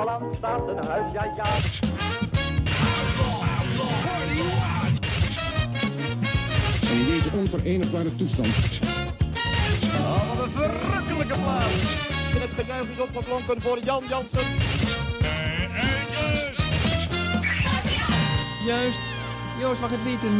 Holland 0.00 0.34
staat 0.36 0.68
een 0.68 0.84
huis, 0.86 1.12
ja 1.12 1.24
ja. 1.36 1.44
In 6.90 7.06
deze 7.06 7.30
onverenigbare 7.38 8.16
toestand 8.16 8.46
Oh, 10.00 10.36
wat 10.36 10.44
een 10.44 10.50
verrukkelijke 10.50 11.34
plaats. 11.42 12.08
En 12.34 12.40
het 12.40 12.50
gejuich 12.56 12.90
is 12.90 13.00
opgeklonken 13.00 13.62
voor 13.62 13.78
Jan 13.78 14.04
Jansen. 14.08 14.52
Juist. 18.66 18.98
Joost 19.60 19.80
mag 19.80 19.90
het 19.90 20.02
weten. 20.04 20.32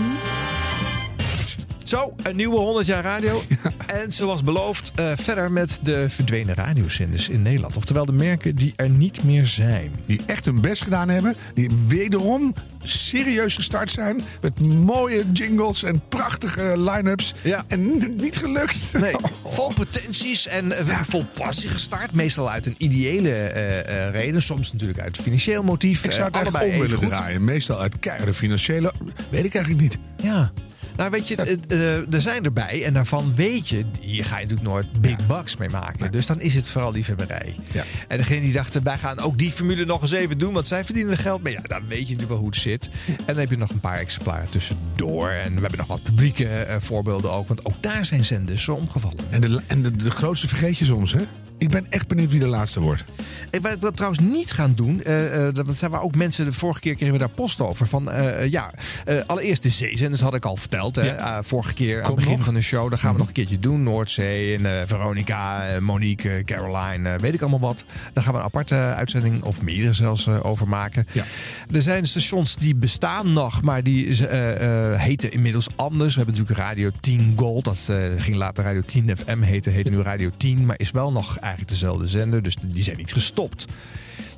Zo, 1.91 2.13
een 2.23 2.37
nieuwe 2.37 2.59
100 2.59 2.87
jaar 2.87 3.03
radio. 3.03 3.41
En 4.03 4.13
zoals 4.13 4.45
beloofd, 4.45 4.93
eh, 4.95 5.13
verder 5.15 5.53
met 5.53 5.79
de 5.83 6.11
verdwenen 6.11 6.55
radiozenders 6.55 7.29
in 7.29 7.43
Nederland. 7.43 7.77
Oftewel 7.77 8.05
de 8.05 8.13
merken 8.13 8.57
die 8.57 8.73
er 8.77 8.89
niet 8.89 9.25
meer 9.25 9.47
zijn. 9.47 9.93
Die 10.07 10.21
echt 10.27 10.45
hun 10.45 10.61
best 10.61 10.83
gedaan 10.83 11.09
hebben. 11.09 11.37
Die 11.55 11.71
wederom 11.89 12.55
serieus 12.83 13.55
gestart 13.55 13.91
zijn. 13.91 14.23
Met 14.41 14.61
mooie 14.61 15.25
jingles 15.33 15.83
en 15.83 16.03
prachtige 16.09 16.75
line-ups. 16.77 17.35
Ja. 17.43 17.65
En 17.69 17.99
niet 18.23 18.37
gelukt. 18.37 18.93
Nee, 18.93 19.15
vol 19.57 19.73
potenties 19.73 20.47
en 20.47 20.73
eh, 20.73 21.01
vol 21.03 21.25
passie 21.35 21.69
gestart. 21.69 22.13
Meestal 22.13 22.51
uit 22.51 22.67
een 22.67 22.75
ideële 22.79 23.31
eh, 23.31 24.11
reden. 24.11 24.43
Soms 24.43 24.73
natuurlijk 24.73 25.01
uit 25.01 25.17
financieel 25.17 25.63
motief. 25.63 26.05
Ik 26.05 26.13
zou 26.13 26.25
het 26.25 26.35
Eh, 26.35 26.41
allebei 26.41 26.65
om 26.65 26.71
even 26.71 26.89
willen 26.89 27.17
draaien. 27.17 27.45
Meestal 27.45 27.81
uit 27.81 27.99
keiharde 27.99 28.35
financiële... 28.35 28.93
Weet 29.29 29.45
ik 29.45 29.55
eigenlijk 29.55 29.83
niet. 29.83 29.99
Ja. 30.23 30.53
Nou, 31.01 31.13
weet 31.13 31.29
je, 31.29 31.37
eh, 31.69 32.15
er 32.15 32.21
zijn 32.21 32.45
erbij 32.45 32.85
en 32.85 32.95
daarvan 32.95 33.35
weet 33.35 33.69
je, 33.69 33.85
hier 34.01 34.25
ga 34.25 34.39
je 34.39 34.43
natuurlijk 34.43 34.71
nooit 34.71 35.01
big 35.01 35.27
bucks 35.27 35.57
mee 35.57 35.69
maken. 35.69 36.13
Dus 36.13 36.27
dan 36.27 36.41
is 36.41 36.55
het 36.55 36.69
vooral 36.69 36.93
liefhebberij. 36.93 37.57
Ja. 37.73 37.85
En 38.09 38.17
degene 38.17 38.41
die 38.41 38.53
dachten, 38.53 38.85
wij 38.85 38.99
gaan 38.99 39.19
ook 39.19 39.39
die 39.39 39.51
formule 39.51 39.85
nog 39.85 40.03
eens 40.03 40.11
even 40.11 40.39
doen, 40.39 40.53
want 40.53 40.69
zij 40.69 40.85
verdienen 40.85 41.17
geld. 41.17 41.43
Maar 41.43 41.53
ja, 41.53 41.61
dan 41.63 41.87
weet 41.87 41.99
je 41.99 42.05
natuurlijk 42.05 42.29
wel 42.29 42.39
hoe 42.39 42.49
het 42.49 42.57
zit. 42.57 42.91
En 43.07 43.25
dan 43.27 43.37
heb 43.37 43.51
je 43.51 43.57
nog 43.57 43.71
een 43.71 43.81
paar 43.81 43.99
exemplaren 43.99 44.49
tussendoor. 44.49 45.29
En 45.29 45.55
we 45.55 45.61
hebben 45.61 45.79
nog 45.79 45.87
wat 45.87 46.03
publieke 46.03 46.49
eh, 46.49 46.77
voorbeelden 46.81 47.33
ook, 47.33 47.49
want 47.49 47.65
ook 47.65 47.83
daar 47.83 48.05
zijn 48.05 48.25
zenders 48.25 48.69
omgevallen. 48.69 49.25
En, 49.31 49.41
de, 49.41 49.61
en 49.67 49.83
de, 49.83 49.97
de 49.97 50.11
grootste 50.11 50.49
vergeet 50.49 50.79
je 50.79 50.85
soms, 50.85 51.13
hè? 51.13 51.23
Ik 51.61 51.69
ben 51.71 51.87
echt 51.91 52.09
benieuwd 52.09 52.31
wie 52.31 52.41
de 52.41 52.47
laatste 52.47 52.81
wordt. 52.81 53.05
En 53.51 53.61
wat 53.63 53.77
we 53.81 53.93
trouwens 53.93 54.21
niet 54.23 54.51
gaan 54.53 54.73
doen, 54.75 55.03
eh, 55.03 55.47
eh, 55.47 55.55
dat 55.55 55.77
zijn 55.77 55.91
we 55.91 56.01
ook 56.01 56.15
mensen 56.15 56.45
de 56.45 56.53
vorige 56.53 56.81
keer 56.81 56.95
kregen 56.95 57.13
we 57.13 57.19
daar 57.21 57.29
post 57.29 57.61
over. 57.61 57.87
Van 57.87 58.11
eh, 58.11 58.43
eh, 58.43 58.51
ja, 58.51 58.71
eh, 59.05 59.17
allereerst 59.27 59.63
de 59.63 59.69
zeezenders 59.71 60.21
had 60.23 60.35
ik 60.35 60.45
al 60.45 60.57
verteld. 60.57 60.97
Hè, 60.97 61.09
Eh, 61.09 61.39
vorige 61.43 61.73
keer 61.75 61.99
aan 62.03 62.07
het 62.07 62.15
begin 62.15 62.37
nog. 62.37 62.45
van 62.45 62.55
de 62.55 62.61
show. 62.61 62.91
Dat 62.91 63.01
gaan 63.01 63.13
we 63.13 63.19
nog 63.19 63.27
een 63.27 63.33
keertje 63.33 63.59
doen. 63.59 63.83
Noordzee 63.83 64.57
en 64.57 64.67
eh, 64.67 64.73
Veronica, 64.87 65.69
eh, 65.69 65.79
Monique, 65.81 66.31
eh, 66.31 66.45
Caroline, 66.45 67.09
eh, 67.09 67.19
weet 67.21 67.35
ik 67.35 67.41
allemaal 67.41 67.61
wat. 67.61 67.85
Daar 68.13 68.25
gaan 68.25 68.33
we 68.33 68.39
een 68.39 68.45
aparte 68.45 68.75
uitzending 68.75 69.43
of 69.43 69.63
meerdere 69.63 69.93
zelfs 69.93 70.27
eh, 70.27 70.39
over 70.43 70.69
maken. 70.69 71.07
Ja. 71.13 71.25
Er 71.73 71.83
zijn 71.83 72.07
stations 72.07 72.57
die 72.57 72.75
bestaan 72.75 73.33
nog, 73.33 73.63
maar 73.63 73.83
die 73.83 74.27
eh, 74.29 74.93
eh, 74.93 75.01
heten 75.01 75.33
inmiddels 75.33 75.69
anders. 75.77 76.15
We 76.15 76.23
hebben 76.23 76.39
natuurlijk 76.41 76.69
Radio 76.69 76.91
10 77.01 77.33
Gold. 77.37 77.65
Dat 77.65 77.87
eh, 77.91 77.97
ging 78.19 78.37
later 78.37 78.65
Radio 78.65 78.81
10 78.87 79.11
FM 79.17 79.41
heten. 79.41 79.73
Heet 79.73 79.91
nu 79.91 80.03
Radio 80.03 80.31
10, 80.37 80.67
maar 80.67 80.79
is 80.79 80.91
wel 80.91 81.13
nog 81.13 81.39
eigenlijk 81.51 81.81
dezelfde 81.81 82.07
zender. 82.07 82.43
Dus 82.43 82.57
die 82.67 82.83
zijn 82.83 82.97
niet 82.97 83.13
gestopt. 83.13 83.65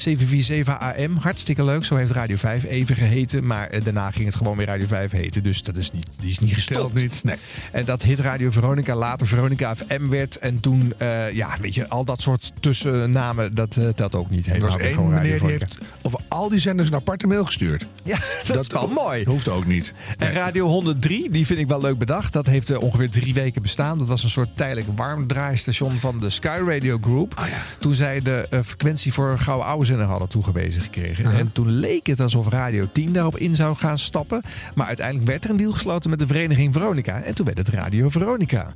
747 0.03 0.79
AM, 0.79 1.17
hartstikke 1.17 1.65
leuk. 1.65 1.85
Zo 1.85 1.97
heeft 1.97 2.11
Radio 2.11 2.37
5 2.37 2.65
even 2.65 2.97
geheten. 2.97 3.47
Maar 3.47 3.67
eh, 3.67 3.85
daarna 3.85 4.11
ging 4.11 4.27
het 4.27 4.35
gewoon 4.35 4.57
weer 4.57 4.67
Radio 4.67 4.87
5 4.87 5.11
heten. 5.11 5.43
Dus 5.43 5.63
dat 5.63 5.77
is 5.77 5.91
niet, 5.91 6.07
die 6.21 6.31
is 6.31 6.39
niet 6.39 6.55
gestopt. 6.55 6.81
Telt 6.81 6.95
niet. 6.95 7.21
Nee. 7.25 7.37
En 7.73 7.85
dat 7.85 8.03
hit 8.03 8.19
Radio 8.19 8.51
Veronica 8.51 8.95
later 8.95 9.27
Veronica 9.27 9.75
FM 9.77 10.09
werd. 10.09 10.39
En 10.39 10.61
toen, 10.61 10.95
eh, 10.99 11.33
ja, 11.33 11.57
weet 11.61 11.75
je, 11.75 11.89
al 11.89 12.05
dat 12.05 12.21
soort 12.21 12.53
tussennamen, 12.61 13.55
dat 13.55 13.77
eh, 13.77 13.89
telt 13.89 14.15
ook 14.15 14.31
niet. 14.31 14.47
Er 14.47 14.53
Helemaal 14.53 14.71
was 14.71 14.79
weer 14.79 14.87
één 14.87 14.95
gewoon 14.95 15.11
Radio 15.11 15.31
meneer 15.31 15.49
die 15.49 15.59
Veronica. 15.59 15.77
heeft 15.81 16.07
over 16.07 16.21
al 16.29 16.49
die 16.49 16.59
zenders 16.59 16.89
een 16.89 16.95
aparte 16.95 17.27
mail 17.27 17.45
gestuurd. 17.45 17.87
Ja, 18.05 18.19
dat, 18.47 18.59
is 18.59 18.67
wel 18.67 18.89
mooi. 18.89 19.25
Hoeft 19.25 19.49
ook 19.49 19.67
niet. 19.67 19.93
En 20.19 20.33
Radio 20.33 20.67
103, 20.67 21.31
die 21.31 21.47
vind 21.47 21.59
ik 21.59 21.69
wel 21.69 21.81
leuk 21.81 21.99
bedacht. 21.99 22.33
Dat 22.33 22.47
heeft 22.47 22.77
ongeveer 22.77 23.11
drie 23.11 23.35
weken 23.35 23.63
bestaan. 23.63 23.99
Dat 23.99 24.09
was 24.09 24.25
een 24.25 24.31
soort 24.31 24.57
tijdelijk 24.57 24.89
warmdraaistation 24.97 25.93
van 25.93 26.21
de 26.21 26.31
Sky 26.31 26.61
Radio 26.67 26.99
Group. 27.01 27.47
Toen 27.79 27.95
zij 27.95 28.21
de 28.21 28.47
frequentie 28.65 29.13
voor 29.13 29.39
Gouden 29.39 29.67
Oude 29.67 29.92
Zender 29.93 30.11
hadden 30.11 30.29
toegewezen 30.29 30.83
gekregen. 30.83 31.25
En 31.39 31.53
toen 31.53 31.69
leek 31.71 32.07
het 32.07 32.21
alsof 32.21 32.49
Radio 32.49 32.89
10 32.93 33.13
daarop 33.13 33.37
in 33.39 33.57
zou 33.57 33.77
gaan 33.77 33.99
stappen. 33.99 34.43
Maar 34.75 34.87
uiteindelijk 34.87 35.27
werd 35.29 35.45
er 35.45 35.51
een 35.51 35.57
deal 35.57 35.73
gesloten 35.73 36.11
met 36.11 36.19
de 36.19 36.27
vereniging 36.27 36.73
Veronica. 36.73 37.21
En 37.23 37.35
toen 37.35 37.47
werd 37.47 37.59
het 37.59 37.69
Radio 37.69 38.09
Veronica. 38.11 38.73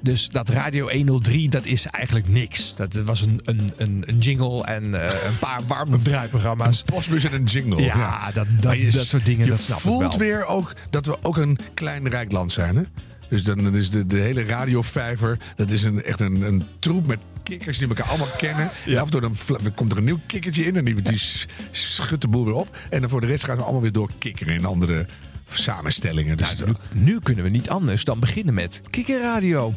Dus 0.00 0.28
dat 0.28 0.48
Radio 0.48 0.88
103, 0.90 1.48
dat 1.48 1.66
is 1.66 1.86
eigenlijk 1.86 2.28
niks. 2.28 2.76
Dat 2.76 2.94
was 3.04 3.20
een, 3.22 3.40
een, 3.44 3.70
een, 3.76 4.02
een 4.06 4.18
jingle 4.18 4.64
en 4.64 5.02
eh, 5.02 5.24
een 5.26 5.38
paar 5.38 5.60
warmdraaiprogramma's. 5.66 6.82
Postbus 6.82 7.24
en 7.24 7.32
een 7.34 7.44
jingle. 7.44 7.82
Ja, 7.82 8.30
dat, 8.34 8.46
dat, 8.60 8.76
je- 8.78 8.90
dat 8.90 9.06
soort 9.06 9.26
dingen, 9.26 9.44
je 9.44 9.50
dat 9.50 9.60
snap 9.60 9.76
ik 9.76 9.82
voelt 9.82 10.16
weer 10.16 10.44
ook 10.44 10.74
dat 10.90 11.06
we 11.06 11.16
ook 11.22 11.36
een 11.36 11.58
klein 11.74 12.08
rijk 12.08 12.32
land 12.32 12.52
zijn. 12.52 12.76
Hè? 12.76 12.82
Dus 13.28 13.44
dan 13.44 13.62
dan 13.64 13.74
is 13.74 13.90
de, 13.90 14.06
de 14.06 14.18
hele 14.18 14.44
radiovijver, 14.44 15.38
dat 15.56 15.70
is 15.70 15.82
een, 15.82 16.02
echt 16.02 16.20
een, 16.20 16.42
een 16.42 16.62
troep 16.78 17.06
met 17.06 17.18
kikkers 17.50 17.78
die 17.78 17.88
elkaar 17.88 18.06
allemaal 18.06 18.36
kennen. 18.36 18.70
En 18.86 18.98
af 18.98 19.04
en 19.04 19.10
toe 19.10 19.20
dan 19.20 19.74
komt 19.74 19.92
er 19.92 19.98
een 19.98 20.04
nieuw 20.04 20.20
kikkertje 20.26 20.64
in 20.64 20.76
en 20.76 20.84
die, 20.84 21.02
die 21.02 21.20
schudt 21.70 22.22
de 22.22 22.28
boel 22.28 22.44
weer 22.44 22.54
op. 22.54 22.76
En 22.90 23.00
dan 23.00 23.10
voor 23.10 23.20
de 23.20 23.26
rest 23.26 23.44
gaan 23.44 23.56
we 23.56 23.62
allemaal 23.62 23.82
weer 23.82 23.92
door 23.92 24.10
kikkeren 24.18 24.54
in 24.54 24.64
andere 24.64 25.06
samenstellingen. 25.48 26.36
Dus 26.36 26.56
Nou, 26.56 26.74
nu, 26.92 27.00
nu 27.12 27.20
kunnen 27.20 27.44
we 27.44 27.50
niet 27.50 27.70
anders 27.70 28.04
dan 28.04 28.20
beginnen 28.20 28.54
met. 28.54 28.80
Kikkerradio. 28.90 29.74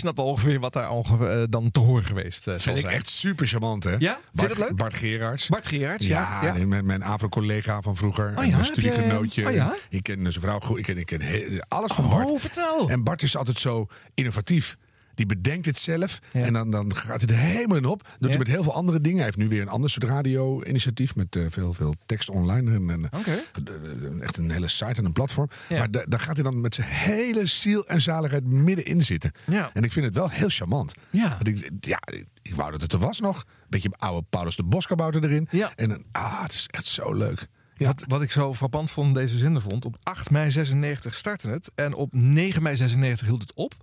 Snapt 0.00 0.16
wel 0.16 0.26
ongeveer 0.26 0.60
wat 0.60 0.72
daar 0.72 0.90
eh, 0.90 1.42
dan 1.48 1.70
te 1.70 1.80
horen 1.80 2.04
geweest 2.04 2.46
eh, 2.46 2.54
zal 2.54 2.74
vind 2.74 2.84
ik 2.86 2.92
echt 2.92 3.08
super 3.08 3.46
charmant, 3.46 3.84
hè? 3.84 3.96
Ja? 3.98 3.98
Vind 3.98 4.08
je 4.14 4.20
Bart, 4.32 4.48
dat 4.48 4.58
leuk? 4.58 4.76
Bart 4.76 4.94
Gerards. 4.94 5.48
Bart 5.48 5.66
Gerards, 5.66 6.06
ja. 6.06 6.38
Ja, 6.42 6.66
mijn, 6.66 6.86
mijn 6.86 7.04
AVRO-collega 7.04 7.80
van 7.80 7.96
vroeger. 7.96 8.32
Oh 8.36 8.44
ja, 8.44 8.62
studiegenootje. 8.62 9.46
oh 9.46 9.54
ja? 9.54 9.74
Ik 9.88 10.02
ken 10.02 10.18
zijn 10.20 10.44
vrouw 10.44 10.60
goed. 10.60 10.78
Ik 10.78 10.84
ken, 10.84 10.98
ik 10.98 11.06
ken 11.06 11.20
alles 11.68 11.92
van 11.92 12.08
Bart. 12.08 12.26
Oh, 12.26 12.38
vertel. 12.40 12.88
En 12.88 13.04
Bart 13.04 13.22
is 13.22 13.36
altijd 13.36 13.58
zo 13.58 13.86
innovatief. 14.14 14.76
Die 15.20 15.28
bedenkt 15.28 15.66
het 15.66 15.78
zelf. 15.78 16.18
Ja. 16.32 16.44
En 16.44 16.52
dan, 16.52 16.70
dan 16.70 16.94
gaat 16.94 17.22
er 17.22 17.36
helemaal 17.36 17.76
in 17.76 17.84
op. 17.84 18.08
Doet 18.18 18.28
hij 18.28 18.38
met 18.38 18.46
heel 18.46 18.62
veel 18.62 18.74
andere 18.74 19.00
dingen. 19.00 19.16
Hij 19.16 19.24
heeft 19.26 19.36
nu 19.36 19.48
weer 19.48 19.60
een 19.62 19.68
ander 19.68 19.90
soort 19.90 20.04
radio-initiatief. 20.04 21.14
Met 21.14 21.36
eh, 21.36 21.44
veel, 21.48 21.72
veel 21.74 21.94
tekst 22.06 22.30
online. 22.30 22.74
En, 22.74 23.08
eh, 23.10 24.22
Echt 24.22 24.36
een 24.36 24.50
hele 24.50 24.68
site 24.68 24.94
en 24.94 25.04
een 25.04 25.12
platform. 25.12 25.48
Maar 25.68 25.90
da- 25.90 26.04
daar 26.08 26.20
gaat 26.20 26.34
hij 26.34 26.44
dan 26.44 26.60
met 26.60 26.74
zijn 26.74 26.86
hele 26.88 27.46
ziel 27.46 27.86
en 27.86 28.00
zaligheid 28.00 28.44
middenin 28.44 29.02
zitten. 29.02 29.30
En 29.72 29.82
ik 29.84 29.92
vind 29.92 30.06
het 30.06 30.14
wel 30.14 30.28
heel 30.30 30.48
charmant. 30.48 30.92
Ja. 31.10 31.28
Want 31.28 31.48
ik, 31.48 31.70
ja, 31.80 32.00
ik 32.42 32.54
wou 32.54 32.70
dat 32.70 32.80
het 32.80 32.92
er 32.92 32.98
was 32.98 33.20
nog. 33.20 33.44
Beetje 33.68 33.88
oude 33.96 34.26
Paulus 34.30 34.56
de 34.56 34.64
Boskabouter 34.64 35.24
erin. 35.24 35.48
Ja. 35.50 35.72
En 35.76 35.88
dan, 35.88 36.04
ah, 36.12 36.42
het 36.42 36.52
is 36.52 36.66
echt 36.70 36.86
zo 36.86 37.12
leuk. 37.14 37.46
Ja. 37.80 37.86
Wat, 37.86 38.04
wat 38.06 38.22
ik 38.22 38.30
zo 38.30 38.54
frappant 38.54 38.90
vond 38.90 39.14
deze 39.14 39.38
zender 39.38 39.62
vond. 39.62 39.84
Op 39.84 39.96
8 40.02 40.30
mei 40.30 40.50
96 40.50 41.14
startte 41.14 41.48
het. 41.48 41.70
En 41.74 41.94
op 41.94 42.08
9 42.12 42.62
mei 42.62 42.76
96 42.76 43.26
hield 43.26 43.40
het 43.40 43.54
op. 43.54 43.74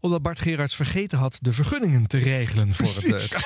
Omdat 0.00 0.22
Bart 0.22 0.40
Gerards 0.40 0.76
vergeten 0.76 1.18
had 1.18 1.38
de 1.40 1.52
vergunningen 1.52 2.06
te 2.06 2.18
regelen 2.18 2.74
voor 2.74 2.86
het... 2.86 3.04
Eh, 3.04 3.12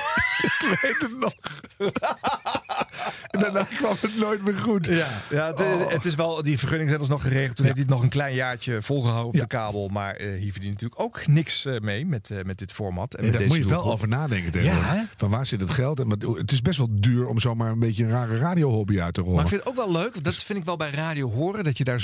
ik 0.71 0.77
weet 0.81 1.01
het 1.01 1.19
nog. 1.19 1.33
en 3.31 3.39
daarna 3.39 3.63
kwam 3.63 3.95
het 4.01 4.17
nooit 4.17 4.43
meer 4.43 4.57
goed. 4.57 4.85
Ja, 4.85 5.07
ja 5.29 5.47
het, 5.47 5.59
Oh. 5.59 5.91
het 5.91 6.05
is 6.05 6.15
wel, 6.15 6.43
die 6.43 6.57
vergunning 6.59 6.89
zijn 6.89 7.01
nog 7.09 7.21
geregeld. 7.21 7.55
Toen 7.55 7.65
heeft 7.65 7.77
hij 7.77 7.85
het 7.85 7.95
nog 7.95 8.03
een 8.03 8.09
klein 8.09 8.35
jaartje 8.35 8.81
volgehouden 8.81 9.27
op 9.27 9.33
Ja. 9.35 9.41
de 9.41 9.47
kabel. 9.47 9.87
Maar 9.87 10.13
eh, 10.15 10.39
hier 10.39 10.51
verdient 10.51 10.73
natuurlijk 10.73 11.01
ook 11.01 11.27
niks 11.27 11.65
eh, 11.65 11.79
mee 11.79 12.05
met, 12.05 12.29
eh, 12.29 12.43
met 12.43 12.57
dit 12.57 12.73
format. 12.73 13.13
En 13.13 13.21
Nee, 13.23 13.31
daar 13.31 13.41
moet 13.47 13.55
je 13.57 13.61
wel 13.63 13.71
doelgroep. 13.71 13.93
over 13.93 14.07
nadenken 14.07 14.51
tegenwoordig. 14.51 15.03
Van 15.17 15.29
waar 15.29 15.45
zit 15.45 15.59
het 15.61 15.69
geld? 15.69 15.99
En 15.99 16.09
wat- 16.09 16.37
het 16.37 16.51
is 16.51 16.61
best 16.61 16.77
wel 16.77 16.87
duur 16.91 17.27
om 17.27 17.39
zomaar 17.39 17.71
een 17.71 17.79
beetje 17.79 18.03
een 18.03 18.09
rare 18.09 18.37
radiohobby 18.37 18.99
uit 19.01 19.13
te 19.13 19.19
rollen. 19.21 19.35
Maar 19.35 19.43
ik 19.43 19.49
vind 19.49 19.61
het 19.63 19.69
ook 19.69 19.75
wel 19.75 19.91
leuk, 19.97 20.23
dat 20.23 20.35
vind 20.35 20.59
ik 20.59 20.65
wel 20.65 20.77
bij 20.77 20.91
radio 20.91 21.31
horen, 21.31 21.63
dat 21.63 21.77
je 21.77 21.83
daar 21.83 21.99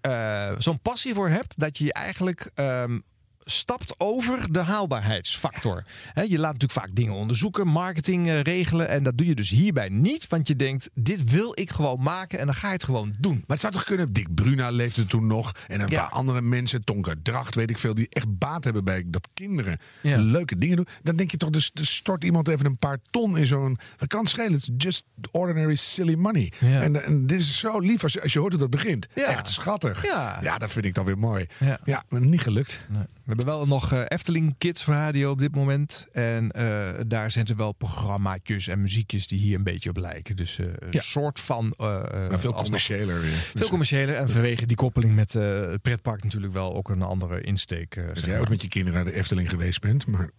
eh, 0.00 0.52
zo'n 0.58 0.80
passie 0.80 1.14
voor 1.14 1.28
hebt, 1.28 1.58
dat 1.58 1.78
je 1.78 1.84
je 1.84 1.92
eigenlijk 1.92 2.50
ehm, 2.54 2.98
stapt 3.40 3.94
over 3.98 4.52
de 4.52 4.58
haalbaarheidsfactor. 4.62 5.84
Je 6.14 6.38
laat 6.38 6.52
natuurlijk 6.52 6.80
vaak 6.80 6.94
dingen 6.94 7.12
onderzoeken, 7.14 7.66
marketing 7.66 8.26
eh, 8.26 8.40
regelen. 8.40 8.88
En 8.88 9.02
dat 9.02 9.18
doe 9.18 9.26
je 9.26 9.34
dus 9.34 9.50
hierbij 9.50 9.88
niet. 9.88 10.28
Want 10.28 10.48
je 10.48 10.56
denkt, 10.56 10.90
dit 10.94 11.30
wil 11.30 11.52
ik 11.54 11.70
gewoon 11.70 12.02
maken 12.02 12.38
en 12.38 12.46
dan 12.46 12.54
ga 12.54 12.66
je 12.66 12.72
het 12.72 12.84
gewoon 12.84 13.14
doen. 13.18 13.32
Maar 13.34 13.44
het 13.46 13.60
zou 13.60 13.72
toch 13.72 13.84
kunnen, 13.84 14.12
Dick 14.12 14.34
Bruna 14.34 14.70
leefde 14.70 15.06
toen 15.06 15.26
nog. 15.26 15.52
En 15.68 15.80
een 15.80 15.88
Ja. 15.88 16.00
paar 16.00 16.10
andere 16.10 16.40
mensen, 16.40 16.84
Tonker 16.84 17.22
Dracht, 17.22 17.54
weet 17.54 17.70
ik 17.70 17.78
veel, 17.78 17.94
die 17.94 18.06
echt 18.10 18.38
baat 18.38 18.64
hebben 18.64 18.84
bij 18.84 19.02
dat 19.06 19.28
kinderen 19.34 19.78
Ja. 20.02 20.16
leuke 20.18 20.58
dingen 20.58 20.76
doen. 20.76 20.86
Dan 21.02 21.16
denk 21.16 21.30
je 21.30 21.36
toch, 21.36 21.50
dus, 21.50 21.70
dus 21.72 21.94
stort 21.96 22.24
iemand 22.24 22.48
even 22.48 22.66
een 22.66 22.78
paar 22.78 22.98
ton 23.10 23.38
in 23.38 23.46
zo'n. 23.46 23.78
Wat 23.98 24.08
kan 24.08 24.26
schelen? 24.26 24.52
Het 24.52 24.62
is 24.62 24.70
just 24.76 25.04
ordinary 25.30 25.74
silly 25.74 26.14
money. 26.14 26.52
Ja. 26.58 26.82
En, 26.82 27.04
en 27.04 27.26
dit 27.26 27.40
is 27.40 27.58
zo 27.58 27.78
lief 27.78 28.02
als, 28.02 28.12
je- 28.12 28.22
als 28.22 28.32
je 28.32 28.38
hoort 28.38 28.52
dat 28.52 28.60
het 28.60 28.70
begint. 28.70 29.06
Echt 29.14 29.48
schattig. 29.50 30.02
Ja. 30.04 30.58
dat 30.58 30.72
vind 30.72 30.84
ik 30.84 30.94
dan 30.94 31.04
weer 31.04 31.18
mooi. 31.18 31.46
Ja. 31.84 32.04
Niet 32.08 32.40
gelukt. 32.40 32.80
We 33.28 33.34
hebben 33.34 33.54
wel 33.54 33.66
nog 33.66 33.92
eh, 33.92 34.02
Efteling 34.08 34.54
Kids 34.58 34.86
Radio 34.86 35.30
op 35.30 35.38
dit 35.38 35.54
moment. 35.54 36.06
En 36.12 36.50
eh, 36.50 36.88
daar 37.06 37.30
zijn 37.30 37.46
er 37.46 37.56
wel 37.56 37.72
programmaatjes 37.72 38.68
en 38.68 38.80
muziekjes 38.80 39.26
die 39.26 39.40
hier 39.40 39.56
een 39.56 39.62
beetje 39.62 39.90
op 39.90 39.96
lijken. 39.96 40.36
Dus 40.36 40.58
eh, 40.58 40.66
een 40.90 41.02
soort 41.02 41.40
van... 41.40 41.74
Maar 41.78 42.40
veel 42.40 42.52
commerciëler. 42.52 43.20
Veel 43.54 43.68
commerciëler. 43.68 44.14
En 44.14 44.28
vanwege 44.28 44.66
die 44.66 44.76
koppeling 44.76 45.14
met 45.14 45.32
het 45.32 45.82
pretpark 45.82 46.22
natuurlijk 46.22 46.52
wel 46.52 46.74
ook 46.74 46.88
een 46.88 47.02
andere 47.02 47.40
insteek. 47.40 48.04
Als 48.10 48.20
jij 48.20 48.30
maar. 48.30 48.40
ook 48.40 48.48
met 48.48 48.62
je 48.62 48.68
kinderen 48.68 49.04
naar 49.04 49.12
de 49.12 49.18
Efteling 49.18 49.50
geweest 49.50 49.80
bent. 49.80 50.06
Maar 50.06 50.30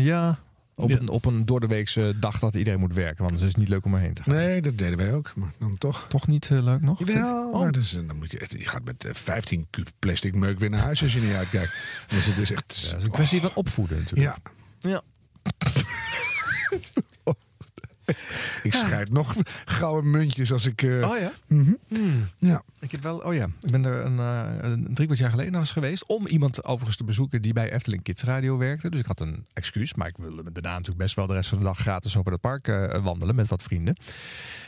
ja, 0.00 0.38
op, 0.76 0.88
Ja. 0.90 0.98
Een, 0.98 1.08
op 1.08 1.24
een 1.24 1.44
doordeweekse 1.44 2.14
dag 2.20 2.38
dat 2.38 2.54
iedereen 2.54 2.80
moet 2.80 2.94
werken. 2.94 3.24
Want 3.24 3.40
het 3.40 3.48
is 3.48 3.54
niet 3.54 3.68
leuk 3.68 3.84
om 3.84 3.94
erheen 3.94 4.14
te 4.14 4.22
gaan. 4.22 4.34
nee, 4.34 4.62
dat 4.62 4.78
deden 4.78 4.98
wij 4.98 5.12
ook. 5.12 5.32
Maar 5.36 5.52
dan 5.58 5.78
toch. 5.78 6.06
Toch 6.08 6.26
niet 6.26 6.48
eh, 6.50 6.62
leuk 6.64 6.80
nog? 6.82 7.00
Oh. 7.00 7.60
maar 7.60 7.72
dus, 7.72 7.94
eh, 7.94 8.06
dan 8.06 8.16
moet 8.16 8.30
je, 8.30 8.38
echt- 8.38 8.50
je 8.52 8.68
gaat 8.68 8.84
met 8.84 9.04
eh, 9.04 9.14
15 9.14 9.66
kuub 9.70 9.88
plastic 9.98 10.34
meuk 10.34 10.58
weer 10.58 10.70
naar 10.70 10.80
huis 10.80 11.02
als 11.02 11.12
je 11.12 11.20
niet 11.20 11.34
uitkijkt. 11.34 11.72
Dus 12.08 12.24
het 12.26 12.38
is 12.38 12.50
echt... 12.50 12.80
Ja, 12.82 12.88
dat 12.90 12.98
is 12.98 13.04
een 13.04 13.10
kwestie 13.10 13.40
van 13.40 13.50
opvoeden 13.54 13.98
natuurlijk. 13.98 14.38
Ja, 14.80 14.90
Ja. 14.90 15.02
ik 18.62 18.72
scheid 18.74 19.10
nog 19.12 19.34
gouden 19.64 20.10
muntjes 20.10 20.52
als 20.52 20.66
ik... 20.66 20.82
eh, 20.82 21.10
Oh 21.10 21.18
ja? 21.18 21.32
ja. 22.38 22.62
Ik 22.80 22.90
heb 22.90 23.02
wel, 23.02 23.18
oh 23.18 23.34
ja, 23.34 23.46
ik 23.60 23.70
ben 23.70 23.84
er 23.84 24.04
een, 24.04 24.18
eh, 24.18 24.70
een 24.70 24.88
drie 24.94 25.06
kwart 25.06 25.20
jaar 25.20 25.30
geleden 25.30 25.54
eens 25.54 25.70
geweest. 25.70 26.06
Om 26.06 26.26
iemand 26.26 26.64
overigens 26.64 26.96
te 26.96 27.04
bezoeken 27.04 27.42
die 27.42 27.52
bij 27.52 27.72
Efteling 27.72 28.02
Kids 28.02 28.22
Radio 28.22 28.58
werkte. 28.58 28.90
Dus 28.90 29.00
ik 29.00 29.06
had 29.06 29.20
een 29.20 29.46
excuus. 29.52 29.94
Maar 29.94 30.06
ik 30.06 30.16
wilde 30.16 30.52
daarna 30.52 30.70
natuurlijk 30.72 30.98
best 30.98 31.14
wel 31.16 31.26
de 31.26 31.34
rest 31.34 31.48
van 31.48 31.58
de 31.58 31.64
dag 31.64 31.78
gratis 31.78 32.16
over 32.16 32.32
het 32.32 32.40
park 32.40 32.68
eh, 32.68 33.02
wandelen 33.02 33.34
met 33.34 33.48
wat 33.48 33.62
vrienden. 33.62 33.96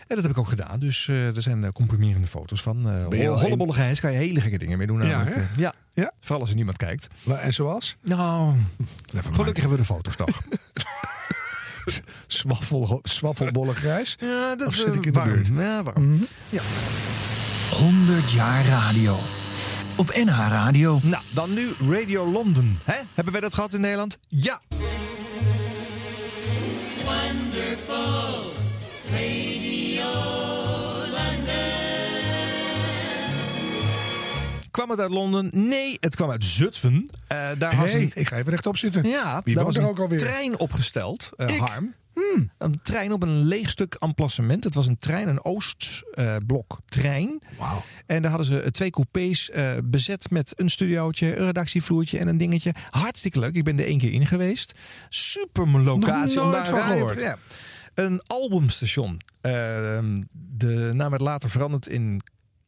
En 0.06 0.14
dat 0.14 0.23
heb 0.23 0.31
ik 0.32 0.38
ook 0.38 0.49
gedaan. 0.49 0.81
Dus 0.81 1.08
er 1.08 1.43
zijn 1.43 1.73
comprimerende 1.73 2.26
foto's 2.29 2.62
van. 2.62 2.87
al 2.87 3.40
Hollebolle 3.40 3.73
Gijs 3.73 4.00
kan 4.00 4.12
je 4.12 4.19
hele 4.19 4.40
gekke 4.40 4.58
dingen 4.58 4.79
mee 4.79 4.87
doen. 4.87 5.02
Ja, 5.06 5.26
ja. 5.56 5.75
Ja. 5.94 6.12
Vooral 6.20 6.40
als 6.40 6.50
er 6.50 6.56
niemand 6.56 6.76
kijkt. 6.76 7.06
Maar- 7.23 7.38
En 7.38 7.55
zoals? 7.55 7.96
Nou, 9.12 9.23
gelukkig 9.32 9.62
hebben 9.62 9.70
we 9.70 9.76
de 9.76 9.85
foto's 9.94 10.17
nog. 10.17 10.43
Zwaffel, 12.26 13.00
zwaffelbolle 13.02 13.75
grijs. 13.75 14.17
ja, 14.19 14.55
dat 14.56 14.67
Of 14.69 14.73
is 14.75 14.79
zit 14.81 14.94
ik 14.94 15.06
in 15.06 15.12
de 15.12 15.19
warm. 15.19 15.32
buurt? 15.32 15.49
Ja, 15.55 15.82
warm. 15.82 16.26
Ja. 16.49 16.62
100 17.70 18.32
jaar 18.32 18.67
radio. 18.67 19.17
Op 19.96 20.14
NH 20.25 20.37
Radio. 20.49 21.00
Nou, 21.02 21.23
dan 21.35 21.55
nu 21.55 21.75
Radio 21.90 22.31
London. 22.31 22.79
Hè? 22.85 22.94
Hebben 23.14 23.32
wij 23.32 23.43
dat 23.43 23.55
gehad 23.55 23.75
in 23.75 23.81
Nederland? 23.81 24.19
Ja. 24.29 24.61
Kwam 34.78 34.90
het 34.90 35.00
uit 35.00 35.10
Londen? 35.10 35.50
Nee, 35.52 35.96
het 36.00 36.16
kwam 36.16 36.30
uit 36.30 36.44
Zutphen. 36.44 37.10
Eh, 37.26 37.48
daar 37.58 37.76
was 37.76 37.92
een, 37.92 38.10
ik 38.14 38.28
ga 38.28 38.36
even 38.36 38.50
rechtop 38.50 38.76
zitten. 38.76 39.08
ja, 39.08 39.40
Wie 39.44 39.54
daar 39.54 39.64
was 39.64 39.76
er 39.76 39.88
ook 39.88 39.98
alweer? 39.98 40.19
trein 40.19 40.58
opgesteld, 40.58 41.30
eh? 41.36 41.60
Harm. 41.60 41.94
Een 42.58 42.80
trein 42.82 43.12
op 43.12 43.22
een 43.22 43.44
leeg 43.44 43.70
stuk 43.70 43.94
emplacement. 43.94 44.64
Het 44.64 44.75
was 44.75 44.86
een 44.86 44.98
trein, 44.98 45.28
een 45.28 45.44
Oostblok 45.44 46.78
trein. 46.86 47.42
Wauw. 47.58 47.82
En 48.06 48.22
daar 48.22 48.30
hadden 48.30 48.48
ze 48.48 48.60
eh, 48.60 48.70
twee 48.70 48.90
coupés 48.90 49.50
eh, 49.50 49.72
bezet 49.84 50.30
met 50.30 50.52
een 50.56 50.70
studiootje, 50.70 51.36
een 51.36 51.46
redactievloertje 51.46 52.19
en 52.19 52.28
een 52.28 52.38
dingetje. 52.38 52.75
Hartstikke 52.90 53.38
leuk. 53.38 53.54
Ik 53.54 53.64
ben 53.64 53.78
er 53.78 53.86
één 53.86 53.98
keer 53.98 54.12
in 54.12 54.26
geweest. 54.26 54.72
Super 55.08 55.80
locatie. 55.80 56.36
Nog 56.36 56.44
om 56.44 56.50
nooit 56.50 56.64
daar 56.64 56.80
van 56.80 56.82
gehoord. 56.82 57.20
Ja. 57.20 57.36
Een 57.94 58.22
albumstation. 58.26 59.20
Ehm, 59.40 60.16
de 60.32 60.90
naam 60.94 61.10
werd 61.10 61.22
later 61.22 61.50
veranderd 61.50 61.86
in 61.86 62.20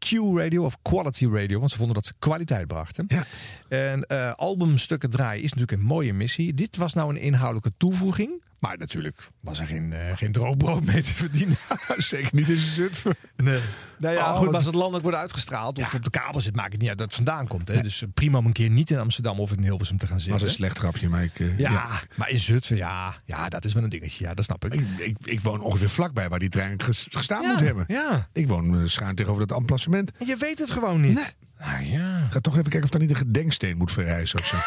Q-radio 0.09 0.65
of 0.65 0.77
Quality 0.83 1.27
Radio. 1.27 1.59
Want 1.59 1.71
ze 1.71 1.77
vonden 1.77 1.95
dat 1.95 2.07
ze 2.07 2.13
kwaliteit 2.19 2.67
brachten. 2.67 3.05
Ja. 3.09 3.25
En 3.69 4.05
eh, 4.05 4.33
albumstukken 4.35 5.11
draaien 5.11 5.43
is 5.43 5.53
natuurlijk 5.53 5.81
een 5.81 5.87
mooie 5.87 6.13
missie. 6.13 6.55
Dit 6.55 6.77
was 6.77 6.95
nou 6.95 7.11
een 7.11 7.21
inhoudelijke 7.21 7.73
toevoeging. 7.77 8.43
Maar 8.61 8.79
natuurlijk 8.79 9.17
was 9.41 9.61
er 9.61 9.67
geen, 9.67 9.93
eh, 9.93 10.17
geen 10.17 10.33
droogbrood 10.33 10.85
mee 10.85 11.03
te 11.03 11.15
verdienen. 11.15 11.57
Zeker 11.97 12.35
niet 12.35 12.49
in 12.49 12.59
Zutphen. 12.59 13.15
Nee. 13.37 13.61
Nou 13.99 14.15
ja, 14.15 14.31
Oh, 14.33 14.37
goed, 14.37 14.47
maar 14.47 14.55
als 14.55 14.65
het 14.65 14.75
landelijk 14.75 15.03
wordt 15.03 15.19
uitgestraald 15.19 15.79
of 15.79 15.95
op 15.95 16.05
de 16.05 16.11
kabel 16.11 16.41
zit, 16.41 16.55
maakt 16.57 16.73
het 16.73 16.81
niet 16.81 16.89
uit 16.89 16.99
dat 16.99 17.07
het 17.07 17.17
vandaan 17.17 17.47
komt. 17.47 17.69
Hè? 17.69 17.81
Dus 17.83 18.03
eh, 18.03 18.09
prima 18.15 18.39
om 18.39 18.47
een 18.47 18.53
keer 18.53 18.71
niet 18.71 18.91
in 18.91 18.99
Amsterdam 18.99 19.41
of 19.41 19.53
in 19.53 19.63
Hilversum 19.63 19.97
te 19.97 20.07
gaan 20.07 20.15
Dat 20.17 20.25
zitten. 20.25 20.41
was 20.43 20.51
een 20.51 20.57
slecht 20.57 20.79
grapje, 20.79 21.09
maar 21.09 21.23
ik... 21.23 21.41
eh, 21.41 21.59
ja, 21.59 22.01
maar 22.17 22.31
in 22.31 22.39
Zutphen, 22.41 22.77
ja, 22.77 23.15
ja, 23.25 23.49
dat 23.49 23.65
is 23.65 23.73
wel 23.73 23.83
een 23.83 23.89
dingetje. 23.89 24.25
Ja, 24.25 24.35
dat 24.35 24.45
snap 24.45 24.65
ik. 24.65 24.75
Ik, 24.75 24.87
ik, 24.99 25.17
ik 25.25 25.41
woon 25.41 25.61
ongeveer 25.61 25.91
vlakbij 25.91 26.29
waar 26.29 26.39
die 26.39 26.49
trein 26.49 26.83
ges- 26.83 27.07
gestaan 27.11 27.43
ja, 27.43 27.53
moet 27.53 27.61
hebben. 27.61 27.85
Ja, 27.89 28.29
Ik 28.33 28.49
woon 28.49 28.89
schuin 28.89 29.15
tegenover 29.15 29.47
dat 29.47 29.59
emplacement. 29.59 30.13
en 30.19 30.27
je 30.27 30.37
weet 30.37 30.59
het 30.59 30.71
gewoon 30.71 31.01
niet. 31.01 31.15
Nee. 31.15 31.25
Nou 31.69 31.85
ja. 31.85 32.29
Ga 32.31 32.41
toch 32.41 32.53
even 32.53 32.65
kijken 32.71 32.83
of 32.83 32.91
daar 32.91 33.01
niet 33.01 33.11
een 33.11 33.17
gedenksteen 33.17 33.77
moet 33.77 33.93
verrijzen 33.93 34.39
of 34.39 34.47
zo. 34.47 34.57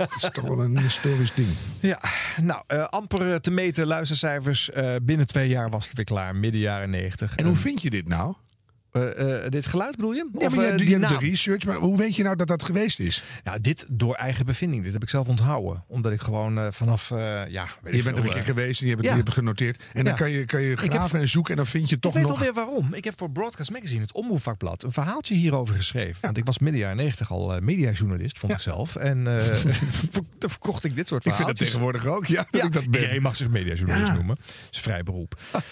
dat 0.08 0.14
is 0.16 0.28
toch 0.32 0.44
wel 0.44 0.60
een 0.60 0.78
historisch 0.78 1.34
ding. 1.34 1.48
Ja, 1.80 2.00
nou, 2.40 2.62
eh, 2.66 2.84
amper 2.84 3.32
eh, 3.32 3.36
te 3.36 3.50
meten 3.50 3.86
luistercijfers. 3.86 4.70
Eh, 4.70 4.94
binnen 5.02 5.26
twee 5.26 5.48
jaar 5.48 5.70
was 5.70 5.86
het 5.86 5.96
weer 5.96 6.04
klaar, 6.04 6.36
midden 6.36 6.60
jaren 6.60 6.90
negentig. 6.90 7.36
En 7.36 7.46
hoe 7.46 7.54
vind 7.54 7.82
je 7.82 7.90
dit 7.90 8.08
nou? 8.08 8.34
Eh, 8.92 9.44
eh, 9.44 9.50
dit 9.50 9.66
geluid 9.66 9.96
bedoel 9.96 10.12
je? 10.12 10.28
Ja, 10.38 10.46
of 10.46 10.56
maar 10.56 10.64
eh, 10.64 10.70
je, 10.70 10.76
die 10.76 10.88
je 10.88 10.98
hebt 10.98 11.20
de 11.20 11.26
research, 11.26 11.64
maar 11.64 11.76
hoe 11.76 11.96
weet 11.96 12.16
je 12.16 12.22
nou 12.22 12.36
dat 12.36 12.46
dat 12.46 12.62
geweest 12.62 12.98
is? 13.00 13.22
Ja, 13.44 13.58
dit 13.58 13.86
door 13.88 14.14
eigen 14.14 14.46
bevinding. 14.46 14.82
Dit 14.82 14.92
heb 14.92 15.02
ik 15.02 15.08
zelf 15.08 15.28
onthouden. 15.28 15.84
Omdat 15.86 16.12
ik 16.12 16.20
gewoon 16.20 16.72
vanaf, 16.72 17.08
ja, 17.48 17.66
weet 17.82 17.94
Je 17.94 18.02
bent 18.02 18.18
er 18.18 18.24
een 18.24 18.30
keer 18.30 18.44
geweest 18.44 18.80
en 18.80 18.86
je 18.86 18.92
hebt, 18.92 19.04
ja. 19.04 19.08
het, 19.08 19.18
je 19.18 19.24
hebt 19.24 19.34
genoteerd. 19.38 19.84
En 19.92 20.04
dan 20.04 20.14
kan 20.14 20.30
je, 20.30 20.44
kan 20.44 20.62
je 20.62 20.68
heb- 20.68 20.78
graven 20.78 21.20
en 21.20 21.28
zoeken 21.28 21.50
en 21.50 21.56
dan 21.56 21.66
vind 21.66 21.88
je 21.88 21.98
toch 21.98 22.10
ik 22.12 22.18
weet 22.18 22.28
nog... 22.28 22.38
alweer 22.38 22.54
waarom. 22.54 22.94
Ik 22.94 23.04
heb 23.04 23.14
voor 23.16 23.30
Broadcast 23.30 23.70
Magazine, 23.70 24.00
het 24.00 24.12
omroepvakblad, 24.12 24.82
een 24.82 24.92
verhaaltje 24.92 25.34
hierover 25.34 25.74
geschreven. 25.74 26.18
Want 26.20 26.36
ik 26.36 26.44
was 26.44 26.58
midden 26.58 26.80
jaren 26.80 26.96
90 26.96 27.30
al 27.30 27.60
mediajournalist, 27.60 28.38
vond 28.38 28.52
ik 28.52 28.58
zelf. 28.58 28.96
En 28.96 29.24
dan 30.38 30.50
verkocht 30.50 30.84
ik 30.84 30.96
dit 30.96 31.08
soort 31.08 31.26
Ik 31.26 31.34
vind 31.34 31.46
dat 31.48 31.58
verhaaltjes. 31.58 31.68
tegenwoordig 31.68 32.06
ook, 32.06 32.26
ja, 32.26 32.46
dat 32.50 32.64
ik 32.64 32.72
dat 32.72 32.90
ben. 32.90 33.00
iedereen 33.00 33.22
mag 33.22 33.36
zich 33.36 33.48
mediajournalist 33.48 34.12
noemen. 34.12 34.36
Dat 34.36 34.68
is 34.70 34.80
vrij 34.80 35.02
beroep. 35.02 35.38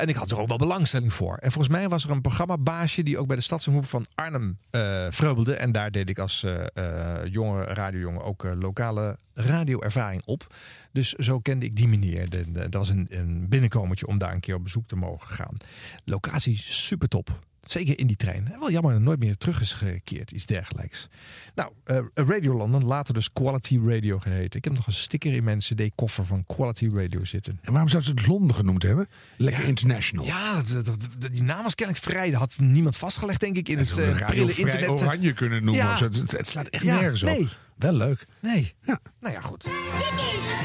En 0.00 0.08
ik 0.08 0.16
had 0.16 0.30
er 0.30 0.38
ook 0.38 0.48
wel 0.48 0.56
belangstelling 0.58 1.12
voor. 1.12 1.36
En 1.36 1.52
volgens 1.52 1.74
mij 1.76 1.88
was 1.88 2.04
er 2.04 2.10
een 2.10 2.20
programmabaasje 2.30 3.02
die 3.02 3.18
ook 3.18 3.26
bij 3.26 3.36
de 3.36 3.42
stadsomroep 3.42 3.86
van 3.86 4.06
Arnhem 4.14 4.58
eh 4.70 5.06
vreubelde. 5.10 5.54
En 5.54 5.72
daar 5.72 5.90
deed 5.90 6.08
ik 6.08 6.18
als 6.18 6.42
eh, 6.42 6.66
eh, 6.74 7.26
jonge 7.32 7.64
radiojongen 7.64 8.24
ook 8.24 8.42
lokale 8.58 9.18
radioervaring 9.34 10.22
op. 10.24 10.54
Dus 10.92 11.12
zo 11.12 11.40
kende 11.40 11.66
ik 11.66 11.76
die 11.76 11.88
meneer. 11.88 12.28
Dat 12.52 12.74
was 12.74 12.88
een, 12.88 13.06
een 13.10 13.48
binnenkomertje 13.48 14.06
om 14.06 14.18
daar 14.18 14.32
een 14.32 14.40
keer 14.40 14.54
op 14.54 14.62
bezoek 14.62 14.86
te 14.86 14.96
mogen 14.96 15.34
gaan. 15.34 15.56
Locatie 16.04 16.56
super 16.56 17.08
top. 17.08 17.49
Zeker 17.70 17.98
in 17.98 18.06
die 18.06 18.16
trein. 18.16 18.54
Wel 18.58 18.70
jammer 18.70 18.92
dat 18.92 19.00
nooit 19.02 19.18
meer 19.18 19.36
terug 19.36 19.60
is 19.60 19.72
gekeerd. 19.72 20.30
Iets 20.30 20.46
dergelijks. 20.46 21.08
Nou, 21.54 21.72
eh, 21.84 21.98
Radio 22.14 22.56
London, 22.56 22.84
later 22.84 23.14
dus 23.14 23.32
Quality 23.32 23.80
Radio 23.86 24.18
geheten. 24.18 24.58
Ik 24.58 24.64
heb 24.64 24.74
nog 24.74 24.86
een 24.86 24.92
sticker 24.92 25.32
in 25.32 25.44
mijn 25.44 25.58
cd-koffer 25.58 26.26
van 26.26 26.44
Quality 26.46 26.88
Radio 26.94 27.24
zitten. 27.24 27.58
En 27.62 27.70
waarom 27.72 27.88
zouden 27.90 28.10
ze 28.14 28.18
het 28.20 28.26
Londen 28.26 28.56
genoemd 28.56 28.82
hebben? 28.82 29.08
Lekker 29.36 29.64
international. 29.64 30.24
Ja, 30.24 30.62
dat- 30.62 30.84
dat- 30.84 31.06
dat- 31.18 31.32
die 31.32 31.42
naam 31.42 31.62
was 31.62 31.74
kennelijk 31.74 32.04
vrij. 32.04 32.30
Dat 32.30 32.40
had 32.40 32.56
niemand 32.58 32.96
vastgelegd, 32.96 33.40
denk 33.40 33.56
ik, 33.56 33.68
in 33.68 33.78
het 33.78 33.88
Zo'n 33.88 34.02
eh, 34.02 34.08
radio 34.18 34.26
prille 34.46 34.54
internet. 34.54 34.88
oranje 34.88 35.32
kunnen 35.32 35.64
noemen. 35.64 35.84
Ja. 35.84 35.96
zo. 35.96 36.04
Het, 36.04 36.30
het 36.30 36.48
slaat 36.48 36.66
echt 36.66 36.84
Ja, 36.84 36.94
nergens 37.00 37.22
op. 37.22 37.28
nee. 37.28 37.48
Wel 37.76 37.92
leuk. 37.92 38.26
Nee. 38.40 38.74
Ja. 38.82 39.00
Nou 39.20 39.34
ja, 39.34 39.40
goed. 39.40 39.66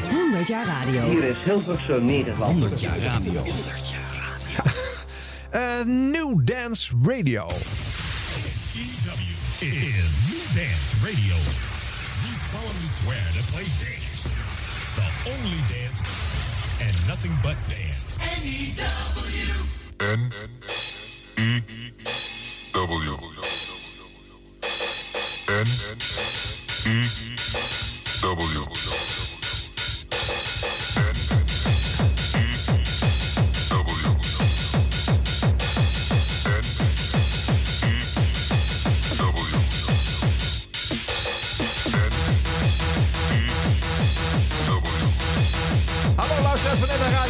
100 0.09 0.47
jaar 0.47 0.65
radio. 0.65 1.09
Hier 1.09 1.23
is 1.23 1.37
Hilversum, 1.43 2.05
Nederland. 2.05 2.51
100 2.51 2.81
jaar 2.81 2.99
radio. 2.99 3.43
Eh, 5.55 5.85
New 5.87 6.41
Dance 6.41 6.91
Radio. 6.91 7.47
EW 7.47 7.55
is 9.63 10.11
New 10.27 10.43
Dance 10.51 10.99
Radio. 10.99 11.35
We 12.19 12.31
solemnly 12.43 12.91
swear 12.99 13.23
to 13.31 13.41
play 13.53 13.63
dance. 13.79 14.27
The 14.99 15.07
only 15.31 15.63
dance 15.71 16.03
and 16.81 16.91
nothing 17.07 17.31
but 17.41 17.55
dance. 17.69 18.19
N 18.19 18.43
E 18.43 18.73
W. 18.75 19.15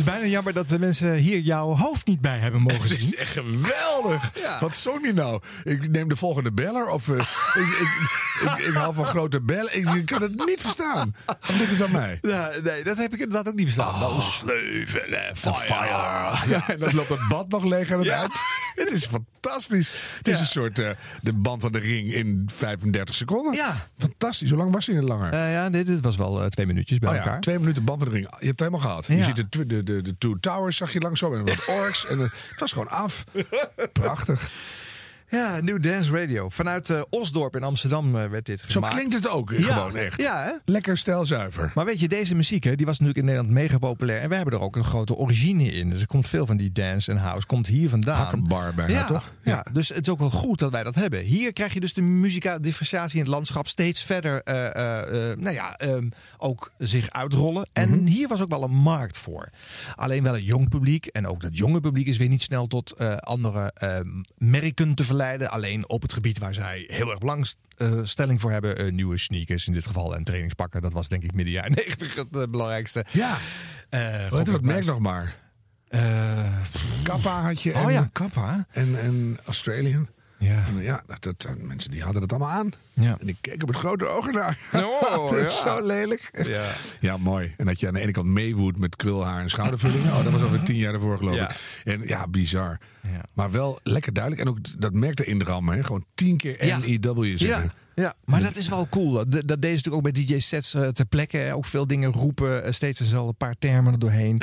is 0.00 0.06
bijna 0.06 0.26
jammer 0.26 0.52
dat 0.52 0.68
de 0.68 0.78
mensen 0.78 1.14
hier 1.14 1.38
jouw 1.38 1.76
hoofd 1.76 2.06
niet 2.06 2.20
bij 2.20 2.38
hebben 2.38 2.60
mogen 2.62 2.82
Het 2.82 2.90
is 2.90 3.08
zien. 3.08 3.18
echt 3.18 3.32
geweldig. 3.32 4.32
Wat 4.60 4.76
zong 4.76 5.06
je 5.06 5.12
nou? 5.12 5.40
Ik 5.64 5.90
neem 5.90 6.08
de 6.08 6.16
volgende 6.16 6.52
beller 6.52 6.88
of 6.88 7.08
eh, 7.08 7.20
ik, 7.54 8.66
ik, 8.66 8.74
hou 8.74 8.94
van 8.94 9.06
grote 9.06 9.40
bellen. 9.40 9.76
Ik, 9.76 10.06
kan 10.06 10.22
het 10.22 10.46
niet 10.46 10.60
verstaan. 10.60 11.14
Of 11.40 11.58
ligt 11.58 11.70
het 11.70 11.82
aan 11.82 11.90
mij? 11.92 12.18
Ja, 12.22 12.50
nee, 12.62 12.84
dat 12.84 12.96
heb 12.96 13.12
ik 13.12 13.18
inderdaad 13.20 13.48
ook 13.48 13.54
niet 13.58 13.72
verstaan. 13.72 13.94
Oh. 13.94 14.00
Nou, 14.00 14.20
sleuvelen, 14.22 15.36
fire. 15.36 16.48
Ja, 16.48 16.68
en 16.68 16.78
dan 16.78 16.94
loopt 16.94 17.08
het 17.08 17.28
bad 17.28 17.48
nog 17.48 17.64
leeg 17.64 17.90
aan 17.92 17.98
het 17.98 18.06
Ja. 18.06 18.18
eind. 18.20 18.32
Het 18.74 18.90
is 18.90 19.06
fantastisch. 19.06 19.90
Het 20.16 20.28
is 20.28 20.34
Ja. 20.34 20.40
een 20.40 20.46
soort 20.46 20.78
eh, 20.78 20.90
de 21.22 21.32
band 21.32 21.60
van 21.62 21.72
de 21.72 21.78
ring 21.78 22.12
in 22.12 22.48
35 22.52 23.14
seconden. 23.14 23.52
Ja. 23.54 23.88
Fantastisch. 23.98 24.48
Hoe 24.50 24.58
lang 24.58 24.72
was 24.72 24.86
hij 24.86 24.94
niet 24.94 25.04
langer? 25.08 25.32
Eh, 25.32 25.52
ja, 25.52 25.70
dit, 25.70 25.86
dit 25.86 26.00
was 26.00 26.16
wel 26.16 26.40
eh, 26.42 26.46
twee 26.46 26.66
minuutjes 26.66 26.98
bij 26.98 27.08
Oh 27.08 27.14
ja, 27.14 27.22
elkaar. 27.22 27.40
twee 27.40 27.58
minuten 27.58 27.84
band 27.84 27.98
van 28.02 28.08
de 28.08 28.14
ring. 28.14 28.26
Je 28.26 28.34
hebt 28.46 28.46
het 28.48 28.58
helemaal 28.58 28.80
gehad. 28.80 29.06
Ja. 29.06 29.14
Je 29.14 29.24
ziet 29.24 29.36
de, 29.52 29.66
de, 29.66 29.82
de, 29.82 30.02
de 30.02 30.18
Two 30.18 30.36
Towers 30.40 30.76
zag 30.76 30.92
je 30.92 31.00
langzaam 31.00 31.34
en 31.34 31.44
wat 31.46 31.64
orks. 31.68 32.06
En, 32.06 32.18
eh, 32.18 32.22
het 32.50 32.60
was 32.60 32.72
gewoon 32.72 32.88
af. 32.88 33.24
Prachtig. 33.92 34.50
Ja, 35.30 35.60
New 35.60 35.82
Dance 35.82 36.12
Radio. 36.20 36.48
Vanuit 36.48 36.90
eh, 36.90 37.00
Osdorp 37.10 37.56
in 37.56 37.62
Amsterdam 37.62 38.16
eh, 38.16 38.24
werd 38.24 38.46
dit 38.46 38.60
Zo 38.60 38.66
gemaakt. 38.70 38.94
klinkt 38.94 39.14
het 39.14 39.28
ook 39.28 39.50
Ja. 39.50 39.74
gewoon 39.74 39.96
echt. 39.96 40.20
Ja, 40.22 40.42
hè? 40.44 40.52
Lekker 40.64 40.96
stijlzuiver. 40.98 41.72
Maar 41.74 41.84
weet 41.84 42.00
je, 42.00 42.08
deze 42.08 42.34
muziek 42.34 42.64
hè, 42.64 42.74
die 42.76 42.86
was 42.86 42.98
natuurlijk 42.98 43.18
in 43.28 43.32
Nederland 43.34 43.54
mega 43.54 43.78
populair. 43.78 44.20
En 44.20 44.28
we 44.28 44.34
hebben 44.34 44.54
er 44.54 44.60
ook 44.60 44.76
een 44.76 44.84
grote 44.84 45.14
origine 45.14 45.64
in. 45.64 45.90
Dus 45.90 46.00
er 46.00 46.06
komt 46.06 46.26
veel 46.26 46.46
van 46.46 46.56
die 46.56 46.72
dance 46.72 47.10
en 47.10 47.16
house 47.16 47.46
komt 47.46 47.66
hier 47.66 47.88
vandaan. 47.88 48.16
Hakkenbar 48.16 48.74
bijna, 48.74 48.92
ja, 48.92 49.04
toch? 49.04 49.32
Ja. 49.42 49.66
dus 49.72 49.88
het 49.88 50.06
is 50.06 50.08
ook 50.12 50.18
wel 50.18 50.30
goed 50.30 50.58
dat 50.58 50.70
wij 50.72 50.82
dat 50.82 50.94
hebben. 50.94 51.20
Hier 51.20 51.52
krijg 51.52 51.74
je 51.74 51.80
dus 51.80 51.92
de 51.94 52.02
muzikale 52.02 52.60
differentiatie 52.60 53.18
in 53.18 53.24
het 53.24 53.32
landschap 53.34 53.68
steeds 53.68 54.02
verder 54.02 54.42
eh, 54.42 54.54
nou 55.38 55.54
ja, 55.54 55.76
ehm, 55.76 56.08
ook 56.38 56.72
zich 56.78 57.10
uitrollen. 57.10 57.68
En 57.72 57.88
Mhm. 57.90 58.06
hier 58.06 58.28
was 58.28 58.40
ook 58.40 58.48
wel 58.48 58.62
een 58.62 58.76
markt 58.76 59.18
voor. 59.18 59.48
Alleen 59.96 60.22
wel 60.22 60.34
een 60.34 60.42
jong 60.44 60.68
publiek. 60.68 61.06
En 61.06 61.26
ook 61.26 61.40
dat 61.40 61.56
jonge 61.56 61.80
publiek 61.80 62.06
is 62.06 62.16
weer 62.16 62.28
niet 62.28 62.42
snel 62.42 62.66
tot 62.66 62.98
andere 63.20 63.72
merken 64.38 64.94
te 64.94 65.04
verleiden. 65.04 65.18
Alleen 65.50 65.88
op 65.88 66.02
het 66.02 66.12
gebied 66.12 66.38
waar 66.38 66.54
zij 66.54 66.84
heel 66.86 67.10
erg 67.10 67.18
belangstelling 67.18 68.40
voor 68.40 68.50
hebben. 68.50 68.78
eh, 68.78 68.90
nieuwe 68.92 69.18
sneakers 69.18 69.66
in 69.66 69.72
dit 69.72 69.86
geval 69.86 70.14
en 70.14 70.24
trainingspakken. 70.24 70.82
Dat 70.82 70.92
was 70.92 71.08
denk 71.08 71.22
ik 71.22 71.32
midden 71.34 71.54
jaren 71.54 71.72
90 71.86 72.14
het 72.14 72.36
eh, 72.36 72.42
belangrijkste. 72.50 73.04
Ja. 73.10 73.36
Eh, 73.88 74.00
Weet 74.00 74.20
je 74.20 74.28
gok 74.28 74.46
wat 74.46 74.54
ik 74.54 74.60
merk 74.60 74.84
nog 74.84 74.98
maar? 74.98 75.36
Eh, 75.88 76.52
Kappa 77.02 77.42
had 77.42 77.62
je. 77.62 77.74
oh 77.74 77.82
en, 77.82 77.92
ja, 77.92 78.08
kappa. 78.12 78.66
En, 78.70 79.00
en 79.00 79.38
Australian. 79.44 80.08
Ja. 80.40 80.64
En, 80.66 80.82
ja, 80.82 81.02
dat, 81.06 81.22
dat, 81.22 81.44
eh, 81.44 81.64
mensen 81.66 81.90
die 81.90 82.02
hadden 82.02 82.22
het 82.22 82.30
allemaal 82.32 82.50
aan. 82.50 82.72
Ja. 82.92 83.16
En 83.20 83.28
ik 83.28 83.36
keek 83.40 83.62
op 83.62 83.68
het 83.68 83.76
grote 83.76 84.06
ogen 84.06 84.32
naar. 84.32 84.58
Oh, 84.72 85.28
dat 85.30 85.32
is 85.36 85.60
ja. 85.64 85.74
zo 85.76 85.86
lelijk. 85.86 86.44
Ja. 86.46 86.64
Ja, 87.00 87.16
mooi. 87.16 87.54
En 87.56 87.66
dat 87.66 87.80
je 87.80 87.86
aan 87.86 87.94
de 87.94 88.00
ene 88.00 88.12
kant 88.12 88.26
meewoedt 88.26 88.78
met 88.78 88.96
krulhaar 88.96 89.42
en 89.42 89.50
schoudervullingen. 89.50 90.12
Oh, 90.12 90.24
dat 90.24 90.32
was 90.32 90.42
alweer 90.42 90.62
tien 90.62 90.76
jaar 90.76 90.94
ervoor 90.94 91.18
geloof 91.18 91.34
Ja. 91.34 91.50
ik. 91.50 91.56
En 91.84 92.06
ja, 92.06 92.26
bizar. 92.28 92.78
Ja. 93.02 93.24
Maar 93.34 93.50
wel 93.50 93.78
lekker 93.82 94.12
duidelijk. 94.12 94.42
En 94.42 94.48
ook 94.48 94.80
dat 94.80 94.92
merkte 94.94 95.24
in 95.24 95.38
de 95.38 95.44
ram. 95.44 95.68
Hè. 95.68 95.84
Gewoon 95.84 96.04
tien 96.14 96.36
keer 96.36 96.66
Ja, 96.66 96.80
zeggen. 97.36 97.72
Ja, 97.94 98.14
maar 98.24 98.40
dat 98.40 98.56
is 98.56 98.68
wel 98.68 98.88
cool. 98.88 99.12
Dat, 99.12 99.30
dat 99.30 99.62
deed 99.62 99.78
ze 99.78 99.88
natuurlijk 99.90 99.94
ook 99.94 100.12
bij 100.12 100.24
DJ-sets 100.24 100.74
eh, 100.74 100.88
ter 100.88 101.06
plekke. 101.06 101.50
Ook 101.54 101.64
veel 101.64 101.86
dingen 101.86 102.12
roepen, 102.12 102.64
eh, 102.64 102.72
steeds 102.72 102.98
dezelfde 102.98 103.32
paar 103.32 103.54
termen 103.58 103.92
er 103.92 103.98
doorheen. 103.98 104.40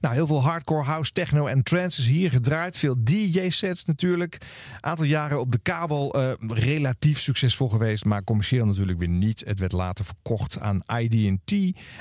Nou, 0.00 0.14
heel 0.14 0.26
veel 0.26 0.42
hardcore, 0.42 0.84
house, 0.84 1.12
techno 1.12 1.46
en 1.46 1.62
trance 1.62 2.00
is 2.00 2.06
hier 2.06 2.30
gedraaid. 2.30 2.76
Veel 2.76 2.94
DJ-sets 2.98 3.84
natuurlijk. 3.84 4.38
Aantal 4.80 5.04
jaren 5.04 5.40
op 5.40 5.52
de 5.52 5.58
kabel 5.62 6.14
eh, 6.14 6.32
relatief 6.48 7.20
succesvol 7.20 7.68
geweest, 7.68 8.04
maar 8.04 8.24
commercieel 8.24 8.66
natuurlijk 8.66 8.98
weer 8.98 9.08
niet. 9.08 9.42
Het 9.46 9.58
werd 9.58 9.72
later 9.72 10.04
verkocht 10.04 10.60
aan 10.60 10.82
ID&T. 10.98 11.52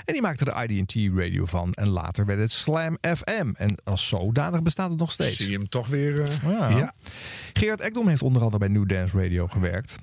En 0.05 0.13
die 0.13 0.21
maakte 0.21 0.45
de 0.45 0.67
ID&T 0.67 1.17
radio 1.17 1.45
van. 1.45 1.73
En 1.73 1.89
later 1.89 2.25
werd 2.25 2.39
het 2.39 2.51
Slam 2.51 2.97
FM. 3.01 3.51
En 3.53 3.75
als 3.83 4.07
zodanig 4.07 4.61
bestaat 4.61 4.89
het 4.89 4.99
nog 4.99 5.11
steeds. 5.11 5.37
Zie 5.37 5.49
je 5.49 5.57
hem 5.57 5.69
toch 5.69 5.87
weer? 5.87 6.29
Ja. 6.43 6.69
ja. 6.69 6.93
Gerard 7.53 7.81
Ekdom 7.81 8.07
heeft 8.07 8.21
onder 8.21 8.41
andere 8.41 8.59
bij 8.59 8.67
New 8.67 8.89
Dance 8.89 9.21
Radio 9.21 9.47
gewerkt. 9.47 9.95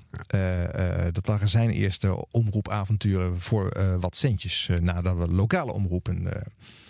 Eh, 0.81 1.05
dat 1.11 1.25
waren 1.25 1.47
zijn 1.49 1.69
eerste 1.69 2.25
omroepavonturen 2.31 3.41
voor 3.41 3.69
eh, 3.69 3.95
wat 3.99 4.15
centjes 4.15 4.67
eh, 4.69 4.77
nadat 4.79 5.17
we 5.17 5.27
lokale 5.27 5.73
omroepen. 5.73 6.33
eh 6.35 6.41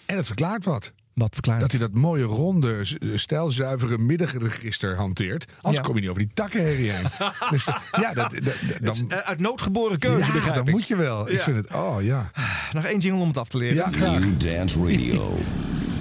En 0.06 0.16
het 0.18 0.26
verklaart 0.26 0.66
wat. 0.66 0.92
wat 1.14 1.34
verklaard. 1.34 1.62
Dat 1.62 1.72
hij 1.72 1.80
dat 1.80 1.94
mooie, 1.94 2.24
ronde, 2.24 2.86
stijlzuivere 3.16 3.98
middenregister 3.98 4.96
hanteert. 4.96 5.46
Anders 5.56 5.76
Ja. 5.78 5.82
kom 5.82 5.96
je 5.96 6.02
niet 6.02 6.10
over 6.10 6.22
die 6.24 6.32
takkenherrie 6.34 6.92
heen. 6.92 7.06
dus, 7.52 7.66
ja, 8.02 8.14
dat, 8.14 8.32
dat- 8.44 8.56
dan, 8.82 9.14
uit 9.14 9.40
noodgeboren 9.40 10.00
keuze, 10.00 10.26
ja, 10.26 10.32
begrijp 10.32 10.56
dan 10.56 10.68
ik. 10.68 10.72
moet 10.74 10.88
je 10.88 10.96
wel. 10.96 11.30
Ik 11.30 11.42
vind 11.42 11.58
het, 11.58 11.74
oh 11.74 12.04
ja. 12.04 12.32
Nog 12.74 12.86
één 12.86 13.00
jingle 13.00 13.22
om 13.22 13.28
het 13.28 13.38
af 13.38 13.50
te 13.50 13.58
leren. 13.58 13.76
Ja, 13.76 13.92
graag. 13.92 14.20
New 14.20 14.40
Dance 14.40 14.80
Radio. 14.80 15.38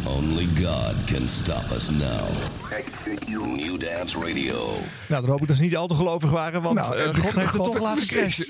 Only 0.05 0.49
God 0.65 0.95
can 1.07 1.29
stop 1.29 1.71
us 1.75 1.91
now. 1.91 2.29
Dance 4.01 4.19
Radio. 4.19 4.79
Nou, 5.09 5.21
dan 5.21 5.31
hoop 5.31 5.41
ik 5.41 5.49
dat 5.49 5.57
ze 5.57 5.63
niet 5.63 5.77
al 5.77 5.87
te 5.87 5.95
gelovig 5.95 6.31
waren, 6.31 6.63
want 6.63 6.75
Nou, 6.75 6.97
eh, 6.97 7.09
eh, 7.09 7.15
God 7.15 7.35
heeft 7.35 7.53
het 7.53 7.65
toch 7.65 7.79
laten 7.79 8.07
crashen. 8.07 8.47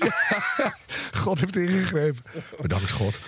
God 1.23 1.39
heeft 1.39 1.55
ingegrepen. 1.55 2.23
Bedankt 2.61 2.91
God. 2.91 3.19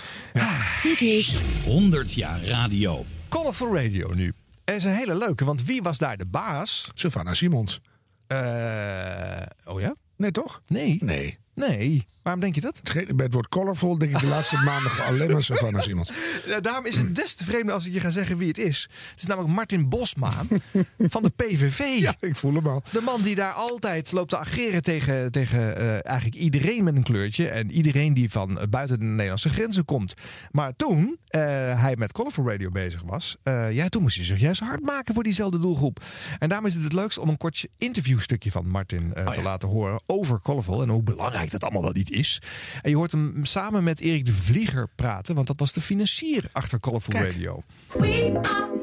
Dit 0.82 1.02
is 1.02 1.38
100 1.66 2.14
jaar 2.14 2.44
radio. 2.44 3.06
Colorful 3.30 3.76
Radio 3.76 4.12
nu. 4.14 4.34
Er 4.64 4.76
is 4.76 4.84
een 4.84 4.96
hele 4.96 5.18
leuke, 5.18 5.46
want 5.46 5.64
wie 5.64 5.82
was 5.82 5.98
daar 5.98 6.18
de 6.18 6.26
baas? 6.26 6.92
Savannah 6.94 7.34
Simons. 7.34 7.80
Eh, 8.28 8.38
oh 9.66 9.82
ja? 9.82 9.96
Nee, 10.18 10.32
toch? 10.32 10.62
Nee. 10.66 10.98
Nee. 11.00 11.38
Nee. 11.54 12.06
Waarom 12.24 12.42
denk 12.42 12.56
je 12.56 12.62
dat? 12.62 12.82
Bij 12.94 13.26
het 13.26 13.34
woord 13.34 13.48
colorful 13.48 13.98
denk 13.98 14.12
ik 14.16 14.20
de 14.20 14.28
laatste 14.28 14.62
maanden 14.66 14.92
alleen 15.06 15.32
maar 15.32 15.44
Savannah 15.44 15.82
Simons. 15.82 16.12
Daarom 16.62 16.86
is 16.86 16.96
het 16.96 17.16
des 17.16 17.34
te 17.34 17.44
vreemder 17.44 17.74
als 17.74 17.86
ik 17.86 17.94
je 17.94 18.00
ga 18.00 18.10
zeggen 18.10 18.38
wie 18.38 18.48
het 18.48 18.58
is. 18.58 18.90
Het 19.10 19.22
is 19.22 19.26
namelijk 19.26 19.54
Martin 19.54 19.90
Bosma 19.90 20.32
van 20.98 21.24
de 21.24 21.30
PVV. 21.36 21.82
Ja, 22.04 22.16
ik 22.20 22.36
voel 22.36 22.54
hem 22.54 22.68
al. 22.68 22.84
De 22.92 23.02
man 23.02 23.22
die 23.22 23.36
daar 23.36 23.52
altijd 23.52 24.12
loopt 24.12 24.30
te 24.30 24.38
ageren 24.38 24.82
tegen, 24.82 25.32
tegen 25.32 25.78
eh, 25.78 26.06
eigenlijk 26.06 26.36
iedereen 26.36 26.84
met 26.84 26.96
een 26.96 27.04
kleurtje. 27.04 27.48
En 27.48 27.72
iedereen 27.72 28.14
die 28.14 28.30
van 28.30 28.60
eh, 28.60 28.68
buiten 28.68 29.00
de 29.00 29.06
Nederlandse 29.06 29.50
grenzen 29.50 29.86
komt. 29.86 30.14
Maar 30.52 30.76
toen 30.76 31.18
eh, 31.28 31.42
hij 31.82 31.96
met 31.98 32.12
Colorful 32.12 32.50
Radio 32.50 32.72
bezig 32.72 33.02
was. 33.06 33.38
ja, 33.72 33.90
toen 33.90 34.02
moest 34.02 34.16
hij 34.16 34.26
zich 34.26 34.40
juist 34.40 34.62
hard 34.62 34.82
maken 34.82 35.14
voor 35.14 35.24
diezelfde 35.24 35.60
doelgroep. 35.60 36.04
En 36.40 36.50
daarom 36.50 36.68
is 36.68 36.74
het 36.74 36.84
het 36.84 36.94
leukst 36.94 37.18
om 37.18 37.30
een 37.30 37.38
kortje 37.38 37.70
interviewstukje 37.78 38.52
van 38.52 38.68
Martin 38.68 39.14
eh, 39.14 39.32
te 39.32 39.42
laten 39.42 39.70
horen 39.70 40.02
over 40.06 40.40
Colorful. 40.42 40.82
En 40.82 40.90
hoe 40.90 41.04
belangrijk 41.04 41.52
dat 41.52 41.64
allemaal 41.64 41.82
wel 41.82 41.92
niet 41.92 42.10
is. 42.14 42.42
En 42.82 42.90
je 42.90 42.96
hoort 42.96 43.12
hem 43.12 43.46
samen 43.46 43.84
met 43.84 44.00
Erik 44.00 44.26
de 44.26 44.34
Vlieger 44.34 44.88
praten. 44.96 45.36
Want 45.36 45.48
dat 45.48 45.60
was 45.60 45.74
de 45.74 45.82
financier 45.82 46.46
achter 46.52 46.80
Colorful 46.80 47.14
Radio. 47.14 47.64
We 47.94 48.40
are 48.42 48.74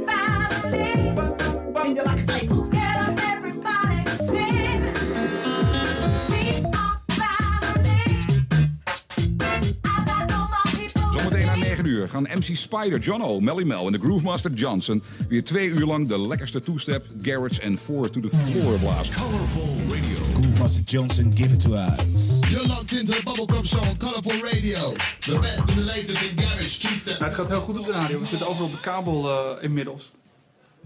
Zometeen 11.10 11.46
na 11.46 11.54
9 11.54 11.86
uur 11.86 12.08
gaan 12.08 12.22
MC 12.22 12.56
Spider, 12.56 12.98
John 12.98 13.22
O, 13.22 13.40
Melly 13.40 13.64
Mel 13.64 13.86
en 13.86 13.92
de 13.92 13.98
Groovemaster 13.98 14.52
Johnson 14.52 15.02
weer 15.28 15.44
twee 15.44 15.68
uur 15.68 15.86
lang 15.86 16.08
de 16.08 16.20
lekkerste 16.20 16.60
two-step, 16.60 17.04
garage 17.22 17.60
en 17.60 17.78
four 17.78 18.10
to 18.10 18.20
the 18.20 18.28
floor 18.28 18.78
blazen. 18.78 19.14
Colorful 19.14 19.76
Radio. 19.88 20.39
Groovemaster 20.60 20.84
Johnson, 20.84 21.30
give 21.34 21.52
it 21.54 21.60
to 21.60 21.74
us. 21.74 22.40
You're 22.50 22.68
locked 22.68 22.92
into 22.92 23.12
the 23.12 23.22
Bubblegum 23.24 23.64
Show 23.64 23.80
on 23.80 23.96
Colorful 23.96 24.40
Radio. 24.52 24.92
The 25.20 25.38
best 25.40 25.60
and 25.60 25.78
the 25.78 25.84
latest 25.86 26.22
in 26.22 26.36
garage, 26.36 26.80
two-step. 26.80 27.18
Nou, 27.18 27.24
het 27.24 27.34
gaat 27.34 27.48
heel 27.48 27.60
goed 27.60 27.78
op 27.78 27.84
de 27.84 27.92
radio. 27.92 28.18
We 28.18 28.24
zitten 28.26 28.48
overal 28.48 28.66
op 28.66 28.72
de 28.72 28.80
kabel 28.80 29.28
eh, 29.30 29.62
inmiddels. 29.62 30.12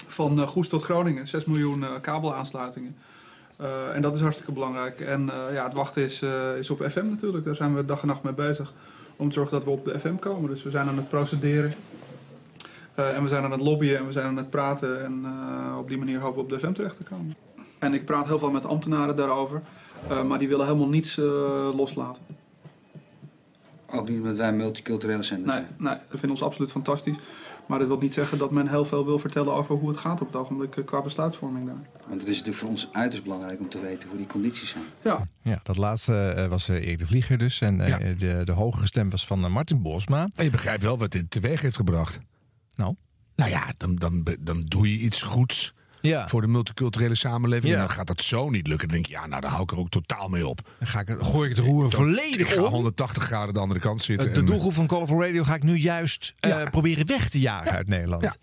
Van 0.06 0.40
eh, 0.40 0.46
Goes 0.48 0.68
tot 0.68 0.82
Groningen. 0.82 1.28
6 1.28 1.44
miljoen 1.44 1.84
eh, 1.84 1.90
kabelaansluitingen. 2.00 2.96
Eh, 3.56 3.94
en 3.94 4.02
dat 4.02 4.14
is 4.14 4.20
hartstikke 4.20 4.52
belangrijk. 4.52 5.00
En 5.00 5.30
eh, 5.30 5.54
ja, 5.54 5.64
het 5.64 5.74
wachten 5.74 6.02
is, 6.02 6.22
eh, 6.22 6.56
is 6.58 6.70
op 6.70 6.86
FM 6.90 7.08
natuurlijk. 7.08 7.44
Daar 7.44 7.54
zijn 7.54 7.74
we 7.74 7.84
dag 7.84 8.00
en 8.02 8.08
nacht 8.08 8.22
mee 8.22 8.32
bezig. 8.32 8.72
Om 9.16 9.28
te 9.28 9.34
zorgen 9.34 9.52
dat 9.54 9.64
we 9.64 9.70
op 9.70 9.84
de 9.84 9.98
FM 9.98 10.16
komen. 10.16 10.50
Dus 10.50 10.62
we 10.62 10.70
zijn 10.70 10.88
aan 10.88 10.96
het 10.96 11.08
procederen. 11.08 11.74
Eh, 12.94 13.16
en 13.16 13.22
we 13.22 13.28
zijn 13.28 13.44
aan 13.44 13.52
het 13.52 13.60
lobbyen 13.60 13.98
en 13.98 14.06
we 14.06 14.12
zijn 14.12 14.26
aan 14.26 14.36
het 14.36 14.50
praten. 14.50 15.04
En 15.04 15.20
eh, 15.24 15.78
op 15.78 15.88
die 15.88 15.98
manier 15.98 16.20
hopen 16.20 16.36
we 16.36 16.42
op 16.42 16.48
de 16.48 16.58
FM 16.58 16.72
terecht 16.72 16.96
te 16.96 17.04
komen. 17.04 17.36
En 17.84 17.94
ik 17.94 18.04
praat 18.04 18.26
heel 18.26 18.38
veel 18.38 18.50
met 18.50 18.66
ambtenaren 18.66 19.16
daarover. 19.16 19.62
eh, 20.08 20.22
maar 20.22 20.38
die 20.38 20.48
willen 20.48 20.66
helemaal 20.66 20.88
niets 20.88 21.18
eh, 21.18 21.24
loslaten. 21.76 22.22
Ook 23.90 24.08
niet 24.08 24.18
omdat 24.20 24.36
wij 24.36 24.48
een 24.48 24.56
multiculturele 24.56 25.22
zender 25.22 25.54
Nee, 25.54 25.64
nee, 25.78 25.94
we 25.94 26.18
vinden 26.18 26.30
ons 26.30 26.42
absoluut 26.42 26.70
fantastisch. 26.70 27.16
Maar 27.66 27.78
dat 27.78 27.88
wil 27.88 27.98
niet 27.98 28.14
zeggen 28.14 28.38
dat 28.38 28.50
men 28.50 28.68
heel 28.68 28.84
veel 28.84 29.04
wil 29.04 29.18
vertellen 29.18 29.52
over 29.52 29.74
hoe 29.74 29.88
het 29.88 29.98
gaat 29.98 30.20
op 30.20 30.26
het 30.26 30.36
ogenblik 30.36 30.76
eh, 30.76 30.84
qua 30.84 31.02
besluitvorming 31.02 31.66
daar. 31.66 31.86
Want 32.06 32.20
het 32.20 32.28
is 32.30 32.36
natuurlijk 32.38 32.56
voor 32.56 32.68
ons 32.68 32.88
uiterst 32.92 33.22
belangrijk 33.22 33.60
om 33.60 33.68
te 33.68 33.80
weten 33.80 34.08
hoe 34.08 34.18
die 34.18 34.26
condities 34.26 34.68
zijn. 34.68 34.84
Ja. 35.02 35.28
Ja, 35.42 35.60
dat 35.62 35.76
laatste 35.76 36.14
eh, 36.14 36.46
was 36.46 36.68
eh, 36.68 36.76
Erik 36.76 36.98
de 36.98 37.06
Vlieger 37.06 37.38
dus. 37.38 37.60
En 37.60 37.80
eh, 37.80 38.18
de, 38.18 38.40
de 38.44 38.52
hogere 38.52 38.86
stem 38.86 39.10
was 39.10 39.26
van 39.26 39.52
Martin 39.52 39.82
Bosma. 39.82 40.28
En 40.34 40.44
je 40.44 40.50
begrijpt 40.50 40.82
wel 40.82 40.98
wat 40.98 41.10
dit 41.10 41.30
teweeg 41.30 41.60
heeft 41.60 41.76
gebracht. 41.76 42.18
Nou? 42.76 42.94
Nou 43.36 43.50
ja, 43.50 43.72
dan, 43.76 43.94
dan, 43.96 44.26
dan 44.40 44.60
doe 44.60 44.92
je 44.92 44.98
iets 44.98 45.22
goeds 45.22 45.74
Ja. 46.08 46.28
voor 46.28 46.40
de 46.40 46.46
multiculturele 46.46 47.14
samenleving. 47.14 47.68
Ja. 47.72 47.74
En 47.80 47.86
dan 47.86 47.90
gaat 47.90 48.06
dat 48.06 48.22
zo 48.22 48.50
niet 48.50 48.66
lukken. 48.66 48.88
Dan 48.88 48.96
denk 48.96 49.06
je, 49.08 49.12
ja, 49.12 49.26
nou, 49.26 49.40
daar 49.40 49.50
hou 49.50 49.62
ik 49.62 49.70
er 49.70 49.78
ook 49.78 49.90
totaal 49.90 50.28
mee 50.28 50.46
op. 50.46 50.60
Dan 50.78 50.88
ga 50.88 51.00
ik, 51.00 51.08
het- 51.08 51.22
gooi 51.22 51.50
ik 51.50 51.56
het 51.56 51.64
roer 51.64 51.90
volledig 51.90 52.48
Ik 52.48 52.54
ga 52.54 52.62
om. 52.62 52.72
180 52.72 53.22
graden 53.22 53.54
de 53.54 53.60
andere 53.60 53.80
kant 53.80 54.02
zitten. 54.02 54.28
Eh, 54.28 54.34
De 54.34 54.44
doelgroep 54.44 54.74
van 54.74 54.86
Colorful 54.86 55.22
Radio 55.22 55.42
ga 55.44 55.54
ik 55.54 55.62
nu 55.62 55.74
juist 55.76 56.32
eh, 56.40 56.62
proberen 56.70 57.06
weg 57.06 57.28
te 57.28 57.40
jagen 57.40 57.70
uit 57.72 57.88
Nederland. 57.88 58.22
Ja. 58.22 58.34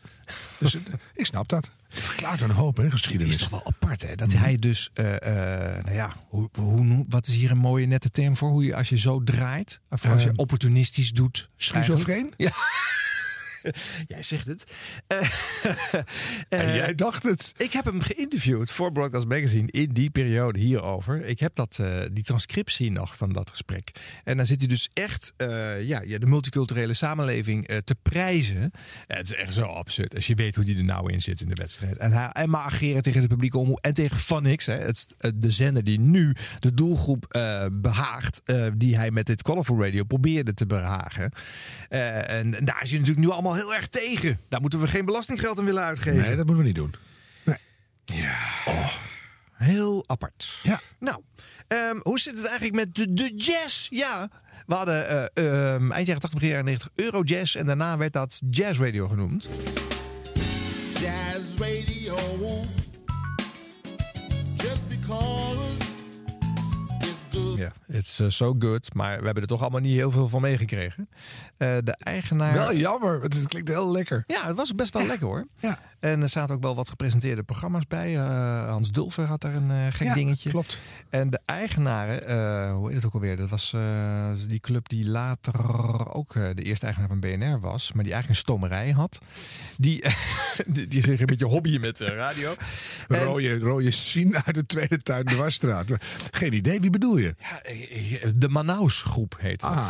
Dus, 0.60 0.74
het- 0.74 0.90
ik 1.16 1.26
snap 1.26 1.48
dat. 1.48 1.70
Het 1.90 2.00
verklaart 2.00 2.42
een 2.42 2.52
hoop, 2.52 2.78
hè, 2.78 2.84
Het 2.84 2.92
geschiedenis. 2.92 3.34
is 3.34 3.40
toch 3.40 3.50
wel 3.50 3.66
apart, 3.66 4.02
hè? 4.02 4.16
Dat 4.16 4.34
hij 4.34 4.56
dus, 4.56 4.90
eh, 4.94 5.16
eh, 5.78 5.84
nou 5.84 5.96
ja, 5.96 6.14
hoe, 6.28 6.50
hoe, 6.60 7.06
wat 7.10 7.28
is 7.28 7.34
hier 7.34 7.52
een 7.52 7.58
mooie 7.58 7.86
nette 7.86 8.10
term 8.10 8.36
voor? 8.38 8.50
Hoe 8.50 8.66
je 8.66 8.76
als 8.76 8.90
je 8.90 8.98
zo 8.98 9.24
draait, 9.24 9.80
of 9.90 10.06
als 10.06 10.24
je 10.24 10.30
Eh, 10.30 10.34
opportunistisch 10.36 11.12
doet. 11.12 11.50
schizofreen? 11.58 12.34
Ja. 12.38 12.52
Jij 14.08 14.24
zegt 14.24 14.46
het. 14.46 14.64
Eh, 15.08 15.18
En 16.50 16.60
eh, 16.68 16.76
jij 16.76 16.96
dacht 16.96 17.24
het. 17.24 17.54
Ik 17.58 17.74
heb 17.74 17.86
hem 17.86 18.02
geïnterviewd 18.02 18.72
voor 18.72 18.92
Broadcast 18.92 19.28
Magazine 19.28 19.72
in 19.72 19.90
die 19.94 20.10
periode 20.10 20.60
hierover. 20.60 21.26
Ik 21.26 21.40
heb 21.40 21.56
dat, 21.56 21.78
eh, 21.82 22.00
die 22.12 22.24
transcriptie 22.24 22.92
nog 22.92 23.18
van 23.18 23.34
dat 23.34 23.50
gesprek. 23.50 23.90
En 24.24 24.38
dan 24.38 24.46
zit 24.46 24.60
hij 24.60 24.68
dus 24.68 24.90
echt 24.94 25.34
eh, 25.38 25.82
ja, 25.88 26.00
de 26.00 26.26
multiculturele 26.26 26.94
samenleving 26.94 27.68
eh, 27.68 27.78
te 27.78 27.96
prijzen. 28.02 28.72
Eh, 29.08 29.18
het 29.18 29.28
is 29.28 29.36
echt 29.36 29.54
zo 29.54 29.66
absurd 29.66 30.16
als 30.16 30.28
je 30.28 30.36
weet 30.36 30.56
hoe 30.56 30.66
die 30.66 30.78
er 30.78 30.84
nou 30.84 31.12
in 31.12 31.22
zit 31.22 31.42
in 31.42 31.48
de 31.48 31.56
wedstrijd. 31.56 31.98
En 31.98 32.12
hij 32.12 32.30
en 32.32 32.50
maar 32.50 32.62
ageren 32.62 33.02
tegen 33.02 33.22
de 33.22 33.28
publieke 33.28 33.58
omroep 33.58 33.80
en 33.82 33.94
tegen 33.94 34.20
Vanix. 34.20 34.66
Hè, 34.66 34.74
het, 34.78 35.16
eh, 35.18 35.32
de 35.36 35.52
zender 35.52 35.84
die 35.84 36.00
nu 36.00 36.36
de 36.60 36.74
doelgroep 36.74 37.26
eh, 37.30 37.66
behaagt. 37.72 38.42
eh, 38.46 38.66
die 38.76 38.98
hij 38.98 39.12
met 39.12 39.26
dit 39.26 39.42
Colorful 39.42 39.84
Radio 39.84 40.04
probeerde 40.04 40.54
te 40.54 40.66
behagen. 40.66 41.32
Eh, 41.90 42.30
en, 42.30 42.56
en 42.58 42.66
daar 42.66 42.82
is 42.84 42.90
hij 42.90 43.00
natuurlijk 43.00 43.26
nu 43.28 43.32
allemaal 43.34 43.51
heel 43.56 43.76
erg 43.76 43.88
tegen. 43.88 44.40
Daar 44.50 44.62
moeten 44.62 44.80
we 44.80 44.88
geen 44.88 45.06
belastinggeld 45.06 45.60
aan 45.60 45.66
willen 45.66 45.84
uitgeven. 45.84 46.22
Nee, 46.22 46.36
dat 46.36 46.46
moeten 46.46 46.58
we 46.58 46.64
niet 46.64 46.76
doen. 46.76 46.96
Heel 49.54 50.04
apart. 50.08 50.60
Ja. 50.64 50.80
Nou, 51.00 51.22
ehm, 51.68 51.98
hoe 52.02 52.20
zit 52.20 52.36
het 52.36 52.46
eigenlijk 52.46 52.86
met 52.86 52.96
de, 52.96 53.14
de 53.14 53.36
jazz? 53.36 53.88
Ja, 53.90 54.30
we 54.66 54.74
hadden 54.74 55.08
eh, 55.34 55.74
ehm, 55.74 55.92
eind 55.92 56.08
jaren 56.08 56.22
80, 56.22 56.34
begin 56.34 56.50
jaren 56.50 56.66
90 56.66 56.90
Eurojazz. 56.96 57.56
En 57.56 57.66
daarna 57.66 57.98
werd 57.98 58.14
dat 58.14 58.42
Jazz 58.50 58.80
Radio 58.80 59.08
genoemd. 59.08 59.50
Jazz 60.94 61.60
radio. 61.60 61.91
Ja, 67.62 67.72
it's 67.88 68.20
uh, 68.20 68.30
so 68.30 68.56
good. 68.60 68.94
Maar 68.94 69.20
we 69.20 69.26
hebben 69.26 69.44
er 69.44 69.50
toch 69.50 69.62
allemaal 69.62 69.80
niet 69.80 69.96
heel 69.96 70.12
veel 70.12 70.28
van 70.30 70.42
meegekregen. 70.42 71.10
Eh, 71.58 71.78
de 71.84 71.96
eigenaar... 72.04 72.54
Wel 72.54 72.76
jammer, 72.76 73.22
het 73.22 73.48
klinkt 73.48 73.70
heel 73.70 73.92
lekker. 73.92 74.24
Ja, 74.28 74.48
het 74.48 74.56
was 74.56 74.76
best 74.76 74.94
wel 74.94 75.06
lekker 75.06 75.28
hoor. 75.28 75.48
Ja. 75.60 75.80
En 76.02 76.22
er 76.22 76.30
zaten 76.30 76.56
ook 76.56 76.62
wel 76.62 76.76
wat 76.76 76.90
gepresenteerde 76.90 77.44
programma's 77.44 77.88
bij. 77.88 78.16
Eh, 78.16 78.68
Hans 78.68 78.92
Dulfer 78.92 79.26
had 79.26 79.42
daar 79.42 79.56
een 79.56 79.72
eh, 79.72 79.88
gek 79.90 80.08
Ja, 80.08 80.14
dingetje. 80.14 80.50
klopt. 80.50 80.80
En 81.10 81.30
de 81.30 81.40
eigenaren, 81.46 82.28
eh, 82.28 82.74
hoe 82.74 82.88
heet 82.88 82.96
het 82.96 83.06
ook 83.06 83.14
alweer? 83.14 83.38
Dat 83.38 83.50
was 83.50 83.76
die 84.48 84.60
club 84.60 84.90
die 84.90 85.08
later 85.10 86.14
ook 86.14 86.34
de 86.34 86.62
eerste 86.64 86.86
eigenaar 86.86 87.10
van 87.10 87.20
BNR 87.20 87.60
was. 87.60 87.92
Maar 87.94 88.04
die 88.04 88.14
eigenlijk 88.14 88.28
een 88.30 88.54
stomerij 88.54 88.92
had. 88.92 89.20
Die, 89.78 90.04
die, 90.68 90.88
die 90.88 91.02
zich 91.04 91.20
een 91.20 91.26
beetje 91.26 91.46
hobbyen 91.46 91.82
met 91.82 92.00
radio. 92.00 92.56
En- 93.08 93.24
Rode, 93.24 93.60
rode 93.60 93.92
Sien 93.92 94.36
uit 94.46 94.56
de 94.56 94.66
tweede 94.66 94.98
tuin 95.02 95.26
de 95.26 95.36
Wasstraat. 95.36 95.86
Geen 96.32 96.54
idee, 96.54 96.80
wie 96.80 96.90
bedoel 96.90 97.18
je? 97.18 97.36
Ja, 97.40 98.32
de 98.36 98.50
Manaus 98.50 99.02
groep 99.02 99.36
heet 99.40 99.60
dat. 99.60 99.72
Ah. 99.72 99.88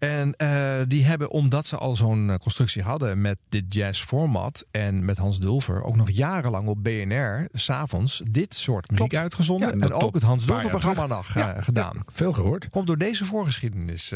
En 0.00 0.34
eh, 0.36 0.80
die 0.88 1.04
hebben, 1.04 1.30
omdat 1.30 1.66
ze 1.66 1.76
al 1.76 1.96
zo'n 1.96 2.30
eh, 2.30 2.36
constructie 2.36 2.82
hadden 2.82 3.20
met 3.20 3.38
dit 3.48 3.74
jazz-format 3.74 4.64
en 4.70 5.04
met 5.04 5.18
Hans 5.18 5.40
Dulfer, 5.40 5.82
ook 5.82 5.96
nog 5.96 6.10
jarenlang 6.10 6.68
op 6.68 6.84
BNR 6.84 7.48
s'avonds 7.52 8.22
dit 8.30 8.54
soort 8.54 8.90
muziek 8.90 9.08
Klopt. 9.08 9.22
uitgezonden. 9.24 9.68
Ja, 9.78 9.86
en 9.86 9.92
ook 9.92 10.14
het 10.14 10.22
Hans 10.22 10.44
terug. 10.44 10.62
nog 10.72 11.28
eh, 11.28 11.34
Ja, 11.34 11.62
gedaan. 11.62 11.92
ja, 11.96 12.02
veel 12.12 12.32
gehoord. 12.32 12.68
Komt 12.70 12.86
door 12.86 12.98
deze 12.98 13.24
voorgeschiedenis. 13.24 14.12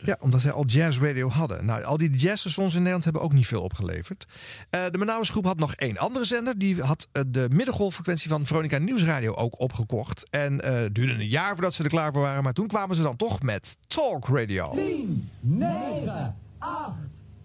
Eh. 0.00 0.06
ja, 0.06 0.16
omdat 0.20 0.40
zij 0.40 0.52
al 0.52 0.66
jazz 0.66 1.00
radio 1.00 1.28
hadden. 1.28 1.64
Nou, 1.64 1.82
al 1.82 1.96
die 1.96 2.10
jazzstations 2.10 2.72
in 2.72 2.78
Nederland 2.78 3.04
hebben 3.04 3.22
ook 3.22 3.32
niet 3.32 3.46
veel 3.46 3.62
opgeleverd. 3.62 4.26
Eh, 4.70 4.84
de 4.90 4.98
Menauwers 4.98 5.30
groep 5.30 5.44
had 5.44 5.58
nog 5.58 5.74
één 5.74 5.98
andere 5.98 6.24
zender. 6.24 6.58
Die 6.58 6.82
had 6.82 7.08
eh, 7.12 7.22
de 7.26 7.48
middengolffrequentie 7.52 8.28
van 8.28 8.44
Veronica 8.46 8.78
Nieuwsradio 8.78 9.34
ook 9.34 9.60
opgekocht. 9.60 10.26
En 10.30 10.60
eh, 10.60 10.74
het 10.74 10.94
duurde 10.94 11.12
een 11.12 11.28
jaar 11.28 11.52
voordat 11.52 11.74
ze 11.74 11.82
er 11.82 11.88
klaar 11.88 12.12
voor 12.12 12.22
waren. 12.22 12.42
Maar 12.42 12.52
toen 12.52 12.66
kwamen 12.66 12.96
ze 12.96 13.02
dan 13.02 13.16
toch 13.16 13.42
met 13.42 13.76
Talk 13.86 14.28
Radio. 14.28 14.74
10, 14.74 15.30
9, 15.40 16.36
8, 16.58 16.92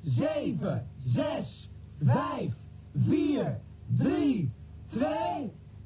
7, 0.04 0.88
6, 1.06 1.70
5, 2.06 2.52
4, 3.08 3.58
3, 3.98 4.52
2, 4.90 5.08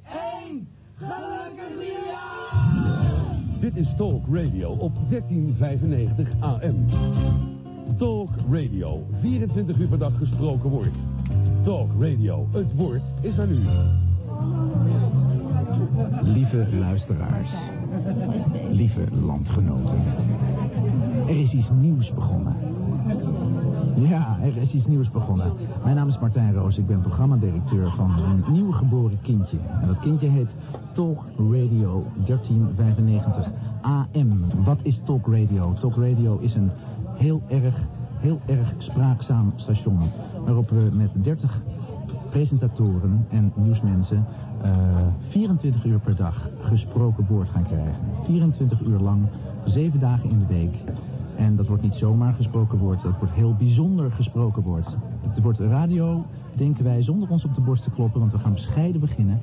1. 0.05 0.67
Gelukkig 0.97 1.77
nieuwjaar! 1.77 3.28
Dit 3.59 3.75
is 3.75 3.93
Talk 3.97 4.23
Radio 4.31 4.69
op 4.69 4.91
1395 5.09 6.31
AM. 6.39 6.85
Talk 7.97 8.29
Radio, 8.51 9.05
24 9.21 9.77
uur 9.77 9.87
per 9.87 9.97
dag 9.97 10.17
gesproken 10.17 10.69
woord. 10.69 10.97
Talk 11.63 11.89
Radio, 11.99 12.47
het 12.51 12.75
woord 12.75 13.01
is 13.21 13.39
aan 13.39 13.49
u. 13.49 13.61
Lieve 16.21 16.67
luisteraars, 16.79 17.51
lieve 18.69 19.07
landgenoten. 19.21 20.01
Er 21.27 21.39
is 21.39 21.51
iets 21.51 21.69
nieuws 21.79 22.13
begonnen. 22.13 22.55
Ja, 24.07 24.37
er 24.41 24.57
is 24.57 24.71
iets 24.71 24.85
nieuws 24.85 25.09
begonnen. 25.09 25.53
Mijn 25.83 25.95
naam 25.95 26.07
is 26.07 26.19
Martijn 26.19 26.53
Roos, 26.53 26.77
ik 26.77 26.87
ben 26.87 27.01
programmadirecteur 27.01 27.91
van 27.95 28.11
een 28.19 28.43
nieuw 28.53 28.71
geboren 28.71 29.21
kindje. 29.21 29.57
En 29.81 29.87
dat 29.87 29.99
kindje 29.99 30.27
heet 30.27 30.49
Talk 30.93 31.23
Radio 31.37 32.05
1395 32.25 33.47
AM. 33.81 34.39
Wat 34.63 34.77
is 34.81 35.01
Talk 35.05 35.27
Radio? 35.27 35.73
Talk 35.79 35.95
Radio 35.95 36.37
is 36.37 36.55
een 36.55 36.71
heel 37.13 37.41
erg, 37.47 37.75
heel 38.17 38.39
erg 38.45 38.73
spraakzaam 38.77 39.53
station. 39.55 39.99
Waarop 40.45 40.69
we 40.69 40.89
met 40.93 41.09
30 41.13 41.61
presentatoren 42.29 43.25
en 43.29 43.51
nieuwsmensen 43.55 44.25
eh, 44.61 44.71
24 45.29 45.85
uur 45.85 45.99
per 45.99 46.15
dag 46.15 46.49
gesproken 46.61 47.25
woord 47.29 47.49
gaan 47.49 47.63
krijgen. 47.63 47.95
24 48.25 48.81
uur 48.81 48.99
lang, 48.99 49.27
7 49.65 49.99
dagen 49.99 50.29
in 50.29 50.39
de 50.39 50.45
week. 50.45 50.75
En 51.39 51.55
dat 51.55 51.67
wordt 51.67 51.83
niet 51.83 51.93
zomaar 51.93 52.33
gesproken 52.33 52.77
woord, 52.77 53.01
dat 53.01 53.17
wordt 53.19 53.33
heel 53.33 53.55
bijzonder 53.55 54.11
gesproken 54.11 54.63
woord. 54.63 54.87
Het 55.29 55.43
wordt 55.43 55.59
radio, 55.59 56.25
denken 56.53 56.83
wij, 56.83 57.03
zonder 57.03 57.29
ons 57.29 57.45
op 57.45 57.55
de 57.55 57.61
borst 57.61 57.83
te 57.83 57.89
kloppen, 57.91 58.19
want 58.19 58.31
we 58.31 58.37
gaan 58.39 58.53
bescheiden 58.53 59.01
beginnen. 59.01 59.41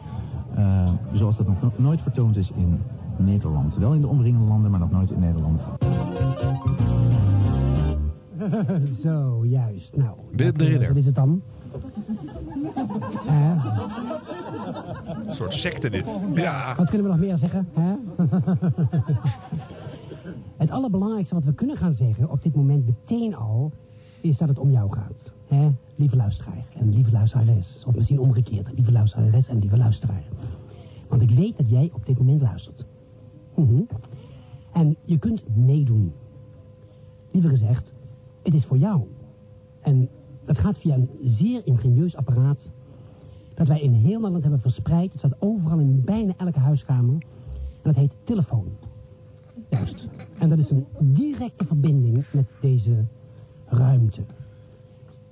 eh, 0.54 0.88
zoals 1.12 1.36
dat 1.36 1.46
nog 1.46 1.62
no- 1.62 1.72
nooit 1.76 2.00
vertoond 2.00 2.36
is 2.36 2.50
in 2.56 2.80
Nederland. 3.16 3.76
Wel 3.76 3.94
in 3.94 4.00
de 4.00 4.06
omringende 4.06 4.46
landen, 4.46 4.70
maar 4.70 4.80
nog 4.80 4.90
nooit 4.90 5.10
in 5.10 5.20
Nederland. 5.20 5.60
Zo, 9.02 9.44
juist. 9.46 9.96
Nou, 9.96 10.10
Willem 10.32 10.36
de 10.36 10.44
wat, 10.58 10.62
eh, 10.62 10.68
Ridder. 10.68 10.88
Wat 10.88 10.96
is 10.96 11.06
het 11.06 11.14
dan? 11.14 11.42
Een 15.24 15.32
soort 15.32 15.52
secte 15.54 15.90
dit. 15.90 16.16
Ja. 16.34 16.74
Wat 16.76 16.88
kunnen 16.88 17.06
we 17.06 17.12
nog 17.16 17.26
meer 17.26 17.38
zeggen? 17.38 17.68
Hè? 17.74 17.94
het 20.56 20.70
allerbelangrijkste 20.70 21.34
wat 21.34 21.44
we 21.44 21.54
kunnen 21.54 21.76
gaan 21.76 21.94
zeggen 21.94 22.30
op 22.30 22.42
dit 22.42 22.54
moment 22.54 22.86
meteen 22.86 23.34
al, 23.34 23.72
is 24.20 24.36
dat 24.36 24.48
het 24.48 24.58
om 24.58 24.70
jou 24.70 24.92
gaat. 24.92 25.32
Hè? 25.46 25.70
Lieve 25.94 26.16
luisteraar 26.16 26.64
en 26.78 26.94
lieve 26.94 27.10
luisterares. 27.10 27.84
Of 27.86 27.94
misschien 27.94 28.20
omgekeerd, 28.20 28.72
lieve 28.74 28.92
luisterares 28.92 29.48
en 29.48 29.58
lieve 29.58 29.76
luisteraar. 29.76 30.24
Want 31.08 31.22
ik 31.22 31.30
weet 31.30 31.56
dat 31.56 31.68
jij 31.68 31.90
op 31.92 32.06
dit 32.06 32.18
moment 32.18 32.42
luistert. 32.42 32.84
Mhm. 33.54 33.82
En 34.72 34.96
je 35.04 35.18
kunt 35.18 35.56
meedoen. 35.56 36.12
Liever 37.30 37.50
gezegd, 37.50 37.92
het 38.42 38.54
is 38.54 38.64
voor 38.64 38.78
jou. 38.78 39.02
En 39.80 40.08
dat 40.44 40.58
gaat 40.58 40.78
via 40.78 40.94
een 40.94 41.10
zeer 41.24 41.66
ingenieus 41.66 42.16
apparaat 42.16 42.58
dat 43.54 43.66
wij 43.66 43.80
in 43.80 43.92
heel 43.92 44.14
Nederland 44.18 44.42
hebben 44.42 44.60
verspreid. 44.60 45.10
Het 45.10 45.18
staat 45.18 45.36
overal 45.38 45.78
in 45.78 46.02
bijna 46.04 46.34
elke 46.36 46.58
huiskamer. 46.58 47.14
En 47.14 47.92
dat 47.92 47.94
heet 47.94 48.16
telefoon. 48.24 48.66
En 50.38 50.48
dat 50.48 50.58
is 50.58 50.70
een 50.70 50.86
directe 50.98 51.64
verbinding 51.64 52.24
met 52.32 52.58
deze 52.60 53.04
ruimte. 53.66 54.20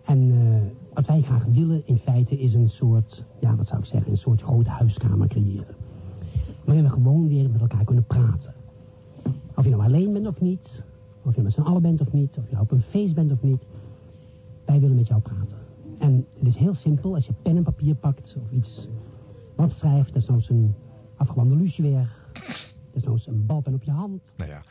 En 0.04 0.30
eh, 0.30 0.94
wat 0.94 1.06
wij 1.06 1.22
graag 1.22 1.44
willen 1.44 1.82
in 1.86 1.98
feite 1.98 2.38
is 2.38 2.54
een 2.54 2.68
soort, 2.68 3.24
ja 3.40 3.56
wat 3.56 3.66
zou 3.66 3.80
ik 3.80 3.86
zeggen, 3.86 4.10
een 4.10 4.18
soort 4.18 4.42
grote 4.42 4.70
huiskamer 4.70 5.28
creëren. 5.28 5.74
Waarin 6.64 6.84
we 6.84 6.90
gewoon 6.90 7.28
weer 7.28 7.50
met 7.50 7.60
elkaar 7.60 7.84
kunnen 7.84 8.04
praten. 8.04 8.54
Of 9.54 9.64
je 9.64 9.70
nou 9.70 9.82
alleen 9.82 10.12
bent 10.12 10.26
of 10.26 10.40
niet, 10.40 10.82
of 11.22 11.34
je 11.34 11.42
met 11.42 11.52
z'n 11.52 11.60
allen 11.60 11.82
bent 11.82 12.00
of 12.00 12.12
niet, 12.12 12.36
of 12.38 12.50
je 12.50 12.60
op 12.60 12.70
een 12.70 12.82
feest 12.82 13.14
bent 13.14 13.32
of 13.32 13.42
niet. 13.42 13.62
Wij 14.64 14.80
willen 14.80 14.96
met 14.96 15.06
jou 15.06 15.20
praten. 15.20 15.58
En 15.98 16.26
het 16.38 16.46
is 16.48 16.56
heel 16.56 16.74
simpel, 16.74 17.14
als 17.14 17.26
je 17.26 17.32
pen 17.42 17.56
en 17.56 17.62
papier 17.62 17.94
pakt 17.94 18.36
of 18.36 18.50
iets 18.50 18.88
wat 19.54 19.70
schrijft, 19.70 20.12
desnoods 20.12 20.50
een 20.50 20.74
afgewande 21.16 21.56
lucifer, 21.56 22.16
desnoods 22.94 23.26
een 23.26 23.46
balpen 23.46 23.74
op 23.74 23.82
je 23.82 23.90
hand. 23.90 24.22
Nou 24.36 24.50
ja, 24.50 24.62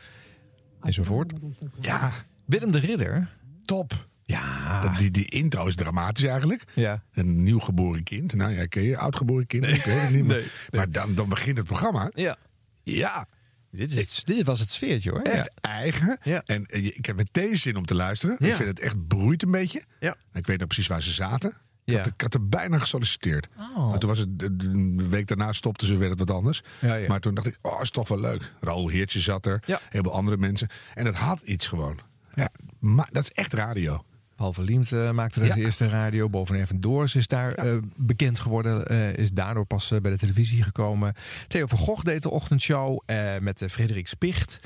enzovoort. 0.80 1.32
Ja, 1.80 2.12
Willem 2.44 2.70
de 2.70 2.78
Ridder. 2.78 3.36
Top. 3.64 4.08
Ja. 4.24 4.82
Dat, 4.82 4.98
die, 4.98 5.10
die 5.10 5.28
intro 5.28 5.66
is 5.66 5.74
dramatisch 5.74 6.24
eigenlijk. 6.24 6.64
Ja. 6.74 7.02
Een 7.12 7.42
nieuw 7.42 7.58
geboren 7.58 8.02
kind. 8.02 8.34
Nou 8.34 8.52
ja, 8.52 8.66
ken 8.66 8.82
je 8.82 8.96
oudgeboren 8.98 9.46
kind? 9.46 9.66
Ik 9.68 9.82
weet 9.82 10.00
het 10.00 10.10
niet 10.10 10.24
meer. 10.34 10.36
Nee, 10.36 10.46
Maar 10.70 10.90
dan, 10.90 11.14
dan 11.14 11.28
begint 11.28 11.56
het 11.56 11.66
programma. 11.66 12.10
Ja. 12.14 12.36
Ja. 12.82 13.26
Dit, 13.70 13.92
is, 13.92 14.24
dit 14.24 14.44
was 14.46 14.60
het 14.60 14.70
sfeertje 14.70 15.10
hoor. 15.10 15.20
Echt 15.20 15.50
eigen. 15.60 16.18
Ja. 16.22 16.42
En 16.46 16.66
eh, 16.66 16.84
ik 16.84 17.06
heb 17.06 17.16
meteen 17.16 17.56
zin 17.56 17.76
om 17.76 17.84
te 17.86 17.94
luisteren. 17.94 18.36
Ja. 18.38 18.46
Ik 18.46 18.54
vind 18.54 18.68
het 18.68 18.80
echt 18.80 19.06
broeit 19.06 19.42
een 19.42 19.50
beetje. 19.50 19.82
Ja. 20.00 20.16
Ik 20.32 20.46
weet 20.46 20.58
nog 20.58 20.66
precies 20.66 20.86
waar 20.86 21.02
ze 21.02 21.12
zaten. 21.12 21.52
Ik, 21.84 21.96
had, 21.96 22.06
ik 22.06 22.20
had 22.20 22.34
er 22.34 22.48
bijna 22.48 22.78
gesolliciteerd. 22.78 23.46
Oh. 23.58 23.90
Maar 23.90 23.98
toen 23.98 24.08
was 24.08 24.18
het, 24.18 24.38
de, 24.38 25.06
week 25.08 25.26
daarna 25.26 25.52
stopten 25.52 25.86
ze, 25.86 25.96
werd 25.96 26.10
het 26.10 26.18
wat 26.18 26.30
anders. 26.30 26.62
Ja, 26.80 26.94
ja. 26.94 27.08
Maar 27.08 27.20
toen 27.20 27.34
dacht 27.34 27.46
ik, 27.46 27.58
oh, 27.62 27.80
is 27.82 27.90
toch 27.90 28.08
wel 28.08 28.20
leuk. 28.20 28.52
Raoul 28.60 28.88
Heertje 28.88 29.20
zat 29.20 29.46
er, 29.46 29.62
een 29.66 29.76
heleboel 29.88 30.12
andere 30.12 30.36
mensen. 30.36 30.68
En 30.94 31.06
het 31.06 31.16
had 31.16 31.40
iets 31.40 31.66
gewoon. 31.66 31.98
Ja, 32.34 32.48
maar 32.78 33.08
dat 33.12 33.22
is 33.22 33.32
echt 33.32 33.52
radio. 33.52 34.04
Paul 34.36 34.52
Verliemt 34.52 34.92
eh, 34.92 35.10
maakte 35.10 35.40
er 35.40 35.46
Ja. 35.46 35.52
zijn 35.52 35.64
eerste 35.64 35.88
radio. 35.88 36.28
Boven 36.28 36.56
Even 36.56 36.80
Doors 36.80 37.14
is 37.14 37.26
daar 37.26 37.54
eh, 37.54 37.76
bekend 37.96 38.38
geworden. 38.38 38.86
eh, 38.86 39.12
is 39.16 39.30
daardoor 39.32 39.66
pas 39.66 39.88
bij 40.02 40.10
de 40.10 40.18
televisie 40.18 40.62
gekomen. 40.62 41.14
Theo 41.48 41.66
van 41.66 41.78
Gogh 41.78 42.02
deed 42.02 42.22
de 42.22 42.30
ochtendshow 42.30 42.98
met 43.40 43.64
Frederik 43.68 44.08
Spicht. 44.08 44.58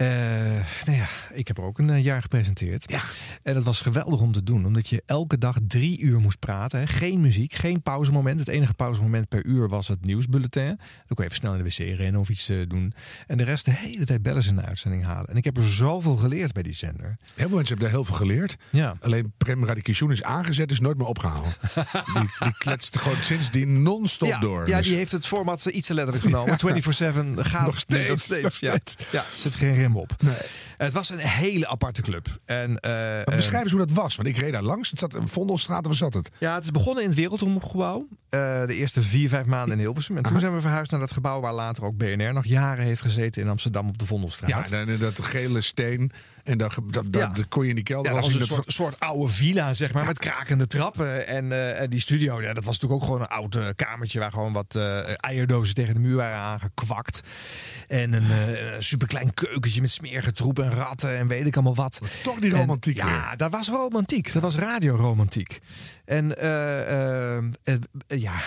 Eh, 0.00 0.06
nou 0.84 0.98
ja, 0.98 1.06
ik 1.32 1.48
heb 1.48 1.58
er 1.58 1.64
ook 1.64 1.78
een 1.78 1.90
eh, 1.90 2.04
jaar 2.04 2.22
gepresenteerd. 2.22 2.84
Ja. 2.90 3.00
En 3.42 3.54
dat 3.54 3.64
was 3.64 3.80
geweldig 3.80 4.20
om 4.20 4.32
te 4.32 4.42
doen. 4.42 4.66
Omdat 4.66 4.88
je 4.88 5.02
elke 5.06 5.38
dag 5.38 5.56
drie 5.66 6.00
uur 6.00 6.18
moest 6.20 6.38
praten. 6.38 6.78
Hè. 6.80 6.86
Geen 6.86 7.20
muziek, 7.20 7.52
geen 7.54 7.82
pauzemoment. 7.82 8.38
Het 8.38 8.48
enige 8.48 8.74
pauzemoment 8.74 9.28
per 9.28 9.44
uur 9.44 9.68
was 9.68 9.88
het 9.88 10.04
nieuwsbulletin. 10.04 10.66
Dan 10.66 10.76
kon 11.06 11.16
je 11.16 11.22
even 11.24 11.34
snel 11.34 11.52
in 11.54 11.58
de 11.58 11.64
wc 11.64 11.98
rennen 11.98 12.20
of 12.20 12.28
iets 12.28 12.48
eh, 12.48 12.56
doen. 12.68 12.94
En 13.26 13.36
de 13.36 13.44
rest 13.44 13.64
de 13.64 13.70
hele 13.70 14.04
tijd 14.04 14.22
bellen 14.22 14.42
ze 14.42 14.48
in 14.48 14.56
de 14.56 14.62
uitzending 14.64 15.04
halen. 15.04 15.26
En 15.30 15.36
ik 15.36 15.44
heb 15.44 15.56
er 15.56 15.68
zoveel 15.68 16.16
geleerd 16.16 16.52
bij 16.52 16.62
die 16.62 16.72
zender. 16.74 17.06
Heel 17.06 17.16
veel 17.48 17.56
mensen 17.56 17.66
hebben 17.68 17.78
daar 17.78 17.90
heel 17.90 18.04
veel 18.04 18.16
geleerd. 18.16 18.56
Ja. 18.70 18.96
Alleen 19.00 19.32
Prem 19.36 19.64
Radikation 19.64 20.12
is 20.12 20.22
aangezet, 20.22 20.70
is 20.70 20.80
nooit 20.80 20.96
meer 20.98 21.06
opgehaald. 21.06 21.58
die, 22.14 22.28
die 22.38 22.54
kletst 22.58 22.98
gewoon 22.98 23.22
sindsdien 23.22 23.82
non-stop 23.82 24.28
ja, 24.28 24.38
door. 24.38 24.68
Ja, 24.68 24.76
Dus- 24.76 24.86
die 24.86 24.96
heeft 24.96 25.12
het 25.12 25.26
format 25.26 25.64
iets 25.64 25.86
te 25.86 25.94
letterlijk 25.94 26.24
genomen. 26.24 26.58
24-7 27.38 27.40
gaat 27.40 27.66
Nog 27.66 27.78
steeds, 27.78 28.28
nog 28.28 28.40
Ja, 28.40 28.48
steeds. 28.50 28.96
ja, 29.10 29.24
zit 29.36 29.54
geen 29.54 29.74
rem 29.74 29.88
op. 29.96 30.16
Het 30.76 30.92
was 30.92 31.10
een 31.10 31.18
hele 31.18 31.68
aparte 31.68 32.02
club. 32.02 32.26
En, 32.44 32.78
eh, 32.78 32.90
Maar 32.90 33.24
eh, 33.24 33.36
beschrijf 33.36 33.62
eens 33.62 33.72
hoe 33.72 33.86
dat 33.86 33.90
was. 33.96 34.16
Want 34.16 34.28
ik 34.28 34.36
reed 34.36 34.52
daar 34.52 34.62
langs. 34.62 34.90
Het 34.90 34.98
zat 34.98 35.14
een 35.14 35.28
Vondelstraat, 35.28 35.86
waar 35.86 35.94
zat 35.94 36.14
het? 36.14 36.30
ja, 36.38 36.54
het 36.54 36.64
is 36.64 36.70
begonnen 36.70 37.02
in 37.02 37.08
het 37.08 37.18
Wereldromgebouw. 37.18 38.06
eh, 38.28 38.66
de 38.66 38.74
eerste 38.74 39.02
vier, 39.02 39.28
vijf 39.28 39.46
maanden 39.46 39.72
in 39.76 39.78
Hilversum. 39.78 40.16
En 40.16 40.22
toen 40.22 40.40
zijn 40.40 40.54
we 40.54 40.60
verhuisd 40.60 40.90
naar 40.90 41.00
dat 41.00 41.12
gebouw 41.12 41.40
waar 41.40 41.54
later 41.54 41.82
ook 41.84 41.96
BNR 41.96 42.32
nog 42.32 42.44
jaren 42.44 42.84
heeft 42.84 43.00
gezeten 43.02 43.42
in 43.42 43.48
Amsterdam 43.48 43.88
op 43.88 43.98
de 43.98 44.06
Vondelstraat. 44.06 44.68
Ja, 44.68 44.84
dat, 44.84 45.00
dat 45.00 45.20
gele 45.20 45.60
steen. 45.60 46.10
En 46.44 46.58
dat, 46.58 46.74
dat, 46.86 47.12
dat, 47.12 47.22
Ja. 47.22 47.28
dat 47.28 47.48
kon 47.48 47.62
je 47.62 47.68
in 47.68 47.74
die 47.74 47.84
kelder 47.84 48.12
Ja, 48.12 48.20
dat 48.20 48.26
was 48.26 48.40
een 48.40 48.46
soort, 48.46 48.72
soort 48.72 49.00
oude 49.00 49.32
villa, 49.32 49.74
zeg 49.74 49.92
maar, 49.92 50.04
met 50.04 50.18
krakende 50.18 50.66
trappen. 50.66 51.26
En, 51.26 51.52
eh, 51.52 51.80
en 51.80 51.90
die 51.90 52.00
studio, 52.00 52.42
ja, 52.42 52.52
dat 52.52 52.64
was 52.64 52.80
natuurlijk 52.80 53.00
ook 53.00 53.06
gewoon 53.06 53.20
een 53.20 53.36
oud 53.36 53.54
eh, 53.54 53.66
kamertje... 53.76 54.18
waar 54.18 54.32
gewoon 54.32 54.52
wat 54.52 54.74
eh, 54.74 55.00
eierdozen 55.16 55.74
tegen 55.74 55.94
de 55.94 56.00
muur 56.00 56.16
waren 56.16 56.38
aangekwakt. 56.38 57.20
En 57.88 58.12
een, 58.12 58.24
superklein 58.82 59.34
keukentje 59.34 59.80
met 59.80 59.90
smerige 59.90 60.32
troep 60.32 60.58
en 60.58 60.70
ratten 60.70 61.18
en 61.18 61.28
weet 61.28 61.46
ik 61.46 61.54
allemaal 61.54 61.74
wat. 61.74 62.00
toch 62.22 62.38
die 62.38 62.52
En, 62.52 62.58
romantiek 62.58 62.96
ja, 62.96 63.36
dat 63.36 63.50
was 63.50 63.68
romantiek. 63.68 64.32
Dat 64.32 64.42
was 64.42 64.56
radioromantiek. 64.56 65.60
En 66.04 66.34
ja... 68.06 68.40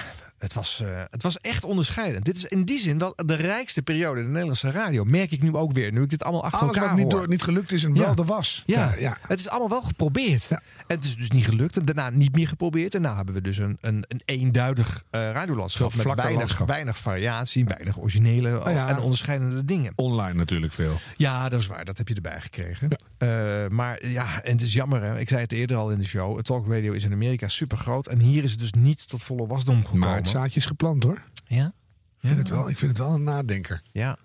Het 0.44 0.54
was, 0.54 0.82
eh, 0.82 0.88
het 1.10 1.24
was 1.24 1.40
echt 1.40 1.64
onderscheidend. 1.64 2.26
Dit 2.26 2.36
is 2.36 2.46
in 2.46 2.64
die 2.64 2.80
zin 2.80 2.98
wel 2.98 3.14
de 3.26 3.36
rijkste 3.36 3.82
periode 3.82 4.20
in 4.20 4.26
de 4.26 4.32
Nederlandse 4.32 4.72
radio. 4.72 5.04
Merk 5.04 5.32
ik 5.32 5.42
nu 5.42 5.56
ook 5.56 5.74
weer, 5.74 5.92
nu 5.92 6.02
ik 6.02 6.10
dit 6.10 6.24
allemaal 6.24 6.44
achter 6.44 6.60
Alles 6.60 6.76
elkaar 6.76 6.90
wat 6.90 7.00
niet, 7.00 7.12
hoor. 7.12 7.22
door, 7.22 7.30
niet 7.30 7.42
gelukt 7.42 7.72
is 7.72 7.84
en 7.84 7.94
wel 7.98 8.16
er 8.16 8.26
was. 8.26 8.64
Ja, 8.66 8.94
ja. 9.00 9.18
het 9.28 9.40
is 9.40 9.50
allemaal 9.50 9.70
wel 9.70 9.82
geprobeerd. 9.82 10.52
En 10.52 10.62
het 10.88 11.04
is 11.04 11.16
dus 11.16 11.30
niet 11.30 11.46
gelukt. 11.46 11.78
En 11.78 11.86
daarna 11.86 12.10
niet 12.10 12.36
meer 12.36 12.48
geprobeerd. 12.48 12.96
En 12.96 13.02
daarna 13.02 13.18
hebben 13.18 13.36
we 13.36 13.42
dus 13.42 13.58
een, 13.58 13.78
een, 13.82 14.06
een 14.08 14.22
eenduidig 14.26 15.04
eh 15.10 15.32
radiolandschap. 15.32 15.96
Met 15.96 16.14
weinig, 16.14 16.38
landschap. 16.38 16.68
weinig 16.68 16.98
variatie, 16.98 17.66
weinig 17.66 18.00
originele 18.00 18.50
ja. 18.50 18.90
en 18.90 19.00
onderscheidende 19.00 19.66
dingen. 19.66 19.94
Online 19.96 20.34
natuurlijk 20.34 20.74
veel. 20.74 21.00
Ja, 21.16 21.50
dat 21.50 21.60
is 21.60 21.68
waar. 21.68 21.86
Dat 21.86 21.98
heb 21.98 22.08
je 22.08 22.16
erbij 22.16 22.42
gekregen. 22.42 22.90
Eh, 23.18 23.28
maar 23.70 24.08
ja, 24.08 24.42
en 24.42 24.52
het 24.52 24.62
is 24.62 24.74
jammer. 24.74 25.04
Hè? 25.04 25.20
Ik 25.20 25.30
zei 25.30 25.42
het 25.42 25.52
eerder 25.52 25.78
al 25.78 25.90
in 25.90 25.98
de 25.98 26.06
show. 26.06 26.42
Talk 26.42 26.68
radio 26.68 26.92
is 26.92 27.04
in 27.04 27.14
Amerika 27.14 27.48
super 27.48 27.78
groot. 27.78 28.08
En 28.08 28.20
hier 28.20 28.44
is 28.44 28.52
het 28.52 28.60
dus 28.60 28.72
niet 28.72 29.10
tot 29.10 29.24
volle 29.24 29.48
wasdom 29.48 29.86
gekomen. 29.86 30.24
Maar 30.34 30.42
het 30.42 30.52
zaadje 30.52 30.60
is 30.60 30.78
geplant 30.78 31.04
hoor. 31.04 31.24
Ja? 31.48 31.74
Ik 32.22 32.30
vind, 32.30 32.38
het 32.38 32.50
wel, 32.50 32.70
ik 32.70 32.78
vind 32.78 32.92
het 32.92 33.00
wel 33.00 33.14
een 33.14 33.24
nadenker. 33.24 33.82
Ja. 33.92 34.18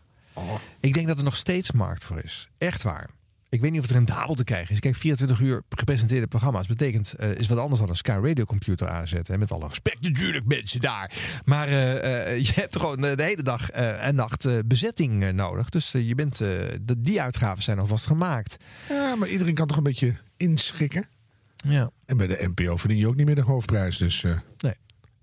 Ik 0.80 0.94
denk 0.94 1.06
dat 1.06 1.18
er 1.18 1.24
nog 1.24 1.36
steeds 1.36 1.72
markt 1.72 2.04
voor 2.04 2.18
is. 2.18 2.48
Echt 2.58 2.82
waar. 2.82 3.10
Ik 3.50 3.60
weet 3.60 3.70
niet 3.70 3.80
of 3.80 3.86
het 3.86 3.96
rendabel 3.96 4.34
te 4.34 4.44
krijgen 4.44 4.74
is. 4.74 4.80
Kijk, 4.80 4.96
24 4.96 5.40
uur 5.40 5.62
gepresenteerde 5.68 6.26
programma's 6.26 6.66
betekent 6.66 7.12
eh, 7.12 7.34
is 7.34 7.48
wat 7.48 7.58
anders 7.58 7.80
dan 7.80 7.88
een 7.88 7.96
Sky 7.96 8.18
Radio 8.22 8.44
computer 8.44 8.88
aanzetten. 8.88 9.32
Hè, 9.32 9.38
met 9.38 9.52
alle 9.52 9.68
respect 9.68 10.00
natuurlijk 10.00 10.46
mensen 10.46 10.80
daar. 10.80 11.12
Maar 11.44 11.68
eh, 11.68 12.32
eh, 12.32 12.44
je 12.44 12.52
hebt 12.54 12.76
gewoon 12.78 13.00
de 13.00 13.22
hele 13.22 13.42
dag 13.42 13.70
en 13.70 14.14
nacht 14.14 14.66
bezetting 14.66 15.32
nodig. 15.32 15.68
Dus 15.68 15.90
je 15.92 16.14
bent, 16.14 16.38
de, 16.38 16.94
die 16.98 17.22
uitgaven 17.22 17.62
zijn 17.62 17.78
alvast 17.78 18.06
gemaakt. 18.06 18.56
Ja, 18.88 19.14
maar 19.14 19.28
iedereen 19.28 19.54
kan 19.54 19.66
toch 19.66 19.76
een 19.76 19.82
beetje 19.82 20.14
inschikken. 20.36 21.08
Ja. 21.56 21.90
En 22.06 22.16
bij 22.16 22.26
de 22.26 22.50
NPO 22.54 22.76
verdien 22.76 22.98
je 22.98 23.08
ook 23.08 23.16
niet 23.16 23.26
meer 23.26 23.34
de 23.34 23.42
hoofdprijs. 23.42 23.96
Dus 23.96 24.22
Nee. 24.58 24.74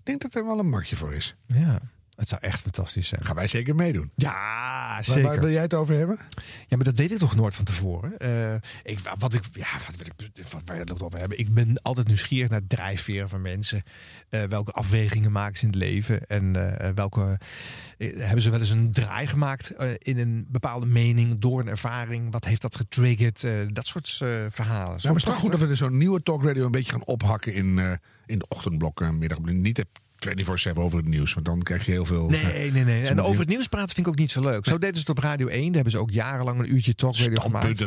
Ik 0.05 0.11
denk 0.11 0.21
dat 0.21 0.41
er 0.41 0.47
wel 0.47 0.59
een 0.59 0.69
marktje 0.69 0.95
voor 0.95 1.13
is. 1.13 1.35
Ja. 1.47 1.81
Het 2.15 2.29
zou 2.29 2.41
echt 2.41 2.61
fantastisch 2.61 3.07
zijn. 3.07 3.25
Gaan 3.25 3.35
wij 3.35 3.47
zeker 3.47 3.75
meedoen. 3.75 4.11
Ja, 4.15 5.03
zeker. 5.03 5.23
waar 5.23 5.39
wil 5.39 5.49
jij 5.49 5.61
het 5.61 5.73
over 5.73 5.95
hebben? 5.95 6.17
Ja, 6.67 6.75
maar 6.75 6.85
dat 6.85 6.95
weet 6.95 7.11
ik 7.11 7.17
toch 7.17 7.35
nooit 7.35 7.55
van 7.55 7.65
tevoren. 7.65 8.17
Eh, 8.17 8.53
ik, 8.83 8.99
wat 9.17 9.33
ik, 9.33 9.43
ja, 9.51 9.67
wat 9.85 9.95
wil 9.97 10.05
ik, 10.05 10.43
wat, 10.51 10.61
waar 10.65 10.75
we 10.75 10.91
het 10.91 11.03
over 11.03 11.19
hebben. 11.19 11.39
Ik 11.39 11.53
ben 11.53 11.81
altijd 11.81 12.07
nieuwsgierig 12.07 12.49
naar 12.49 12.67
drijfveren 12.67 13.29
van 13.29 13.41
mensen. 13.41 13.83
Eh, 14.29 14.43
welke 14.43 14.71
afwegingen 14.71 15.31
maken 15.31 15.57
ze 15.57 15.65
in 15.65 15.69
het 15.69 15.77
leven? 15.77 16.27
En 16.27 16.79
eh, 16.79 16.89
welke 16.95 17.39
hebben 17.97 18.41
ze 18.41 18.49
wel 18.49 18.59
eens 18.59 18.69
een 18.69 18.91
draai 18.91 19.27
gemaakt 19.27 19.73
in 19.97 20.17
een 20.17 20.45
bepaalde 20.49 20.85
mening 20.85 21.39
door 21.39 21.59
een 21.59 21.67
ervaring? 21.67 22.31
Wat 22.31 22.45
heeft 22.45 22.61
dat 22.61 22.75
getriggerd? 22.75 23.47
Dat 23.73 23.87
soort 23.87 24.09
verhalen. 24.49 24.87
Nou, 24.87 25.01
maar 25.01 25.11
het 25.11 25.15
is 25.15 25.23
toch 25.23 25.37
goed 25.37 25.51
dat 25.51 25.59
we 25.59 25.67
er 25.67 25.77
zo'n 25.77 25.97
nieuwe 25.97 26.23
talkradio 26.23 26.65
een 26.65 26.71
beetje 26.71 26.91
gaan 26.91 27.05
ophakken 27.05 27.53
in, 27.53 27.99
in 28.25 28.37
de 28.39 28.45
ochtendblokken. 28.47 29.17
Middag, 29.17 29.39
niet 29.41 29.77
heb 29.77 29.87
24-7 30.69 30.73
over 30.73 30.97
het 30.97 31.07
nieuws. 31.07 31.33
Want 31.33 31.45
dan 31.45 31.61
krijg 31.61 31.85
je 31.85 31.91
heel 31.91 32.05
veel... 32.05 32.29
Nee, 32.29 32.71
nee, 32.71 32.83
nee. 32.83 33.05
En 33.07 33.21
over 33.21 33.39
het 33.39 33.49
nieuws 33.49 33.67
praten 33.67 33.95
vind 33.95 34.07
ik 34.07 34.11
ook 34.13 34.19
niet 34.19 34.31
zo 34.31 34.41
leuk. 34.41 34.65
Zo 34.65 34.77
deden 34.77 34.95
ze 34.95 34.99
het 34.99 35.09
op 35.09 35.17
Radio 35.17 35.47
1. 35.47 35.63
Daar 35.65 35.73
hebben 35.73 35.91
ze 35.91 35.97
ook 35.99 36.11
jarenlang 36.11 36.59
een 36.59 36.73
uurtje 36.73 36.95
talkradio 36.95 37.41
gemaakt. 37.41 37.77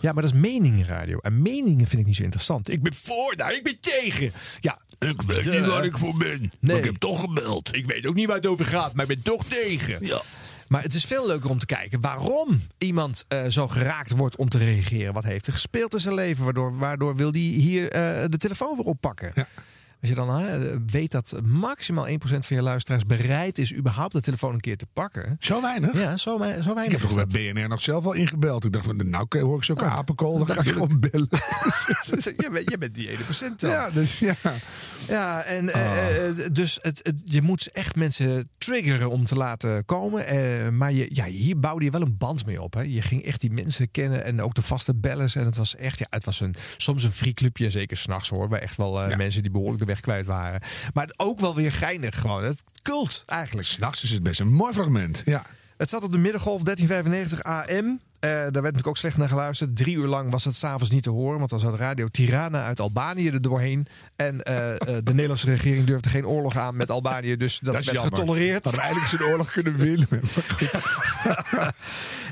Ja, 0.00 0.12
maar 0.12 0.22
dat 0.22 0.32
is 0.32 0.38
meningenradio. 0.40 1.18
En 1.18 1.42
meningen 1.42 1.86
vind 1.86 2.00
ik 2.00 2.06
niet 2.06 2.16
zo 2.16 2.22
interessant. 2.22 2.72
Ik 2.72 2.82
ben 2.82 2.94
voor, 2.94 3.34
nou, 3.36 3.52
ik 3.54 3.62
ben 3.62 3.80
tegen. 3.80 4.32
Ja, 4.60 4.78
Ik 4.98 5.22
weet 5.22 5.44
de- 5.44 5.50
niet 5.50 5.66
waar 5.66 5.84
ik 5.84 5.98
voor 5.98 6.16
ben. 6.16 6.40
Nee. 6.40 6.50
Maar 6.60 6.76
ik 6.76 6.84
heb 6.84 6.96
toch 6.96 7.20
gebeld. 7.20 7.74
Ik 7.76 7.86
weet 7.86 8.06
ook 8.06 8.14
niet 8.14 8.26
waar 8.26 8.36
het 8.36 8.46
over 8.46 8.64
gaat, 8.64 8.94
maar 8.94 9.10
ik 9.10 9.14
ben 9.14 9.22
toch 9.34 9.44
tegen. 9.44 10.06
Ja. 10.06 10.20
Maar 10.68 10.82
het 10.82 10.94
is 10.94 11.04
veel 11.04 11.26
leuker 11.26 11.50
om 11.50 11.58
te 11.58 11.66
kijken 11.66 12.00
waarom 12.00 12.62
iemand 12.78 13.24
eh, 13.28 13.44
zo 13.48 13.68
geraakt 13.68 14.10
wordt 14.10 14.36
om 14.36 14.48
te 14.48 14.58
reageren. 14.58 15.12
Wat 15.12 15.24
heeft 15.24 15.46
er 15.46 15.52
gespeeld 15.52 15.94
in 15.94 16.00
zijn 16.00 16.14
leven? 16.14 16.44
Waardoor, 16.44 16.78
waardoor 16.78 17.16
wil 17.16 17.30
hij 17.30 17.40
hier 17.40 17.90
eh, 17.90 18.24
de 18.28 18.36
telefoon 18.36 18.76
voor 18.76 18.84
oppakken? 18.84 19.32
Ja. 19.34 19.46
Als 20.00 20.10
je 20.10 20.16
dan 20.16 20.38
hè, 20.38 20.80
weet 20.86 21.10
dat 21.10 21.40
maximaal 21.44 22.08
1% 22.08 22.10
van 22.20 22.56
je 22.56 22.62
luisteraars 22.62 23.04
bereid 23.06 23.58
is 23.58 23.74
überhaupt 23.74 24.12
de 24.12 24.20
telefoon 24.20 24.54
een 24.54 24.60
keer 24.60 24.76
te 24.76 24.86
pakken. 24.92 25.36
Zo 25.40 25.60
weinig? 25.62 25.98
Ja, 25.98 26.16
zo, 26.16 26.38
wei- 26.38 26.62
zo 26.62 26.74
weinig. 26.74 26.84
Ik 26.84 26.90
heb 26.90 27.00
vroeger 27.00 27.26
bij 27.26 27.52
BNR 27.52 27.68
nog 27.68 27.82
zelf 27.82 28.04
al 28.04 28.12
ingebeld. 28.12 28.64
Ik 28.64 28.72
dacht 28.72 28.84
van, 28.84 29.10
nou 29.10 29.26
hoor 29.30 29.56
ik 29.56 29.64
zulke 29.64 29.84
Oh, 29.84 29.92
apenkool, 29.96 30.38
dan 30.38 30.46
ga 30.56 30.60
ik 30.62 30.68
gewoon 30.72 31.00
bellen. 31.00 31.28
je, 32.36 32.48
bent, 32.52 32.70
je 32.70 32.78
bent 32.78 32.94
die 32.94 33.08
ene 33.10 33.22
procent 33.22 33.60
dan. 33.60 33.70
Ja, 33.70 33.90
dus 33.90 34.18
ja. 34.18 34.34
Ja, 35.08 35.42
en 35.42 35.72
Ah. 35.72 35.80
eh, 35.98 36.28
eh, 36.28 36.36
dus 36.52 36.78
het, 36.82 37.00
het, 37.02 37.22
je 37.24 37.42
moet 37.42 37.70
echt 37.72 37.96
mensen 37.96 38.48
triggeren 38.58 39.10
om 39.10 39.24
te 39.24 39.34
laten 39.34 39.84
komen. 39.84 40.26
Eh, 40.26 40.68
maar 40.68 40.92
je, 40.92 41.08
ja, 41.12 41.24
hier 41.24 41.58
bouwde 41.60 41.84
je 41.84 41.90
wel 41.90 42.02
een 42.02 42.16
band 42.16 42.46
mee 42.46 42.62
op. 42.62 42.74
Hè. 42.74 42.82
Je 42.82 43.02
ging 43.02 43.22
echt 43.24 43.40
die 43.40 43.50
mensen 43.52 43.90
kennen 43.90 44.24
en 44.24 44.42
ook 44.42 44.54
de 44.54 44.62
vaste 44.62 44.94
bellers. 44.94 45.34
En 45.34 45.44
het 45.44 45.56
was 45.56 45.76
echt, 45.76 45.98
ja, 45.98 46.06
het 46.10 46.24
was 46.24 46.40
een, 46.40 46.54
soms 46.76 47.02
een 47.02 47.12
free 47.12 47.32
clubje. 47.32 47.70
Zeker 47.70 47.96
s'nachts 47.96 48.28
hoor. 48.28 48.48
Bij 48.48 48.60
echt 48.60 48.76
wel 48.76 49.02
eh, 49.02 49.16
mensen 49.16 49.42
die 49.42 49.50
behoorlijk 49.50 49.78
de 49.80 49.86
weg 49.88 50.00
kwijt 50.00 50.26
waren. 50.26 50.60
Maar 50.94 51.10
ook 51.16 51.40
wel 51.40 51.54
weer 51.54 51.72
geinig 51.72 52.20
gewoon. 52.20 52.44
Het 52.44 52.64
cult 52.82 53.22
eigenlijk. 53.26 53.68
S'nachts 53.68 54.02
is 54.02 54.10
het 54.10 54.22
best 54.22 54.40
een 54.40 54.52
mooi 54.52 54.72
fragment. 54.72 55.22
Ja. 55.24 55.46
Het 55.78 55.90
zat 55.90 56.04
op 56.04 56.12
de 56.12 56.18
middengolf 56.18 56.62
1395 56.62 57.42
AM. 57.42 58.00
Eh, 58.20 58.30
daar 58.30 58.40
werd 58.40 58.54
natuurlijk 58.54 58.86
ook 58.86 58.96
slecht 58.96 59.16
naar 59.16 59.28
geluisterd. 59.28 59.76
Drie 59.76 59.96
uur 59.96 60.06
lang 60.06 60.30
was 60.30 60.44
het 60.44 60.56
s'avonds 60.56 60.90
niet 60.90 61.02
te 61.02 61.10
horen. 61.10 61.38
Want 61.38 61.50
dan 61.50 61.60
zat 61.60 61.74
Radio 61.74 62.08
Tirana 62.08 62.64
uit 62.64 62.80
Albanië 62.80 63.28
er 63.28 63.42
doorheen. 63.42 63.86
En 64.16 64.42
eh, 64.42 64.70
eh, 64.70 64.78
de 64.80 65.12
Nederlandse 65.12 65.46
regering 65.46 65.86
durfde 65.86 66.08
geen 66.08 66.26
oorlog 66.26 66.56
aan 66.56 66.76
met 66.76 66.90
Albanië. 66.90 67.36
Dus 67.36 67.58
dat, 67.58 67.72
Dat 67.72 67.80
is 67.80 67.90
werd 67.90 67.98
jammer. 67.98 68.18
getolereerd. 68.18 68.64
Hadden 68.64 68.82
we 68.82 68.86
eigenlijk 68.86 69.16
zijn 69.16 69.30
oorlog 69.30 69.50
kunnen 69.50 69.76
winnen. 69.76 70.08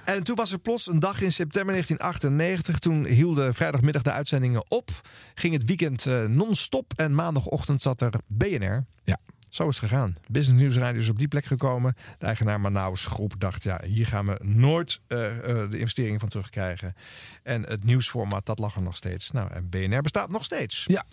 En 0.04 0.22
toen 0.22 0.36
was 0.36 0.52
er 0.52 0.58
plots 0.58 0.86
een 0.86 0.98
dag 0.98 1.20
in 1.20 1.32
september 1.32 1.72
1998. 1.72 2.78
Toen 2.78 3.04
hielden 3.06 3.54
vrijdagmiddag 3.54 4.02
de 4.02 4.10
uitzendingen 4.10 4.70
op. 4.70 4.90
Ging 5.34 5.52
het 5.52 5.64
weekend 5.64 6.06
non-stop. 6.28 6.92
En 6.96 7.14
maandagochtend 7.14 7.82
zat 7.82 8.00
er 8.00 8.12
BNR. 8.26 8.86
Ja. 9.04 9.18
Zo 9.56 9.68
is 9.68 9.80
het 9.80 9.90
gegaan. 9.90 10.12
Business 10.28 10.62
News 10.62 10.76
Radio 10.76 11.00
is 11.00 11.08
op 11.08 11.18
die 11.18 11.28
plek 11.28 11.44
gekomen. 11.44 11.96
De 12.18 12.26
eigenaar 12.26 12.60
Manaus 12.60 13.06
groep 13.06 13.34
dacht, 13.38 13.62
ja, 13.62 13.80
hier 13.84 14.06
gaan 14.06 14.26
we 14.26 14.38
nooit 14.42 15.00
eh, 15.06 15.26
eh, 15.26 15.70
de 15.70 15.78
investeringen 15.78 16.20
van 16.20 16.28
terugkrijgen. 16.28 16.94
En 17.42 17.62
het 17.62 17.84
nieuwsformat, 17.84 18.46
dat 18.46 18.58
lag 18.58 18.74
er 18.74 18.82
nog 18.82 18.96
steeds. 18.96 19.30
Nou, 19.30 19.50
en 19.50 19.68
BNR 19.68 20.00
bestaat 20.00 20.30
nog 20.30 20.44
steeds. 20.44 20.84
Ja. 20.86 21.04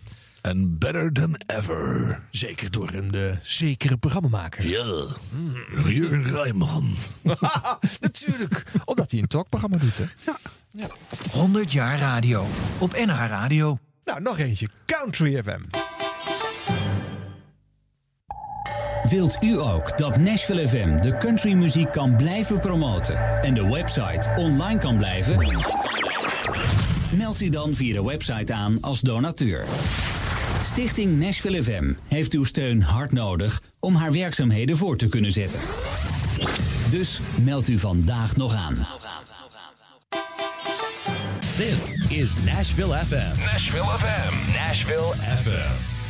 En 0.41 0.77
better 0.77 1.11
than 1.11 1.35
ever. 1.45 2.21
Zeker 2.31 2.71
door 2.71 2.93
een 2.93 3.11
eh, 3.11 3.37
zekere 3.41 3.97
programmamaker. 3.97 4.67
Ja. 4.67 5.05
Jurgen 5.85 6.23
Rijman. 6.23 6.95
Natuurlijk, 7.99 8.63
omdat 8.85 9.11
hij 9.11 9.19
een 9.19 9.27
talkprogramma 9.27 9.77
doet, 9.77 9.97
hè? 9.97 10.05
100 11.31 11.71
jaar 11.71 11.99
radio 11.99 12.47
op 12.79 12.91
NH 12.91 13.27
Radio. 13.27 13.77
Nou, 14.05 14.21
nog 14.21 14.37
eentje. 14.37 14.67
Country 14.85 15.43
FM. 15.43 15.61
Wilt 19.13 19.37
u 19.41 19.59
ook 19.59 19.97
dat 19.97 20.17
Nashville 20.17 20.67
FM 20.67 21.01
de 21.01 21.17
countrymuziek 21.17 21.91
kan 21.91 22.15
blijven 22.15 22.59
promoten 22.59 23.43
en 23.43 23.53
de 23.53 23.69
website 23.69 24.33
online 24.35 24.79
kan 24.79 24.97
blijven? 24.97 25.55
Meld 27.17 27.41
u 27.41 27.49
dan 27.49 27.75
via 27.75 27.93
de 27.93 28.03
website 28.03 28.53
aan 28.53 28.81
als 28.81 29.01
donateur. 29.01 29.65
Stichting 30.63 31.19
Nashville 31.19 31.63
FM 31.63 31.93
heeft 32.07 32.33
uw 32.33 32.43
steun 32.43 32.81
hard 32.81 33.11
nodig 33.11 33.61
om 33.79 33.95
haar 33.95 34.11
werkzaamheden 34.11 34.77
voor 34.77 34.97
te 34.97 35.07
kunnen 35.07 35.31
zetten. 35.31 35.59
Dus 36.89 37.19
meld 37.41 37.67
u 37.67 37.77
vandaag 37.77 38.35
nog 38.35 38.55
aan. 38.55 38.87
This 41.55 42.07
is 42.09 42.33
Nashville 42.45 43.03
FM. 43.05 43.39
Nashville 43.39 43.97
FM. 43.99 44.53
Nashville 44.53 45.13
FM. 45.43 46.02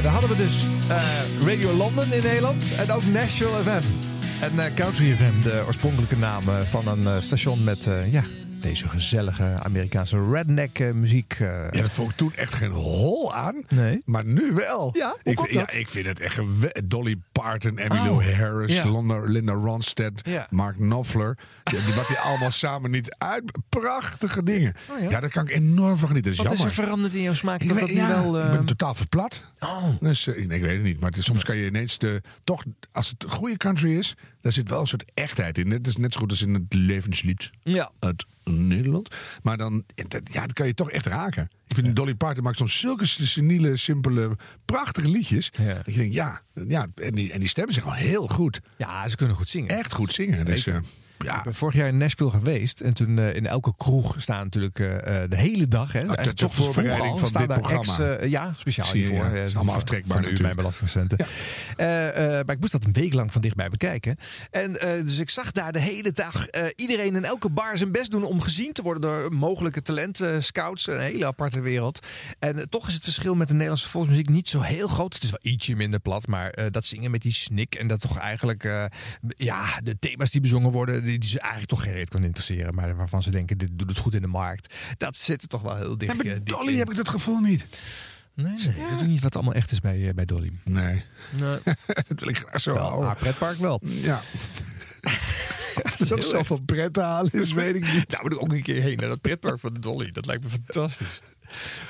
Ja, 0.00 0.06
daar 0.06 0.20
hadden 0.20 0.36
we 0.36 0.42
dus 0.44 0.64
eh, 0.88 1.46
Radio 1.46 1.72
London 1.72 2.12
in 2.12 2.22
Nederland 2.22 2.72
en 2.74 2.92
ook 2.92 3.04
Nashville 3.04 3.48
FM. 3.48 3.82
En 4.40 4.58
eh, 4.58 4.74
Country 4.74 5.14
FM, 5.16 5.42
de 5.42 5.62
oorspronkelijke 5.66 6.16
naam 6.16 6.48
eh, 6.48 6.60
van 6.60 6.86
een 6.86 7.22
station 7.22 7.64
met 7.64 7.88
ja, 8.10 8.22
deze 8.60 8.88
gezellige 8.88 9.44
Amerikaanse 9.62 10.28
redneck 10.30 10.78
eh, 10.78 10.92
muziek. 10.92 11.32
eh. 11.38 11.46
Ja, 11.70 11.80
dat 11.80 11.90
vond 11.90 12.10
ik 12.10 12.16
toen 12.16 12.32
echt 12.34 12.54
geen 12.54 12.70
hol 12.70 13.34
aan. 13.34 13.62
Nee. 13.68 13.98
Maar 14.04 14.24
nu 14.24 14.52
wel. 14.52 14.90
Ja, 14.96 15.16
ik, 15.22 15.38
vind- 15.40 15.50
ja, 15.52 15.70
ik 15.70 15.88
vind 15.88 16.06
het 16.06 16.20
echt. 16.20 16.40
Dolly 16.84 17.16
Parton, 17.32 17.78
Emmylou 17.78 18.08
Oh, 18.10 18.38
Harris, 18.38 18.74
ja. 18.74 18.90
Linda, 18.90 19.20
Linda 19.20 19.52
Ronstadt, 19.52 20.20
Ja. 20.28 20.46
Mark 20.50 20.76
Knopfler. 20.76 21.38
Die, 21.64 21.94
wat 21.94 22.06
die 22.08 22.18
allemaal 22.18 22.50
samen 22.50 22.90
niet 22.90 23.14
uit... 23.18 23.42
Prachtige 23.68 24.42
dingen. 24.42 24.74
Oh, 24.90 25.10
ja? 25.10 25.20
daar 25.20 25.30
kan 25.30 25.44
ik 25.48 25.50
enorm 25.54 25.96
van 25.96 26.08
genieten. 26.08 26.36
Dat 26.36 26.40
is 26.44 26.48
Wat 26.50 26.58
is 26.58 26.64
er 26.76 26.82
veranderd 26.84 27.14
in 27.14 27.22
jouw 27.22 27.34
smaak? 27.34 27.60
Ik, 27.62 27.68
Dat 27.68 27.76
weet- 27.76 27.86
dat 27.86 27.94
nu 27.96 28.00
ja, 28.02 28.22
wel, 28.22 28.44
ik 28.44 28.50
ben 28.50 28.64
totaal 28.64 28.94
verplat. 28.94 29.46
Oh. 29.60 29.84
Dus, 30.00 30.26
eh, 30.26 30.34
nee, 30.46 30.58
ik 30.58 30.64
weet 30.64 30.74
het 30.74 30.82
niet. 30.82 31.00
Maar 31.00 31.10
het 31.10 31.24
soms 31.24 31.44
kan 31.44 31.56
je 31.56 31.66
ineens 31.66 31.98
de... 31.98 32.22
Toch, 32.44 32.64
als 32.92 33.08
het 33.08 33.24
goede 33.28 33.56
country 33.56 33.98
is, 33.98 34.14
daar 34.40 34.52
zit 34.52 34.68
wel 34.68 34.80
een 34.80 34.86
soort 34.86 35.10
echtheid 35.14 35.58
in. 35.58 35.70
Het 35.70 35.86
is 35.86 35.96
net 35.96 36.12
zo 36.12 36.18
goed 36.20 36.30
als 36.30 36.42
in 36.42 36.54
het 36.54 36.62
levenslied 36.74 37.50
Ja. 37.62 37.90
uit 37.98 38.24
Nederland. 38.44 39.16
Maar 39.42 39.56
dan, 39.56 39.84
ja, 40.24 40.40
dat 40.40 40.52
kan 40.52 40.66
je 40.66 40.74
toch 40.74 40.90
echt 40.90 41.06
raken. 41.06 41.50
Ik 41.66 41.76
vind 41.76 41.96
Dolly 41.96 42.14
Parton 42.14 42.42
maakt 42.42 42.56
soms 42.56 42.78
zulke 42.78 43.06
seniele, 43.06 43.76
simpele, 43.76 44.36
prachtige 44.64 45.08
liedjes. 45.08 45.50
Ja. 45.58 45.74
Dat 45.74 45.84
je 45.84 45.92
denkt, 45.92 46.14
ja, 46.14 46.42
ja 46.66 46.86
en, 46.94 47.14
die, 47.14 47.32
en 47.32 47.40
die 47.40 47.48
stemmen 47.48 47.74
zijn 47.74 47.86
gewoon 47.86 48.00
heel 48.00 48.26
goed. 48.26 48.60
Ja, 48.76 49.08
ze 49.08 49.16
kunnen 49.16 49.36
goed 49.36 49.48
zingen. 49.48 49.78
Echt 49.78 49.92
goed 49.92 50.12
zingen. 50.12 50.44
Dus. 50.44 50.68
Ja, 51.24 51.36
Ik 51.38 51.42
ben 51.42 51.54
vorig 51.54 51.74
jaar 51.74 51.88
in 51.88 51.96
Nashville 51.96 52.30
geweest. 52.30 52.80
En 52.80 52.94
toen 52.94 53.18
eh, 53.18 53.34
in 53.34 53.46
elke 53.46 53.76
kroeg 53.76 54.14
staan 54.18 54.44
natuurlijk 54.44 54.78
eh, 54.78 55.22
eh, 55.22 55.30
de 55.30 55.36
hele 55.36 55.68
dag. 55.68 55.92
Hè, 55.92 56.06
de- 56.06 56.16
Echt 56.16 56.24
de 56.24 56.30
ochtends 56.30 56.54
vroeg 56.54 56.64
voorbereiding 56.74 57.12
al, 57.12 57.18
van 57.18 57.46
dit 57.46 57.46
programma. 57.60 58.08
ex, 58.16 58.26
ja, 58.30 58.52
speciaal 58.56 58.86
Zie 58.86 59.06
hiervoor. 59.06 59.36
ja. 59.36 59.42
Is 59.44 59.54
allemaal 59.54 59.64
van- 59.64 59.74
aftrekbaar 59.74 60.22
Van 60.22 60.32
u, 60.32 60.40
mijn 60.42 60.56
belastingcenten. 60.56 61.18
Maar 61.76 62.50
ik 62.50 62.60
moest 62.60 62.72
dat 62.72 62.84
een 62.84 62.92
week 62.92 63.12
lang 63.14 63.32
van 63.32 63.40
dichtbij 63.40 63.68
bekijken. 63.68 64.16
En 64.50 64.72
dus 65.04 65.18
ik 65.18 65.30
zag 65.30 65.52
daar 65.52 65.72
de 65.72 65.80
hele 65.80 66.12
dag 66.12 66.46
iedereen 66.76 67.14
in 67.16 67.24
elke 67.24 67.50
bar 67.50 67.78
zijn 67.78 67.92
best 67.92 68.10
doen 68.10 68.24
om 68.24 68.40
gezien 68.40 68.72
te 68.72 68.82
worden 68.82 69.02
door 69.02 69.32
mogelijke 69.32 69.82
talenten, 69.82 70.44
scouts. 70.44 70.86
Een 70.88 71.00
hele 71.00 71.26
aparte 71.26 71.60
wereld. 71.60 72.06
En 72.38 72.68
toch 72.70 72.88
is 72.88 72.94
het 72.94 73.02
verschil 73.04 73.34
met 73.34 73.46
de 73.46 73.52
Nederlandse 73.52 73.88
volksmuziek 73.88 74.28
niet 74.28 74.48
zo 74.48 74.60
heel 74.60 74.88
groot. 74.88 75.14
Het 75.14 75.22
is 75.22 75.30
wel 75.30 75.52
ietsje 75.52 75.76
minder 75.76 76.00
plat, 76.00 76.26
maar 76.26 76.54
dat 76.70 76.84
zingen 76.84 77.10
met 77.10 77.22
die 77.22 77.32
snik 77.32 77.74
en 77.74 77.86
dat 77.86 78.00
toch 78.00 78.18
eigenlijk, 78.18 78.88
ja, 79.36 79.80
de 79.82 79.98
thema's 79.98 80.30
die 80.30 80.40
bezongen 80.40 80.70
worden, 80.70 81.04
die, 81.18 81.30
ze 81.30 81.38
eigenlijk 81.38 81.70
toch 81.70 81.82
geen 81.82 81.92
reet 81.92 82.08
kan 82.08 82.24
interesseren. 82.24 82.74
Maar 82.74 82.96
waarvan 82.96 83.22
ze 83.22 83.30
denken, 83.30 83.58
dit 83.58 83.70
doet 83.72 83.88
het 83.88 83.98
goed 83.98 84.14
in 84.14 84.22
de 84.22 84.28
markt. 84.28 84.74
Dat 84.96 85.16
zit 85.16 85.42
er 85.42 85.48
toch 85.48 85.62
wel 85.62 85.76
heel 85.76 85.98
dicht. 85.98 86.16
Ja, 86.16 86.22
bij 86.22 86.32
eh, 86.32 86.36
dik 86.36 86.46
Dolly 86.46 86.72
in. 86.72 86.78
heb 86.78 86.90
ik 86.90 86.96
dat 86.96 87.08
gevoel 87.08 87.40
niet. 87.40 87.64
Nee, 88.34 88.52
nee. 88.52 88.78
Dat 88.78 88.96
is 88.96 89.02
ook 89.02 89.06
niet 89.08 89.20
wat 89.20 89.34
allemaal 89.34 89.54
echt 89.54 89.70
is 89.70 89.80
bij, 89.80 90.08
eh, 90.08 90.14
bij 90.14 90.24
Dolly. 90.24 90.50
Nee. 90.64 91.04
Nee. 91.30 91.58
dat 92.08 92.20
wil 92.20 92.28
ik 92.28 92.38
graag 92.38 92.60
zo 92.60 92.72
Wel, 92.72 92.82
houden. 92.82 93.06
haar 93.06 93.16
pretpark 93.16 93.58
wel. 93.58 93.80
Ja. 93.84 94.22
Of 95.82 95.98
het 95.98 96.12
ook 96.12 96.22
zoveel 96.22 96.60
pret 96.62 96.92
te 96.92 97.00
halen 97.00 97.32
is, 97.32 97.52
weet 97.52 97.74
ik 97.74 97.92
niet. 97.92 98.10
Daar 98.10 98.22
moet 98.22 98.32
ik 98.32 98.40
ook 98.40 98.52
een 98.52 98.62
keer 98.62 98.82
heen 98.82 98.96
naar 98.96 99.08
dat 99.08 99.20
pretpark 99.20 99.60
van 99.60 99.74
Dolly. 99.74 100.10
Dat 100.10 100.26
lijkt 100.26 100.42
me 100.42 100.48
fantastisch. 100.48 101.20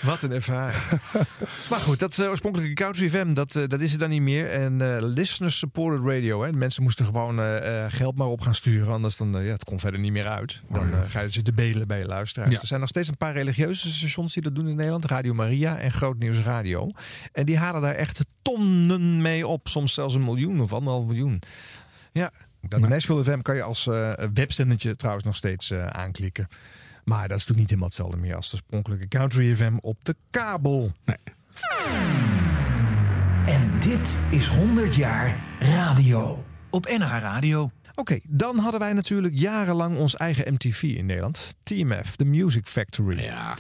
Wat 0.03 0.23
een 0.23 0.33
ervaring. 0.33 0.83
maar 1.71 1.81
goed, 1.81 1.99
dat 1.99 2.19
eh, 2.19 2.29
oorspronkelijke 2.29 2.75
Country 2.75 3.11
FM, 3.11 3.33
dat, 3.33 3.55
eh, 3.55 3.63
dat 3.67 3.81
is 3.81 3.91
het 3.91 4.01
dan 4.01 4.09
niet 4.09 4.23
meer. 4.23 4.51
En 4.51 4.81
eh 4.81 4.97
listeners 5.01 5.59
supported 5.59 6.07
radio. 6.07 6.43
Hè. 6.43 6.51
De 6.51 6.57
mensen 6.57 6.83
moesten 6.83 7.05
gewoon 7.05 7.39
geld 7.89 8.17
maar 8.17 8.27
op 8.27 8.41
gaan 8.41 8.55
sturen. 8.55 8.93
Anders 8.93 9.17
dan, 9.17 9.31
ja, 9.31 9.53
het 9.53 9.65
komt 9.65 9.81
verder 9.81 10.01
niet 10.01 10.13
meer 10.13 10.29
uit. 10.29 10.61
Dan 10.69 10.93
eh, 10.93 11.01
ga 11.09 11.21
je 11.21 11.29
zitten 11.29 11.55
bedelen 11.55 11.87
bij 11.87 11.99
je 11.99 12.07
luisteraars. 12.07 12.51
Ja. 12.51 12.61
Er 12.61 12.67
zijn 12.67 12.81
nog 12.81 12.89
steeds 12.89 13.09
een 13.09 13.17
paar 13.17 13.33
religieuze 13.33 13.93
stations 13.93 14.33
die 14.33 14.43
dat 14.43 14.55
doen 14.55 14.69
in 14.69 14.77
Nederland. 14.77 15.05
Radio 15.05 15.35
Maria 15.35 15.79
en 15.79 15.93
Groot 15.93 16.19
Nieuws 16.19 16.39
Radio. 16.39 16.91
En 17.33 17.47
die 17.47 17.59
halen 17.59 17.83
daar 17.83 17.95
echt 17.95 18.21
tonnen 18.43 19.23
mee 19.23 19.47
op. 19.47 19.69
Soms 19.69 19.95
zelfs 19.95 20.15
een 20.15 20.25
miljoen 20.25 20.61
of 20.61 20.73
anderhalf 20.73 21.07
miljoen. 21.07 21.43
Ja, 22.13 22.33
dat 22.61 22.89
Nashville 22.89 23.25
FM 23.25 23.41
kan 23.41 23.55
je 23.55 23.63
als 23.63 23.89
webzendertje 24.35 24.97
trouwens 24.97 25.25
nog 25.25 25.37
steeds 25.37 25.73
aanklikken. 25.73 26.49
Maar 27.05 27.29
dat 27.29 27.39
is 27.39 27.47
natuurlijk 27.47 27.59
niet 27.59 27.69
helemaal 27.69 27.89
hetzelfde 27.89 28.17
meer 28.17 28.35
als 28.35 28.51
de 28.51 28.57
oorspronkelijke 28.57 29.09
Country 29.09 29.55
FM 29.55 29.77
op 29.81 30.05
de 30.05 30.17
kabel. 30.31 30.93
En 33.47 33.81
dit 33.81 34.25
is 34.31 34.49
100 34.49 34.95
jaar 34.95 35.45
radio 35.61 36.45
op 36.71 36.87
NH 36.87 37.19
Radio. 37.21 37.71
Oké, 37.95 38.19
dan 38.29 38.59
hadden 38.59 38.81
wij 38.81 38.93
natuurlijk 38.93 39.39
jarenlang 39.39 39.99
ons 39.99 40.17
eigen 40.17 40.53
MTV 40.53 40.83
in 40.83 41.07
Nederland. 41.07 41.55
TMF, 41.63 42.17
The 42.17 42.25
Music 42.25 42.67
Factory. 42.67 43.23
Ja. 43.23 43.57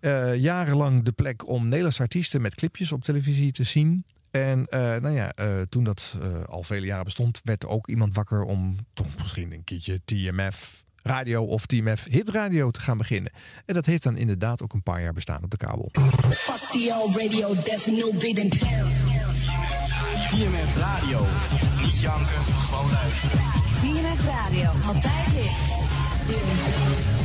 Eh, 0.00 0.36
jarenlang 0.36 1.02
de 1.02 1.12
plek 1.12 1.48
om 1.48 1.64
Nederlandse 1.64 2.02
artiesten 2.02 2.40
met 2.40 2.54
clipjes 2.54 2.92
op 2.92 3.02
televisie 3.02 3.52
te 3.52 3.64
zien. 3.64 4.04
En 4.34 4.66
eh, 4.66 4.80
nou 4.80 5.10
ja, 5.10 5.32
eh, 5.32 5.60
toen 5.68 5.84
dat 5.84 6.16
eh, 6.20 6.44
al 6.44 6.62
vele 6.62 6.86
jaren 6.86 7.04
bestond, 7.04 7.40
werd 7.44 7.62
er 7.62 7.68
ook 7.68 7.88
iemand 7.88 8.14
wakker 8.14 8.42
om 8.42 8.76
toch 8.92 9.06
misschien 9.18 9.52
een 9.52 9.64
keertje 9.64 10.00
TMF 10.04 10.83
radio 11.04 11.44
of 11.44 11.66
TMF 11.66 12.04
hit 12.10 12.28
radio 12.28 12.70
te 12.70 12.80
gaan 12.80 12.96
beginnen. 12.96 13.32
En 13.66 13.74
dat 13.74 13.86
heeft 13.86 14.02
dan 14.02 14.16
inderdaad 14.16 14.62
ook 14.62 14.72
een 14.72 14.82
paar 14.82 15.02
jaar 15.02 15.12
bestaan 15.12 15.42
op 15.42 15.50
de 15.50 15.56
kabel. 15.56 15.90
Fuck 16.30 16.56
the 16.56 16.94
old 17.02 17.16
radio, 17.16 17.54
there's 17.54 17.86
new 17.86 18.10
beat 18.10 18.36
in. 18.36 18.48
TMF 20.28 20.76
Radio. 20.76 21.26
Niet 21.82 22.00
janken, 22.00 22.44
gewoon 22.44 22.90
luisteren. 22.90 23.38
TMF 23.80 24.26
Radio, 24.26 24.70
altijd 24.86 25.24
hits. 25.32 27.23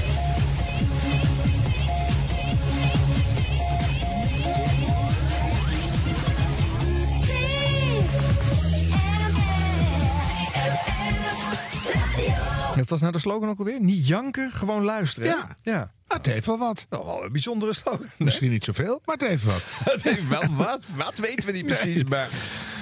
Dat 12.80 12.90
was 12.90 13.00
nou 13.02 13.12
de 13.12 13.20
slogan 13.20 13.50
ook 13.50 13.60
alweer? 13.60 13.82
Niet 13.82 14.08
janken, 14.08 14.52
gewoon 14.52 14.84
luisteren. 14.84 15.30
hè? 15.30 15.36
Ja. 15.36 15.56
ja. 15.64 15.92
Het 16.08 16.26
heeft 16.26 16.46
wel 16.46 16.58
wat. 16.58 16.86
Nou, 16.90 17.06
wel 17.06 17.24
een 17.26 17.32
bijzondere 17.32 17.74
slogan. 17.74 18.08
Misschien 18.18 18.50
niet 18.52 18.64
zoveel, 18.64 19.02
maar 19.06 19.16
het 19.18 19.28
heeft 19.28 19.44
wat. 19.44 19.64
Het 19.94 20.04
heeft 20.04 20.28
wel 20.28 20.44
wat. 20.56 20.86
Wat 20.96 21.18
weten 21.18 21.46
we 21.46 21.52
niet 21.52 21.66
precies, 21.66 22.04
maar... 22.04 22.30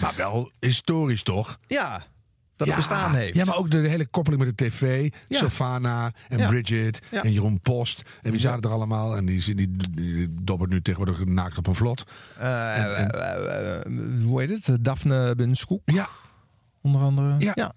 Maar 0.01 0.13
wel 0.15 0.51
historisch 0.59 1.23
toch? 1.23 1.57
Ja, 1.67 1.91
dat 2.55 2.67
ja. 2.67 2.73
het 2.73 2.75
bestaan 2.75 3.15
heeft. 3.15 3.35
Ja, 3.35 3.45
maar 3.45 3.57
ook 3.57 3.71
de 3.71 3.77
hele 3.77 4.05
koppeling 4.05 4.43
met 4.43 4.57
de 4.57 4.65
tv. 4.65 5.11
Ja. 5.25 6.11
En 6.27 6.37
Ja. 6.37 6.47
Bridget 6.47 6.99
en 7.11 7.31
Jeroen 7.31 7.61
Post. 7.61 8.01
En 8.21 8.31
wie 8.31 8.39
zaten 8.39 8.61
er 8.69 8.75
allemaal? 8.75 9.15
En 9.15 9.25
die, 9.25 9.55
die, 9.55 9.77
die, 9.91 10.27
dobbert 10.41 10.69
nu 10.71 10.81
tegenwoordig 10.81 11.25
naakt 11.25 11.57
op 11.57 11.67
een 11.67 11.75
vlot. 11.75 12.03
Eh, 12.37 12.77
En- 12.77 12.95
en- 12.95 13.11
eh, 13.11 13.75
eh, 13.75 14.23
hoe 14.23 14.41
heet 14.41 14.65
het? 14.65 14.83
Daphne 14.83 15.35
Benskoek. 15.35 15.81
Ja. 15.85 16.09
Onder 16.87 17.01
andere. 17.01 17.35
Ja. 17.55 17.73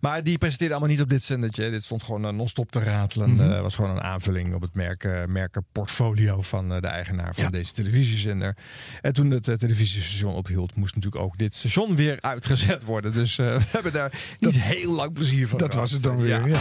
Maar 0.00 0.22
die 0.22 0.38
presenteerde 0.38 0.74
allemaal 0.74 0.92
niet 0.92 1.02
op 1.02 1.08
dit 1.10 1.22
zendertje. 1.22 1.70
Dit 1.70 1.84
stond 1.84 2.02
gewoon 2.02 2.24
eh, 2.24 2.32
non-stop 2.32 2.72
te 2.72 2.78
ratelen. 2.78 3.54
Eh, 3.54 3.60
was 3.60 3.74
gewoon 3.74 3.90
een 3.90 4.02
aanvulling 4.02 4.54
op 4.54 4.62
het 4.62 4.74
merk, 4.74 5.04
eh, 5.04 5.24
merkenportfolio 5.24 6.42
van 6.42 6.68
de 6.68 6.86
eigenaar 6.86 7.34
van 7.34 7.44
Ja. 7.44 7.50
deze 7.50 7.72
televisiezender. 7.72 8.56
En 9.00 9.12
toen 9.12 9.30
het 9.30 9.44
televisiestation 9.58 10.34
ophield, 10.34 10.74
moest 10.74 10.94
natuurlijk 10.94 11.22
ook 11.22 11.38
dit 11.38 11.54
station 11.54 11.96
weer 11.96 12.16
uitgezet 12.20 12.84
worden. 12.84 13.12
Dus 13.12 13.36
we 13.36 13.60
hebben 13.66 13.92
daar 13.92 14.12
niet 14.40 14.60
heel 14.60 14.92
lang 14.94 15.12
plezier 15.12 15.48
van 15.48 15.58
Dat 15.58 15.70
gehad. 15.72 15.90
was 15.90 16.02
het 16.02 16.02
dan 16.10 16.16
weer. 16.20 16.28
Ja. 16.28 16.46
Ja. 16.46 16.60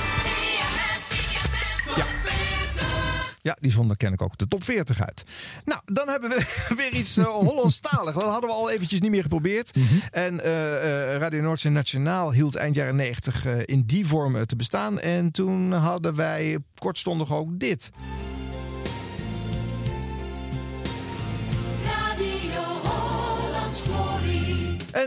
Ja, 3.41 3.57
die 3.59 3.71
zonder 3.71 3.97
ken 3.97 4.13
ik 4.13 4.21
ook 4.21 4.37
de 4.37 4.47
top 4.47 4.63
40 4.63 5.05
uit. 5.05 5.23
Nou, 5.65 5.81
dan 5.85 6.09
hebben 6.09 6.29
we 6.29 6.65
weer 6.77 6.93
iets 6.93 7.17
uh, 7.17 7.25
Hollandstalig. 7.25 8.13
Dat 8.13 8.23
hadden 8.23 8.49
we 8.49 8.55
al 8.55 8.69
eventjes 8.69 8.99
niet 8.99 9.11
meer 9.11 9.21
geprobeerd. 9.21 9.77
En 10.11 10.43
eh, 10.43 11.13
eh, 11.13 11.19
Radio 11.19 11.41
Noordzee 11.41 11.71
Nationaal 11.71 12.33
hield 12.33 12.55
eind 12.55 12.75
jaren 12.75 12.95
90 12.95 13.45
eh, 13.45 13.57
in 13.65 13.83
die 13.85 14.07
vorm 14.07 14.45
te 14.45 14.55
bestaan. 14.55 14.99
En 14.99 15.31
toen 15.31 15.71
hadden 15.71 16.15
wij 16.15 16.57
kortstondig 16.77 17.33
ook 17.33 17.59
dit. 17.59 17.91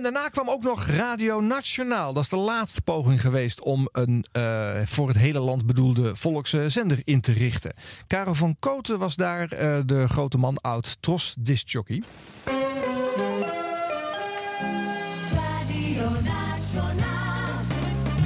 En 0.02 0.12
daarna 0.12 0.28
kwam 0.28 0.50
ook 0.50 0.62
nog 0.62 0.86
Radio 0.86 1.40
Nationaal. 1.40 2.12
Dat 2.12 2.22
is 2.22 2.28
de 2.28 2.36
laatste 2.36 2.82
poging 2.82 3.20
geweest 3.20 3.60
om 3.60 3.88
een 3.92 4.24
eh, 4.32 4.70
voor 4.84 5.08
het 5.08 5.16
hele 5.16 5.38
land 5.38 5.66
bedoelde 5.66 6.16
volkszender 6.16 7.00
in 7.04 7.20
te 7.20 7.32
richten. 7.32 7.74
Karel 8.06 8.34
van 8.34 8.56
Koten 8.58 8.98
was 8.98 9.16
daar 9.16 9.52
eh, 9.52 9.78
de 9.86 10.08
grote 10.08 10.38
man 10.38 10.60
oud 10.60 10.96
tros 11.00 11.34
discjockey. 11.38 12.02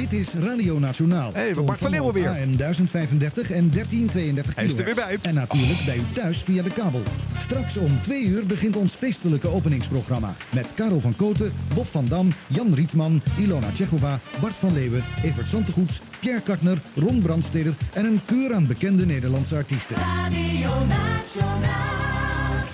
Dit 0.09 0.21
is 0.21 0.43
Radio 0.43 0.79
Nationaal. 0.79 1.31
Hey, 1.33 1.55
Bart 1.55 1.79
van 1.79 1.91
Leeuwen 1.91 2.15
weer. 2.15 2.27
En 2.27 2.57
1035 2.57 3.51
en 3.51 3.71
1332 3.71 4.55
Hij 4.55 4.65
is 4.65 4.79
er 4.79 4.85
weer 4.85 4.95
bij. 4.95 5.19
En 5.23 5.35
natuurlijk 5.35 5.85
bij 5.85 5.97
u 5.97 6.03
thuis 6.15 6.43
via 6.45 6.63
de 6.63 6.71
kabel. 6.71 7.03
Straks 7.45 7.77
om 7.77 8.01
twee 8.03 8.25
uur 8.25 8.47
begint 8.47 8.77
ons 8.77 8.93
feestelijke 8.93 9.49
openingsprogramma. 9.49 10.37
Met 10.53 10.67
Karel 10.75 11.01
van 11.01 11.17
Koten, 11.17 11.53
Bob 11.75 11.87
van 11.91 12.07
Dam, 12.09 12.35
Jan 12.47 12.75
Rietman, 12.75 13.23
Ilona 13.39 13.71
Tsjechova, 13.71 14.21
Bart 14.41 14.55
van 14.61 14.73
Leeuwen, 14.73 15.05
Evert 15.23 15.49
Santegoeds, 15.49 16.01
Pierre 16.21 16.43
Kartner, 16.43 16.79
Ron 16.95 17.23
Brandsteder 17.23 17.75
en 17.93 18.05
een 18.05 18.21
keur 18.25 18.55
aan 18.55 18.67
bekende 18.67 19.07
Nederlandse 19.07 19.55
artiesten. 19.55 19.97
Radio 19.97 20.71
Nationaal. 20.87 22.26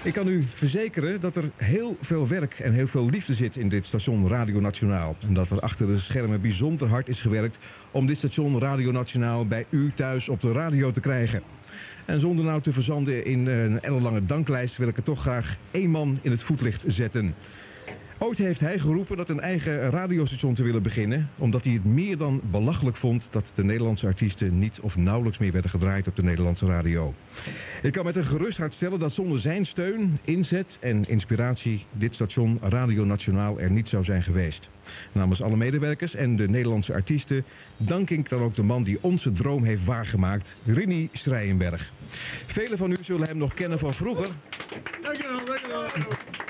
Ik 0.05 0.13
kan 0.13 0.29
u 0.29 0.45
verzekeren 0.55 1.21
dat 1.21 1.37
er 1.37 1.51
heel 1.57 1.97
veel 2.01 2.29
werk 2.29 2.59
en 2.59 2.73
heel 2.73 2.87
veel 2.87 3.11
liefde 3.11 3.35
zit 3.35 3.57
in 3.57 3.69
dit 3.69 3.85
station 3.87 4.29
Radio 4.29 4.61
Nationaal. 4.61 5.17
En 5.21 5.35
dat 5.35 5.51
er 5.51 5.61
achter 5.61 5.87
de 5.87 5.99
schermen 5.99 6.41
bijzonder 6.41 6.89
hard 6.89 7.09
is 7.09 7.21
gewerkt 7.21 7.59
om 7.91 8.07
dit 8.07 8.17
station 8.17 8.59
Radio 8.59 8.91
Nationaal 8.91 9.47
bij 9.47 9.67
u 9.71 9.93
thuis 9.95 10.29
op 10.29 10.41
de 10.41 10.53
radio 10.53 10.91
te 10.91 11.01
krijgen. 11.01 11.43
En 12.07 12.21
zonder 12.21 12.45
nou 12.45 12.63
te 12.63 12.73
verzanden 12.73 13.25
in 13.25 13.47
een 13.47 13.81
ellenlange 13.81 14.27
danklijst 14.27 14.77
wil 14.77 14.89
ik 14.89 14.97
er 14.97 15.03
toch 15.03 15.21
graag 15.21 15.57
één 15.71 15.91
man 15.91 16.19
in 16.23 16.31
het 16.31 16.43
voetlicht 16.43 16.85
zetten. 16.87 17.35
Ooit 18.19 18.39
heeft 18.39 18.61
hij 18.61 18.79
geroepen 18.79 19.17
dat 19.17 19.29
een 19.29 19.41
eigen 19.41 19.91
radiostation 19.91 20.55
te 20.55 20.63
willen 20.63 20.83
beginnen, 20.83 21.29
omdat 21.39 21.65
hij 21.65 21.73
het 21.73 21.85
meer 21.85 22.17
dan 22.17 22.41
belachelijk 22.51 22.97
vond 22.97 23.29
dat 23.31 23.53
de 23.55 23.65
Nederlandse 23.65 24.07
artiesten 24.07 24.59
niet 24.59 24.81
of 24.81 24.97
nauwelijks 24.97 25.39
meer 25.39 25.53
werden 25.53 25.71
gedraaid 25.71 26.07
op 26.07 26.17
de 26.17 26.23
Nederlandse 26.23 26.67
radio. 26.67 27.15
Ik 27.83 27.93
kan 27.93 28.05
met 28.05 28.17
een 28.17 28.25
gerust 28.25 28.59
hart 28.59 28.75
stellen 28.75 28.99
dat 28.99 29.13
zonder 29.13 29.41
zijn 29.41 29.67
steun, 29.67 30.19
inzet 30.25 30.77
en 30.81 31.09
inspiratie 31.09 31.87
dit 31.91 32.15
station 32.15 32.59
Radio 32.63 33.05
Nationaal 33.05 33.61
er 33.61 33.71
niet 33.71 33.89
zou 33.89 34.05
zijn 34.05 34.23
geweest. 34.23 34.69
Namens 35.13 35.43
alle 35.43 35.57
medewerkers 35.57 36.15
en 36.15 36.37
de 36.37 36.49
Nederlandse 36.49 36.93
artiesten 36.93 37.45
dank 37.77 38.11
ik 38.11 38.29
dan 38.29 38.43
ook 38.43 38.55
de 38.55 38.63
man 38.63 38.83
die 38.83 38.99
onze 39.01 39.33
droom 39.33 39.65
heeft 39.65 39.85
waargemaakt, 39.85 40.57
Rini 40.65 41.09
Strijenberg. 41.13 41.93
Velen 42.47 42.79
van 42.79 42.91
u 42.91 42.97
zullen 43.01 43.27
hem 43.27 43.37
nog 43.37 43.55
kennen 43.55 43.79
van 43.79 43.95
vroeger. 43.95 44.29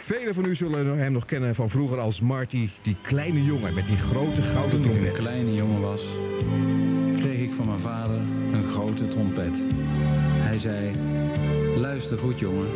Velen 0.03 0.35
van 0.35 0.45
u 0.45 0.55
zullen 0.55 0.99
hem 0.99 1.13
nog 1.13 1.25
kennen 1.25 1.55
van 1.55 1.71
vroeger 1.71 1.99
als 1.99 2.21
Marty, 2.21 2.69
die 2.83 2.97
kleine 3.03 3.45
jongen 3.45 3.75
met 3.75 3.87
die 3.87 3.97
grote 3.97 4.43
gouden 4.43 4.83
Toen 4.83 4.91
ik 4.91 4.97
trompet. 4.97 5.15
een 5.15 5.21
kleine 5.21 5.55
jongen 5.55 5.81
was, 5.81 6.01
kreeg 7.21 7.41
ik 7.41 7.51
van 7.57 7.67
mijn 7.67 7.81
vader 7.81 8.17
een 8.53 8.71
grote 8.71 9.09
trompet. 9.09 9.53
Hij 10.43 10.59
zei, 10.59 10.97
luister 11.77 12.19
goed 12.19 12.39
jongen, 12.39 12.69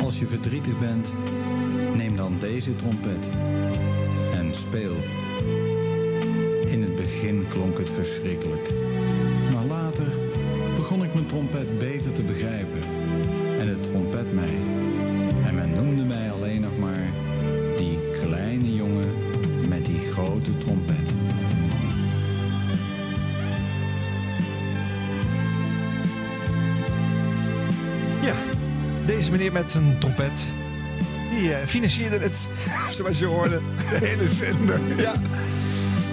als 0.00 0.18
je 0.18 0.26
verdrietig 0.26 0.78
bent, 0.78 1.06
neem 1.96 2.16
dan 2.16 2.38
deze 2.40 2.76
trompet 2.76 3.24
en 4.32 4.54
speel. 4.54 4.96
In 6.70 6.82
het 6.82 6.96
begin 6.96 7.46
klonk 7.48 7.78
het 7.78 7.90
verschrikkelijk, 7.94 8.72
ik 11.10 11.16
mijn 11.16 11.28
trompet 11.28 11.78
beter 11.78 12.12
te 12.12 12.22
begrijpen 12.22 12.82
en 13.58 13.68
het 13.68 13.82
trompet 13.82 14.32
mij. 14.32 14.54
En 15.44 15.54
men 15.54 15.70
noemde 15.70 16.04
mij 16.04 16.30
alleen 16.30 16.60
nog 16.60 16.78
maar 16.78 17.12
die 17.76 17.98
kleine 18.22 18.74
jongen 18.74 19.08
met 19.68 19.84
die 19.84 20.12
grote 20.12 20.58
trompet. 20.58 20.96
Ja, 28.20 28.34
deze 29.06 29.30
meneer 29.30 29.52
met 29.52 29.74
een 29.74 29.98
trompet. 29.98 30.54
Die 31.30 31.52
eh, 31.52 31.66
financierde 31.66 32.18
het, 32.18 32.48
zoals 32.96 33.18
je 33.18 33.26
hoorde. 33.26 33.60
De 33.76 34.06
hele 34.06 34.26
zender. 34.26 34.80
Ja. 35.02 35.14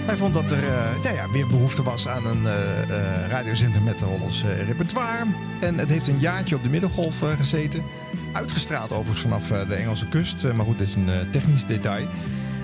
Hij 0.08 0.16
vond 0.16 0.34
dat 0.34 0.52
er 0.52 0.64
eh, 1.04 1.14
ja, 1.14 1.30
weer 1.30 1.48
behoefte 1.48 1.84
was 1.84 2.08
aan 2.08 2.26
een 2.26 2.46
eh, 2.46 3.28
radiozender 3.28 3.82
met 3.82 4.02
Hollands 4.02 4.44
repertoire. 4.44 5.26
En 5.62 5.78
het 5.78 5.90
heeft 5.90 6.08
een 6.08 6.20
jaartje 6.20 6.56
op 6.56 6.64
de 6.64 6.70
Middengolf 6.70 7.20
gezeten. 7.20 7.84
Uitgestraald 8.34 8.92
overigens 8.92 9.22
vanaf 9.22 9.48
de 9.68 9.76
Engelse 9.76 10.08
kust. 10.08 10.54
Maar 10.54 10.66
goed, 10.66 10.78
dit 10.78 10.88
is 10.88 10.96
een 10.96 11.10
technisch 11.32 11.66
detail. 11.66 12.08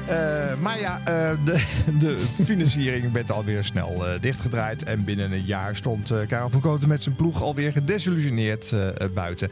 Eh, 0.08 0.56
maar 0.60 0.80
ja, 0.80 1.00
eh, 1.00 1.38
de, 1.46 1.64
de 2.00 2.20
financiering 2.44 3.12
werd 3.12 3.32
alweer 3.32 3.64
snel 3.64 4.08
eh, 4.08 4.22
dichtgedraaid. 4.22 4.84
En 4.84 5.04
binnen 5.04 5.32
een 5.32 5.46
jaar 5.46 5.76
stond 5.76 6.12
Karel 6.28 6.50
van 6.50 6.62
Koten 6.62 6.88
met 6.90 7.04
zijn 7.04 7.16
ploeg 7.16 7.42
alweer 7.42 7.72
gedesillusioneerd 7.72 8.74
buiten. 9.14 9.52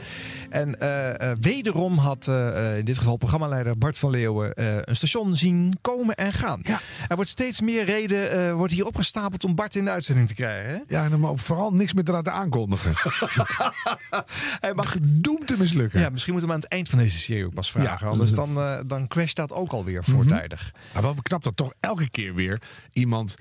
En 0.50 0.78
wederom 1.40 1.98
had 1.98 2.28
in 2.78 2.86
dit 2.86 2.98
geval 2.98 3.18
programmaleider 3.18 3.78
Bart 3.78 3.98
van 3.98 4.10
Leeuwen 4.10 4.52
een 4.90 4.96
station 4.96 5.36
zien 5.36 5.78
komen 5.82 6.16
en 6.16 6.34
gaan. 6.34 6.62
Er 7.08 7.16
wordt 7.16 7.30
steeds 7.30 7.62
meer 7.62 7.86
reden 7.86 8.56
wordt 8.56 8.74
hier 8.74 8.86
opgestapeld 8.86 9.44
om 9.44 9.56
Bart 9.56 9.76
in 9.76 9.86
de 9.86 9.92
uitzending 9.92 10.28
te 10.28 10.34
krijgen. 10.34 10.70
Hè? 10.70 10.78
Ja, 10.88 11.04
en 11.04 11.20
maar 11.20 11.38
vooral 11.38 11.74
niks 11.74 11.94
meer 11.94 12.04
te 12.04 12.12
laten 12.12 12.34
aankondigen. 12.34 12.94
Hij 14.60 14.74
mag 14.74 14.92
gedoemd 14.92 15.48
te 15.48 15.56
mislukken. 15.58 16.00
Ja, 16.00 16.10
misschien 16.10 16.34
moeten 16.34 16.50
we 16.50 16.56
aan 16.56 16.62
het 16.62 16.72
eind 16.72 16.90
van 16.90 17.00
deze 17.00 17.20
serie 17.20 17.46
ook 17.46 17.54
pas 17.54 17.72
vragen. 17.72 18.06
Ja. 18.06 18.12
Anders 18.12 18.34
dan, 18.34 18.60
dan 18.88 19.08
crasht 19.08 19.36
dat 19.36 19.52
ook 19.52 19.72
alweer 19.72 20.04
Maar 20.94 21.02
wel 21.02 21.16
knap 21.22 21.44
dat 21.44 21.56
toch 21.58 21.74
elke 21.80 22.10
keer 22.10 22.34
weer 22.34 22.62
iemand 22.92 23.36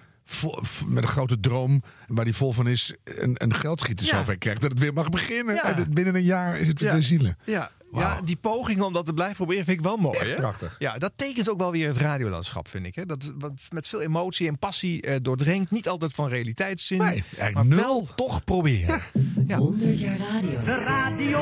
met 0.87 1.03
een 1.03 1.09
grote 1.09 1.41
droom, 1.41 1.83
waar 2.07 2.25
die 2.25 2.35
vol 2.35 2.53
van 2.53 2.69
is, 2.69 2.95
een, 3.05 3.35
een 3.35 3.55
geldschieter 3.55 4.07
Ja. 4.07 4.17
zover 4.17 4.39
krijgt 4.39 4.61
dat 4.61 4.71
het 4.71 4.81
weer 4.81 4.93
mag 4.93 5.09
beginnen. 5.09 5.55
Ja. 5.55 5.65
En 5.65 5.75
het- 5.75 5.95
binnen 5.95 6.15
een 6.15 6.23
jaar 6.23 6.59
is 6.59 6.69
het 6.69 6.81
weer 6.81 6.91
te 6.91 7.03
zielen. 7.03 7.37
Ja. 7.45 7.71
Ja, 7.93 8.21
die 8.25 8.37
poging 8.37 8.81
om 8.81 8.93
dat 8.93 9.07
te 9.07 9.13
blijven 9.13 9.37
proberen 9.37 9.65
vind 9.65 9.79
ik 9.79 9.85
wel 9.85 9.97
mooi. 9.97 10.19
Echt 10.19 10.29
hè? 10.29 10.35
prachtig. 10.35 10.77
Ja, 10.79 10.99
dat 10.99 11.13
tekent 11.17 11.51
ook 11.51 11.59
wel 11.59 11.73
weer 11.73 11.87
het 11.87 11.97
radiolandschap, 11.97 12.69
vind 12.69 12.87
ik. 12.87 12.95
Hè? 12.95 13.07
Dat 13.07 13.33
wat 13.39 13.53
met 13.71 13.89
veel 13.89 14.01
emotie 14.01 14.49
en 14.49 14.59
passie 14.59 15.03
eh, 15.03 15.17
doordringt. 15.23 15.71
Niet 15.71 15.89
altijd 15.89 16.13
van 16.15 16.29
realiteitszin. 16.29 16.99
Nee, 16.99 17.25
maar 17.53 17.67
nul. 17.67 17.79
wel 17.79 18.09
toch 18.17 18.45
proberen. 18.45 19.01
Ja. 19.47 19.57
100 19.57 20.01
jaar 20.01 20.19
radio. 20.19 20.65
De 20.65 20.85
radio. 20.85 21.39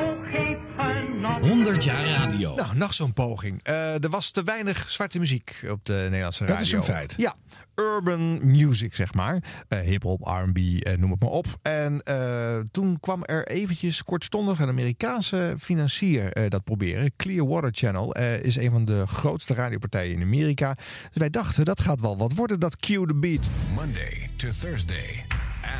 100 1.40 1.84
jaar 1.84 2.06
radio. 2.06 2.54
Nou, 2.54 2.76
nog 2.76 2.94
zo'n 2.94 3.12
poging. 3.12 3.60
Eh, 3.62 4.02
er 4.04 4.08
was 4.10 4.30
te 4.30 4.42
weinig 4.42 4.90
zwarte 4.90 5.18
muziek 5.18 5.60
op 5.70 5.84
de 5.84 5.92
Nederlandse 6.02 6.44
Dat 6.44 6.50
radio. 6.56 6.64
is 6.66 6.72
een 6.72 6.82
feit. 6.94 7.14
Ja, 7.16 7.34
urban 7.74 8.46
music, 8.50 8.94
zeg 8.94 9.14
maar. 9.14 9.42
Eh 9.68 9.80
Hip-hop, 9.80 10.20
RB, 10.22 10.56
eh, 10.56 10.96
noem 10.96 11.10
het 11.10 11.20
maar 11.22 11.30
op. 11.30 11.46
En 11.62 12.02
eh, 12.02 12.58
toen 12.70 13.00
kwam 13.00 13.24
er 13.24 13.46
eventjes 13.46 14.02
kortstondig 14.04 14.58
een 14.58 14.68
Amerikaanse 14.68 15.54
financier 15.58 16.32
eh, 16.32 16.50
dat 16.50 16.64
proberen. 16.64 17.12
Clearwater 17.16 17.70
Channel 17.72 18.14
eh, 18.14 18.42
is 18.42 18.56
een 18.56 18.70
van 18.70 18.84
de 18.84 19.06
grootste 19.06 19.54
radiopartijen 19.54 20.12
in 20.14 20.22
Amerika. 20.22 20.74
Dus 20.74 20.84
wij 21.12 21.30
dachten, 21.30 21.64
dat 21.64 21.80
gaat 21.80 22.00
wel 22.00 22.16
wat 22.18 22.34
worden, 22.34 22.60
dat 22.60 22.76
Cue 22.76 23.06
the 23.06 23.14
Beat. 23.14 23.50
Monday 23.74 24.30
to 24.36 24.48
Thursday. 24.60 25.24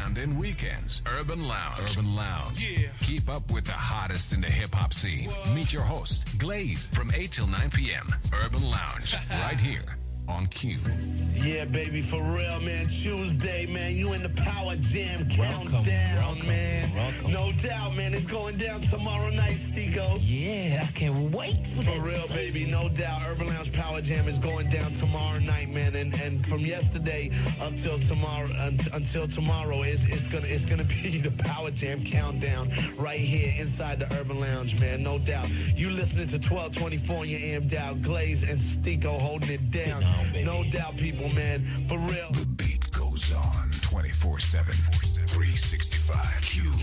And 0.05 0.19
in 0.19 0.39
weekends, 0.39 1.03
Urban 1.19 1.47
Lounge. 1.47 1.97
Urban 1.97 2.15
Lounge. 2.17 2.79
Yeah. 2.79 2.89
Keep 3.01 3.29
up 3.29 3.51
with 3.51 3.65
the 3.65 3.73
hottest 3.73 4.33
in 4.33 4.41
the 4.41 4.49
hip 4.49 4.75
hop 4.75 4.93
scene. 4.93 5.31
Meet 5.55 5.73
your 5.73 5.83
host, 5.83 6.39
Glaze, 6.39 6.89
from 6.89 7.11
8 7.15 7.31
till 7.31 7.47
9 7.47 7.71
p.m. 7.71 8.07
Urban 8.45 8.63
Lounge. 8.63 9.15
right 9.31 9.59
here 9.59 9.98
on 10.29 10.47
Q. 10.49 10.77
Yeah, 11.35 11.65
baby, 11.65 12.03
for 12.11 12.23
real, 12.23 12.61
man. 12.61 12.89
Tuesday, 13.03 13.65
man. 13.67 13.97
You 13.97 14.13
in 14.13 14.23
the 14.23 14.29
Power 14.31 14.77
Jam 14.77 15.29
countdown, 15.35 16.47
man. 16.47 16.93
No 17.31 17.53
doubt, 17.63 17.95
man. 17.95 18.13
It's 18.13 18.29
going 18.31 18.59
down 18.59 18.83
tomorrow 18.91 19.31
night, 19.31 19.59
Stico. 19.73 20.19
Yeah, 20.21 20.87
I 20.89 20.99
can't 20.99 21.33
wait 21.33 21.57
for 21.77 21.85
for 21.85 22.01
real, 22.01 22.27
baby. 22.29 22.67
No 22.67 22.89
doubt. 22.89 23.23
Urban 23.27 23.47
Lounge 23.47 23.73
Power 23.73 24.01
Jam 24.03 24.29
is 24.29 24.39
going 24.41 24.69
down 24.71 24.95
tomorrow 24.99 25.39
night, 25.39 25.71
man. 25.71 25.95
And 25.95 26.13
and 26.15 26.45
from 26.47 26.67
yesterday 26.67 27.31
up 27.61 27.73
till 27.83 27.99
tomorrow 28.09 28.51
un- 28.59 28.81
until 28.93 29.29
tomorrow, 29.29 29.83
it's 29.83 30.03
it's 30.09 30.27
gonna 30.33 30.47
it's 30.47 30.65
gonna 30.67 30.85
be 31.03 31.21
the 31.23 31.31
Power 31.43 31.71
Jam 31.71 32.05
countdown 32.05 32.95
right 32.99 33.21
here 33.21 33.55
inside 33.59 34.01
the 34.01 34.13
Urban 34.13 34.41
Lounge, 34.41 34.75
man. 34.75 35.03
No 35.03 35.19
doubt. 35.19 35.49
You 35.51 35.91
listening 35.91 36.29
to 36.31 36.39
1224 36.39 37.23
and 37.23 37.31
you're 37.31 37.41
amped 37.61 37.75
out. 37.77 38.03
Glaze 38.03 38.43
and 38.43 38.61
Stico 38.85 39.21
holding 39.21 39.51
it 39.51 39.71
down. 39.71 40.03
No 40.45 40.65
doubt, 40.71 40.97
people, 40.97 41.29
man. 41.29 41.87
For 41.89 41.99
real. 41.99 42.31
The 42.33 42.47
beat 42.47 42.91
goes 42.91 43.33
on 43.33 43.71
24 43.83 44.39
7, 44.39 44.73
365. 44.75 46.41
Q. 46.43 46.78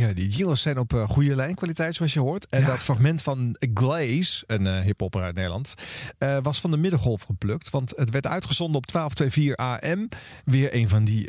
Ja, 0.00 0.12
die 0.12 0.28
jingles 0.28 0.62
zijn 0.62 0.78
op 0.78 0.92
eh, 0.94 1.08
goede 1.08 1.34
lijnkwaliteit, 1.34 1.94
zoals 1.94 2.12
je 2.12 2.20
hoort. 2.20 2.46
En 2.46 2.64
dat 2.64 2.82
fragment 2.82 3.22
van 3.22 3.56
Glaze, 3.74 4.44
een 4.46 4.66
eh 4.66 4.80
hiphopper 4.80 5.22
uit 5.22 5.34
Nederland, 5.34 5.74
eh, 6.18 6.36
was 6.42 6.60
van 6.60 6.70
de 6.70 6.76
middengolf 6.76 7.22
geplukt. 7.22 7.70
Want 7.70 7.92
het 7.96 8.10
werd 8.10 8.26
uitgezonden 8.26 8.76
op 8.76 8.86
1224 8.86 9.90
AM. 9.90 10.08
Weer 10.44 10.74
een 10.74 10.88
van 10.88 11.04
die 11.04 11.28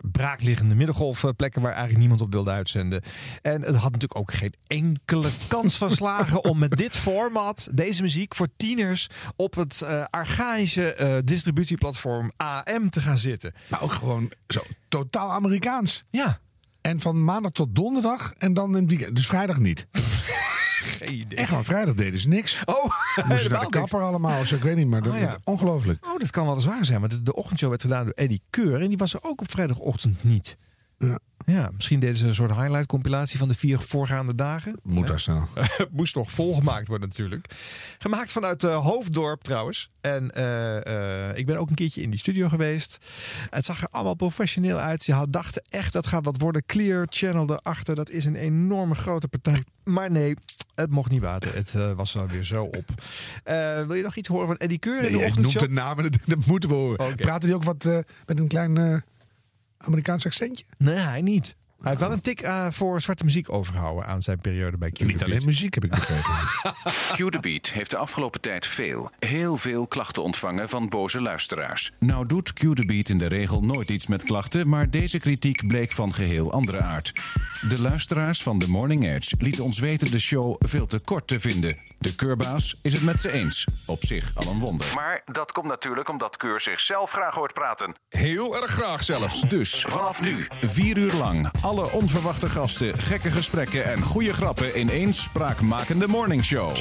braakliggende 0.00 0.74
middengolfplekken 0.74 1.62
waar 1.62 1.70
eigenlijk 1.70 2.00
niemand 2.00 2.20
op 2.20 2.32
wilde 2.32 2.50
uitzenden. 2.50 3.02
En 3.42 3.62
het 3.62 3.76
had 3.76 3.92
natuurlijk 3.92 4.18
ook 4.18 4.32
geen 4.32 4.54
enkele 4.66 5.28
kans 5.48 5.76
van 5.76 5.92
slagen 5.92 6.44
om 6.44 6.58
met 6.58 6.76
dit 6.76 6.96
format, 6.96 7.68
deze 7.72 8.02
muziek 8.02 8.34
voor 8.34 8.48
tieners, 8.56 9.08
op 9.36 9.54
het 9.54 9.82
archaïsche 10.10 11.20
distributieplatform 11.24 12.32
AM 12.36 12.90
te 12.90 13.00
gaan 13.00 13.18
zitten. 13.18 13.52
Maar 13.66 13.82
ook 13.82 13.92
gewoon 13.92 14.32
zo 14.48 14.62
totaal 14.88 15.30
Amerikaans. 15.30 16.02
Ja. 16.10 16.40
En 16.88 17.00
van 17.00 17.24
maandag 17.24 17.52
tot 17.52 17.74
donderdag 17.74 18.32
en 18.32 18.54
dan 18.54 18.76
in 18.76 18.82
het 18.82 18.90
weekend. 18.90 19.16
Dus 19.16 19.26
vrijdag 19.26 19.58
niet. 19.58 19.86
Geen 19.92 21.14
idee. 21.14 21.38
Echt 21.38 21.48
gewoon 21.48 21.64
vrijdag 21.64 21.94
deden 21.94 22.20
ze 22.20 22.28
niks. 22.28 22.62
Oh, 22.64 22.74
Moesten 22.84 23.28
naar 23.28 23.38
helemaal 23.38 23.60
de 23.60 23.68
kapper 23.78 24.00
allemaal. 24.00 24.38
Dus 24.40 24.52
ik 24.52 24.62
weet 24.62 24.76
niet, 24.76 24.86
maar 24.86 25.02
dat 25.02 25.12
Oh, 25.12 25.18
ja. 25.18 25.38
ongelooflijk. 25.44 26.06
Oh, 26.06 26.18
dat 26.18 26.30
kan 26.30 26.44
wel 26.44 26.54
eens 26.54 26.64
waar 26.64 26.84
zijn. 26.84 27.00
Want 27.00 27.12
de, 27.12 27.22
de 27.22 27.34
ochtendshow 27.34 27.68
werd 27.68 27.82
gedaan 27.82 28.04
door 28.04 28.12
Eddie 28.14 28.42
Keur. 28.50 28.80
En 28.80 28.88
die 28.88 28.98
was 28.98 29.14
er 29.14 29.20
ook 29.22 29.40
op 29.40 29.50
vrijdagochtend 29.50 30.24
niet. 30.24 30.56
Ja. 30.98 31.18
Ja, 31.46 31.70
misschien 31.74 32.00
deden 32.00 32.16
ze 32.16 32.26
een 32.26 32.34
soort 32.34 32.50
highlight 32.54 32.86
compilatie 32.86 33.38
van 33.38 33.48
de 33.48 33.54
vier 33.54 33.78
voorgaande 33.80 34.34
dagen. 34.34 34.76
Moet 34.82 35.20
zo. 35.20 35.48
Het 35.54 35.88
moest 35.92 36.12
toch 36.12 36.30
volgemaakt 36.30 36.86
worden 36.88 37.08
natuurlijk. 37.08 37.46
Gemaakt 37.98 38.32
vanuit 38.32 38.64
eh, 38.64 38.84
Hoofddorp 38.84 39.42
trouwens. 39.42 39.88
En 40.00 40.30
eh, 40.34 41.28
eh, 41.30 41.36
ik 41.36 41.46
ben 41.46 41.56
ook 41.58 41.68
een 41.68 41.74
keertje 41.74 42.00
in 42.02 42.10
die 42.10 42.18
studio 42.18 42.48
geweest. 42.48 42.98
Het 43.50 43.64
zag 43.64 43.80
er 43.82 43.88
allemaal 43.90 44.14
professioneel 44.14 44.78
uit. 44.78 45.02
Ze 45.02 45.12
had- 45.12 45.32
dachten 45.32 45.62
echt 45.68 45.92
dat 45.92 46.06
gaat 46.06 46.24
wat 46.24 46.40
worden. 46.40 46.62
Clear 46.66 47.06
Channel 47.10 47.50
erachter. 47.50 47.94
Dat 47.94 48.10
is 48.10 48.24
een 48.24 48.36
enorme 48.36 48.94
grote 48.94 49.28
partij. 49.28 49.64
Maar 49.84 50.10
nee, 50.10 50.36
het 50.74 50.90
mocht 50.90 51.10
niet 51.10 51.22
water. 51.22 51.54
Het 51.54 51.72
was 51.96 52.12
wel 52.12 52.28
weer 52.28 52.44
zo 52.44 52.64
op. 52.64 52.84
Wil 53.86 53.94
je 53.94 54.02
nog 54.02 54.16
iets 54.16 54.28
horen 54.28 54.46
van 54.46 54.56
Eddie 54.56 54.78
Keur 54.78 54.96
in 54.96 55.02
Nee, 55.02 55.10
de 55.10 55.16
je 55.18 55.22
noemt 55.24 55.36
ochtendshow? 55.36 55.62
de 55.62 55.68
namen, 55.74 56.10
dat, 56.10 56.20
dat 56.36 56.46
moeten 56.46 56.68
we 56.68 56.74
horen. 56.74 57.16
Praten 57.16 57.46
die 57.48 57.54
ook 57.54 57.64
wat 57.64 57.84
met 58.26 58.38
een 58.38 58.48
klein 58.48 59.02
Amerikaans 59.78 60.26
accentje? 60.26 60.64
Nee, 60.78 60.96
hij 60.96 61.22
niet. 61.22 61.56
Hij 61.78 61.90
heeft 61.90 62.00
wel 62.00 62.12
een 62.12 62.20
tik 62.20 62.40
eh, 62.40 62.66
voor 62.70 63.00
zwarte 63.00 63.24
muziek 63.24 63.52
overgehouden 63.52 64.06
aan 64.06 64.22
zijn 64.22 64.38
periode 64.38 64.78
bij 64.78 64.90
Q. 64.90 64.98
Niet 64.98 65.24
alleen 65.24 65.44
muziek 65.44 65.74
heb 65.74 65.84
ik 65.84 65.90
begrepen. 65.90 66.32
Q 67.28 67.32
the 67.32 67.38
Beat 67.40 67.66
heeft 67.66 67.90
de 67.90 67.96
afgelopen 67.96 68.40
tijd 68.40 68.66
veel, 68.66 69.10
heel 69.18 69.56
veel 69.56 69.86
klachten 69.86 70.22
ontvangen 70.22 70.68
van 70.68 70.88
boze 70.88 71.20
luisteraars. 71.20 71.92
Nou 71.98 72.26
doet 72.26 72.52
Q 72.52 72.58
the 72.58 72.84
Beat 72.84 73.08
in 73.08 73.18
de 73.18 73.26
regel 73.26 73.60
nooit 73.60 73.88
iets 73.88 74.06
met 74.06 74.24
klachten, 74.24 74.68
maar 74.68 74.90
deze 74.90 75.18
kritiek 75.18 75.66
bleek 75.66 75.92
van 75.92 76.14
geheel 76.14 76.52
andere 76.52 76.80
aard. 76.80 77.12
De 77.68 77.80
luisteraars 77.80 78.42
van 78.42 78.58
The 78.58 78.70
Morning 78.70 79.06
Edge 79.06 79.34
lieten 79.38 79.64
ons 79.64 79.78
weten 79.78 80.10
de 80.10 80.18
show 80.18 80.56
veel 80.58 80.86
te 80.86 81.04
kort 81.04 81.26
te 81.26 81.40
vinden. 81.40 81.78
De 81.98 82.14
keurbaas 82.14 82.80
is 82.82 82.92
het 82.92 83.02
met 83.02 83.20
ze 83.20 83.32
eens. 83.32 83.64
Op 83.86 84.04
zich 84.04 84.32
al 84.34 84.50
een 84.52 84.58
wonder. 84.58 84.86
Maar 84.94 85.22
dat 85.24 85.52
komt 85.52 85.66
natuurlijk 85.66 86.08
omdat 86.08 86.36
Keur 86.36 86.60
zichzelf 86.60 87.10
graag 87.10 87.34
hoort 87.34 87.54
praten. 87.54 87.94
Heel 88.08 88.56
erg 88.62 88.70
graag 88.70 89.04
zelfs. 89.04 89.40
Dus 89.40 89.84
vanaf 89.88 90.22
nu, 90.22 90.46
vier 90.50 90.96
uur 90.96 91.12
lang, 91.12 91.50
alle 91.68 91.92
onverwachte 91.92 92.48
gasten, 92.48 92.98
gekke 92.98 93.30
gesprekken 93.30 93.84
en 93.84 94.02
goede 94.02 94.32
grappen 94.32 94.74
in 94.74 94.90
één 94.90 95.14
spraakmakende 95.14 96.06
morningshow. 96.06 96.74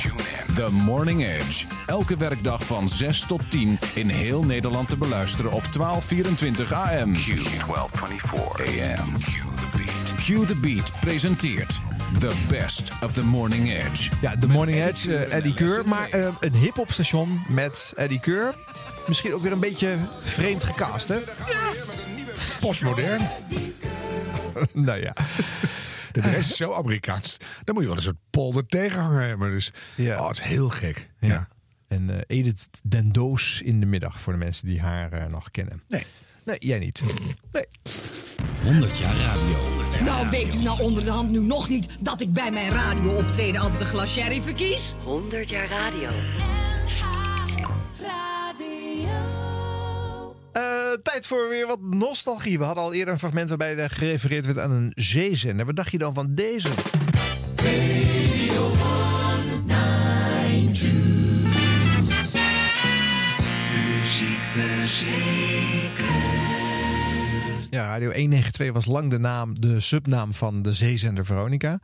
The 0.56 0.68
Morning 0.72 1.24
Edge. 1.24 1.66
Elke 1.86 2.18
werkdag 2.18 2.66
van 2.66 2.90
6 2.90 3.26
tot 3.26 3.52
10 3.52 3.80
in 3.94 4.10
heel 4.10 4.44
Nederland 4.44 4.90
te 4.90 4.98
beluisteren 4.98 5.52
op 5.52 5.64
1224 5.74 6.72
AM. 6.74 7.14
Q 7.14 7.26
1224 7.26 8.60
AM. 8.60 9.18
Q 9.20 9.32
the 9.32 9.78
Beat. 9.78 10.14
Q 10.16 10.48
the 10.48 10.56
Beat 10.56 10.92
presenteert 11.00 11.80
The 12.20 12.34
Best 12.50 12.92
of 13.04 13.14
the 13.14 13.24
Morning 13.24 13.72
Edge. 13.72 14.10
Ja, 14.22 14.36
de 14.36 14.48
Morning 14.48 14.82
Edge, 14.82 15.18
eh, 15.18 15.38
Eddie 15.38 15.54
Keur. 15.54 15.88
Maar 15.88 16.10
eh, 16.10 16.28
een 16.40 16.56
hip-hop 16.56 16.92
station 16.92 17.42
met 17.48 17.94
Eddie 17.96 18.20
Keur. 18.20 18.56
Misschien 19.08 19.34
ook 19.34 19.42
weer 19.42 19.52
een 19.52 19.60
beetje 19.60 19.96
vreemd 20.20 20.64
gecast, 20.64 21.08
hè? 21.08 21.18
Postmodern. 22.60 23.22
nou 24.74 24.99
ja. 25.01 25.14
De 26.12 26.22
rest 26.22 26.49
is 26.49 26.58
zo 26.58 26.74
Amerikaans. 26.74 27.38
Dan 27.64 27.74
moet 27.74 27.84
je 27.84 27.89
wel 27.89 27.97
een 27.97 28.03
soort 28.03 28.18
polder 28.30 28.66
tegenhanger 28.66 29.28
hebben. 29.28 29.49
Dus 29.51 29.72
Ja. 29.95 30.20
oh, 30.22 30.28
het 30.28 30.38
is 30.38 30.43
heel 30.43 30.70
gek. 30.70 31.10
Ja. 31.20 31.47
En 31.88 32.10
eh, 32.10 32.38
Edith 32.38 32.68
Den 32.84 33.12
Doos 33.12 33.62
in 33.64 33.80
de 33.80 33.86
middag 33.86 34.20
voor 34.20 34.34
de 34.34 34.39
mensen 34.39 34.66
die 34.68 34.82
haar 34.82 35.12
eh, 35.12 35.26
nog 35.26 35.51
kennen. 35.51 35.84
Nee. 35.88 36.03
Nee, 36.45 36.58
jij 36.60 36.80
niet. 36.80 37.01
Nee. 37.51 37.64
100 38.64 38.97
jaar 38.97 39.16
radio. 39.16 39.86
Nou, 40.03 40.30
weet 40.30 40.55
u 40.55 40.64
nou 40.64 40.82
onder 40.82 41.03
de 41.03 41.10
hand 41.12 41.30
nu 41.32 41.39
nog 41.39 41.70
niet 41.70 41.88
dat 41.99 42.22
ik 42.22 42.34
bij 42.34 42.51
mijn 42.51 42.72
radio 42.72 43.12
optreden 43.16 43.62
altijd 43.62 43.80
een 43.82 43.88
glas 43.88 44.14
sherry 44.14 44.41
verkies? 44.41 44.95
100 45.03 45.49
jaar 45.49 45.68
radio. 45.68 46.10
Tijd 51.04 51.28
voor 51.28 51.50
weer 51.50 51.68
wat 51.68 51.82
nostalgie. 51.82 52.58
We 52.58 52.64
hadden 52.64 52.84
al 52.84 52.94
eerder 52.94 53.14
een 53.14 53.20
fragment 53.20 53.50
waarbij 53.50 53.78
er 53.78 53.90
gerefereerd 53.90 54.46
werd 54.46 54.60
aan 54.60 54.72
een 54.72 54.92
zeezender. 54.96 55.66
Wat 55.66 55.76
dacht 55.76 55.92
je 55.92 55.98
dan 55.98 56.14
van 56.14 56.36
deze? 56.36 56.70
Ja, 67.70 67.88
Radio 67.88 68.12
192 68.12 68.72
was 68.72 68.86
lang 68.86 69.10
de 69.10 69.20
naam, 69.20 69.60
de 69.60 69.80
subnaam 69.80 70.34
van 70.34 70.62
de 70.62 70.74
zeezender 70.74 71.26
Veronica. 71.26 71.80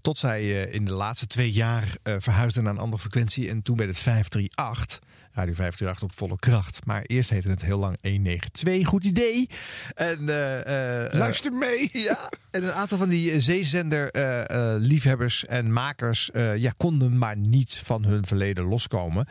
Tot 0.00 0.18
zij 0.18 0.40
eh, 0.40 0.74
in 0.74 0.84
de 0.84 0.92
laatste 0.92 1.26
twee 1.26 1.52
jaar 1.52 1.96
eh, 2.02 2.14
verhuisde 2.18 2.62
naar 2.62 2.72
een 2.72 2.78
andere 2.78 3.02
frequentie. 3.02 3.48
En 3.48 3.62
toen 3.62 3.76
werd 3.76 3.88
het 3.88 3.98
538. 3.98 5.05
Radio 5.36 5.54
538 5.54 6.02
op 6.02 6.12
volle 6.12 6.38
kracht. 6.38 6.80
Maar 6.84 7.02
eerst 7.02 7.30
heette 7.30 7.50
het 7.50 7.62
heel 7.62 7.78
lang 7.78 7.96
192. 8.00 8.86
Goed 8.86 9.04
idee. 9.04 9.48
En, 9.94 10.28
eh, 10.28 11.04
eh, 11.04 11.12
Luister 11.12 11.52
mee. 11.52 11.90
ja, 12.08 12.30
en 12.50 12.62
een 12.62 12.72
aantal 12.72 12.98
van 12.98 13.08
die 13.08 13.40
zeezender-liefhebbers 13.40 15.46
en 15.46 15.72
makers 15.72 16.30
eh, 16.30 16.56
ja, 16.56 16.72
konden 16.76 17.18
maar 17.18 17.36
niet 17.36 17.82
van 17.84 18.04
hun 18.04 18.26
verleden 18.26 18.64
loskomen. 18.64 19.26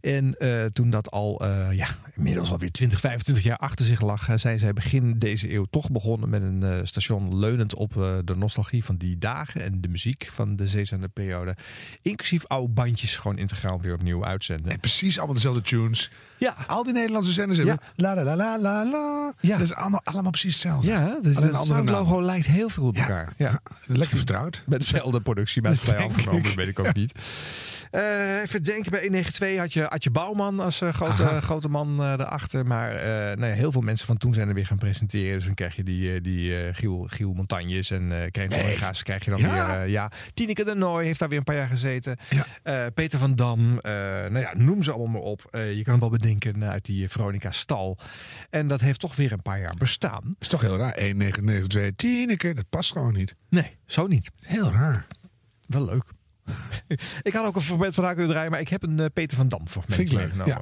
En 0.00 0.34
eh, 0.34 0.64
toen 0.64 0.90
dat 0.90 1.10
al 1.10 1.40
eh, 1.40 1.72
ja, 1.72 1.88
inmiddels 2.16 2.50
alweer 2.50 2.70
20, 2.70 3.00
25 3.00 3.44
jaar 3.44 3.56
achter 3.56 3.84
zich 3.84 4.00
lag, 4.00 4.28
eh, 4.28 4.36
zijn 4.36 4.58
zij 4.58 4.72
begin 4.72 5.18
deze 5.18 5.52
eeuw 5.52 5.64
toch 5.64 5.90
begonnen 5.90 6.28
met 6.28 6.42
een 6.42 6.62
eh, 6.62 6.78
station 6.82 7.38
leunend 7.38 7.74
op 7.74 7.96
eh, 7.96 8.16
de 8.24 8.36
nostalgie 8.36 8.84
van 8.84 8.96
die 8.96 9.18
dagen 9.18 9.60
en 9.60 9.80
de 9.80 9.88
muziek 9.88 10.28
van 10.30 10.56
de 10.56 10.68
zeezenderperiode. 10.68 11.56
Inclusief 12.02 12.46
oude 12.46 12.72
bandjes 12.72 13.16
gewoon 13.16 13.38
integraal 13.38 13.80
weer 13.80 13.94
opnieuw 13.94 14.24
uitzenden. 14.24 14.72
En 14.72 14.80
precies 14.80 15.16
allemaal 15.16 15.34
dezelfde 15.46 15.76
tunes. 15.76 16.10
Ja. 16.38 16.54
Al 16.66 16.84
die 16.84 16.92
Nederlandse 16.92 17.32
zenders 17.32 17.58
hebben 17.58 17.78
la 17.94 18.14
la 18.14 18.22
la 18.24 18.36
la 18.36 18.58
la 18.58 18.84
la. 18.84 19.32
Ja. 19.40 19.56
Dat 19.56 19.66
is 19.66 19.74
allemaal, 19.74 20.00
allemaal 20.04 20.30
precies 20.30 20.52
hetzelfde. 20.52 20.90
Ja, 20.90 21.18
dus 21.22 21.36
het 21.36 21.64
soundlogo 21.64 22.22
lijkt 22.22 22.46
heel 22.46 22.68
veel 22.68 22.84
op 22.84 22.96
elkaar. 22.96 23.32
Ja. 23.36 23.60
Lekker 23.86 24.16
vertrouwd. 24.16 24.62
Met 24.66 24.80
dezelfde 24.80 25.20
productiemaatschappij 25.20 25.98
Denk 26.06 26.10
afgenomen, 26.10 26.50
ik. 26.50 26.56
weet 26.56 26.68
ik 26.68 26.78
ook 26.78 26.94
niet. 26.94 27.12
Eh, 27.90 28.40
even 28.40 28.62
denken, 28.62 28.90
bij 28.90 29.00
192 29.00 29.58
had 29.58 29.72
je, 29.72 29.82
had 29.82 30.04
je 30.04 30.10
Bouwman 30.10 30.60
als 30.60 30.80
eh, 30.80 30.92
grote, 30.92 31.22
Aha. 31.22 31.40
grote 31.40 31.68
man 31.68 32.00
eh, 32.00 32.12
erachter. 32.12 32.66
Maar 32.66 32.92
nou 33.38 33.46
ja, 33.46 33.54
heel 33.56 33.72
veel 33.72 33.80
mensen 33.80 34.06
van 34.06 34.16
toen 34.16 34.34
zijn 34.34 34.48
er 34.48 34.54
weer 34.54 34.66
gaan 34.66 34.78
presenteren. 34.78 35.34
Dus 35.36 35.44
dan 35.44 35.54
krijg 35.54 35.76
je 35.76 35.82
die, 35.82 36.20
die 36.20 36.74
Giel, 36.74 37.06
Giel 37.10 37.32
Montagnes 37.32 37.90
en 37.90 38.22
eh 38.22 38.30
Krijn 38.30 38.48
Nee. 38.48 38.78
Krijg 39.02 39.24
je 39.24 39.30
dan 39.30 39.40
Ja. 39.40 39.78
weer. 39.78 39.88
ja. 39.88 40.10
Tineke 40.34 40.64
de 40.64 40.74
Nooi 40.74 41.06
heeft 41.06 41.18
daar 41.18 41.28
weer 41.28 41.38
een 41.38 41.44
paar 41.44 41.56
jaar 41.56 41.68
gezeten. 41.68 42.16
Peter 42.94 43.18
van 43.18 43.34
Dam, 43.34 43.74
nou 43.82 44.38
ja, 44.38 44.52
noem 44.56 44.82
ze 44.82 44.90
allemaal 44.92 45.12
maar 45.12 45.30
op. 45.30 45.40
Je 45.50 45.80
kan 45.82 45.92
het 45.92 46.00
wel 46.02 46.10
bedenken 46.10 46.64
uit 46.64 46.84
die 46.84 47.08
Veronica 47.08 47.50
Stal. 47.50 47.98
En 48.50 48.68
dat 48.68 48.80
heeft 48.80 49.00
toch 49.00 49.16
weer 49.16 49.32
een 49.32 49.42
paar 49.42 49.60
jaar 49.60 49.74
bestaan. 49.78 50.34
is 50.38 50.48
toch 50.48 50.60
heel 50.60 50.76
raar. 50.76 50.92
1, 50.92 51.16
9, 51.16 51.44
9, 51.44 51.68
2, 51.68 51.96
10 51.96 52.36
keer. 52.36 52.54
Dat 52.54 52.68
past 52.68 52.92
gewoon 52.92 53.12
niet. 53.14 53.34
Nee, 53.48 53.76
zo 53.86 54.06
niet. 54.06 54.30
Heel 54.40 54.72
raar. 54.72 55.06
Wel 55.66 55.84
leuk. 55.84 56.04
ik 57.22 57.32
had 57.32 57.46
ook 57.46 57.56
een 57.56 57.62
fragment 57.62 57.94
van 57.94 58.04
haar 58.04 58.14
kunnen 58.14 58.32
draaien, 58.32 58.50
maar 58.50 58.60
ik 58.60 58.68
heb 58.68 58.82
een 58.82 59.00
eh, 59.00 59.06
Peter 59.12 59.36
van 59.36 59.48
Dam 59.48 59.68
fragment 59.68 60.08
Vind 60.08 60.12
ik. 60.12 60.34
Nou. 60.34 60.50
Ja. 60.50 60.60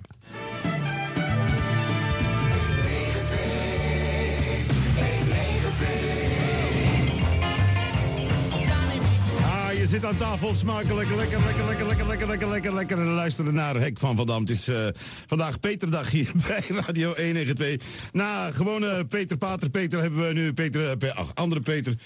Ah, 9.43 9.73
je 9.73 9.87
zit 9.87 10.05
aan 10.05 10.17
tafel 10.17 10.55
smakelijk. 10.55 11.09
Lekker, 11.09 11.17
lekker, 11.17 11.67
lekker, 11.67 11.87
lekker, 11.87 11.87
lekker, 11.87 12.27
lekker, 12.27 12.49
lekker, 12.49 12.75
lekker. 12.75 12.99
En 12.99 13.07
luisteren 13.07 13.55
naar 13.55 13.75
Hek 13.75 13.99
van 13.99 14.17
Van 14.17 14.27
Dam. 14.27 14.41
Het 14.41 14.51
is 14.51 14.69
uh, 14.69 14.87
vandaag 15.27 15.61
Peterdag 15.61 16.11
hier 16.11 16.33
bij 16.47 16.63
Radio 16.69 17.15
192. 17.15 17.89
Na 18.13 18.51
gewone 18.51 19.05
Peter 19.05 19.37
Pater 19.37 19.71
Peter 19.71 20.01
hebben 20.01 20.27
we 20.27 20.33
nu 20.33 20.53
Peter... 20.53 20.99
Eh, 20.99 21.17
ach, 21.17 21.35
andere 21.35 21.61
Peter... 21.61 21.97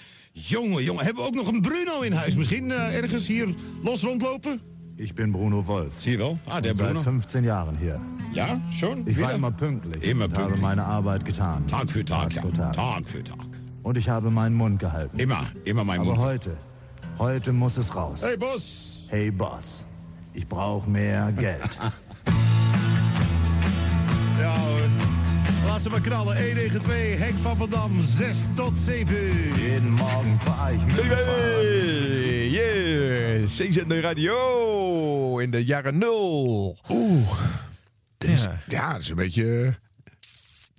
Jongen, 0.47 0.83
jongen, 0.85 1.05
hebben 1.05 1.23
we 1.23 1.29
ook 1.29 1.35
nog 1.35 1.47
een 1.47 1.61
Bruno 1.61 2.01
in 2.01 2.13
huis? 2.13 2.35
Misschien 2.37 2.71
eh, 2.71 2.95
ergens 2.97 3.27
hier 3.27 3.55
los 3.83 4.03
rondlopen? 4.03 4.61
Ich 4.97 5.15
bin 5.15 5.31
Bruno 5.33 5.65
Wolf. 5.65 5.95
Zie 5.99 6.11
je 6.13 6.19
wel? 6.19 6.39
Ah, 6.45 6.61
der 6.61 6.71
Und 6.71 6.77
Bruno. 6.81 6.95
Seit 6.95 7.03
15 7.03 7.45
Jahren 7.45 7.77
hier. 7.77 8.01
Ja, 8.33 8.61
schon? 8.71 9.07
Ich 9.09 9.21
war 9.21 9.33
immer 9.33 9.51
pünktlich. 9.51 10.03
Immer 10.03 10.25
und 10.25 10.33
habe 10.33 10.43
pünktlich. 10.43 10.63
meine 10.63 10.85
Arbeit 10.85 11.25
getan. 11.25 11.67
Tag 11.67 11.91
für 11.91 12.05
Tag, 12.05 12.33
ja. 12.35 12.43
für 12.43 12.53
Tag. 12.53 12.73
Tag 12.73 13.07
für 13.09 13.23
Tag. 13.23 13.47
Und 13.83 13.97
ich 13.97 14.09
habe 14.09 14.31
meinen 14.31 14.57
Mund 14.57 14.79
gehalten. 14.79 15.19
Immer, 15.19 15.47
immer 15.65 15.85
mein 15.85 16.01
Aber 16.01 16.11
Mund. 16.11 16.19
heute, 16.21 16.57
heute 17.19 17.53
muss 17.53 17.77
es 17.77 17.95
raus. 17.95 18.23
Hey, 18.23 18.37
Boss. 18.37 19.05
Hey, 19.09 19.31
Boss. 19.31 19.85
Ich 20.35 20.47
brauche 20.47 20.89
mehr 20.91 21.33
Geld. 21.33 21.79
Ja 24.41 24.55
hoor. 24.57 25.18
Laat 25.69 25.83
ze 25.83 25.89
maar 25.91 26.01
knallen. 26.01 26.37
192, 26.37 27.19
Hek 27.19 27.35
van 27.35 27.57
Van 27.57 27.71
Dam, 27.71 28.03
6 28.17 28.37
tot 28.55 28.79
7. 28.79 29.15
Jeden 29.61 29.91
Morgen 29.91 30.41
fahre 30.41 30.75
ich 30.75 30.85
mit. 30.85 30.95
Yeah, 32.53 33.45
CZN 33.45 33.93
Radio 33.93 35.39
in 35.39 35.51
de 35.51 35.65
jaren 35.65 35.99
nul. 35.99 36.79
Oeh. 36.91 37.33
Dit 38.19 38.31
is, 38.31 38.43
Ja. 38.43 38.61
ja. 38.69 38.91
dat 38.93 39.01
is 39.01 39.09
een 39.09 39.15
beetje 39.17 39.65
eh, 39.67 39.73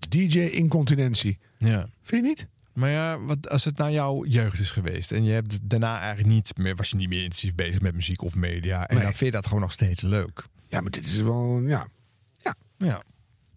DJ-incontinentie. 0.10 1.40
Ja. 1.58 1.90
Vind 2.04 2.24
je 2.24 2.30
niet? 2.30 2.48
Maar 2.74 2.90
ja, 2.90 3.20
wat, 3.20 3.50
als 3.50 3.66
het 3.66 3.78
nou 3.78 3.92
jouw 3.92 4.26
jeugd 4.26 4.60
is 4.60 4.72
geweest 4.72 5.12
en 5.12 5.24
je 5.24 5.32
hebt 5.32 5.70
daarna 5.70 5.98
eigenlijk 6.00 6.28
niet 6.30 6.58
meer, 6.58 6.76
was 6.76 6.90
je 6.90 6.96
niet 6.96 7.10
meer 7.10 7.24
intensief 7.24 7.56
bezig 7.56 7.82
met 7.82 7.96
muziek 7.96 8.22
of 8.22 8.36
media 8.36 8.88
en 8.88 8.96
Nee. 8.96 9.04
dan 9.04 9.14
vind 9.14 9.32
je 9.32 9.36
dat 9.38 9.46
gewoon 9.46 9.62
nog 9.62 9.72
steeds 9.72 10.02
leuk. 10.02 10.44
Ja, 10.68 10.82
maar 10.82 10.92
dit 10.92 11.06
is 11.06 11.22
wel, 11.22 11.60
ja. 11.60 11.88
Ja, 12.78 13.02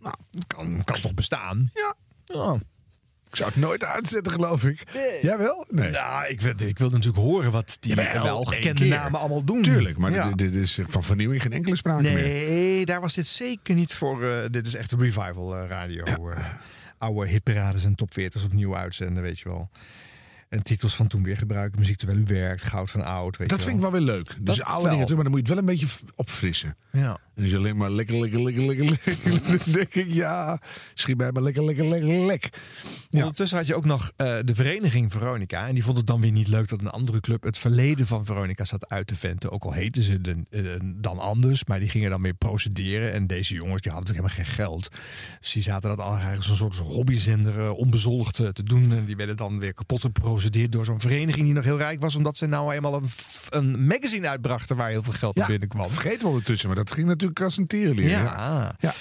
nou, 0.02 0.14
kan, 0.46 0.84
kan 0.84 1.00
toch 1.00 1.14
bestaan? 1.14 1.70
Ja. 1.74 1.94
Ja. 2.24 2.58
Ik 3.30 3.38
zou 3.38 3.50
het 3.50 3.58
nooit 3.58 3.84
uitzetten, 3.84 4.32
geloof 4.32 4.64
ik. 4.64 4.82
Jij 5.22 5.38
wel? 5.38 5.64
Nee. 5.68 5.90
Nou, 5.90 6.26
ik 6.26 6.40
wil, 6.40 6.52
ik 6.56 6.78
wil 6.78 6.90
natuurlijk 6.90 7.22
horen 7.22 7.50
wat 7.50 7.76
die 7.80 7.94
Jawel, 7.94 8.22
wel 8.22 8.44
gekende 8.44 8.84
namen 8.86 9.20
allemaal 9.20 9.44
doen. 9.44 9.62
Tuurlijk, 9.62 9.98
maar 9.98 10.10
Ja. 10.12 10.28
dit, 10.28 10.38
dit 10.38 10.54
is 10.54 10.78
van 10.86 11.04
vernieuwing 11.04 11.42
geen 11.42 11.52
enkele 11.52 11.76
sprake 11.76 12.02
meer. 12.02 12.14
Nee, 12.14 12.84
daar 12.86 13.00
was 13.00 13.14
dit 13.14 13.26
zeker 13.26 13.74
niet 13.74 13.94
voor. 13.94 14.22
eh, 14.24 14.44
dit 14.50 14.66
is 14.66 14.74
echt 14.74 14.92
revival 14.92 15.56
eh, 15.56 15.68
radio. 15.68 16.04
eh. 16.04 16.44
oude 16.98 17.28
hitparades 17.28 17.84
en 17.84 17.94
top 17.94 18.10
40's 18.20 18.44
opnieuw 18.44 18.76
uitzenden, 18.76 19.22
weet 19.22 19.38
je 19.38 19.48
wel. 19.48 19.70
En 20.52 20.62
titels 20.62 20.94
van 20.96 21.06
toen 21.06 21.22
weer 21.22 21.36
gebruiken. 21.36 21.78
Muziek 21.78 21.96
terwijl 21.96 22.18
u 22.18 22.22
werkt. 22.26 22.62
Goud 22.62 22.90
van 22.90 23.04
oud. 23.04 23.36
Weet 23.36 23.48
Dat 23.48 23.58
je 23.58 23.64
vind 23.64 23.76
ik 23.76 23.82
wel. 23.82 23.92
weer 23.92 24.00
leuk. 24.00 24.36
Dus 24.40 24.56
Dat 24.56 24.66
oude 24.66 24.88
wel. 24.88 24.98
dingen, 24.98 25.14
maar 25.14 25.22
dan 25.22 25.32
moet 25.32 25.46
je 25.46 25.52
het 25.54 25.60
wel 25.64 25.68
een 25.68 25.78
beetje 25.78 25.86
opfrissen. 26.14 26.76
Ja. 26.90 27.18
En 27.34 27.48
je 27.48 27.56
alleen 27.56 27.76
maar 27.76 27.90
lekker, 27.90 28.20
lekker, 28.20 28.42
lekker, 28.42 28.62
lekker, 28.64 28.84
lekker. 28.84 29.72
Denk 29.72 29.94
ik, 29.94 30.06
ja, 30.12 30.60
schiet 30.94 31.16
bij 31.16 31.32
me 31.32 31.42
lekker, 31.42 31.64
lekker, 31.64 31.84
lekker, 31.84 32.26
lek. 32.26 32.48
Ja. 33.10 33.18
Ondertussen 33.18 33.58
had 33.58 33.66
je 33.66 33.74
ook 33.74 33.84
nog 33.84 34.10
eh, 34.16 34.38
de 34.44 34.54
vereniging 34.54 35.12
Veronica. 35.12 35.66
En 35.66 35.74
die 35.74 35.84
vond 35.84 35.96
het 35.96 36.06
dan 36.06 36.20
weer 36.20 36.32
niet 36.32 36.48
leuk 36.48 36.68
dat 36.68 36.80
een 36.80 36.90
andere 36.90 37.20
club 37.20 37.42
het 37.42 37.58
verleden 37.58 38.06
van 38.06 38.24
Veronica 38.24 38.64
zat 38.64 38.88
uit 38.88 39.06
te 39.06 39.14
venten. 39.14 39.50
Ook 39.50 39.64
al 39.64 39.72
heten 39.72 40.02
ze 40.02 40.20
de, 40.20 40.36
eh, 40.50 40.60
dan 40.94 41.18
anders, 41.18 41.64
maar 41.64 41.80
die 41.80 41.88
gingen 41.88 42.10
dan 42.10 42.22
weer 42.22 42.34
procederen. 42.34 43.12
En 43.12 43.26
deze 43.26 43.54
jongens 43.54 43.82
die 43.82 43.92
hadden 43.92 44.08
natuurlijk 44.14 44.36
helemaal 44.46 44.56
geen 44.66 44.66
geld. 44.66 44.88
Dus 45.40 45.52
die 45.52 45.62
zaten 45.62 45.88
dat 45.88 46.00
al 46.00 46.12
eigenlijk 46.12 46.42
zo'n 46.42 46.56
soort 46.56 46.76
hobbyzender 46.76 47.58
eh, 47.60 47.76
onbezoldigd 47.76 48.34
te 48.34 48.62
doen. 48.62 48.92
En 48.92 49.04
die 49.04 49.16
werden 49.16 49.36
dan 49.36 49.58
weer 49.58 49.74
kapot 49.74 50.04
geprocedeerd 50.42 50.72
door 50.72 50.84
zo'n 50.84 51.00
vereniging 51.00 51.44
die 51.44 51.54
nog 51.54 51.64
heel 51.64 51.78
rijk 51.78 52.00
was. 52.00 52.14
Omdat 52.14 52.36
ze 52.38 52.46
nou 52.46 52.72
eenmaal 52.74 52.94
een, 52.94 53.08
een 53.50 53.86
magazine 53.86 54.28
uitbrachten 54.28 54.76
waar 54.76 54.88
heel 54.88 55.02
veel 55.02 55.12
geld 55.12 55.36
Ja, 55.36 55.42
op 55.42 55.48
binnenkwam. 55.48 55.88
vergeet 55.88 56.22
wel 56.22 56.30
ondertussen, 56.30 56.68
maar 56.68 56.76
dat 56.76 56.92
ging 56.92 57.06
natuurlijk 57.06 57.40
als 57.40 57.56
een 57.56 57.66
tierenlier. 57.66 58.08
Ja. 58.08 58.74
ja. 58.78 58.94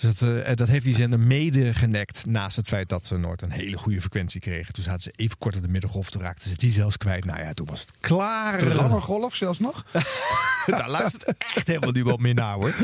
Dus 0.00 0.18
dat, 0.18 0.30
eh, 0.44 0.54
dat 0.56 0.68
heeft 0.68 0.84
die 0.84 0.94
zender 0.94 1.20
mede 1.20 1.74
genekt. 1.74 2.26
Naast 2.26 2.56
het 2.56 2.68
feit 2.68 2.88
dat 2.88 3.06
ze 3.06 3.16
nooit 3.16 3.42
een 3.42 3.50
hele 3.50 3.76
goede 3.76 4.00
frequentie 4.00 4.40
kregen. 4.40 4.72
Toen 4.74 4.84
zaten 4.84 5.02
ze 5.02 5.12
even 5.16 5.38
kort 5.38 5.56
op 5.56 5.62
de 5.62 5.68
middengolf. 5.68 6.10
Toen 6.10 6.22
raakten 6.22 6.50
ze 6.50 6.56
die 6.56 6.70
zelfs 6.70 6.96
kwijt. 6.96 7.24
Nou 7.24 7.38
ja, 7.38 7.52
toen 7.54 7.66
was 7.66 7.80
het 7.80 7.90
klaar. 8.00 8.60
Rammergolf 8.62 9.34
zelfs 9.34 9.58
nog? 9.58 9.84
Daar 10.66 10.90
luistert 10.90 11.24
echt 11.54 11.66
helemaal 11.66 11.90
niemand 11.90 12.18
meer 12.18 12.34
naar 12.34 12.54
hoor. 12.54 12.74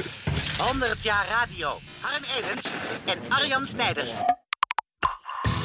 100 0.58 1.02
jaar 1.02 1.26
radio. 1.28 1.78
Harm 2.00 2.22
Edens 2.38 2.66
en 3.06 3.18
Arjan 3.28 3.64
Snijders. 3.64 4.10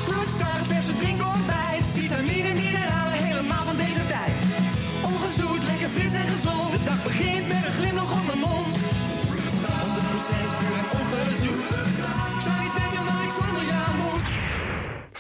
Vloedstart, 0.04 0.68
verse. 0.68 0.92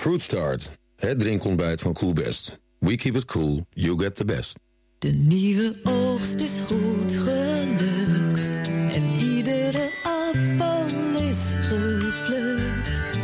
Fruit 0.07 0.69
het 0.95 1.19
drinkontbijt 1.19 1.81
van 1.81 1.93
Coolbest. 1.93 2.59
We 2.79 2.95
keep 2.95 3.15
it 3.15 3.25
cool, 3.25 3.65
you 3.69 3.99
get 3.99 4.15
the 4.15 4.25
best. 4.25 4.55
De 4.99 5.09
nieuwe 5.09 5.75
oogst 5.83 6.35
is 6.35 6.59
goed 6.67 7.11
gelukt 7.11 8.67
en 8.95 9.03
iedere 9.19 9.89
appel 10.03 10.85
is 11.21 11.55
geplukt. 11.59 13.19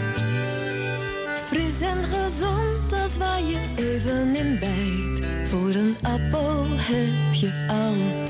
Fris 1.48 1.82
en 1.82 2.04
gezond 2.04 3.02
als 3.02 3.18
waar 3.18 3.42
je 3.42 3.60
even 3.76 4.36
in 4.36 4.60
bijt. 4.60 5.28
Voor 5.50 5.70
een 5.70 5.96
appel 6.02 6.66
heb 6.68 7.34
je 7.34 7.66
altijd. 7.68 8.23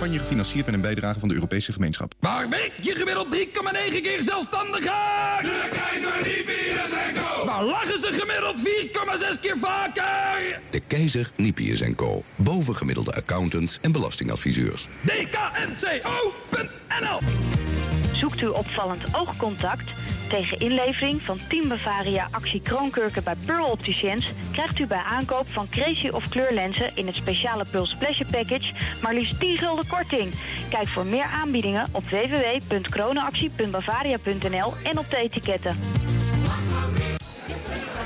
Campagne 0.00 0.24
gefinancierd 0.24 0.66
met 0.66 0.74
een 0.74 0.80
bijdrage 0.80 1.18
van 1.20 1.28
de 1.28 1.34
Europese 1.34 1.72
gemeenschap. 1.72 2.14
Maar 2.20 2.48
werk 2.48 2.72
je 2.80 2.94
gemiddeld 2.94 3.36
3,9 3.36 4.00
keer 4.02 4.22
zelfstandiger? 4.22 4.92
De 5.42 5.68
keizer 5.70 6.12
niet 6.24 6.46
meer 6.46 7.44
Maar 7.46 7.64
lachen 7.64 8.00
ze 8.00 8.12
gemiddeld 8.12 8.58
4,6 9.34 9.40
keer 9.40 9.58
vaker? 9.58 10.60
De 10.70 10.80
Keizer, 10.80 11.30
Nipius 11.36 11.80
en 11.80 11.94
Co. 11.94 12.22
Bovengemiddelde 12.36 13.12
accountants 13.12 13.78
en 13.80 13.92
belastingadviseurs. 13.92 14.88
dknco.nl 15.02 16.40
Zoekt 18.14 18.40
u 18.40 18.46
opvallend 18.46 19.14
oogcontact? 19.14 19.90
Tegen 20.30 20.58
inlevering 20.58 21.22
van 21.22 21.38
10 21.48 21.68
Bavaria 21.68 22.28
actie 22.30 22.62
Kroonkurken 22.62 23.24
bij 23.24 23.34
Pearl 23.44 23.70
Opticians... 23.70 24.30
krijgt 24.52 24.78
u 24.78 24.86
bij 24.86 25.02
aankoop 25.08 25.48
van 25.48 25.68
Crazy 25.68 26.08
of 26.08 26.28
kleurlenzen 26.28 26.90
in 26.94 27.06
het 27.06 27.14
speciale 27.14 27.64
Pearl 27.70 27.86
Splasher 27.86 28.26
Package... 28.30 28.72
maar 29.02 29.14
liefst 29.14 29.40
10 29.40 29.58
gulden 29.58 29.86
korting. 29.86 30.32
Kijk 30.68 30.88
voor 30.88 31.06
meer 31.06 31.24
aanbiedingen 31.24 31.86
op 31.92 32.08
www.kronenactie.bavaria.nl 32.08 34.72
en 34.84 34.98
op 34.98 35.10
de 35.10 35.16
etiketten. 35.16 35.76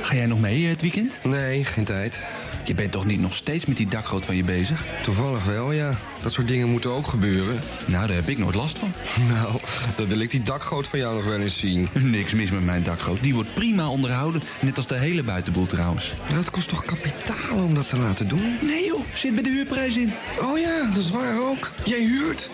Ga 0.02 0.14
jij 0.14 0.26
nog 0.26 0.40
mee 0.40 0.64
eh, 0.64 0.70
het 0.70 0.80
weekend? 0.80 1.18
Nee, 1.22 1.64
geen 1.64 1.84
tijd. 1.84 2.20
Je 2.64 2.74
bent 2.74 2.92
toch 2.92 3.06
niet 3.06 3.20
nog 3.20 3.34
steeds 3.34 3.64
met 3.64 3.76
die 3.76 3.88
dakgoot 3.88 4.26
van 4.26 4.36
je 4.36 4.44
bezig? 4.44 4.84
Toevallig 5.02 5.44
wel, 5.44 5.72
ja. 5.72 5.90
Dat 6.22 6.32
soort 6.32 6.48
dingen 6.48 6.68
moeten 6.68 6.90
ook 6.90 7.06
gebeuren. 7.06 7.58
Nou, 7.86 8.06
daar 8.06 8.16
heb 8.16 8.28
ik 8.28 8.38
nooit 8.38 8.54
last 8.54 8.78
van. 8.78 8.92
Nou, 9.34 9.60
dan 9.96 10.08
wil 10.08 10.18
ik 10.18 10.30
die 10.30 10.42
dakgoot 10.42 10.88
van 10.88 10.98
jou 10.98 11.14
nog 11.14 11.24
wel 11.24 11.40
eens 11.40 11.58
zien. 11.58 11.88
Niks 11.92 12.32
mis 12.32 12.50
met 12.50 12.64
mijn 12.64 12.82
dakgoot. 12.82 13.22
Die 13.22 13.34
wordt 13.34 13.54
prima 13.54 13.88
onderhouden. 13.88 14.42
Net 14.60 14.76
als 14.76 14.86
de 14.86 14.98
hele 14.98 15.22
buitenboel 15.22 15.66
trouwens. 15.66 16.12
Dat 16.34 16.50
kost 16.50 16.68
toch 16.68 16.84
kapitaal 16.84 17.56
om 17.64 17.74
dat 17.74 17.88
te 17.88 17.96
laten 17.96 18.28
doen? 18.28 18.56
Nee 18.60 18.86
joh, 18.86 19.00
zit 19.14 19.34
bij 19.34 19.42
de 19.42 19.50
huurprijs 19.50 19.96
in. 19.96 20.12
Oh 20.40 20.58
ja, 20.58 20.90
dat 20.94 21.04
is 21.04 21.10
waar 21.10 21.40
ook. 21.40 21.70
Jij 21.84 22.00
huurt. 22.00 22.50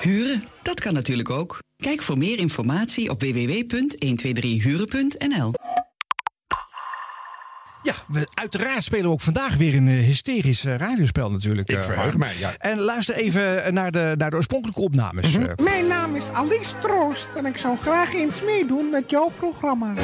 Huren, 0.00 0.44
dat 0.62 0.80
kan 0.80 0.94
natuurlijk 0.94 1.30
ook. 1.30 1.58
Kijk 1.76 2.02
voor 2.02 2.18
meer 2.18 2.38
informatie 2.38 3.10
op 3.10 3.22
www.123huren.nl. 3.22 5.52
Ja, 7.86 7.94
we, 8.08 8.28
uiteraard 8.34 8.82
spelen 8.82 9.04
we 9.04 9.10
ook 9.10 9.20
vandaag 9.20 9.56
weer 9.56 9.74
een 9.74 9.88
eh, 9.88 9.94
hysterisch 9.94 10.64
eh, 10.64 10.76
radiospel 10.76 11.30
natuurlijk. 11.30 11.70
Ik 11.70 11.76
eh, 11.76 11.82
verheug 11.82 12.16
mij, 12.16 12.34
ja. 12.38 12.54
En 12.58 12.80
luister 12.80 13.14
even 13.14 13.74
naar 13.74 13.90
de, 13.90 14.14
naar 14.16 14.30
de 14.30 14.36
oorspronkelijke 14.36 14.80
opnames. 14.80 15.38
Mhm. 15.38 15.62
Mijn 15.62 15.86
naam 15.86 16.16
is 16.16 16.22
Alice 16.32 16.74
Troost 16.82 17.26
en 17.36 17.46
ik 17.46 17.56
zou 17.56 17.76
graag 17.78 18.14
eens 18.14 18.42
meedoen 18.42 18.90
met 18.90 19.10
jouw 19.10 19.30
programma. 19.38 19.94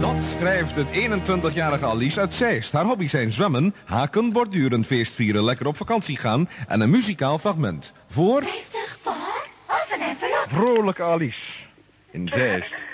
Dat 0.00 0.16
schrijft 0.36 0.76
het 0.76 0.86
21-jarige 0.92 1.84
Alice 1.84 2.20
uit 2.20 2.34
Zeist. 2.34 2.72
Haar 2.72 2.84
hobby's 2.84 3.10
zijn 3.10 3.32
zwemmen, 3.32 3.74
haken, 3.84 4.30
borduren, 4.32 4.84
feestvieren, 4.84 5.44
lekker 5.44 5.66
op 5.66 5.76
vakantie 5.76 6.16
gaan 6.16 6.48
en 6.68 6.80
een 6.80 6.90
muzikaal 6.90 7.38
fragment. 7.38 7.92
Voor 8.08 8.42
50 8.42 8.98
paar 9.02 9.46
of 9.68 9.88
een 9.94 10.02
envelop. 10.02 10.46
vrolijke 10.48 11.02
Alice 11.02 11.62
in 12.10 12.28
Zeist. 12.28 12.86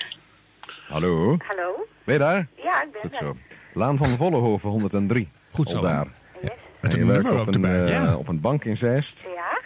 Hallo? 0.88 1.36
Hallo? 1.46 1.86
Ben 2.04 2.14
je 2.14 2.20
daar? 2.20 2.46
Ja, 2.56 2.82
ik 2.82 2.92
ben 2.92 3.00
Goed 3.00 3.12
er. 3.12 3.18
zo. 3.18 3.36
Laan 3.72 3.96
van 3.96 4.06
Vollenhoven 4.06 4.70
103. 4.70 5.28
Goed 5.52 5.68
zo. 5.70 5.80
Daar. 5.80 6.06
Met 6.80 6.92
En 6.94 7.00
een 7.00 7.06
je 7.06 7.12
werkt 7.12 7.22
nummer 7.24 7.42
op 7.42 7.48
ook 7.48 7.54
een, 7.54 7.64
erbij. 7.64 7.84
eh, 7.84 7.92
Ja. 7.92 8.16
op 8.16 8.28
een 8.28 8.40
bank 8.40 8.64
in 8.64 8.76
Zeist. 8.76 9.24
Ja? 9.34 9.60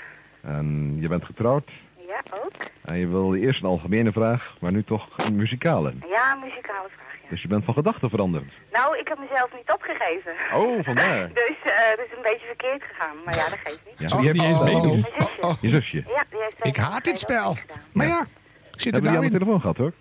En 0.51 0.97
je 1.01 1.09
bent 1.09 1.25
getrouwd. 1.25 1.73
Ja, 2.09 2.23
ook. 2.45 2.53
En 2.85 2.97
je 2.99 3.09
wilde 3.09 3.39
eerst 3.41 3.63
een 3.63 3.69
algemene 3.69 4.13
vraag, 4.13 4.57
maar 4.61 4.73
nu 4.73 4.85
toch 4.85 5.09
een 5.19 5.37
muzikale. 5.37 5.93
Ja, 6.09 6.33
een 6.33 6.41
muzikale 6.41 6.89
vraag. 6.95 7.03
Dus 7.29 7.43
je 7.43 7.49
bent 7.49 7.65
van 7.65 7.75
gedachten 7.75 8.11
veranderd. 8.11 8.61
Nou, 8.73 8.99
ik 8.99 9.09
heb 9.09 9.19
mezelf 9.19 9.51
niet 9.57 9.71
opgegeven. 9.73 10.33
Oh, 10.55 10.83
vandaar. 10.85 11.29
dus 11.35 11.57
eh 11.65 11.97
dat 11.97 12.07
is 12.07 12.17
een 12.17 12.23
beetje 12.23 12.47
verkeerd 12.47 12.83
gegaan. 12.83 13.17
Maar 13.25 13.35
ja, 13.37 13.43
dat 13.49 13.59
geeft 13.65 13.81
niet. 13.87 14.11
Ja, 14.11 14.19
die 14.19 14.29
het 14.29 14.37
is 14.37 14.43
spel? 14.57 14.65
meedoen. 14.65 15.01
Mijn 15.01 15.29
zusje. 15.29 15.57
Je 15.61 15.69
zusje. 15.69 15.97
Ja, 15.97 16.25
die 16.31 16.41
heeft 16.41 16.67
Ik 16.67 16.77
haat 16.77 17.05
dit 17.05 17.19
spel. 17.19 17.57
Maar 17.93 18.07
ja, 18.07 18.21
ik 18.21 18.27
zit 18.27 18.75
er 18.75 18.83
Hebben 18.83 19.01
die 19.03 19.11
nou 19.11 19.17
aan 19.17 19.25
de 19.25 19.31
telefoon 19.39 19.61
gehad 19.61 19.77
hoor? 19.77 19.93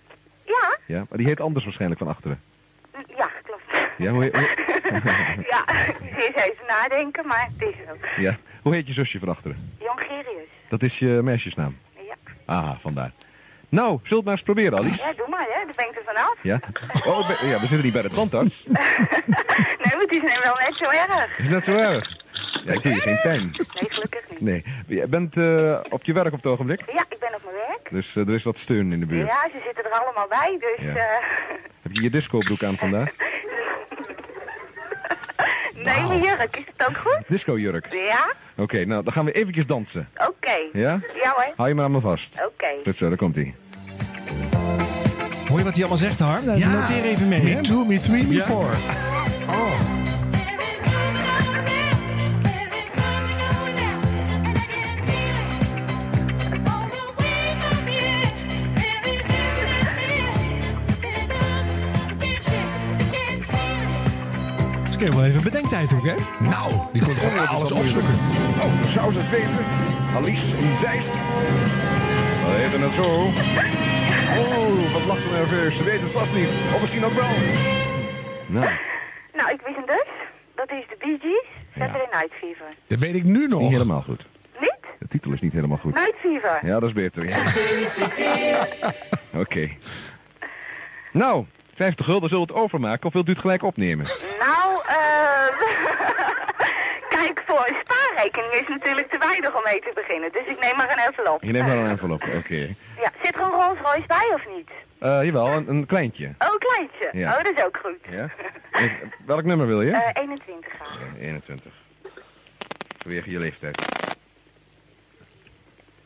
Ja? 0.45 0.77
Ja, 0.85 1.05
maar 1.09 1.17
die 1.17 1.27
heet 1.27 1.41
anders 1.41 1.63
waarschijnlijk 1.63 1.99
van 1.99 2.09
achteren. 2.09 2.41
Ja, 3.17 3.29
klopt. 3.43 3.61
Ja, 3.97 4.11
hoe, 4.11 4.23
heet- 4.23 4.33
ja, 5.53 5.65
is 6.17 6.35
even 6.35 6.65
nadenken, 6.67 7.27
maar 7.27 7.47
het 7.57 7.67
is 7.69 7.75
zo. 7.87 8.21
ja, 8.21 8.35
hoe 8.61 8.73
heet 8.73 8.87
je 8.87 8.93
zusje 8.93 9.19
van 9.19 9.29
achteren? 9.29 9.75
Jongerius. 9.79 10.47
Dat 10.69 10.83
is 10.83 10.99
je 10.99 11.07
meisjesnaam? 11.23 11.77
Ja. 11.95 12.15
Aha, 12.45 12.77
vandaar. 12.79 13.11
Nou, 13.69 13.89
zult 14.03 14.09
het 14.09 14.23
maar 14.23 14.33
eens 14.33 14.43
proberen, 14.43 14.77
Alice. 14.79 15.01
Ja, 15.07 15.13
doe 15.17 15.27
maar, 15.29 15.39
hè. 15.49 15.65
Daar 15.65 15.73
ben 15.75 15.89
ik 15.89 15.95
er 15.95 16.03
vanaf. 16.05 16.35
Ja? 16.41 16.59
Oh, 17.11 17.19
ik 17.29 17.37
ben- 17.39 17.49
ja, 17.49 17.53
we 17.59 17.65
zitten 17.65 17.83
niet 17.83 17.93
bij 17.93 18.01
de 18.01 18.09
tandarts. 18.09 18.63
Nee, 19.83 19.95
maar 19.95 20.01
het 20.01 20.11
is 20.11 20.43
wel 20.43 20.55
net 20.55 20.75
zo 20.75 20.83
erg. 20.85 21.37
Is 21.39 21.47
net 21.49 21.63
zo 21.63 21.75
erg. 21.75 22.09
Ja, 22.65 22.73
ik 22.73 22.83
doe 22.83 22.93
je 22.93 22.99
geen 22.99 23.19
pijn. 23.21 23.41
Nee, 23.51 23.89
gelukkig 23.89 24.21
niet. 24.29 24.41
Nee. 24.41 24.63
Je 24.87 25.07
bent 25.07 25.37
eh, 25.37 25.79
op 25.89 26.03
je 26.03 26.13
werk 26.13 26.27
op 26.33 26.33
het 26.43 26.45
ogenblik? 26.45 26.79
Ja, 26.93 27.05
ik 27.09 27.19
ben 27.19 27.33
op 27.35 27.41
mijn 27.43 27.55
werk. 27.67 27.87
Dus 27.91 28.15
eh, 28.15 28.27
er 28.27 28.33
is 28.33 28.43
wat 28.43 28.57
steun 28.57 28.91
in 28.93 28.99
de 28.99 29.05
buurt. 29.05 29.27
Ja, 29.27 29.49
ze 29.51 29.61
zitten 29.65 29.83
er 29.85 29.91
allemaal 29.91 30.27
bij, 30.27 30.57
dus... 30.59 30.85
Ja. 30.85 30.95
eh 30.95 31.25
Heb 31.83 31.91
je 31.91 32.01
je 32.01 32.09
discobroek 32.09 32.63
aan 32.63 32.77
vandaag? 32.77 33.09
Nee, 35.75 36.07
mijn 36.07 36.21
jurk, 36.21 36.57
is 36.57 36.63
het 36.77 36.87
ook 36.89 36.97
goed? 36.97 37.19
Discojurk. 37.27 37.87
Ja? 37.91 38.33
Oké, 38.57 38.85
nou, 38.85 39.03
dan 39.03 39.13
gaan 39.13 39.25
we 39.25 39.31
eventjes 39.31 39.65
dansen. 39.67 40.09
Oké. 40.27 40.55
Ja? 40.73 40.99
Ja 41.23 41.33
hoor. 41.35 41.53
Hou 41.55 41.69
je 41.69 41.75
maar 41.75 41.85
aan 41.85 41.91
me 41.91 41.99
vast. 41.99 42.41
Oké. 42.45 42.67
Goed 42.83 42.95
zo, 42.95 43.07
daar 43.07 43.17
komt 43.17 43.35
hij. 43.35 43.55
Hoor 45.47 45.57
je 45.57 45.63
wat 45.63 45.73
hij 45.73 45.79
allemaal 45.83 45.97
zegt, 45.97 46.19
Harm? 46.19 46.45
Nou, 46.45 46.65
Noteer 46.65 47.03
even 47.03 47.27
mee. 47.27 47.41
Me 47.43 47.49
hè? 47.49 47.61
two, 47.61 47.85
me 47.85 47.99
three, 47.99 48.23
me 48.23 48.33
Ja. 48.33 48.43
four. 48.43 48.69
Oh. 49.49 50.02
Wel 65.11 65.25
even 65.25 65.43
bedenktijd 65.43 65.93
ook, 65.93 66.05
hè? 66.05 66.15
Nou, 66.39 66.71
die 66.93 67.03
kon 67.03 67.13
gewoon 67.13 67.47
alles 67.47 67.71
opzoeken. 67.71 68.13
Oh, 68.63 68.83
zou 68.89 69.11
ze 69.13 69.19
het 69.19 69.29
weten? 69.29 69.65
Alice 70.15 70.57
in 70.57 70.77
Zeist. 70.77 71.11
We 72.45 72.55
weten 72.57 72.81
het 72.81 72.91
zo. 72.93 73.07
Oh, 74.39 74.93
wat 74.93 75.05
lacht 75.05 75.21
ze 75.21 75.29
nerveus. 75.29 75.77
Ze 75.77 75.83
weet 75.83 76.01
het 76.01 76.11
vast 76.11 76.33
niet. 76.35 76.47
Of 76.73 76.81
misschien 76.81 77.05
ook 77.05 77.13
wel. 77.13 77.29
Nou, 78.47 78.69
Nou, 79.33 79.51
ik 79.51 79.61
wist 79.65 79.75
hem 79.75 79.85
dus. 79.85 80.07
Dat 80.55 80.69
is 80.71 80.85
de 80.89 80.95
Bee 80.99 81.17
Gees, 81.21 81.45
Saturday 81.77 82.07
Night 82.11 82.33
Fever. 82.39 82.65
Dat 82.87 82.99
weet 82.99 83.15
ik 83.15 83.23
nu 83.23 83.47
nog. 83.47 83.61
niet 83.61 83.71
helemaal 83.71 84.01
goed. 84.01 84.25
Niet? 84.59 84.75
De 84.99 85.07
titel 85.07 85.31
is 85.31 85.41
niet 85.41 85.53
helemaal 85.53 85.77
goed. 85.77 85.93
Night 85.93 86.15
Fever. 86.21 86.59
Ja, 86.65 86.79
dat 86.79 86.83
is 86.89 86.93
beter. 86.93 87.27
Ja. 87.27 87.37
Oké. 89.41 89.69
Nou, 91.11 91.45
50 91.75 92.05
gulden 92.05 92.29
zullen 92.29 92.47
we 92.47 92.53
het 92.53 92.61
overmaken 92.63 93.07
of 93.07 93.13
wilt 93.13 93.27
u 93.27 93.31
het 93.31 93.41
gelijk 93.41 93.63
opnemen? 93.63 94.05
Nou, 94.39 94.81
eh... 94.87 95.47
Kijk, 97.17 97.43
voor 97.45 97.67
een 97.67 97.75
spaarrekening 97.83 98.53
is 98.53 98.67
natuurlijk 98.67 99.11
te 99.11 99.17
weinig 99.17 99.55
om 99.55 99.61
mee 99.63 99.79
te 99.79 99.91
beginnen. 99.95 100.31
Dus 100.31 100.45
ik 100.45 100.59
neem 100.59 100.75
maar 100.75 100.91
een 100.91 100.97
envelop. 101.07 101.43
Je 101.43 101.51
neemt 101.51 101.67
wel 101.67 101.77
een 101.77 101.89
envelop, 101.89 102.23
oké. 102.37 102.75
Ja, 103.03 103.11
zit 103.23 103.35
er 103.35 103.41
een 103.41 103.49
Rolls 103.51 103.79
Royce 103.81 104.07
bij 104.07 104.31
of 104.33 104.41
niet? 104.55 104.69
Eh, 104.99 105.23
jawel, 105.23 105.47
een, 105.47 105.69
een 105.69 105.85
kleintje. 105.85 106.25
Oh, 106.39 106.47
een 106.53 106.59
kleintje. 106.59 107.09
Ja. 107.11 107.37
Oh, 107.37 107.43
dat 107.43 107.57
is 107.57 107.63
ook 107.63 107.79
goed. 107.83 107.97
Ja? 108.09 108.29
Welk 109.25 109.43
nummer 109.43 109.67
wil 109.67 109.81
je? 109.81 109.91
Eh 109.91 110.21
21 110.23 110.71
graag. 110.73 110.99
Ja, 110.99 111.21
21. 111.21 111.71
Vanwege 112.97 113.31
je 113.31 113.39
leeftijd. 113.39 113.81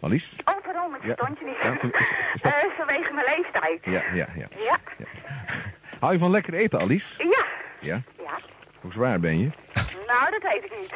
Alice? 0.07 0.35
Oh, 0.45 0.55
pardon, 0.63 0.95
ik 0.95 1.01
Ja. 1.01 1.07
verstond 1.07 1.39
je 1.39 1.45
niet. 1.45 1.55
Ja, 1.61 1.75
van- 1.75 1.91
is- 1.91 2.13
is 2.33 2.41
dat- 2.41 2.53
vanwege 2.77 3.13
mijn 3.13 3.25
leeftijd. 3.37 3.79
Ja, 3.83 4.03
ja, 4.13 4.27
ja. 4.35 4.47
Ja. 4.57 4.77
Hou 5.99 6.13
je 6.13 6.19
van 6.19 6.31
lekker 6.31 6.53
eten, 6.53 6.79
Alice? 6.79 7.23
Ja. 7.23 7.45
Ja. 7.79 7.99
Ja. 8.23 8.37
Hoe 8.81 8.91
zwaar 8.91 9.19
ben 9.19 9.39
je? 9.39 9.49
Nou, 10.07 10.31
dat 10.31 10.41
weet 10.41 10.63
ik 10.63 10.71
niet. 10.79 10.91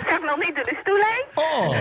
ik 0.00 0.06
heb 0.08 0.22
nog 0.22 0.36
niet 0.36 0.54
door 0.54 0.64
de 0.64 0.76
stoel 0.82 0.96
heen. 0.96 1.24
Oh. 1.34 1.76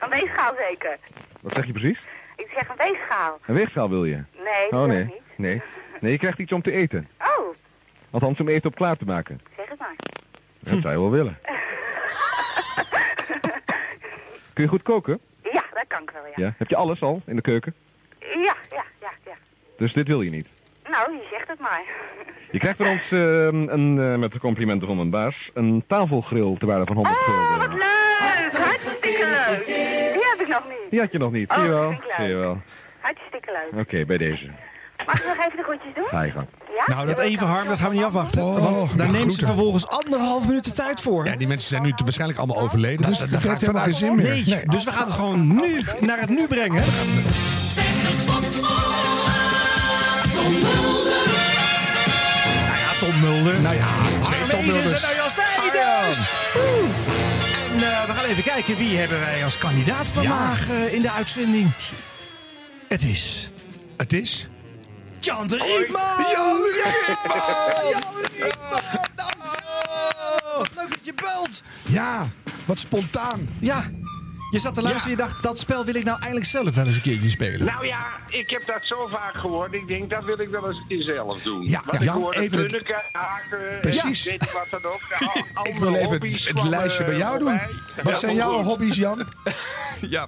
Een 0.00 0.10
weegschaal 0.10 0.54
zeker. 0.68 0.96
Wat 1.40 1.52
zeg 1.54 1.66
je 1.66 1.72
precies? 1.72 2.06
Ik 2.36 2.48
zeg 2.54 2.68
een 2.68 2.76
weegschaal. 2.76 3.38
Een 3.46 3.54
weegschaal 3.54 3.88
wil 3.90 4.04
je? 4.04 4.24
Nee, 4.44 4.70
dat 4.70 4.80
Oh 4.80 4.86
nee. 4.86 5.04
niet. 5.04 5.14
Nee. 5.36 5.62
Nee, 6.00 6.12
je 6.12 6.18
krijgt 6.18 6.38
iets 6.38 6.52
om 6.52 6.62
te 6.62 6.72
eten. 6.72 7.08
Oh, 7.18 7.54
Althans 8.10 8.40
om 8.40 8.48
eten 8.48 8.70
op 8.70 8.76
klaar 8.76 8.96
te 8.96 9.04
maken. 9.04 9.40
zeg 9.56 9.68
het 9.68 9.78
maar. 9.78 9.94
Dat 10.60 10.80
zou 10.80 10.94
je 10.94 11.00
wel 11.00 11.10
willen. 11.10 11.38
Kun 14.54 14.64
je 14.64 14.68
goed 14.68 14.82
koken? 14.82 15.20
Ja, 15.80 15.86
dat 15.88 15.98
kan 15.98 16.02
ik 16.02 16.10
wel, 16.10 16.22
ja. 16.26 16.32
Ja. 16.46 16.54
Heb 16.58 16.68
je 16.68 16.76
alles 16.76 17.02
al 17.02 17.22
in 17.26 17.36
de 17.36 17.42
keuken? 17.42 17.74
Ja, 18.18 18.54
ja, 18.70 18.84
ja, 19.00 19.10
ja. 19.24 19.32
Dus 19.76 19.92
dit 19.92 20.08
wil 20.08 20.20
je 20.20 20.30
niet? 20.30 20.48
Nou, 20.90 21.12
je 21.12 21.26
zegt 21.30 21.48
het 21.48 21.58
maar. 21.60 21.82
Je 22.50 22.58
krijgt 22.58 22.76
van 22.76 22.86
ons, 22.86 23.12
eh, 23.12 23.44
een, 23.46 23.98
eh, 23.98 24.14
met 24.16 24.32
de 24.32 24.38
complimenten 24.38 24.86
van 24.86 24.96
mijn 24.96 25.10
baas, 25.10 25.50
een 25.54 25.84
tafelgrill 25.86 26.56
te 26.58 26.66
waarde 26.66 26.84
van 26.84 26.96
100 26.96 27.16
Oh, 27.16 27.22
gulden. 27.24 27.58
wat 27.58 27.78
leuk! 27.78 28.52
Hartstikke 28.64 29.46
leuk. 29.48 29.66
Die 29.66 30.26
heb 30.30 30.40
ik 30.40 30.48
nog 30.48 30.64
niet. 30.68 30.90
Die 30.90 31.00
had 31.00 31.12
je 31.12 31.18
nog 31.18 31.32
niet, 31.32 31.50
zie 31.52 31.58
Oh, 31.60 31.64
je 31.64 31.70
dat 31.70 31.80
wel? 31.80 32.00
Zie 32.16 32.24
je 32.24 32.34
wel. 32.34 32.60
Hartstikke 33.00 33.52
leuk. 33.70 33.80
Oké, 33.80 34.04
bij 34.04 34.18
deze. 34.18 34.50
Mag 35.06 35.20
ik 35.20 35.26
nog 35.26 35.46
even 35.46 35.56
de 35.56 35.62
groetjes 35.62 35.94
doen? 35.94 36.04
Ga 36.04 36.22
je 36.22 36.32
gang. 36.32 36.46
Ja? 36.74 36.94
Nou, 36.94 37.06
dat 37.06 37.18
even, 37.18 37.46
Harm, 37.46 37.68
dat 37.68 37.78
gaan 37.78 37.88
we 37.90 37.94
niet 37.96 38.04
afwachten. 38.04 38.42
Oh, 38.42 38.58
want 38.58 38.98
daar 38.98 39.10
neemt 39.10 39.34
ze 39.34 39.46
vervolgens 39.46 39.88
anderhalf 39.88 40.46
minuut 40.46 40.64
de 40.64 40.72
tijd 40.72 41.00
voor. 41.00 41.24
Ja, 41.24 41.36
die 41.36 41.46
mensen 41.46 41.68
zijn 41.68 41.82
nu 41.82 41.92
waarschijnlijk 41.96 42.38
allemaal 42.38 42.60
overleden. 42.62 43.06
Dus 43.06 43.18
dat, 43.18 43.42
heeft 43.42 43.60
helemaal 43.60 43.84
geen 43.84 43.94
zin 43.94 44.14
meer. 44.14 44.42
Nee, 44.46 44.62
dus 44.66 44.84
we 44.84 44.92
gaan 44.92 45.06
het 45.06 45.14
gewoon 45.14 45.46
nu 45.46 45.84
naar 46.00 46.20
het 46.20 46.28
nu 46.28 46.46
brengen. 46.46 46.82
Nou 52.66 52.78
ja, 52.78 52.92
Tom 52.98 53.20
Mulder. 53.20 53.60
Nou 53.60 53.76
ja, 53.76 53.88
twee 54.20 54.48
Tom 54.48 54.66
Mulders. 54.66 55.02
en 55.02 55.08
Arjan 55.08 55.30
Snijders. 55.30 56.18
Oeh. 56.56 57.20
En 57.72 57.76
eh, 57.76 58.06
we 58.06 58.12
gaan 58.12 58.24
even 58.24 58.42
kijken 58.42 58.76
wie 58.76 58.96
hebben 58.96 59.20
wij 59.20 59.44
als 59.44 59.58
kandidaat 59.58 60.06
vandaag 60.06 60.68
eh, 60.70 60.94
in 60.94 61.02
de 61.02 61.10
uitzending. 61.10 61.70
Het 62.88 63.02
is... 63.02 63.50
Het 63.96 64.12
is... 64.12 64.48
Jan 65.20 65.46
de 65.46 65.56
Rietman! 65.56 66.02
Jan 66.32 66.56
de 66.62 67.04
Rietman! 67.06 67.90
Jan 67.90 68.14
de 68.14 68.28
Rietman! 68.34 68.80
Dankjewel! 69.14 70.58
Wat 70.58 70.70
leuk 70.74 70.90
dat 70.90 70.98
je 71.02 71.12
belt! 71.14 71.62
Ja, 71.86 72.28
wat 72.66 72.78
spontaan. 72.78 73.48
Ja, 73.60 73.84
je 74.50 74.58
zat 74.58 74.74
te 74.74 74.82
luisteren 74.82 75.18
en 75.18 75.24
je 75.24 75.30
dacht, 75.30 75.42
dat 75.42 75.58
spel 75.58 75.84
wil 75.84 75.94
ik 75.94 76.04
nou 76.04 76.16
eigenlijk 76.16 76.46
zelf 76.50 76.74
wel 76.74 76.86
eens 76.86 76.96
een 76.96 77.02
keertje 77.02 77.30
spelen. 77.30 77.66
Nou 77.66 77.86
ja, 77.86 78.06
ik 78.26 78.50
heb 78.50 78.66
dat 78.66 78.80
zo 78.82 79.06
vaak 79.06 79.34
gehoord. 79.34 79.72
Ik 79.72 79.86
denk, 79.86 80.10
dat 80.10 80.24
wil 80.24 80.38
ik 80.40 80.48
wel 80.48 80.66
eens 80.66 80.76
een 80.76 80.86
keer 80.88 81.02
zelf 81.14 81.42
doen. 81.42 81.66
Ja, 81.66 81.82
Want 81.86 82.02
ja, 82.02 82.12
ik 82.14 82.18
hoorde 82.20 82.40
even 82.40 82.58
het- 82.58 82.92
haken, 83.12 83.80
Precies. 83.80 84.26
en 84.26 84.32
weet 84.32 84.42
ik 84.42 84.50
wat 84.50 84.80
dan 84.82 84.90
ook. 84.92 85.00
Al- 85.54 85.66
Ik 85.72 85.76
wil 85.78 85.94
even 85.94 86.20
het, 86.22 86.40
het 86.44 86.62
lijstje 86.62 87.04
bij 87.04 87.16
jou 87.16 87.32
eh, 87.34 87.38
doen. 87.40 87.58
voorbij. 87.60 88.12
Wat 88.12 88.20
zijn 88.20 88.34
jouw 88.34 88.62
hobby's, 88.62 88.96
Jan? 88.96 89.26
ja. 90.00 90.26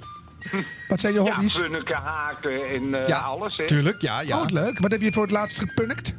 Wat 0.89 1.01
zijn 1.01 1.13
je 1.13 1.19
hobby's? 1.19 1.55
Ja, 1.55 1.61
punniken, 1.61 1.97
haken 1.97 2.69
en 2.69 2.95
eh, 2.95 3.07
Ja, 3.07 3.19
alles. 3.19 3.57
Hè. 3.57 3.67
Tuurlijk, 3.67 4.03
ja, 4.03 4.21
ja. 4.21 4.35
Oh, 4.35 4.41
wat 4.41 4.51
leuk. 4.51 4.79
Wat 4.79 4.91
heb 4.91 5.01
je 5.01 5.13
voor 5.13 5.23
het 5.23 5.33
laatst 5.33 5.59
gepunnikt? 5.59 6.15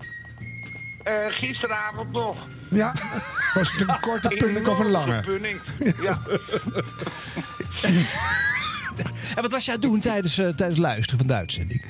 Eh, 1.03 1.13
gisteravond 1.29 2.11
nog. 2.11 2.37
Ja. 2.69 2.93
Was 3.53 3.71
het 3.71 3.89
een 3.89 3.99
korte 3.99 4.27
punnik 4.27 4.67
of 4.67 4.79
een 4.79 4.91
lange? 4.91 5.21
Punning. 5.21 5.61
Ja. 6.01 6.17
En 9.35 9.41
wat 9.41 9.51
was 9.51 9.65
jij 9.65 9.73
aan 9.75 9.81
het 9.81 9.89
doen 9.89 9.99
tijdens, 9.99 10.37
eh, 10.37 10.45
tijdens 10.45 10.67
het 10.69 10.77
luisteren 10.77 11.17
van 11.17 11.27
de 11.27 11.33
uitzending? 11.33 11.85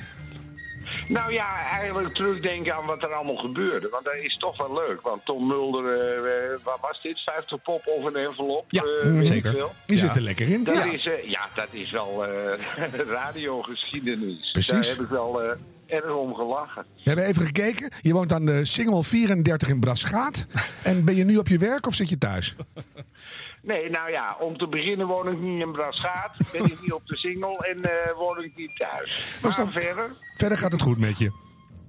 Nou 1.08 1.32
ja, 1.32 1.70
eigenlijk 1.70 2.14
terugdenken 2.14 2.74
aan 2.74 2.86
wat 2.86 3.02
er 3.02 3.12
allemaal 3.14 3.36
gebeurde. 3.36 3.88
Want 3.88 4.04
dat 4.04 4.14
is 4.22 4.36
toch 4.36 4.56
wel 4.56 4.74
leuk. 4.74 5.00
Want 5.00 5.24
Tom 5.24 5.46
Mulder, 5.46 6.00
eh, 6.00 6.16
eh, 6.52 6.58
wat 6.62 6.78
was 6.80 7.02
dit? 7.02 7.20
50 7.20 7.62
pop 7.62 7.82
of 7.86 8.04
een 8.04 8.16
envelop? 8.16 8.64
Ja, 8.68 8.82
eh, 8.82 9.20
zeker. 9.20 9.50
veel. 9.52 9.72
Die 9.86 9.98
zit 9.98 10.16
er 10.16 10.22
lekker 10.22 10.48
in. 10.48 10.64
Dat 10.64 10.74
Ja. 10.74 10.84
Is, 10.92 11.06
eh, 11.06 11.22
ja, 11.30 11.40
dat 11.54 11.68
is 11.70 11.90
wel 11.90 12.26
eh 12.26 12.58
radiogeschiedenis. 13.18 14.50
Precies. 14.52 14.70
Daar 14.72 14.96
heb 14.96 15.00
ik 15.04 15.08
wel 15.10 15.42
eh, 15.42 15.50
erg 15.86 16.14
om 16.14 16.34
gelachen. 16.34 16.84
We 16.94 17.02
hebben 17.02 17.24
even 17.26 17.42
gekeken. 17.42 17.90
Je 18.00 18.12
woont 18.12 18.32
aan 18.32 18.44
de 18.46 18.64
Singel 18.64 19.02
34 19.02 19.68
in 19.68 19.80
Brasgaat. 19.80 20.44
En 20.82 21.04
ben 21.04 21.14
je 21.14 21.24
nu 21.24 21.36
op 21.36 21.48
je 21.48 21.58
werk 21.58 21.86
of 21.86 21.94
zit 21.94 22.08
je 22.08 22.18
thuis? 22.18 22.54
Nee, 23.64 23.90
nou 23.90 24.10
ja, 24.10 24.36
om 24.40 24.58
te 24.58 24.68
beginnen 24.68 25.06
woon 25.06 25.28
ik 25.28 25.38
niet 25.38 25.60
in 25.60 25.72
Brasgaat. 25.72 26.34
Ben 26.52 26.64
ik 26.64 26.80
niet 26.80 26.92
op 26.92 27.06
de 27.06 27.16
single 27.16 27.56
en 27.68 27.82
eh, 27.82 28.16
woon 28.16 28.44
ik 28.44 28.52
niet 28.56 28.76
thuis. 28.76 29.38
Maar 29.42 29.56
dat- 29.56 29.72
verder? 29.82 30.10
Verder 30.36 30.58
gaat 30.58 30.72
het 30.72 30.82
goed 30.82 30.98
met 30.98 31.18
je. 31.18 31.30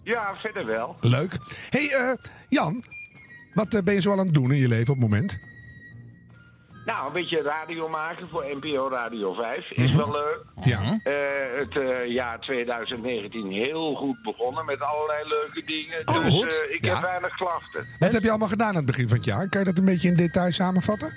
Ja, 0.04 0.36
verder 0.38 0.66
wel. 0.66 0.96
Leuk. 1.02 1.38
hey, 1.70 1.90
eh, 1.90 2.12
Jan. 2.50 2.84
Wat 3.54 3.74
eh, 3.74 3.82
ben 3.84 3.94
je 3.94 4.02
zo 4.02 4.12
aan 4.12 4.18
het 4.18 4.34
doen 4.34 4.52
in 4.52 4.58
je 4.58 4.68
leven 4.68 4.94
op 4.94 5.00
het 5.00 5.10
moment? 5.10 5.40
Nou, 6.86 7.08
een 7.08 7.14
beetje 7.14 7.42
radio 7.42 7.90
maken 7.90 8.30
voor 8.30 8.46
NPO 8.62 8.90
Radio 8.90 9.34
5 9.34 9.72
is 9.72 9.94
Mhm. 9.94 9.98
wel 9.98 10.12
leuk. 10.12 10.44
Ja. 10.64 10.82
Het 11.60 11.74
jaar 12.12 12.40
2019 12.40 13.52
heel 13.52 13.96
goed 13.96 14.22
begonnen 14.24 14.66
met 14.66 14.82
allerlei 14.82 15.28
leuke 15.28 15.62
dingen. 15.66 16.08
Oh, 16.08 16.16
dus 16.16 16.30
goed. 16.30 16.66
ik 16.70 16.86
Ja. 16.86 16.94
heb 16.94 17.04
weinig 17.04 17.36
klachten. 17.36 17.86
Wat 18.00 18.12
heb 18.12 18.24
je 18.24 18.30
allemaal 18.30 18.48
gedaan 18.48 18.68
aan 18.70 18.76
het 18.76 18.86
begin 18.86 19.08
van 19.08 19.18
het 19.18 19.26
jaar? 19.26 19.50
Kan 19.50 19.60
je 19.60 19.66
dat 19.66 19.78
een 19.78 19.86
beetje 19.86 20.08
in 20.08 20.16
detail 20.16 20.52
samenvatten? 20.52 21.14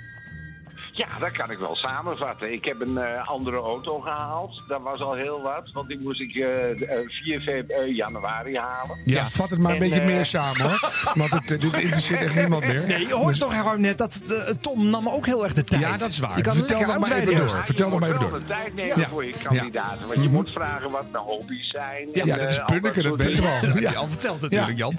Ja, 0.99 1.07
dat 1.19 1.31
kan 1.31 1.51
ik 1.51 1.57
wel 1.57 1.75
samenvatten. 1.75 2.53
Ik 2.53 2.65
heb 2.65 2.81
een 2.81 2.97
eh, 2.97 3.29
andere 3.29 3.57
auto 3.57 3.99
gehaald. 3.99 4.63
Dat 4.67 4.81
was 4.81 4.99
al 5.01 5.13
heel 5.13 5.41
wat, 5.41 5.69
want 5.73 5.87
die 5.87 5.99
moest 5.99 6.21
ik 6.21 6.35
eh, 6.35 6.71
eh, 6.99 7.09
4 7.09 7.41
feb- 7.41 7.69
eh, 7.69 7.95
januari 7.95 8.57
halen. 8.57 8.97
Ja, 9.05 9.27
vat 9.29 9.49
het 9.49 9.59
maar 9.59 9.71
een 9.75 9.81
En, 9.81 9.89
beetje 9.89 10.05
meer 10.05 10.25
samen 10.25 10.61
hoor. 10.61 10.89
Want 11.15 11.29
het, 11.31 11.47
dit 11.47 11.63
interesseert 11.63 12.21
echt 12.21 12.35
niemand 12.35 12.65
meer. 12.65 12.83
Nee, 12.87 13.07
je 13.07 13.13
hoort 13.13 13.27
Dus- 13.27 13.37
toch 13.39 13.53
Harm 13.53 13.81
net 13.81 13.97
dat 13.97 14.23
Tom 14.61 14.89
nam 14.89 15.09
ook 15.09 15.25
heel 15.25 15.43
erg 15.43 15.53
de 15.53 15.63
tijd. 15.63 15.81
Ja, 15.81 15.97
dat 15.97 16.09
is 16.09 16.19
waar. 16.19 16.35
Je 16.37 16.41
kan 16.43 16.53
Vertel 16.55 16.77
lekker 16.77 16.99
nog 16.99 17.07
maar 17.09 17.17
even 17.17 17.35
door. 17.35 17.47
Ja, 17.47 17.63
Vertel 17.63 17.85
je 17.85 17.91
nog 17.91 17.99
maar 17.99 18.09
moet 18.09 18.17
even 18.19 18.31
wel 18.31 18.39
door. 18.39 18.47
de 18.47 18.53
tijd 18.53 18.75
nemen 18.75 18.99
Ja. 18.99 19.07
voor 19.07 19.25
je 19.25 19.33
kandidaten. 19.43 20.07
Want 20.07 20.21
je 20.23 20.29
moet 20.29 20.49
vragen 20.51 20.91
wat 20.91 21.05
mijn 21.11 21.23
hobby's 21.23 21.69
zijn. 21.69 22.09
Ja, 22.13 22.21
en, 22.21 22.39
dat 22.39 22.49
is 22.49 22.59
al 22.59 22.65
punniken, 22.65 23.03
dat 23.03 23.15
weten 23.15 23.43
we 23.43 23.49
al. 23.73 23.79
Ja. 23.81 23.89
Je 23.89 23.97
al 23.97 24.07
verteld 24.07 24.41
natuurlijk, 24.41 24.77
Jan. 24.77 24.95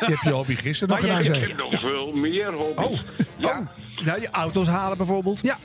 Je 0.00 0.06
hebt 0.06 0.20
je 0.22 0.30
hobby 0.30 0.54
gisteren 0.56 0.88
nog 0.94 1.04
gedaan, 1.06 1.22
zei 1.24 1.38
Ik 1.38 1.42
je. 1.44 1.48
heb 1.54 1.58
nog 1.70 1.80
veel 1.80 2.12
meer 2.12 2.52
hobby's. 2.52 3.00
Ja. 3.36 3.62
Nou, 4.04 4.20
je 4.20 4.30
auto's 4.30 4.66
halen 4.66 4.96
bijvoorbeeld. 4.96 5.42
Ja. 5.42 5.56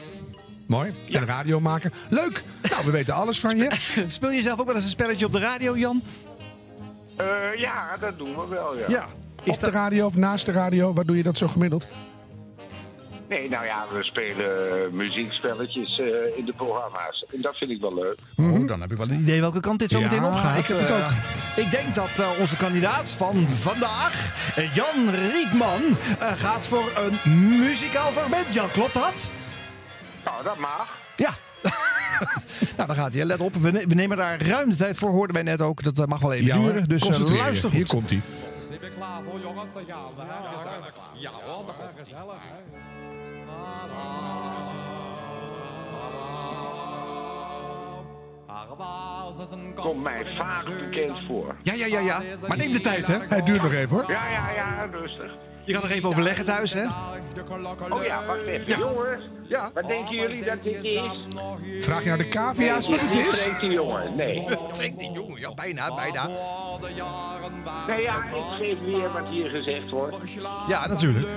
Mooi. 0.67 0.93
En 1.11 1.25
radio 1.25 1.59
maken. 1.59 1.93
Leuk. 2.09 2.43
Nou, 2.69 2.85
we 2.85 2.91
weten 2.91 3.13
alles 3.13 3.39
van 3.39 3.57
je. 3.57 3.71
Speel 4.07 4.31
je 4.31 4.41
zelf 4.41 4.59
ook 4.59 4.65
wel 4.65 4.75
eens 4.75 4.83
een 4.83 4.89
spelletje 4.89 5.25
op 5.25 5.31
de 5.33 5.39
radio, 5.39 5.77
Jan? 5.77 6.01
Eh, 7.15 7.25
ja, 7.55 7.97
dat 7.99 8.17
doen 8.17 8.35
we 8.35 8.47
wel, 8.49 8.77
ja. 8.77 8.85
Ja. 8.87 9.05
Op 9.45 9.59
de 9.59 9.69
radio 9.69 10.05
of 10.05 10.15
naast 10.15 10.45
de 10.45 10.51
radio? 10.51 10.93
Waar 10.93 11.05
doe 11.05 11.17
je 11.17 11.23
dat 11.23 11.37
zo 11.37 11.47
gemiddeld? 11.47 11.85
Nee, 13.29 13.49
nou 13.49 13.65
ja, 13.65 13.85
we 13.93 14.03
spelen 14.03 14.95
muziekspelletjes 14.95 15.99
eh, 15.99 16.37
in 16.37 16.45
de 16.45 16.53
programma's. 16.55 17.25
En 17.35 17.41
dat 17.41 17.57
vind 17.57 17.71
ik 17.71 17.81
wel 17.81 17.93
leuk. 17.93 18.17
Oh, 18.35 18.67
dan 18.67 18.81
heb 18.81 18.91
ik 18.91 18.97
wel 18.97 19.09
een 19.09 19.19
idee 19.21 19.41
welke 19.41 19.59
kant 19.59 19.79
dit 19.79 19.89
zo 19.91 19.97
Ja, 19.99 20.03
meteen 20.03 20.23
opgaat. 20.25 20.57
ik 20.57 20.65
heb 20.67 20.79
het 20.79 20.89
Eh, 20.89 20.95
ook. 20.95 21.63
ik 21.65 21.71
denk 21.71 21.95
dat 21.95 22.09
eh, 22.19 22.29
onze 22.39 22.57
kandidaat 22.57 23.09
van 23.09 23.51
vandaag, 23.51 24.33
Jan 24.73 25.09
Rietman, 25.09 25.81
eh, 26.19 26.31
gaat 26.31 26.67
voor 26.67 26.91
een 26.95 27.39
muzikaal 27.59 28.11
fragment. 28.11 28.53
Jan, 28.53 28.69
klopt 28.71 28.93
dat? 28.93 29.29
Nou, 30.25 30.43
dat 30.43 30.57
mag. 30.57 30.97
Ja. 31.15 31.29
nou, 32.77 32.87
dan 32.87 32.95
gaat 32.95 33.13
hij. 33.13 33.25
Let 33.25 33.39
op, 33.39 33.53
we, 33.55 33.71
ne- 33.71 33.85
we 33.87 33.93
nemen 33.95 34.17
daar 34.17 34.41
ruim 34.41 34.69
de 34.69 34.75
tijd 34.75 34.97
voor. 34.97 35.09
Hoorden 35.09 35.33
wij 35.35 35.43
net 35.43 35.61
ook. 35.61 35.83
Dat 35.95 36.07
mag 36.07 36.19
wel 36.19 36.33
even 36.33 36.45
Ja, 36.45 36.55
hoor. 36.55 36.65
duren. 36.71 36.89
Dus 36.89 37.09
eh, 37.09 37.19
luister 37.19 37.69
goed. 37.69 37.77
Hier 37.77 37.87
komt 37.87 38.09
hij. 38.09 38.21
Ik 38.69 38.79
ben 38.79 38.91
klaar 38.97 39.21
voor 39.31 39.39
jongens, 39.39 39.67
dan 39.73 39.83
gaan 39.87 40.03
we. 40.15 40.21
Ja, 40.21 40.57
gezellig. 40.57 40.93
Ja 41.13 41.31
hoor, 41.31 41.65
dat 41.65 41.75
gezellig. 41.97 42.41
Komt 49.75 50.03
mij 50.03 50.25
vaak 50.35 50.65
bekend 50.65 51.19
voor. 51.27 51.55
Ja, 51.63 51.73
ja, 51.73 51.85
ja, 51.85 51.99
ja. 51.99 52.21
Maar 52.47 52.57
neem 52.57 52.71
de 52.71 52.79
tijd, 52.79 53.07
hè? 53.07 53.17
Hij 53.27 53.43
duurt 53.43 53.61
nog 53.61 53.73
even 53.73 53.89
hoor. 53.89 54.11
Ja, 54.11 54.29
ja, 54.29 54.51
ja, 54.51 54.87
rustig. 54.91 55.31
Je 55.65 55.73
kan 55.73 55.81
nog 55.81 55.91
even 55.91 56.09
overleggen 56.09 56.45
thuis, 56.45 56.73
hè? 56.73 56.85
Oh 57.89 58.03
ja, 58.03 58.25
wacht 58.25 58.39
even. 58.45 58.79
Jongens, 58.79 59.29
Ja. 59.47 59.71
wat 59.73 59.83
denken 59.87 60.15
jullie 60.15 60.43
dat 60.43 60.63
dit 60.63 60.83
is? 60.83 61.01
Vraag 61.85 62.03
je 62.03 62.09
naar 62.09 62.17
de 62.17 62.27
cavia's 62.27 62.87
wat 62.89 62.99
het 62.99 63.11
is? 63.11 63.49
die 63.59 63.71
jongen, 63.71 64.15
nee. 64.15 64.47
Freek 64.71 64.99
die 64.99 65.11
jongen. 65.11 65.39
Ja, 65.39 65.53
bijna, 65.53 65.95
bijna. 65.95 66.27
Nee, 67.87 68.01
ja, 68.01 68.23
ik 68.23 68.43
geef 68.57 68.81
weer 68.81 69.11
wat 69.11 69.27
hier 69.27 69.49
gezegd 69.49 69.89
wordt. 69.89 70.15
Ja, 70.67 70.87
natuurlijk. 70.87 71.27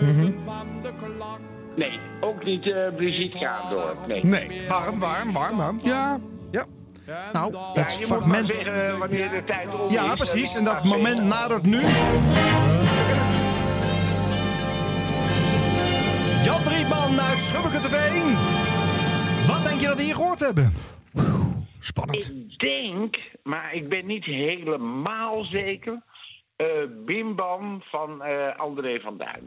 Nee, 1.77 1.99
ook 2.21 2.45
niet 2.45 2.67
eh 2.67 2.95
Brigitte 2.97 3.39
Kaandorp, 3.39 4.07
nee. 4.07 4.25
Nee. 4.25 4.49
Warm, 4.69 4.99
warm, 4.99 5.33
warm, 5.33 5.57
warm. 5.57 5.79
Ja. 5.83 6.19
Ja. 6.51 6.65
Nou, 7.33 7.53
Ja, 7.53 7.61
moet 7.75 7.91
fragment... 7.91 8.55
zeggen 8.55 8.99
wanneer 8.99 9.31
de 9.31 9.43
tijd 9.43 9.75
om 9.81 9.87
is. 9.89 9.93
Ja, 9.95 10.15
precies. 10.15 10.55
En 10.55 10.65
dat 10.65 10.85
moment 10.85 11.23
nadert 11.25 11.67
nu. 11.67 11.81
Jan 16.45 16.63
Drietman 16.63 17.21
uit 17.21 17.39
Schubbeke 17.39 17.79
TV. 17.79 17.97
Wat 19.47 19.65
denk 19.65 19.81
je 19.81 19.87
dat 19.87 19.97
we 19.97 20.03
hier 20.03 20.15
gehoord 20.15 20.41
hebben? 20.41 20.73
Spannend. 21.81 22.31
Ik 22.49 22.59
denk, 22.59 23.17
maar 23.43 23.75
ik 23.75 23.89
ben 23.89 24.07
niet 24.07 24.25
helemaal 24.25 25.45
zeker... 25.45 26.03
eh 26.57 26.67
Bim 27.07 27.37
Bam 27.37 27.83
van 27.91 28.23
eh, 28.23 28.59
André 28.59 29.01
van 29.01 29.17
Duin. 29.19 29.43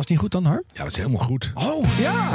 Was 0.00 0.08
niet 0.08 0.18
goed 0.18 0.32
dan, 0.32 0.46
hoor? 0.46 0.62
Ja, 0.72 0.82
dat 0.82 0.86
is 0.92 0.96
helemaal 0.96 1.20
goed. 1.24 1.50
Oh, 1.54 1.98
ja. 1.98 2.28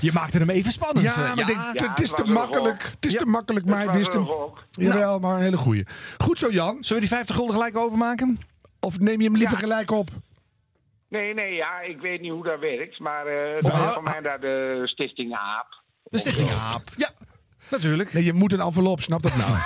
Je 0.00 0.10
maakte 0.12 0.38
hem 0.38 0.50
even 0.50 0.72
spannend. 0.72 1.04
Ja, 1.06 1.12
eh, 1.12 1.34
maar 1.36 1.50
Ja, 1.72 1.88
het 1.90 2.00
is 2.00 2.10
te 2.10 2.24
makkelijk. 2.24 2.82
Het 2.82 3.06
is 3.06 3.12
Ja. 3.12 3.18
te 3.18 3.26
makkelijk, 3.26 3.66
maar 3.66 3.84
hij 3.84 3.96
wist 3.96 4.12
hem. 4.12 4.28
Jawel, 4.70 5.18
maar 5.18 5.36
een 5.36 5.42
hele 5.42 5.56
goeie. 5.56 5.86
Goed 6.18 6.38
zo, 6.38 6.50
Jan. 6.50 6.76
Zullen 6.80 7.02
we 7.02 7.08
die 7.08 7.16
50 7.16 7.34
gulden 7.36 7.54
gelijk 7.54 7.76
overmaken? 7.76 8.40
Of 8.80 8.98
neem 8.98 9.18
je 9.20 9.24
hem 9.26 9.36
liever 9.36 9.56
Ja. 9.56 9.62
gelijk 9.62 9.90
op? 9.90 10.08
Nee, 11.08 11.34
nee, 11.34 11.54
ja, 11.54 11.80
ik 11.80 12.00
weet 12.00 12.20
niet 12.20 12.30
hoe 12.30 12.44
dat 12.44 12.60
werkt. 12.60 12.98
Maar 12.98 13.26
eh 13.26 13.56
is 13.56 13.66
hou- 13.66 13.92
van 13.94 14.02
mij 14.02 14.20
naar 14.22 14.38
de 14.38 14.80
Stichting 14.84 15.32
AAP. 15.34 15.82
De 16.04 16.18
Stichting 16.18 16.50
Aap. 16.50 16.82
Ja, 16.96 17.10
natuurlijk. 17.70 18.12
Nee, 18.12 18.24
je 18.24 18.32
moet 18.32 18.52
een 18.52 18.60
envelop, 18.60 19.00
snap 19.02 19.22
dat 19.22 19.36
nou? 19.36 19.50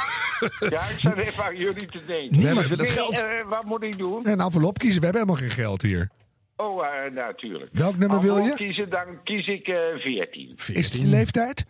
Ja, 0.71 0.81
ik 0.83 0.99
zat 0.99 1.19
even 1.19 1.45
aan 1.45 1.57
jullie 1.57 1.87
te 1.87 2.05
denken. 2.07 2.39
Niemand 2.39 2.69
wil 2.69 2.79
het 2.79 2.91
geld. 2.91 3.23
eh, 3.23 3.49
wat 3.49 3.65
moet 3.65 3.83
ik 3.83 3.99
doen? 3.99 4.29
Een 4.29 4.41
envelop 4.41 4.79
kiezen, 4.79 4.99
we 5.01 5.05
hebben 5.07 5.23
helemaal 5.27 5.49
geen 5.49 5.57
geld 5.65 5.83
hier. 5.83 6.11
Oh, 6.57 6.87
eh, 6.87 7.13
natuurlijk. 7.13 7.71
Welk 7.73 7.97
nummer 7.97 8.21
wil 8.21 8.39
je? 8.39 8.55
kiezen, 8.55 8.91
dan 8.91 9.23
kies 9.25 9.47
ik 9.47 9.67
eh 9.69 9.77
14. 10.01 10.55
Is 10.73 10.93
het 10.93 11.01
je 11.01 11.07
leeftijd? 11.07 11.65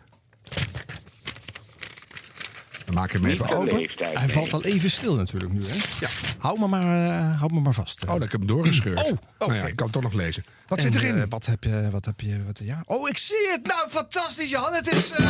Dan 2.89 2.97
maak 2.97 3.13
ik 3.13 3.21
hem 3.21 3.25
even 3.31 3.49
open. 3.57 3.77
leeftijd, 3.77 4.17
Hij 4.17 4.25
nee. 4.25 4.35
valt 4.35 4.53
al 4.53 4.63
even 4.63 4.91
stil 4.91 5.15
natuurlijk 5.15 5.51
nu, 5.53 5.61
hè? 5.67 5.75
Ja. 5.99 6.07
Hou 6.37 6.59
me 6.59 6.67
maar, 6.67 7.05
eh, 7.07 7.39
hou 7.39 7.53
me 7.53 7.59
maar 7.59 7.73
vast. 7.73 8.03
Oh, 8.03 8.07
dat 8.13 8.23
ik 8.23 8.31
heb 8.31 8.39
hem 8.39 8.47
doorgescheurd. 8.49 9.03
Oh, 9.41 9.47
Nou 9.47 9.59
ja, 9.59 9.65
ik 9.67 9.75
kan 9.75 9.85
het 9.85 9.93
toch 9.93 10.03
nog 10.03 10.13
lezen. 10.13 10.43
Wat 10.67 10.77
En, 10.77 10.83
zit 10.83 10.95
erin? 11.01 11.17
eh, 11.17 11.23
wat 11.29 11.45
heb 11.45 11.63
je, 11.63 11.87
wat 11.91 12.05
heb 12.05 12.19
je, 12.21 12.43
wat, 12.45 12.59
ja. 12.63 12.81
Oh, 12.85 13.09
ik 13.09 13.17
zie 13.17 13.47
het! 13.51 13.65
Nou, 13.65 13.89
fantastisch, 13.89 14.49
Jan. 14.49 14.73
Het 14.73 14.93
is... 14.93 15.11
eh, 15.11 15.17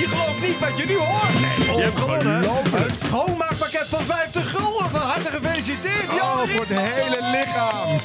je 0.00 0.06
gelooft 0.08 0.40
niet 0.40 0.58
wat 0.58 0.78
je 0.80 0.86
nu 0.86 0.96
hoort. 0.96 1.38
je 1.76 1.82
hebt 1.82 1.98
gewonnen 2.00 2.88
een 2.88 2.94
schoonmaakpakket 2.94 3.88
van 3.88 4.04
50 4.04 4.50
gulden. 4.50 4.90
Van 4.90 5.00
harte 5.00 5.30
gefeliciteerd, 5.30 6.12
Jan. 6.12 6.20
Oh, 6.20 6.38
voor 6.48 6.64
het 6.68 6.78
hele 6.78 7.18
lichaam. 7.30 7.98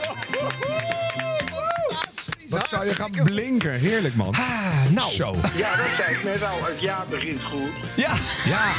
Wat 2.47 2.67
zou 2.67 2.85
je 2.85 2.93
gaan 2.93 3.11
blinken? 3.23 3.71
Heerlijk, 3.71 4.15
man. 4.15 4.33
Ah, 4.33 4.85
nou. 4.89 5.11
Zo. 5.11 5.35
Ja, 5.55 5.75
dat 5.75 5.85
zei 5.97 6.15
ik 6.15 6.23
net 6.23 6.43
al. 6.43 6.65
Het 6.65 6.79
jaar 6.81 7.05
begint 7.09 7.41
goed. 7.41 7.69
Ja. 7.95 8.13
Ja, 8.45 8.71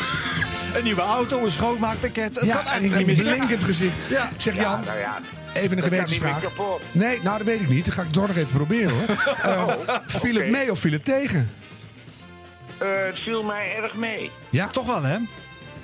Een 0.75 0.85
nieuwe 0.85 1.01
auto, 1.01 1.45
een 1.45 1.51
schoonmaakpakket. 1.51 2.35
Het 2.35 2.45
ja 2.45 2.55
kan 2.55 2.65
en 2.65 2.71
eigenlijk 2.71 3.07
niet 3.07 3.17
meer 3.25 3.35
blinkend 3.35 3.65
gezicht. 3.65 3.97
Ja. 4.09 4.31
Zeg 4.37 4.55
Ja, 4.57 4.63
Jan, 4.63 4.85
nou 4.85 4.99
ja. 4.99 5.19
even 5.55 5.71
een 5.71 5.77
dat 5.77 5.85
gewetensvraag. 5.85 6.43
Nee, 6.93 7.21
nou 7.23 7.39
dat 7.39 7.47
weet 7.47 7.61
ik 7.61 7.69
niet. 7.69 7.85
Dat 7.85 7.95
ga 7.95 8.03
ik 8.03 8.11
toch 8.11 8.27
nog 8.27 8.37
even 8.37 8.53
proberen 8.57 8.91
hoor. 8.91 9.07
Eh, 9.43 9.67
viel 10.07 10.35
het 10.35 10.51
mee 10.51 10.71
of 10.71 10.79
viel 10.81 10.93
het 10.93 11.05
tegen? 11.05 11.51
Eh, 12.79 12.89
het 13.07 13.19
viel 13.19 13.43
mij 13.43 13.77
erg 13.83 13.95
mee. 13.95 14.31
Ja, 14.51 14.67
Toch 14.67 14.87
wel, 14.87 15.03
hè? 15.03 15.17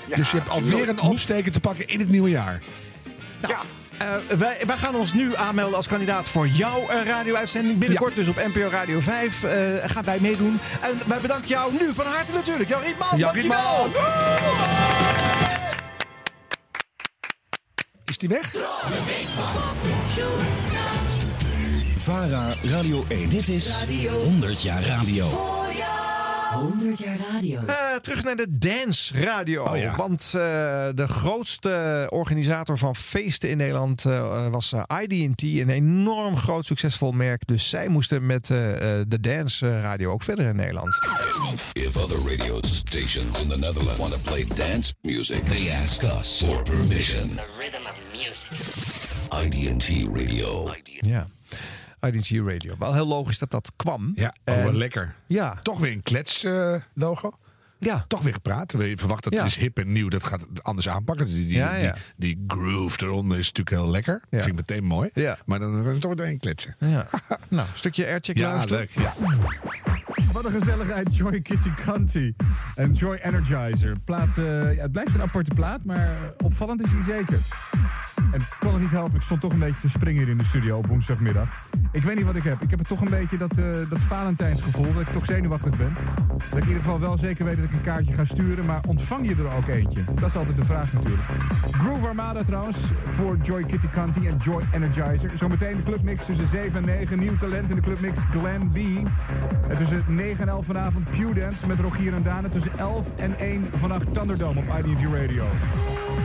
Ja, 0.09 0.17
dus 0.17 0.31
je 0.31 0.37
hebt 0.37 0.49
alweer 0.51 0.89
een 0.89 1.01
opsteken 1.01 1.53
te 1.53 1.61
pakken 1.61 1.89
in 1.89 2.01
het 2.01 2.09
nieuwe 2.09 2.31
jaar. 2.31 2.63
Ja, 3.49 3.61
Eh, 3.99 4.37
wij, 4.39 4.63
wij 4.67 4.77
gaan 4.77 4.95
ons 4.95 5.13
nu 5.13 5.37
aanmelden 5.37 5.77
als 5.77 5.87
kandidaat 5.87 6.29
voor 6.29 6.47
jouw 6.47 6.89
eh, 6.89 7.05
radio-uitzending. 7.07 7.79
Binnenkort 7.79 8.17
dus 8.17 8.29
op 8.29 8.37
NPO 8.37 8.69
Radio 8.69 9.01
5 9.01 9.43
eh, 9.43 9.53
gaan 9.87 10.05
wij 10.05 10.21
meedoen. 10.21 10.59
En 10.81 10.99
wij 11.07 11.21
bedanken 11.21 11.49
jou 11.49 11.73
nu 11.73 11.93
van 11.93 12.07
harte 12.07 12.33
natuurlijk. 12.33 12.69
Jan 12.69 12.83
Rietman, 12.83 13.19
Jan 13.19 13.33
dankjewel. 13.33 13.85
Rietman. 13.85 14.03
Is 18.05 18.19
die 18.19 18.29
weg? 18.29 18.53
VARA 21.97 22.55
Radio 22.63 23.05
1. 23.09 23.29
Dit 23.29 23.49
is 23.49 23.73
100 24.11 24.63
jaar 24.63 24.83
radio. 24.83 25.53
100 26.55 26.99
jaar 26.99 27.19
radio. 27.33 27.61
Eh, 27.67 27.95
terug 28.01 28.25
naar 28.25 28.37
de 28.37 28.59
Dance 28.59 29.23
Radio. 29.23 29.65
Oh 29.65 29.77
ja. 29.77 29.97
Want 29.97 30.23
eh, 30.27 30.41
de 30.95 31.07
grootste 31.07 32.07
organisator 32.11 32.79
van 32.79 32.97
feesten 32.97 33.49
in 33.49 33.57
Nederland 33.57 34.05
eh, 34.05 34.47
was 34.49 34.75
ID&T. 35.03 35.43
Een 35.43 35.69
enorm 35.69 36.37
groot 36.37 36.67
succesvol 36.67 37.13
merk. 37.13 37.47
Dus 37.47 37.69
zij 37.69 37.89
moesten 37.89 38.27
met 38.27 38.51
eh, 38.51 38.99
eh, 39.01 39.05
de 39.09 39.21
Dance 39.21 39.81
Radio 39.81 40.11
ook 40.11 40.23
verder 40.23 40.47
in 40.47 40.57
Nederland. 40.57 40.99
If 41.73 41.97
other 41.97 42.19
radio 42.37 42.59
stations 42.63 43.41
in 43.41 43.49
the 43.49 43.57
Netherlands 43.59 43.99
want 43.99 44.13
to 44.13 44.19
play 44.25 44.47
dance 44.57 44.95
music, 45.03 45.47
they 45.47 45.73
ask 45.83 46.03
us 46.03 46.43
for 46.45 46.63
permission. 46.63 47.37
The 47.37 47.45
rhythm 47.59 47.87
of 47.87 47.97
music. 48.13 48.83
IDT 49.45 49.89
Radio. 50.17 50.75
Ja. 51.01 51.27
ID&T 52.07 52.31
Radio. 52.47 52.75
Wel 52.79 52.95
heel 52.95 53.07
logisch 53.07 53.39
dat 53.39 53.51
dat 53.51 53.73
kwam. 53.77 54.13
Ja, 54.15 54.35
En- 54.45 54.57
wel 54.57 54.73
lekker. 54.73 55.15
Ja. 55.27 55.59
Toch 55.63 55.79
weer 55.81 55.93
een 55.93 56.03
klets-logo. 56.03 57.33
Ja. 57.85 58.05
Toch 58.09 58.23
weer 58.23 58.33
gepraat. 58.33 58.73
Je 58.73 58.97
verwacht 58.97 59.25
dat 59.25 59.33
Ja. 59.33 59.39
het 59.39 59.49
is 59.49 59.57
hip 59.57 59.79
en 59.79 59.93
nieuw. 59.93 60.09
Dat 60.09 60.25
gaat 60.25 60.41
het 60.41 60.63
anders 60.63 60.89
aanpakken. 60.89 61.27
Die, 61.27 61.47
die, 61.47 61.57
Ja, 61.57 61.75
ja. 61.77 61.95
Die, 62.17 62.37
die 62.37 62.45
groove 62.47 63.03
eronder 63.05 63.39
is 63.39 63.53
natuurlijk 63.53 63.77
heel 63.83 63.91
lekker. 63.91 64.23
Ja. 64.31 64.39
Vind 64.39 64.51
ik 64.51 64.55
meteen 64.69 64.85
mooi. 64.85 65.11
Ja. 65.15 65.39
Maar 65.47 65.59
dan 65.59 65.83
kan 65.85 65.95
je 65.95 66.01
toch 66.01 66.15
doorheen 66.15 66.39
kletsen. 66.39 66.77
Ja. 66.79 67.07
nou, 67.51 67.69
een 67.69 67.77
stukje 67.77 68.07
aircheck 68.07 68.37
Ja, 68.37 68.49
luisteren. 68.53 68.79
leuk. 68.79 68.91
Ja. 68.91 69.13
Wat 70.33 70.45
een 70.45 70.53
gezelligheid, 70.61 71.17
Joy 71.17 71.41
Kitty 71.41 71.71
Canty 71.85 72.35
en 72.75 72.93
Joy 72.93 73.19
Energizer. 73.23 73.97
Plaat, 74.05 74.39
eh, 74.39 74.45
ja, 74.75 74.83
het 74.83 74.93
blijft 74.93 75.15
een 75.15 75.23
aparte 75.23 75.55
plaat, 75.55 75.85
maar 75.85 76.19
opvallend 76.39 76.81
is 76.85 76.91
hij 76.91 77.17
zeker. 77.17 77.39
En 78.33 78.41
ik 78.41 78.57
kon 78.61 78.73
het 78.73 78.83
niet 78.83 78.91
helpen, 78.91 79.15
ik 79.17 79.23
stond 79.23 79.41
toch 79.41 79.53
een 79.53 79.59
beetje 79.59 79.81
te 79.81 79.89
springen 79.89 80.23
hier 80.23 80.31
in 80.33 80.39
de 80.39 80.45
studio 80.45 80.77
op 80.79 80.87
woensdagmiddag. 80.87 81.67
Ik 81.93 82.03
weet 82.03 82.17
niet 82.17 82.25
wat 82.25 82.35
ik 82.37 82.43
heb. 82.43 82.63
Ik 82.63 82.71
heb 82.71 82.79
het 82.79 82.89
toch 82.89 83.01
een 83.01 83.11
beetje 83.11 83.37
dat, 83.39 83.59
eh 83.59 83.65
dat 83.91 83.99
Valentijnsgevoel, 84.09 84.93
dat 84.93 85.03
ik 85.03 85.09
toch 85.09 85.25
zenuwachtig 85.25 85.77
ben. 85.77 85.93
Dat 86.29 86.59
ik 86.59 86.63
in 86.63 86.69
ieder 86.69 86.83
geval 86.83 87.01
wel 87.01 87.19
zeker 87.19 87.45
weet 87.45 87.57
dat 87.57 87.65
ik 87.65 87.71
een 87.75 87.83
kaartje 87.83 88.13
ga 88.13 88.25
sturen, 88.25 88.67
maar 88.67 88.81
ontvang 88.89 89.29
je 89.29 89.35
er 89.35 89.57
ook 89.57 89.69
eentje? 89.69 90.01
Dat 90.21 90.29
is 90.29 90.37
altijd 90.37 90.57
de 90.57 90.65
vraag 90.65 90.93
natuurlijk. 90.93 91.23
Groove 91.71 92.07
Armada 92.07 92.43
trouwens, 92.43 92.77
voor 93.17 93.37
Joy 93.43 93.63
Kitty 93.63 93.87
Canty 93.93 94.27
en 94.27 94.37
Joy 94.37 94.63
Energizer. 94.73 95.31
Zometeen 95.39 95.77
de 95.77 95.83
clubmix 95.83 96.27
tussen 96.27 96.49
7 96.49 96.77
en 96.77 96.85
9. 96.85 97.19
Nieuw 97.19 97.37
talent 97.37 97.71
in 97.71 97.77
de 97.77 97.83
clubmix 97.83 98.19
Glen 98.31 98.71
B. 98.71 98.77
En 99.69 99.77
tussen 99.77 100.05
9 100.07 100.41
en 100.41 100.49
11 100.49 100.67
vanavond 100.67 101.11
Q-Dance 101.11 101.67
met 101.67 101.81
Rogier 101.81 102.15
en 102.15 102.23
Dane. 102.23 102.49
Tussen 102.49 102.79
11 102.79 103.07
en 103.17 103.39
1 103.39 103.67
vannacht 103.81 104.15
Thunderdome 104.15 104.61
op 104.61 104.85
IDV 104.85 105.05
Radio. 105.05 105.45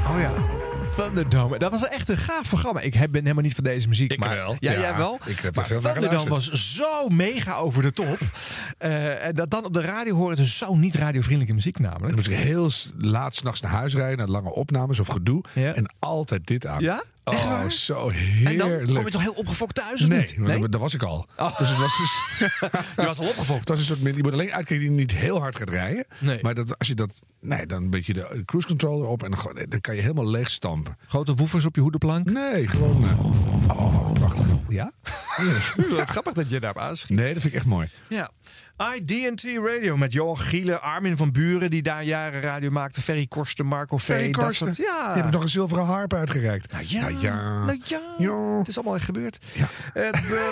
Oh 0.07 0.19
ja. 0.19 0.68
Thunderdome. 0.95 1.57
Dat 1.59 1.71
was 1.71 1.87
echt 1.87 2.09
een 2.09 2.17
gaaf 2.17 2.47
programma. 2.47 2.79
Ik 2.79 2.93
heb- 2.93 3.11
ben 3.11 3.21
helemaal 3.21 3.43
niet 3.43 3.53
van 3.55 3.63
deze 3.63 3.87
muziek. 3.87 4.11
Ik 4.11 4.19
maar, 4.19 4.35
wel. 4.35 4.55
Ja, 4.59 4.71
Ja, 4.71 4.79
jij 4.79 4.95
wel. 4.95 5.19
ik 5.25 5.39
heb 5.39 5.55
maar 5.55 5.65
veel 5.65 5.81
Thunderdome 5.81 6.29
was 6.29 6.51
zo 6.75 7.07
mega 7.07 7.53
over 7.55 7.81
de 7.81 7.91
top. 7.91 8.17
Eh, 8.77 9.25
en 9.25 9.35
dat 9.35 9.49
dan 9.51 9.65
op 9.65 9.73
de 9.73 9.81
radio 9.81 10.15
horen. 10.15 10.37
Het 10.37 10.45
is 10.45 10.57
zo 10.57 10.75
niet 10.75 10.95
radiovriendelijke 10.95 11.53
muziek 11.53 11.79
namelijk. 11.79 12.05
Dan 12.05 12.15
moet 12.15 12.27
ik 12.27 12.35
heel 12.45 12.71
laat 12.97 13.35
s'nachts 13.35 13.61
naar 13.61 13.71
huis 13.71 13.93
rijden. 13.95 14.17
Naar 14.17 14.27
lange 14.27 14.53
opnames 14.53 14.99
of 14.99 15.07
gedoe. 15.07 15.43
Ja. 15.53 15.73
En 15.73 15.93
altijd 15.99 16.47
dit 16.47 16.65
aan. 16.65 16.81
Ja? 16.81 17.03
Oh, 17.29 17.69
zo 17.69 18.09
En 18.09 18.15
heerlijk. 18.15 18.85
dan 18.85 18.95
kom 18.95 19.05
je 19.05 19.11
toch 19.11 19.21
heel 19.21 19.33
opgefokt 19.33 19.75
thuis 19.75 20.01
of 20.01 20.07
Nee, 20.07 20.19
niet? 20.19 20.35
want 20.37 20.61
dat- 20.61 20.71
dat 20.71 20.81
was 20.81 20.93
ik 20.93 21.03
al. 21.03 21.27
Dus 21.57 21.69
het 21.69 21.77
was 21.77 21.97
dus, 21.97 22.23
Je 22.97 23.05
was 23.05 23.19
al 23.19 23.27
opgefokt. 23.27 23.59
Het 23.59 23.69
was 23.69 23.79
een 23.79 23.85
soort, 23.85 24.15
je 24.15 24.21
moet 24.23 24.33
alleen 24.33 24.53
uitkijken 24.53 24.79
dat 24.87 24.95
je 24.95 25.01
niet 25.01 25.11
heel 25.11 25.39
hard 25.39 25.57
gaat 25.57 25.69
rijden. 25.69 26.05
Nee. 26.19 26.39
Maar 26.41 26.53
dat, 26.53 26.77
als 26.77 26.87
je 26.87 26.95
dat, 26.95 27.19
nee, 27.39 27.65
dan 27.65 27.83
een 27.83 27.89
beetje 27.89 28.13
de 28.13 28.41
cruise 28.45 28.67
control 28.67 29.01
erop 29.01 29.23
en 29.23 29.31
dan, 29.69 29.81
kan 29.81 29.95
je 29.95 30.01
helemaal 30.01 30.29
leeg 30.29 30.51
stampen. 30.51 30.97
Grote 31.07 31.33
woefers 31.35 31.65
op 31.65 31.75
je 31.75 31.81
hoedenplank? 31.81 32.29
Nee, 32.29 32.67
gewoon. 32.67 33.03
eh, 33.03 33.25
oh, 33.77 34.11
prachtig. 34.13 34.45
Ja? 34.67 34.91
Wat 35.97 36.09
grappig 36.09 36.33
dat 36.33 36.49
je 36.49 36.59
daarop 36.59 36.81
aanschiet. 36.81 37.17
Nee, 37.17 37.33
dat 37.33 37.41
vind 37.41 37.53
ik 37.53 37.59
echt 37.59 37.69
mooi. 37.69 37.87
Ja. 38.09 38.29
IDT 38.95 39.43
Radio 39.65 39.97
met 39.97 40.13
Johan 40.13 40.37
Gielen, 40.39 40.81
Armin 40.81 41.17
van 41.17 41.31
Buren, 41.31 41.69
die 41.69 41.81
daar 41.81 42.03
jaren 42.03 42.41
radio 42.41 42.69
maakte. 42.69 43.01
Ferry 43.01 43.27
Korsten, 43.27 43.65
Marco 43.65 43.97
V. 43.97 44.03
Ferry 44.03 44.31
dat 44.31 44.53
soort- 44.53 44.77
ja. 44.77 45.11
Je 45.15 45.21
hebt 45.21 45.33
nog 45.33 45.41
een 45.43 45.49
zilveren 45.49 45.85
harp 45.85 46.13
uitgereikt. 46.13 46.71
Nou 46.71 46.83
ja. 46.87 47.01
Nou 47.01 47.19
ja. 47.19 47.63
Nou 47.65 47.81
ja. 48.17 48.57
Het 48.57 48.67
is 48.67 48.75
allemaal 48.75 48.95
echt 48.95 49.05
gebeurd. 49.05 49.39
Het, 49.93 50.13
eh, 50.15 50.47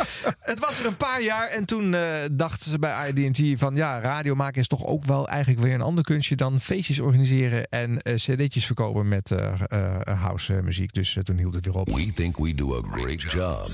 het 0.52 0.58
was 0.58 0.78
er 0.78 0.86
een 0.86 0.96
paar 0.96 1.22
jaar 1.22 1.48
en 1.48 1.64
toen 1.64 1.94
eh, 1.94 2.10
dachten 2.32 2.70
ze 2.70 2.78
bij 2.78 3.12
IDT 3.14 3.58
van 3.58 3.74
ja, 3.74 4.00
radio 4.00 4.34
maken 4.34 4.60
is 4.60 4.68
toch 4.68 4.84
ook 4.84 5.04
wel 5.04 5.28
eigenlijk 5.28 5.60
weer 5.62 5.74
een 5.74 5.80
ander 5.80 6.04
kunstje 6.04 6.36
dan 6.36 6.60
feestjes 6.60 7.00
organiseren 7.00 7.68
en 7.68 8.02
eh, 8.02 8.14
cd'tjes 8.14 8.66
verkopen 8.66 9.08
met 9.08 9.30
eh 9.30 9.52
eh, 9.66 10.20
house 10.22 10.62
muziek. 10.62 10.92
Dus 10.92 11.16
toen 11.22 11.36
hield 11.36 11.54
het 11.54 11.64
weer 11.64 11.74
op. 11.74 11.90
We 11.90 12.12
think 12.14 12.36
we 12.36 12.54
do 12.54 12.76
a 12.76 12.82
great 12.90 13.22
job. 13.22 13.70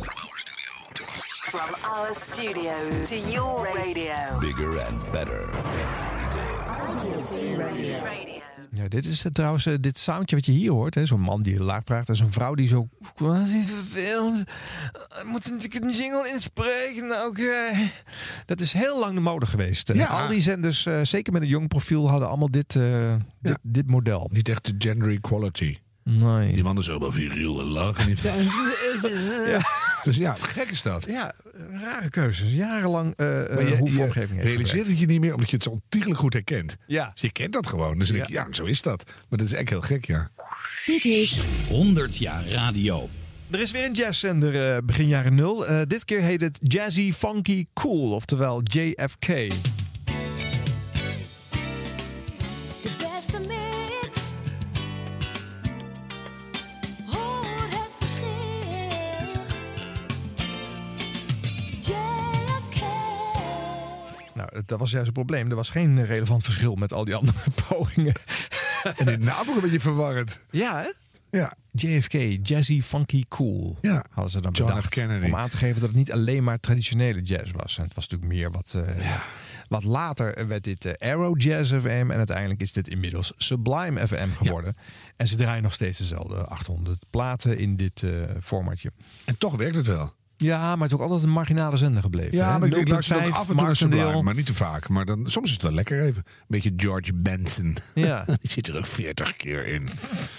From 1.57 1.74
our 1.92 2.14
studio 2.14 2.72
to 3.04 3.14
your 3.30 3.62
radio. 3.74 4.38
Bigger 4.40 4.80
and 4.86 5.11
better. 5.12 5.48
Radio. 7.59 8.34
Ja, 8.70 8.88
dit 8.88 9.04
is 9.07 9.22
het 9.22 9.34
trouwens, 9.34 9.66
eh, 9.66 9.74
dit 9.80 9.98
soundje 9.98 10.36
wat 10.36 10.46
je 10.46 10.52
hier 10.52 10.70
hoort. 10.70 10.94
hè, 10.94 11.07
Zo'n 11.07 11.20
man 11.20 11.42
die 11.42 11.54
heel 11.54 11.64
laag 11.64 11.84
praat. 11.84 12.09
En 12.09 12.16
zo'n 12.16 12.32
vrouw 12.32 12.54
die 12.54 12.68
zo... 12.68 12.88
Wat 13.16 13.36
is 13.46 13.64
vervelend. 13.70 14.50
Eh, 15.18 15.24
Moet 15.24 15.64
ik 15.64 15.74
een 15.74 15.90
jingle 15.90 16.30
inspreken? 16.32 17.07
Nou, 17.07 17.28
Oké. 17.28 17.72
Dat 18.44 18.61
is 18.61 18.72
heel 18.72 18.98
lang 19.00 19.14
de 19.14 19.20
mode 19.20 19.46
geweest. 19.46 19.90
Eh, 19.90 19.96
Ja. 19.96 20.07
Al 20.07 20.28
die 20.28 20.40
zenders, 20.40 20.86
eh, 20.86 21.00
zeker 21.02 21.32
met 21.32 21.42
een 21.42 21.48
jong 21.48 21.68
profiel, 21.68 22.11
hadden 22.11 22.28
allemaal 22.28 22.50
dit, 22.50 22.76
eh, 22.76 23.14
dit, 23.40 23.59
dit 23.62 23.86
model. 23.90 24.30
Niet 24.32 24.48
echt 24.48 24.64
de 24.64 24.74
gender 24.78 25.11
equality. 25.11 25.78
Nee. 26.11 26.52
Die 26.52 26.62
mannen 26.62 26.84
zijn 26.84 26.98
wel 26.98 27.12
viriel 27.12 27.61
en 27.61 27.66
laag. 27.66 27.98
En 27.98 28.09
niet... 28.09 28.20
Ja. 29.46 29.61
Dus 30.04 30.16
ja, 30.16 30.36
gek 30.40 30.70
is 30.70 30.82
dat. 30.82 31.07
Ja, 31.09 31.34
rare 31.70 32.11
keuzes. 32.11 32.52
Jarenlang 32.52 33.12
eh 33.16 33.59
eh 33.59 33.68
je, 33.68 33.76
hoe 33.76 33.90
vormgeving 33.90 34.38
heeft 34.38 34.48
realiseert 34.48 34.86
het 34.86 34.98
je 34.98 35.07
niet 35.07 35.20
meer 35.20 35.34
omdat 35.34 35.50
je 35.50 35.54
het 35.54 35.64
zo 35.64 35.70
ontiegelijk 35.70 36.20
goed 36.20 36.32
herkent. 36.32 36.76
Ja. 36.86 37.11
Dus 37.12 37.20
je 37.22 37.32
kent 37.32 37.52
dat 37.52 37.66
gewoon. 37.66 37.98
Dus 37.98 38.09
dan 38.09 38.16
denk 38.16 38.28
je, 38.28 38.34
ja, 38.34 38.46
zo 38.50 38.64
is 38.64 38.82
dat. 38.82 39.04
Maar 39.28 39.38
dat 39.38 39.46
is 39.46 39.52
echt 39.52 39.68
heel 39.68 39.80
gek, 39.80 40.07
ja. 40.07 40.30
Dit 40.84 41.04
is 41.04 41.40
100 41.68 42.18
jaar 42.18 42.48
radio. 42.48 43.09
Er 43.50 43.61
is 43.61 43.70
weer 43.70 43.84
een 43.84 43.92
jazzzender 43.92 44.74
eh, 44.74 44.82
begin 44.84 45.09
jaren 45.09 45.34
nul. 45.34 45.66
Eh, 45.66 45.80
dit 45.86 46.04
keer 46.04 46.20
heet 46.20 46.40
het 46.40 46.59
Jazzy 46.62 47.12
Funky 47.12 47.66
Cool, 47.74 48.12
oftewel 48.12 48.62
JFK. 48.62 49.26
Dat 64.67 64.79
was 64.79 64.91
juist 64.91 65.07
het 65.07 65.14
probleem. 65.14 65.51
Er 65.51 65.57
was 65.57 65.71
geen 65.71 66.05
relevant 66.05 66.45
verschil 66.45 66.75
met 66.75 66.93
al 66.93 67.05
die 67.05 67.14
andere 67.14 67.39
pogingen. 67.69 68.14
En 68.97 69.05
de 69.05 69.19
naam 69.19 69.49
ook 69.49 69.55
een 69.55 69.61
beetje 69.61 69.81
verwarrend. 69.81 70.39
Ja, 70.51 70.81
hè? 70.83 70.89
Ja. 71.39 71.55
JFK, 71.73 72.12
Jazzy 72.43 72.83
Funky 72.83 73.23
Cool. 73.29 73.79
Ja. 73.81 74.05
Hadden 74.11 74.31
ze 74.33 74.41
dan 74.41 74.53
John 74.53 74.69
bedacht. 74.69 74.87
F. 74.87 74.89
Kennedy. 74.89 75.27
Om 75.27 75.37
aan 75.37 75.49
te 75.49 75.57
geven 75.57 75.81
dat 75.81 75.89
het 75.89 75.99
niet 75.99 76.12
alleen 76.12 76.45
maar 76.45 76.61
traditionele 76.61 77.23
jazz 77.23 77.51
was. 77.53 77.77
En 77.79 77.85
het 77.85 77.95
was 77.95 78.09
natuurlijk 78.09 78.39
meer 78.39 78.51
wat... 78.51 78.75
eh, 78.75 79.17
Wat 79.69 79.85
later 79.85 80.47
werd 80.49 80.64
dit 80.64 80.85
eh, 80.85 81.09
Aero 81.11 81.33
Jazz 81.37 81.71
FM. 81.75 81.87
En 82.11 82.12
uiteindelijk 82.17 82.61
is 82.61 82.73
dit 82.73 82.89
inmiddels 82.89 83.33
Sublime 83.37 84.09
FM 84.09 84.29
geworden. 84.33 84.75
En 85.17 85.29
ze 85.29 85.37
draaien 85.37 85.62
nog 85.62 85.73
steeds 85.75 85.99
dezelfde 85.99 86.45
800 86.47 87.05
platen 87.11 87.59
in 87.59 87.77
dit 87.77 88.03
eh, 88.03 88.11
formatje. 88.43 88.91
En 89.25 89.39
toch 89.39 89.57
werkt 89.57 89.77
het 89.77 89.87
wel. 89.87 90.14
Ja, 90.37 90.61
maar 90.61 90.89
het 90.89 90.91
is 90.91 90.93
ook 90.93 91.03
altijd 91.03 91.22
een 91.22 91.30
marginale 91.30 91.76
zender 91.76 92.03
gebleven. 92.03 92.37
Ja, 92.37 92.53
hè? 92.53 92.59
maar 92.59 92.68
ik, 92.68 92.76
ik 92.76 92.89
luister 92.89 93.16
0,5 93.16 93.26
ook 93.26 93.34
af 93.34 93.49
en 93.51 93.57
toe. 93.57 93.74
Sublime, 93.74 94.22
maar 94.22 94.34
niet 94.34 94.47
te 94.47 94.55
vaak. 94.55 94.89
Maar 94.89 95.05
dan, 95.05 95.30
soms 95.30 95.47
is 95.47 95.53
het 95.53 95.62
wel 95.62 95.72
lekker 95.72 96.03
even. 96.03 96.22
Een 96.26 96.45
beetje 96.47 96.72
George 96.76 97.14
Benson. 97.14 97.76
Ja. 97.95 98.24
Die 98.41 98.51
zit 98.51 98.68
er 98.68 98.76
ook 98.76 98.87
40 98.87 99.37
keer 99.37 99.66
in. 99.66 99.89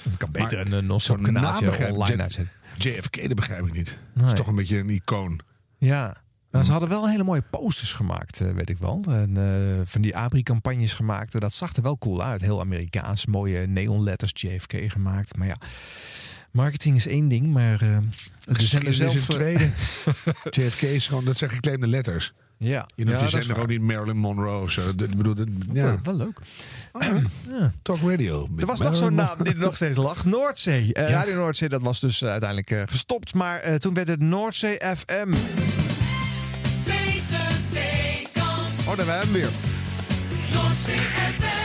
Het 0.09 0.17
kan 0.17 0.31
beter 0.31 0.57
Maar 0.57 0.67
een 0.67 0.83
uh, 0.83 0.89
non-stop 0.89 1.23
kanaaltje 1.23 1.93
online 1.93 2.21
uitzetten. 2.21 2.49
JFK, 2.77 3.21
dat 3.21 3.35
begrijp 3.35 3.65
ik 3.65 3.73
niet. 3.73 3.97
Dat 4.13 4.27
is 4.27 4.33
toch 4.33 4.47
een 4.47 4.55
beetje 4.55 4.77
een 4.77 4.89
icoon. 4.89 5.39
Ja. 5.77 6.25
Nou, 6.51 6.65
ze 6.65 6.71
hadden 6.71 6.89
wel 6.89 7.09
hele 7.09 7.23
mooie 7.23 7.43
posters 7.49 7.93
gemaakt, 7.93 8.41
eh, 8.41 8.49
weet 8.51 8.69
ik 8.69 8.77
wel. 8.77 9.03
En, 9.09 9.37
eh, 9.37 9.81
van 9.83 10.01
die 10.01 10.17
Abri-campagnes 10.17 10.93
gemaakt. 10.93 11.39
Dat 11.39 11.53
zag 11.53 11.75
er 11.75 11.81
wel 11.81 11.97
cool 11.97 12.23
uit. 12.23 12.41
Heel 12.41 12.59
Amerikaans. 12.59 13.25
Mooie 13.25 13.67
neonletters 13.67 14.31
JFK 14.35 14.73
gemaakt. 14.91 15.37
Maar 15.37 15.47
ja, 15.47 15.57
marketing 16.57 16.95
is 16.95 17.07
één 17.07 17.27
ding. 17.27 17.53
Maar 17.53 17.73
eh 17.73 17.79
de 17.79 17.87
zender 17.87 18.55
Geschiedenis 18.55 18.97
zelf... 18.97 19.13
is 19.13 19.27
een 19.27 19.35
eh, 19.35 19.35
tweede. 19.35 19.69
JFK 20.69 20.81
is 20.81 21.07
gewoon, 21.07 21.25
dat 21.25 21.37
zijn 21.37 21.49
gekleemde 21.49 21.87
letters. 21.87 22.33
ja, 22.57 22.85
Je 22.95 23.05
noemt 23.05 23.17
ja, 23.17 23.23
je 23.37 23.43
zender 23.43 23.67
niet 23.67 23.81
Marilyn 23.81 24.17
Monroe 24.17 24.61
of 24.61 24.71
zo. 24.71 24.95
Dat- 24.95 25.09
Ik 25.09 25.17
bedoel, 25.17 25.35
dat- 25.35 25.47
ja. 25.73 25.93
Oh, 25.93 25.99
wel 26.03 26.15
leuk. 26.15 26.39
Talk 27.81 27.99
Radio. 28.09 28.47
Er 28.57 28.65
was 28.65 28.79
nog 28.79 28.95
zo'n 28.95 29.15
naam 29.15 29.43
die 29.43 29.53
er 29.53 29.59
nog 29.59 29.75
steeds 29.75 29.97
lag. 29.97 30.25
Noordzee. 30.25 30.93
Eh, 30.93 31.09
Radio 31.09 31.35
Noordzee, 31.35 31.69
dat 31.69 31.81
was 31.81 31.99
dus 31.99 32.21
eh, 32.21 32.29
uiteindelijk 32.29 32.71
eh, 32.71 32.81
gestopt. 32.85 33.33
Maar 33.33 33.59
eh, 33.59 33.75
toen 33.75 33.93
werd 33.93 34.07
het 34.07 34.19
Noordzee 34.21 34.75
FM. 34.95 35.31
Peter. 36.83 37.39
Oh, 38.87 38.97
daar 38.97 39.05
hebben 39.05 39.05
we 39.05 39.11
hem 39.11 39.31
weer. 39.31 39.49
Noordzee 40.53 40.95
FM. 40.95 41.56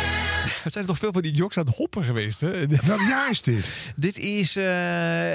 Er 0.64 0.70
zijn 0.70 0.86
toch 0.86 0.98
veel 0.98 1.12
van 1.12 1.22
die 1.22 1.32
jocks 1.32 1.56
aan 1.56 1.66
het 1.66 1.76
hoppen 1.76 2.04
geweest, 2.04 2.40
hè? 2.40 2.66
Welk 2.66 3.00
jaar 3.00 3.30
is 3.30 3.42
dit? 3.42 3.70
Dit 3.96 4.18
is 4.18 4.56
eh, 4.56 4.64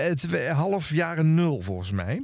het 0.04 0.50
half 0.50 0.94
jaren 0.94 1.34
nul, 1.34 1.62
volgens 1.62 1.92
mij. 1.92 2.24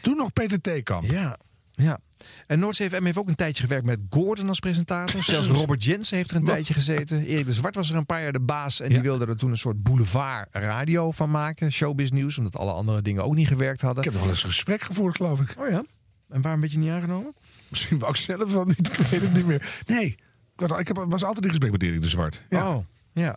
Toen 0.00 0.16
nog 0.16 0.32
Peter 0.32 0.60
Theekamp. 0.60 1.10
Ja, 1.10 1.36
ja. 1.72 1.98
En 2.46 2.58
Noordzee 2.58 2.90
FM 2.90 3.04
heeft 3.04 3.16
ook 3.16 3.28
een 3.28 3.34
tijdje 3.34 3.62
gewerkt 3.62 3.84
met 3.84 3.98
Gordon 4.10 4.48
als 4.48 4.58
presentator. 4.58 5.22
Zelfs 5.22 5.48
Robert 5.58 5.84
Jensen 5.84 6.16
heeft 6.16 6.30
er 6.30 6.36
een 6.36 6.44
tijdje 6.44 6.74
gezeten. 6.74 7.24
Erik 7.24 7.46
de 7.46 7.52
Zwart 7.52 7.74
was 7.74 7.90
er 7.90 7.96
een 7.96 8.06
paar 8.06 8.22
jaar 8.22 8.32
de 8.32 8.40
baas. 8.40 8.80
En 8.80 8.88
die 8.88 9.00
wilde 9.00 9.26
er 9.26 9.36
toen 9.36 9.50
een 9.50 9.56
soort 9.56 9.82
boulevard 9.82 10.48
radio 10.50 11.10
van 11.10 11.30
maken. 11.30 11.72
Showbiz 11.72 12.10
nieuws, 12.10 12.38
omdat 12.38 12.56
alle 12.56 12.72
andere 12.72 13.02
dingen 13.02 13.24
ook 13.24 13.34
niet 13.34 13.48
gewerkt 13.48 13.80
hadden. 13.80 13.98
Ik 13.98 14.04
heb 14.04 14.12
nog 14.12 14.22
wel 14.22 14.32
eens 14.32 14.42
een 14.42 14.50
gesprek 14.50 14.82
gevoerd, 14.82 15.16
geloof 15.16 15.40
ik. 15.40 15.54
Oh 15.58 15.68
ja? 15.68 15.84
En 16.28 16.40
waarom 16.40 16.60
werd 16.60 16.72
je 16.72 16.78
niet 16.78 16.90
aangenomen? 16.90 17.34
Misschien 17.68 17.98
wou 17.98 18.10
ik 18.10 18.16
zelf 18.16 18.52
wel 18.52 18.64
niet. 18.64 18.88
Ik 18.98 19.06
weet 19.06 19.20
het 19.20 19.34
niet 19.34 19.46
meer. 19.46 19.82
Nee, 19.86 20.16
ik, 20.56 20.90
was 20.94 21.24
altijd 21.24 21.44
in 21.44 21.50
gesprek 21.50 21.72
met 21.72 21.82
Erik 21.82 22.02
de 22.02 22.08
Zwart. 22.08 22.42
Ja. 22.48 22.74
Oh, 22.74 22.84
ja. 23.12 23.36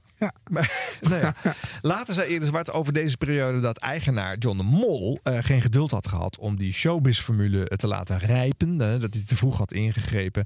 Maar, 0.51 0.97
nou 1.01 1.21
ja. 1.21 1.33
Later 1.81 2.13
zei 2.13 2.27
Erik 2.27 2.39
de 2.39 2.45
Zwart 2.45 2.71
over 2.71 2.93
deze 2.93 3.17
periode 3.17 3.59
dat 3.59 3.77
eigenaar 3.77 4.37
John 4.37 4.57
de 4.57 4.63
Mol 4.63 5.19
eh, 5.23 5.37
geen 5.41 5.61
geduld 5.61 5.91
had 5.91 6.07
gehad 6.07 6.37
om 6.37 6.57
die 6.57 6.73
showbiz-formule 6.73 7.65
te 7.65 7.87
laten 7.87 8.19
rijpen. 8.19 8.81
eh, 8.81 8.99
dat 8.99 9.13
hij 9.13 9.23
te 9.25 9.35
vroeg 9.35 9.57
had 9.57 9.73
ingegrepen. 9.73 10.45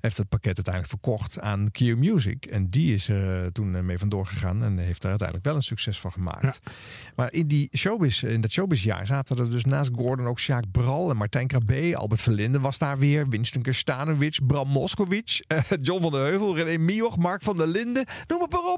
Heeft 0.00 0.16
het 0.16 0.28
pakket 0.28 0.54
uiteindelijk 0.54 0.88
verkocht 0.88 1.40
aan 1.40 1.70
Q 1.70 1.80
Music. 1.80 2.46
En 2.46 2.70
die 2.70 2.94
is 2.94 3.08
er 3.08 3.44
eh, 3.44 3.46
toen 3.46 3.74
eh, 3.76 3.82
mee 3.82 3.98
vandoor 3.98 4.26
gegaan 4.26 4.64
en 4.64 4.78
heeft 4.78 5.00
daar 5.00 5.10
uiteindelijk 5.10 5.48
wel 5.48 5.56
een 5.56 5.62
succes 5.62 6.00
van 6.00 6.12
gemaakt. 6.12 6.60
Maar 7.14 7.32
in, 7.32 7.46
die 7.46 7.68
showbiz, 7.76 8.22
in 8.22 8.40
dat 8.40 8.50
showbizjaar 8.50 9.06
zaten 9.06 9.36
er 9.36 9.50
dus 9.50 9.64
naast 9.64 9.90
Gordon 9.94 10.26
ook 10.26 10.38
Sjaak 10.38 10.64
Bral 10.70 11.10
en 11.10 11.16
Martijn 11.16 11.46
Krabbe. 11.46 11.96
Albert 11.96 12.20
Verlinden 12.20 12.60
was 12.60 12.78
daar 12.78 12.98
weer. 12.98 13.28
Winston 13.28 13.62
Kerstanovic, 13.62 14.38
Bram 14.46 14.68
Moskowitz, 14.68 15.40
eh, 15.46 15.58
John 15.80 16.02
van 16.02 16.12
der 16.12 16.24
Heuvel, 16.24 16.56
René 16.56 16.78
Mioch, 16.78 17.16
Mark 17.16 17.42
van 17.42 17.56
der 17.56 17.66
Linden. 17.66 18.06
Noem 18.26 18.38
maar 18.50 18.60
op. 18.60 18.69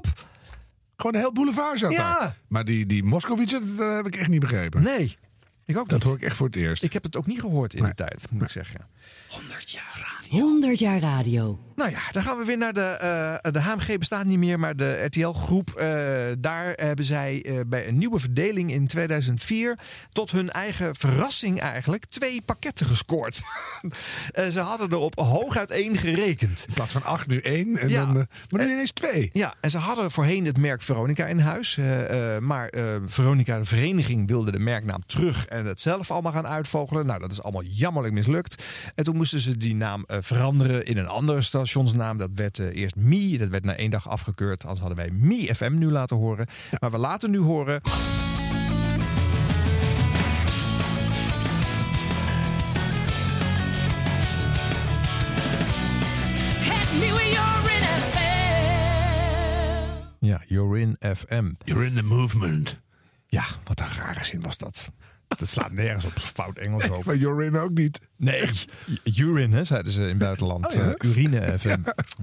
Gewoon 0.95 1.13
een 1.13 1.19
heel 1.19 1.31
boulevard 1.31 1.79
zat 1.79 1.91
Ja. 1.91 2.19
daar. 2.19 2.37
Maar 2.47 2.65
die, 2.65 2.85
die 2.85 3.03
Moskowitz, 3.03 3.51
dat 3.51 3.61
eh, 3.79 3.95
heb 3.95 4.05
ik 4.07 4.15
echt 4.15 4.29
niet 4.29 4.39
begrepen. 4.39 4.81
Nee, 4.83 5.17
ik 5.65 5.77
ook 5.77 5.89
Dat 5.89 5.97
niet. 5.99 6.07
hoor 6.07 6.15
ik 6.15 6.21
echt 6.21 6.35
voor 6.35 6.45
het 6.47 6.55
eerst. 6.55 6.83
Ik 6.83 6.93
heb 6.93 7.03
het 7.03 7.15
ook 7.15 7.25
niet 7.25 7.39
gehoord 7.39 7.73
in 7.73 7.83
die 7.83 7.93
tijd, 7.93 8.25
moet 8.29 8.41
ik 8.41 8.49
zeggen. 8.49 8.87
100 9.27 10.79
jaar 10.79 10.99
radio. 10.99 11.72
Nou 11.75 11.91
ja, 11.91 11.99
dan 12.11 12.23
gaan 12.23 12.37
we 12.37 12.45
weer 12.45 12.57
naar 12.57 12.73
de. 12.73 12.81
eh, 12.81 13.51
de 13.51 13.59
HMG 13.61 13.97
bestaat 13.97 14.25
niet 14.25 14.37
meer, 14.37 14.59
maar 14.59 14.75
de 14.75 15.03
RTL-groep. 15.05 15.69
eh, 15.69 15.85
daar 16.39 16.73
hebben 16.75 17.05
zij 17.05 17.41
eh, 17.45 17.59
bij 17.67 17.87
een 17.87 17.97
nieuwe 17.97 18.19
verdeling 18.19 18.71
in 18.71 18.87
2004. 18.87 19.77
tot 20.11 20.31
hun 20.31 20.49
eigen 20.49 20.95
verrassing 20.95 21.59
eigenlijk. 21.59 22.05
twee 22.05 22.41
pakketten 22.41 22.85
gescoord. 22.85 23.41
Ze 24.51 24.59
hadden 24.59 24.89
er 24.89 24.97
op 24.97 25.19
hooguit 25.19 25.71
één 25.71 25.97
gerekend. 25.97 26.65
In 26.67 26.73
plaats 26.73 26.93
van 26.93 27.03
acht, 27.03 27.27
nu 27.27 27.39
één. 27.39 27.77
En 27.77 27.89
Ja. 27.89 28.05
dan, 28.05 28.27
maar 28.49 28.65
nu 28.65 28.71
ineens 28.71 28.91
twee. 28.91 29.29
Ja, 29.33 29.53
en 29.61 29.71
ze 29.71 29.77
hadden 29.77 30.11
voorheen 30.11 30.45
het 30.45 30.57
merk 30.57 30.81
Veronica 30.81 31.25
in 31.25 31.39
huis. 31.39 31.79
maar 32.39 32.73
Veronica, 33.05 33.57
de 33.57 33.65
vereniging, 33.65 34.27
wilde 34.27 34.51
de 34.51 34.59
merknaam 34.59 35.05
terug 35.05 35.45
en 35.45 35.65
het 35.65 35.81
zelf 35.81 36.11
allemaal 36.11 36.31
gaan 36.31 36.47
uitvogelen. 36.47 37.05
Nou, 37.05 37.19
dat 37.19 37.31
is 37.31 37.43
allemaal 37.43 37.63
jammerlijk 37.63 38.13
mislukt. 38.13 38.63
En 38.95 39.03
toen 39.03 39.15
moesten 39.15 39.39
ze 39.39 39.57
die 39.57 39.75
naam 39.75 40.03
veranderen 40.07 40.85
in 40.85 40.97
een 40.97 41.07
andere 41.07 41.41
stationsnaam. 41.65 42.17
Dat 42.17 42.29
werd 42.35 42.59
eh, 42.59 42.75
eerst 42.75 42.95
Mi, 42.95 43.37
dat 43.37 43.49
werd 43.49 43.63
na 43.63 43.75
één 43.75 43.91
dag 43.91 44.09
afgekeurd. 44.09 44.63
Anders 44.63 44.79
hadden 44.79 44.97
wij 44.97 45.11
Mi 45.11 45.47
FM 45.55 45.73
nu 45.73 45.91
laten 45.91 46.17
horen. 46.17 46.47
Maar 46.79 46.91
we 46.91 46.97
laten 46.97 47.31
nu 47.31 47.39
horen. 47.39 47.81
Ja, 60.19 60.41
You're 60.47 60.79
in 60.79 60.95
FM. 60.99 61.51
You're 61.63 61.85
in 61.85 61.93
the 61.93 62.03
movement. 62.03 62.81
Ja, 63.27 63.43
wat 63.63 63.79
een 63.79 63.87
rare 63.99 64.23
zin 64.23 64.41
was 64.41 64.57
dat. 64.57 64.89
Dat 65.39 65.47
slaat 65.47 65.71
nergens 65.71 66.05
op 66.05 66.19
fout 66.19 66.57
Engels 66.57 66.89
op. 66.89 67.03
Maar 67.05 67.15
in 67.15 67.57
ook 67.57 67.71
niet. 67.71 67.99
Nee, 68.17 68.49
urine, 69.15 69.63
zeiden 69.63 69.91
ze 69.91 70.01
in 70.01 70.07
het 70.07 70.17
buitenland. 70.17 70.65
Oh 70.65 70.73
ja. 70.73 70.93
Eh, 70.93 71.09
urine 71.09 71.59
FM. 71.59 71.79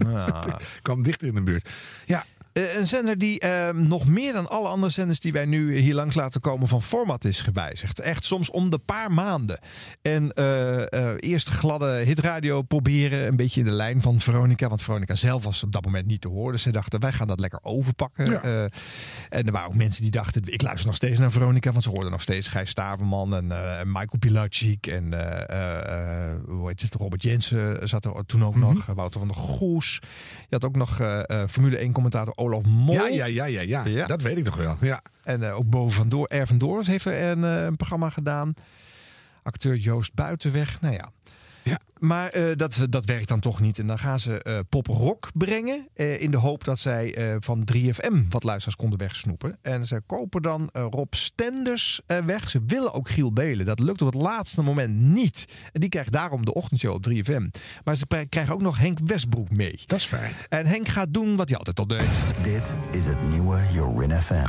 Ah. 0.06 0.44
Kwam 0.82 1.02
dichter 1.02 1.28
in 1.28 1.34
de 1.34 1.42
buurt. 1.42 1.70
Ja, 2.04 2.24
Eh, 2.52 2.76
een 2.76 2.86
zender 2.86 3.18
die 3.18 3.40
eh, 3.40 3.74
nog 3.74 4.06
meer 4.06 4.32
dan 4.32 4.48
alle 4.48 4.68
andere 4.68 4.92
zenders 4.92 5.20
die 5.20 5.32
wij 5.32 5.44
nu 5.44 5.76
hier 5.76 5.94
langs 5.94 6.14
laten 6.14 6.40
komen 6.40 6.68
van 6.68 6.82
format 6.82 7.24
is 7.24 7.42
gewijzigd. 7.42 8.00
Echt 8.00 8.24
soms 8.24 8.50
om 8.50 8.70
de 8.70 8.78
paar 8.78 9.12
maanden. 9.12 9.60
En 10.02 10.32
eh, 10.32 11.14
eerst 11.16 11.48
gladde 11.48 12.02
hitradio 12.04 12.62
proberen, 12.62 13.26
een 13.26 13.36
beetje 13.36 13.60
in 13.60 13.66
de 13.66 13.72
lijn 13.72 14.02
van 14.02 14.20
Veronica. 14.20 14.68
Want 14.68 14.82
Veronica 14.82 15.14
zelf 15.14 15.44
was 15.44 15.62
op 15.62 15.72
dat 15.72 15.84
moment 15.84 16.06
niet 16.06 16.20
te 16.20 16.28
horen. 16.28 16.52
Dus 16.52 16.62
ze 16.62 16.70
dachten, 16.70 17.00
wij 17.00 17.12
gaan 17.12 17.26
dat 17.26 17.40
lekker 17.40 17.58
overpakken. 17.62 18.30
Ja. 18.30 18.68
En 19.28 19.46
er 19.46 19.52
waren 19.52 19.68
ook 19.68 19.74
mensen 19.74 20.02
die 20.02 20.10
dachten, 20.10 20.42
ik 20.44 20.62
luister 20.62 20.86
nog 20.86 20.96
steeds 20.96 21.18
naar 21.18 21.30
Veronica. 21.30 21.70
Want 21.70 21.82
ze 21.82 21.90
hoorden 21.90 22.10
nog 22.10 22.22
steeds 22.22 22.48
Gijs 22.48 22.70
Staverman 22.70 23.34
en 23.34 23.46
Michael 23.86 24.18
Pilacic. 24.18 24.86
En 24.86 25.04
hoe 26.46 26.68
heet 26.68 26.80
het, 26.80 26.94
Robert 26.94 27.22
Jensen 27.22 27.88
zat 27.88 28.04
er 28.04 28.26
toen 28.26 28.44
ook 28.44 28.56
nog. 28.56 28.86
Wouter 28.86 29.18
van 29.20 29.28
der 29.28 29.36
Goes. 29.36 29.98
Je 30.48 30.56
had 30.56 30.64
ook 30.64 30.76
nog 30.76 31.00
Formule 31.48 31.76
1 31.76 31.92
commentator 31.92 32.34
Olaf 32.40 32.64
Mol. 32.64 32.94
ja, 32.94 33.06
ja, 33.06 33.24
ja, 33.24 33.44
ja, 33.44 33.60
ja. 33.60 33.84
Ja. 33.84 34.06
Dat 34.06 34.22
weet 34.22 34.38
ik 34.38 34.44
nog 34.44 34.56
wel. 34.56 34.76
Ja. 34.80 35.02
En 35.22 35.42
eh, 35.42 35.56
ook 35.56 35.70
boven 35.70 35.92
van 35.92 36.08
Door, 36.08 36.28
Doorns 36.56 36.86
heeft 36.86 37.04
er 37.04 37.22
een, 37.30 37.44
eh, 37.44 37.64
een 37.64 37.76
programma 37.76 38.10
gedaan. 38.10 38.54
Acteur 39.42 39.76
Joost 39.76 40.14
Buitenweg. 40.14 40.80
Nou 40.80 40.94
ja. 40.94 41.08
Ja. 41.62 41.80
Maar 41.98 42.28
eh, 42.28 42.44
dat, 42.56 42.86
dat 42.90 43.04
werkt 43.04 43.28
dan 43.28 43.40
toch 43.40 43.60
niet. 43.60 43.78
En 43.78 43.86
dan 43.86 43.98
gaan 43.98 44.20
ze 44.20 44.42
eh 44.42 44.58
pop 44.68 44.86
rock 44.86 45.28
brengen. 45.34 45.88
eh, 45.94 46.20
in 46.22 46.30
de 46.30 46.36
hoop 46.36 46.64
dat 46.64 46.78
zij 46.78 47.14
eh, 47.14 47.36
van 47.40 47.68
3FM 47.74 48.28
wat 48.28 48.42
luisteraars 48.44 48.76
konden 48.76 48.98
wegsnoepen. 48.98 49.58
En 49.62 49.86
ze 49.86 50.00
kopen 50.06 50.42
dan 50.42 50.68
eh, 50.72 50.86
Rob 50.90 51.14
Stenders 51.14 52.00
eh, 52.06 52.18
weg. 52.18 52.50
Ze 52.50 52.62
willen 52.66 52.92
ook 52.92 53.08
Giel 53.08 53.32
Belen. 53.32 53.66
Dat 53.66 53.78
lukt 53.78 54.02
op 54.02 54.12
het 54.12 54.22
laatste 54.22 54.62
moment 54.62 54.94
niet. 54.94 55.44
En 55.72 55.80
die 55.80 55.88
krijgt 55.88 56.12
daarom 56.12 56.44
de 56.44 56.54
ochtendshow 56.54 56.94
op 56.94 57.06
3FM. 57.10 57.60
Maar 57.84 57.96
ze 57.96 58.06
krijgen 58.28 58.54
ook 58.54 58.62
nog 58.62 58.78
Henk 58.78 58.98
Westbroek 59.04 59.50
mee. 59.50 59.80
Dat 59.86 59.98
is 59.98 60.04
fijn. 60.04 60.32
En 60.48 60.66
Henk 60.66 60.88
gaat 60.88 61.14
doen 61.14 61.36
wat 61.36 61.48
hij 61.48 61.58
altijd 61.58 61.78
al 61.78 61.86
deed. 61.86 62.18
Dit 62.42 62.62
is 62.90 63.04
het 63.04 63.30
nieuwe 63.30 63.60
Jorin 63.72 64.22
FM. 64.22 64.48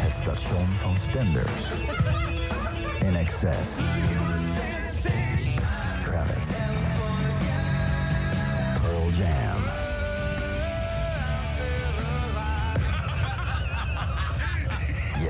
Het 0.00 0.12
station 0.22 0.66
van 0.80 0.96
Stenders. 1.08 1.52
In 3.00 3.16
excess. 3.16 3.68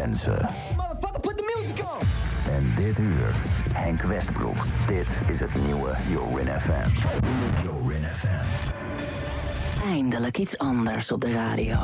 Jensen. 0.01 0.49
Motherfucker, 0.77 1.21
put 1.21 1.37
the 1.37 1.57
music 1.57 1.85
on. 1.85 2.07
En 2.53 2.73
dit 2.77 2.99
uur, 2.99 3.35
Henk 3.73 4.03
Westbroek. 4.03 4.67
Dit 4.87 5.07
is 5.29 5.41
het 5.41 5.65
nieuwe 5.65 5.95
Jorin 6.11 6.47
FM. 6.47 6.91
Jorin 7.63 8.03
FM. 8.03 8.45
Eindelijk 9.83 10.39
iets 10.39 10.59
anders 10.59 11.13
op 11.13 11.21
de 11.21 11.33
radio. 11.33 11.75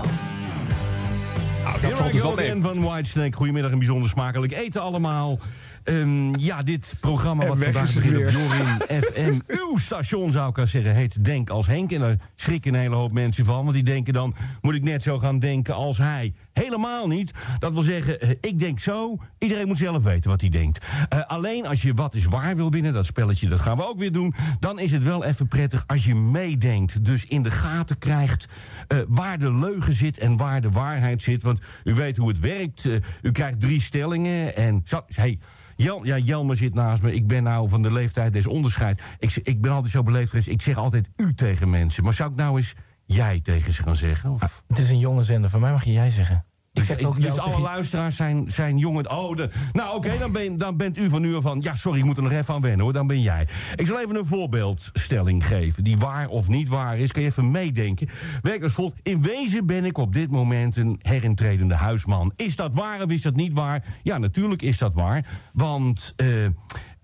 Nou, 1.62 1.80
dat 1.80 1.98
valt 1.98 2.12
dus 2.12 2.22
wel 2.22 2.34
mee. 2.34 2.62
van 2.62 2.80
Whitesnake. 2.80 3.36
Goedemiddag 3.36 3.70
en 3.70 3.78
bijzonder 3.78 4.08
smakelijk 4.08 4.52
eten 4.52 4.82
allemaal. 4.82 5.38
Ehm, 5.86 6.34
ja, 6.38 6.62
dit 6.62 6.94
programma 7.00 7.46
wat 7.46 7.58
vandaag 7.62 7.94
begint 7.94 8.16
op. 8.16 8.30
Jorin 8.30 8.66
FM. 9.02 9.38
Uw 9.46 9.76
station 9.76 10.32
zou 10.32 10.50
ik 10.50 10.58
al 10.58 10.66
zeggen, 10.66 10.94
heet 10.94 11.24
Denk 11.24 11.50
als 11.50 11.66
Henk. 11.66 11.92
En 11.92 12.00
daar 12.00 12.16
schrikken 12.34 12.74
een 12.74 12.80
hele 12.80 12.94
hoop 12.94 13.12
mensen 13.12 13.44
van. 13.44 13.62
Want 13.62 13.72
die 13.72 13.82
denken 13.82 14.12
dan, 14.12 14.34
moet 14.60 14.74
ik 14.74 14.82
net 14.82 15.02
zo 15.02 15.18
gaan 15.18 15.38
denken 15.38 15.74
als 15.74 15.98
hij. 15.98 16.34
Helemaal 16.52 17.08
niet. 17.08 17.32
Dat 17.58 17.72
wil 17.72 17.82
zeggen, 17.82 18.20
eh, 18.20 18.30
ik 18.40 18.58
denk 18.58 18.80
zo. 18.80 19.16
Iedereen 19.38 19.66
moet 19.66 19.76
zelf 19.76 20.02
weten 20.02 20.30
wat 20.30 20.40
hij 20.40 20.50
denkt. 20.50 20.86
Eh, 21.08 21.20
alleen 21.26 21.66
als 21.66 21.82
je 21.82 21.94
wat 21.94 22.14
is 22.14 22.24
waar 22.24 22.56
wil 22.56 22.70
winnen, 22.70 22.92
dat 22.92 23.06
spelletje, 23.06 23.48
dat 23.48 23.60
gaan 23.60 23.76
we 23.76 23.88
ook 23.88 23.98
weer 23.98 24.12
doen. 24.12 24.34
Dan 24.60 24.78
is 24.78 24.92
het 24.92 25.02
wel 25.02 25.24
even 25.24 25.48
prettig 25.48 25.84
als 25.86 26.04
je 26.04 26.14
meedenkt. 26.14 27.04
Dus 27.04 27.24
in 27.24 27.42
de 27.42 27.50
gaten 27.50 27.98
krijgt 27.98 28.48
eh, 28.88 28.98
waar 29.08 29.38
de 29.38 29.52
leugen 29.52 29.94
zit 29.94 30.18
en 30.18 30.36
waar 30.36 30.60
de 30.60 30.70
waarheid 30.70 31.22
zit. 31.22 31.42
Want 31.42 31.60
u 31.84 31.94
weet 31.94 32.16
hoe 32.16 32.28
het 32.28 32.40
werkt. 32.40 32.88
U 33.22 33.32
krijgt 33.32 33.60
drie 33.60 33.80
stellingen 33.80 34.56
en... 34.56 34.82
Zo, 34.84 35.02
hey, 35.14 35.38
Jel, 35.76 36.04
ja, 36.04 36.18
Jelmer 36.18 36.56
zit 36.56 36.74
naast 36.74 37.02
me. 37.02 37.14
Ik 37.14 37.26
ben 37.26 37.42
nou 37.42 37.68
van 37.68 37.82
de 37.82 37.92
leeftijd 37.92 38.32
des 38.32 38.46
onderscheid. 38.46 39.02
Ik, 39.18 39.36
ik 39.42 39.60
ben 39.60 39.70
altijd 39.70 39.92
zo 39.92 40.02
beleefd 40.02 40.30
geweest. 40.30 40.48
Ik 40.48 40.62
zeg 40.62 40.76
altijd 40.76 41.08
u 41.16 41.34
tegen 41.34 41.70
mensen. 41.70 42.04
Maar 42.04 42.14
zou 42.14 42.30
ik 42.30 42.36
nou 42.36 42.56
eens 42.56 42.74
jij 43.04 43.40
tegen 43.40 43.72
ze 43.72 43.82
gaan 43.82 43.96
zeggen? 43.96 44.30
Of? 44.30 44.62
Het 44.68 44.78
is 44.78 44.90
een 44.90 44.98
jonge 44.98 45.24
zender. 45.24 45.50
Van 45.50 45.60
mij 45.60 45.70
mag 45.70 45.84
je 45.84 45.92
jij 45.92 46.10
zeggen. 46.10 46.44
Ik 46.76 46.82
zeg 46.84 47.00
ook 47.02 47.20
dus 47.20 47.38
alle 47.38 47.60
luisteraars 47.60 48.16
zijn, 48.16 48.44
zijn 48.50 48.78
jongen. 48.78 49.10
Oh, 49.10 49.36
de, 49.36 49.50
nou 49.72 49.96
oké, 49.96 50.18
dan, 50.18 50.32
ben, 50.32 50.58
dan 50.58 50.76
bent 50.76 50.98
u 50.98 51.08
van 51.08 51.22
nu 51.22 51.34
af 51.36 51.42
van. 51.42 51.60
Ja, 51.60 51.74
sorry, 51.74 51.98
ik 51.98 52.04
moet 52.04 52.16
er 52.16 52.22
nog 52.22 52.32
even 52.32 52.54
aan 52.54 52.60
wennen 52.60 52.80
hoor. 52.80 52.92
Dan 52.92 53.06
ben 53.06 53.20
jij. 53.20 53.46
Ik 53.74 53.86
zal 53.86 54.00
even 54.00 54.16
een 54.16 54.26
voorbeeldstelling 54.26 55.46
geven. 55.46 55.84
Die 55.84 55.96
waar 55.96 56.28
of 56.28 56.48
niet 56.48 56.68
waar 56.68 56.98
is. 56.98 57.12
Kan 57.12 57.22
je 57.22 57.28
even 57.28 57.50
meedenken. 57.50 58.08
Werk 58.42 58.62
als 58.62 58.72
volgt. 58.72 58.94
In 59.02 59.22
wezen 59.22 59.66
ben 59.66 59.84
ik 59.84 59.98
op 59.98 60.12
dit 60.12 60.30
moment 60.30 60.76
een 60.76 60.98
herintredende 61.02 61.74
huisman. 61.74 62.32
Is 62.36 62.56
dat 62.56 62.74
waar 62.74 63.02
of 63.02 63.10
is 63.10 63.22
dat 63.22 63.36
niet 63.36 63.52
waar? 63.52 63.84
Ja, 64.02 64.18
natuurlijk 64.18 64.62
is 64.62 64.78
dat 64.78 64.94
waar. 64.94 65.26
Want. 65.52 66.12
eh, 66.16 66.26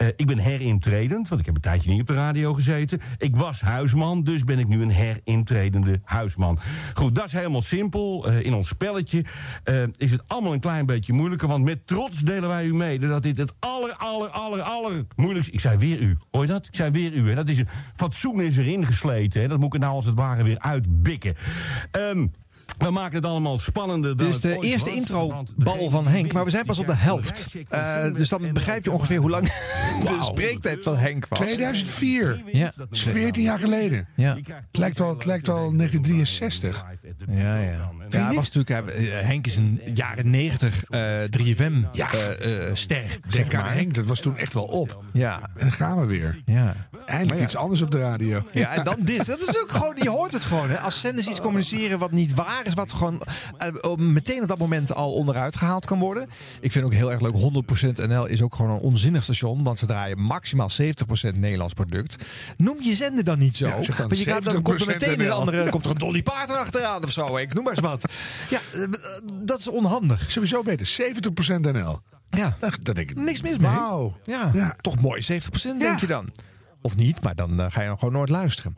eh, 0.03 0.09
ik 0.17 0.27
ben 0.27 0.39
herintredend, 0.39 1.29
want 1.29 1.41
ik 1.41 1.47
heb 1.47 1.55
een 1.55 1.61
tijdje 1.61 1.91
niet 1.91 2.01
op 2.01 2.07
de 2.07 2.15
radio 2.15 2.55
gezeten. 2.55 3.01
Ik 3.19 3.37
was 3.37 3.61
huisman, 3.61 4.25
dus 4.25 4.45
ben 4.45 4.59
ik 4.59 4.69
nu 4.69 4.83
een 4.83 4.91
herintredende 4.91 6.01
huisman. 6.05 6.59
Goed, 6.95 7.15
dat 7.15 7.25
is 7.25 7.33
helemaal 7.33 7.63
simpel. 7.63 8.27
Eh, 8.27 8.45
in 8.45 8.55
ons 8.55 8.69
spelletje 8.69 9.25
eh, 9.65 9.83
is 9.97 10.11
het 10.11 10.29
allemaal 10.29 10.53
een 10.53 10.61
klein 10.61 10.87
beetje 10.87 11.13
moeilijker. 11.13 11.49
Want 11.49 11.65
met 11.65 11.87
trots 11.87 12.19
delen 12.19 12.49
wij 12.49 12.65
u 12.65 12.75
mede 12.75 13.09
dat 13.09 13.23
dit 13.23 13.39
het 13.39 13.55
aller, 13.59 13.93
aller, 13.93 14.29
aller, 14.29 14.61
aller 14.61 15.07
moeilijkste... 15.17 15.53
Ik 15.53 15.61
zei 15.61 15.79
weer 15.79 16.01
u, 16.01 16.17
hoor 16.31 16.43
je 16.43 16.49
dat? 16.49 16.67
Ik 16.67 16.77
zei 16.77 16.91
weer 16.91 17.13
u? 17.13 17.35
Dat 17.35 17.49
is 17.49 17.59
een, 17.59 17.69
fatsoen 17.95 18.41
is 18.41 18.57
erin 18.57 18.87
gesleten, 18.87 19.41
hè? 19.41 19.49
Dat 19.49 19.59
moet 19.59 19.75
ik 19.75 19.81
nou 19.81 19.95
als 19.95 20.07
het 20.07 20.19
ware 20.19 20.43
weer 20.43 20.59
uitbikken. 20.59 21.35
Ehm, 21.91 22.27
we 22.79 22.91
maken 22.91 23.17
het 23.17 23.25
allemaal 23.25 23.59
spannender 23.59 24.17
dan 24.17 24.27
Dit 24.27 24.37
is 24.37 24.41
de 24.41 24.57
eerste 24.59 24.95
intro-bal 24.95 25.91
van 25.91 26.07
Henk, 26.07 26.33
maar 26.33 26.45
we 26.45 26.51
zijn 26.51 26.65
pas 26.65 26.79
op 26.79 26.87
de 26.87 26.95
helft. 26.95 27.49
Eh, 27.69 28.15
dus 28.15 28.29
dan 28.29 28.53
begrijp 28.53 28.85
je 28.85 28.91
ongeveer 28.91 29.19
hoe 29.19 29.31
lang 29.31 29.45
de 30.05 30.17
spreektijd 30.21 30.83
van 30.83 30.97
Henk 30.97 31.27
was. 31.29 31.39
2004. 31.39 32.43
Ja. 32.53 32.73
Dat 32.77 32.87
is 32.91 33.03
14 33.03 33.43
jaar 33.43 33.59
geleden. 33.59 34.09
Ja. 34.17 34.37
Het 34.47 34.77
lijkt 34.79 34.99
wel, 34.99 35.09
het 35.09 35.25
lijkt 35.25 35.47
wel 35.47 35.57
1963. 35.57 36.85
Ja, 37.29 37.57
ja. 37.59 37.91
Ja, 38.13 38.27
hij 38.27 38.35
was 38.35 38.51
natuurlijk, 38.51 38.91
eh, 38.91 39.05
Henk 39.27 39.47
is 39.47 39.57
een 39.57 39.81
jaren 39.95 40.31
90 40.31 40.85
eh 40.89 41.01
3FM 41.31 41.85
Ja. 41.93 42.13
eh, 42.13 42.67
eh, 42.69 42.75
ster, 42.75 43.19
Zeg 43.29 43.53
maar. 43.53 43.73
Henk, 43.75 43.95
dat 43.95 44.07
was 44.07 44.21
toen 44.21 44.37
echt 44.37 44.53
wel 44.55 44.65
op. 44.65 45.05
Ja. 45.13 45.41
En 45.41 45.51
dan 45.61 45.73
gaan 45.73 46.01
we 46.01 46.07
weer. 46.07 46.43
Ja. 46.45 46.89
Eindelijk 47.07 47.39
ja. 47.39 47.45
iets 47.45 47.57
anders 47.57 47.81
op 47.83 47.91
de 47.91 47.99
radio. 47.99 48.43
Ja, 48.53 48.73
en 48.75 48.85
dan 48.85 48.97
dit. 48.99 49.27
Dat 49.27 49.41
is 49.49 49.61
ook 49.63 49.71
gewoon, 49.71 49.97
je 49.97 50.11
hoort 50.11 50.33
het 50.33 50.45
gewoon. 50.45 50.71
Hè. 50.71 50.79
Als 50.79 51.01
zenders 51.01 51.27
iets 51.27 51.41
communiceren 51.41 51.99
wat 51.99 52.11
niet 52.11 52.35
waar 52.35 52.67
is, 52.67 52.75
wat 52.75 52.93
gewoon 52.93 53.23
eh, 53.59 53.95
meteen 53.97 54.43
op 54.43 54.49
dat 54.49 54.59
moment 54.59 54.95
al 54.95 55.13
onderuit 55.13 55.57
gehaald 55.57 55.87
kan 55.87 55.99
worden. 55.99 56.29
Ik 56.61 56.73
vind 56.73 56.85
ook 56.85 56.93
heel 56.93 57.13
erg 57.13 57.21
leuk, 57.21 57.35
100% 57.35 58.07
NL 58.09 58.27
is 58.27 58.43
ook 58.43 58.55
gewoon 58.55 58.71
een 58.71 58.81
onzinnig 58.81 59.23
station, 59.23 59.63
want 59.63 59.79
ze 59.79 59.87
draaien 59.87 60.21
maximaal 60.21 60.69
70% 60.71 61.35
Nederlands 61.35 61.75
product. 61.75 62.25
Noem 62.57 62.83
je 62.83 62.95
zender 62.95 63.25
dan 63.25 63.39
niet 63.39 63.57
zo. 63.57 63.67
Ja, 63.67 63.73
want 63.73 63.87
je 63.87 63.93
gaat, 63.93 64.45
dan 64.45 64.63
komt 64.63 64.81
er 64.81 64.87
70% 64.87 64.87
meteen 64.87 65.21
een 65.21 65.31
andere, 65.31 65.71
komt 65.71 65.85
er 65.85 65.91
een 65.91 65.99
Dolly 65.99 66.23
Parton 66.23 66.59
achteraan 66.59 67.05
of 67.05 67.11
zo. 67.11 67.37
Ik 67.37 67.55
noem 67.55 67.65
maar 67.65 67.73
eens 67.73 67.83
wat. 67.83 68.02
Ja, 68.51 68.61
eh, 68.73 68.83
dat 69.45 69.59
is 69.59 69.69
onhandig. 69.69 70.31
Sowieso 70.31 70.63
beter. 70.63 70.87
70% 70.87 71.73
NL. 71.73 72.01
Ja. 72.31 72.57
Dat, 72.61 72.95
denk 72.95 73.11
ik. 73.11 73.17
Niks 73.17 73.43
mis 73.43 73.59
mee. 73.59 73.71
Wauw. 73.71 74.17
Ja, 74.25 74.51
Ja. 74.55 74.77
toch 74.81 75.01
mooi 75.01 75.23
70% 75.23 75.79
denk 75.79 75.95
Ja. 75.95 75.97
je 76.01 76.07
dan. 76.07 76.33
Of 76.81 76.97
niet, 76.97 77.23
maar 77.23 77.35
dan 77.35 77.61
eh, 77.61 77.67
ga 77.71 77.83
je 77.83 77.89
nog 77.89 77.99
gewoon 77.99 78.15
nooit 78.15 78.29
luisteren. 78.29 78.77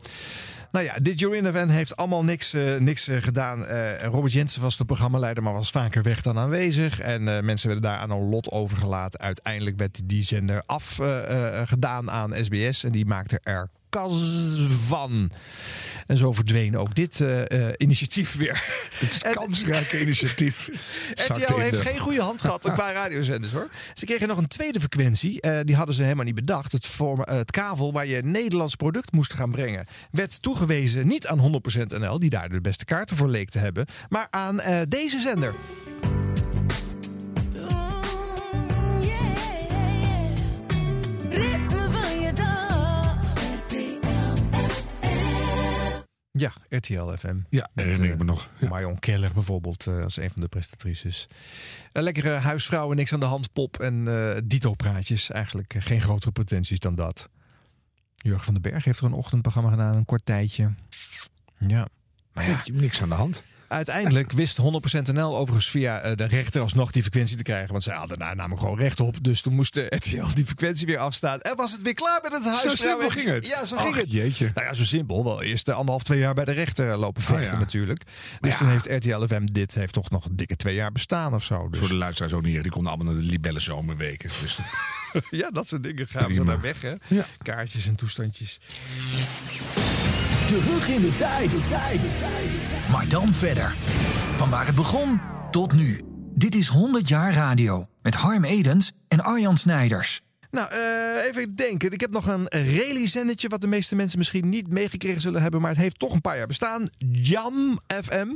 Nou 0.73 0.85
ja, 0.87 0.95
dit 1.03 1.19
Jorin 1.21 1.47
Event 1.47 1.71
heeft 1.71 1.97
allemaal 1.97 2.25
niks, 2.25 2.53
eh, 2.53 2.77
niks 2.77 3.09
gedaan. 3.11 3.65
Robert 4.03 4.33
Jensen 4.33 4.63
was 4.63 4.77
de 4.77 4.85
programmaleider, 4.85 5.43
maar 5.43 5.53
was 5.53 5.71
vaker 5.71 6.03
weg 6.03 6.23
dan 6.23 6.39
aanwezig. 6.39 7.01
En 7.01 7.23
mensen 7.45 7.69
werden 7.69 7.91
daar 7.91 7.99
aan 7.99 8.11
een 8.11 8.29
lot 8.29 8.51
overgelaten. 8.51 9.21
Uiteindelijk 9.21 9.79
werd 9.79 10.01
die 10.05 10.25
zender 10.25 10.63
afgedaan 10.67 12.11
aan 12.11 12.33
SBS. 12.45 12.85
En 12.85 12.93
die 12.93 13.07
maakte 13.07 13.41
er 13.43 13.71
van. 14.87 15.31
En 16.07 16.17
zo 16.17 16.33
verdween 16.33 16.77
ook 16.77 16.95
dit 16.95 17.21
eh, 17.21 17.69
eh, 17.69 17.73
initiatief 17.77 18.37
weer. 18.37 18.65
Het 18.95 19.19
kansrijke 19.35 20.01
initiatief. 20.01 20.69
RTL 21.29 21.59
heeft 21.59 21.79
geen 21.79 21.99
goede 21.99 22.21
hand 22.21 22.41
gehad 22.41 22.73
qua 22.73 22.93
radiozenders 23.03 23.53
hoor. 23.53 23.69
Ze 23.95 24.05
kregen 24.05 24.29
nog 24.29 24.39
een 24.39 24.47
tweede 24.49 24.81
frequentie. 24.81 25.41
eh, 25.41 25.61
die 25.65 25.77
hadden 25.77 25.95
ze 25.95 26.03
helemaal 26.03 26.25
niet 26.25 26.35
bedacht. 26.35 26.73
Het, 26.73 26.87
vorm, 26.87 27.21
het 27.25 27.51
kavel 27.51 27.93
waar 27.93 28.07
je 28.07 28.23
Nederlands 28.23 28.75
product 28.75 29.13
moest 29.13 29.33
gaan 29.33 29.51
brengen. 29.51 29.87
Werd 30.11 30.43
toegewezen 30.43 31.07
niet 31.07 31.27
aan 31.27 31.63
100% 31.79 31.99
NL, 31.99 32.19
die 32.19 32.31
daar 32.31 32.49
de 32.49 32.61
beste 32.61 32.85
kaarten 32.85 33.17
voor 33.17 33.29
leek 33.29 33.51
te 33.51 33.59
hebben. 33.59 33.87
Maar 34.09 34.27
aan 34.31 34.61
deze 34.89 35.21
zender. 35.21 35.55
Ja, 46.39 46.53
RTL 46.69 47.13
FM. 47.13 47.37
Ja, 47.49 47.69
herinner 47.75 48.05
ik 48.05 48.13
eh, 48.13 48.19
me 48.19 48.25
nog. 48.25 48.49
Ja. 48.59 48.69
Marion 48.69 48.99
Keller 48.99 49.33
bijvoorbeeld 49.33 49.87
eh, 49.87 50.03
als 50.03 50.17
een 50.17 50.31
van 50.31 50.41
de 50.41 50.49
presentatrices. 50.49 51.27
Een 51.93 52.03
lekkere 52.03 52.31
huisvrouwen, 52.31 52.97
niks 52.97 53.13
aan 53.13 53.21
de 53.21 53.27
hand, 53.27 53.53
pop 53.53 53.81
en 53.81 54.05
dito-praatjes. 54.45 55.31
Eigenlijk 55.31 55.75
geen 55.79 56.01
grotere 56.01 56.33
potenties 56.33 56.79
dan 56.79 56.95
dat. 56.95 57.29
Jurgen 58.17 58.45
van 58.45 58.55
den 58.55 58.63
Berg 58.63 58.85
heeft 58.85 58.99
er 58.99 59.05
een 59.05 59.13
ochtendprogramma 59.13 59.71
gedaan, 59.71 59.97
een 59.97 60.05
kort 60.05 60.25
tijdje. 60.25 60.73
Ja. 61.59 61.89
Maar 62.33 62.49
ja, 62.49 62.63
Niks 62.73 63.03
aan 63.03 63.09
de 63.09 63.15
hand. 63.15 63.43
Uiteindelijk 63.69 64.33
wist 64.33 64.61
100% 64.61 64.63
NL 65.13 65.37
overigens 65.37 65.71
via 65.71 66.01
eh, 66.01 66.17
de 66.17 66.25
rechter 66.25 66.61
alsnog 66.61 66.91
die 66.93 67.03
frequentie 67.03 67.37
te 67.37 67.43
krijgen. 67.43 67.71
Want 67.71 67.83
zij 67.83 67.95
hadden 67.95 68.19
daar 68.19 68.37
namelijk 68.37 68.61
gewoon 68.61 68.79
recht 68.79 69.01
op. 69.01 69.25
Dus 69.25 69.43
toen 69.43 69.55
moest 69.55 69.75
de 69.75 69.87
RTL 69.97 70.35
die 70.35 70.47
frequentie 70.47 70.87
weer 70.87 70.99
afstaan. 70.99 71.41
En 71.41 71.57
was 71.57 71.73
het 71.73 71.83
weer 71.83 71.95
klaar 71.95 72.21
met 72.23 72.33
het 72.33 72.45
huisvrouw. 72.45 72.75
simpel 72.75 73.09
ging 73.11 73.25
het? 73.25 73.47
Ja, 73.47 73.65
zo 73.65 73.77
Ach, 73.77 73.83
ging 73.83 73.97
het. 73.97 74.13
jeetje. 74.13 74.51
Nou 74.55 74.67
ja, 74.67 74.75
zo 74.75 74.85
simpel. 74.85 75.25
Wel 75.25 75.43
eerst 75.43 75.69
eh, 75.69 75.75
anderhalf, 75.75 76.03
twee 76.03 76.19
jaar 76.19 76.35
bij 76.35 76.45
de 76.45 76.53
rechter 76.53 76.97
lopen 76.97 77.23
vechten 77.23 77.47
Oh 77.47 77.53
ja. 77.53 77.59
natuurlijk. 77.59 78.03
Dus 78.41 78.53
ja. 78.53 78.59
toen 78.59 78.69
heeft 78.69 78.87
RTL 78.87 79.25
FM 79.27 79.45
dit 79.45 79.75
heeft 79.75 79.93
toch 79.93 80.11
nog 80.11 80.25
een 80.25 80.37
dikke 80.37 80.57
twee 80.57 80.75
jaar 80.75 80.93
bestaan 80.93 81.35
of 81.35 81.45
zo. 81.45 81.69
Dus. 81.69 81.79
Voor 81.79 81.89
de 81.89 81.95
luisteraars 81.95 82.33
ook 82.33 82.43
niet. 82.43 82.63
Die 82.63 82.71
konden 82.73 82.93
allemaal 82.93 83.13
naar 83.13 83.23
de 83.23 83.29
libelle 83.29 83.61
zomerweken. 83.61 84.31
Dus 84.41 84.59
ja, 85.31 85.51
dat 85.51 85.69
soort 85.69 85.83
dingen 85.83 86.09
gaan 86.09 86.21
ze 86.21 86.27
Prima. 86.27 86.45
naar 86.45 86.61
weg 86.61 86.81
hè. 86.81 86.95
Ja. 87.09 87.27
Kaartjes 87.43 87.87
en 87.87 87.95
toestandjes. 87.95 88.59
Terug 90.47 90.89
in 90.89 91.01
de 91.01 91.15
tijd. 91.15 91.51
Maar 92.91 93.09
dan 93.09 93.35
verder. 93.35 93.75
Van 94.37 94.51
waar 94.51 94.67
het 94.67 94.75
begon 94.75 95.21
tot 95.51 95.73
nu. 95.73 96.01
Dit 96.35 96.55
is 96.55 96.69
100 96.69 97.09
jaar 97.09 97.35
radio. 97.35 97.87
Met 98.03 98.15
Harm 98.15 98.45
Edens 98.45 98.93
en 99.09 99.21
Arjan 99.21 99.57
Snijders. 99.57 100.21
Nou, 100.51 100.69
eh, 100.71 101.29
even 101.29 101.55
denken. 101.55 101.93
Ik 101.93 102.01
heb 102.01 102.11
nog 102.11 102.27
een 102.27 102.47
rally-zendetje 102.51 103.49
wat 103.49 103.61
de 103.61 103.67
meeste 103.67 103.95
mensen 103.97 104.19
misschien 104.19 104.49
niet 104.49 104.69
meegekregen 104.69 105.21
zullen 105.21 105.43
hebben. 105.43 105.61
Maar 105.61 105.71
het 105.71 105.79
heeft 105.79 105.99
toch 105.99 106.13
een 106.13 106.21
paar 106.21 106.37
jaar 106.37 106.47
bestaan. 106.47 106.89
Jam 107.13 107.81
FM. 108.03 108.27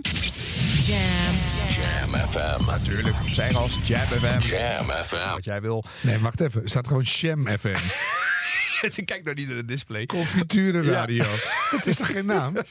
Jam. 0.86 1.34
Jam 1.68 2.26
FM. 2.26 2.64
Natuurlijk, 2.66 3.16
zijn 3.30 3.56
als 3.56 3.78
Jam 3.82 4.06
FM. 4.06 4.38
Jam 4.38 4.90
FM. 5.04 5.32
Wat 5.32 5.44
jij 5.44 5.60
wil. 5.60 5.84
Nee, 6.00 6.18
wacht 6.18 6.40
even. 6.40 6.62
Er 6.62 6.68
staat 6.68 6.86
gewoon 6.86 7.06
Sham 7.06 7.46
FM. 7.46 7.76
Kijk 9.04 9.24
nou 9.24 9.36
niet 9.36 9.46
naar 9.46 9.56
de 9.56 9.64
display. 9.64 10.06
Confiturenradio. 10.06 11.24
Dat 11.70 11.86
is 11.86 11.96
toch 11.96 12.10
geen 12.10 12.26
naam? 12.26 12.54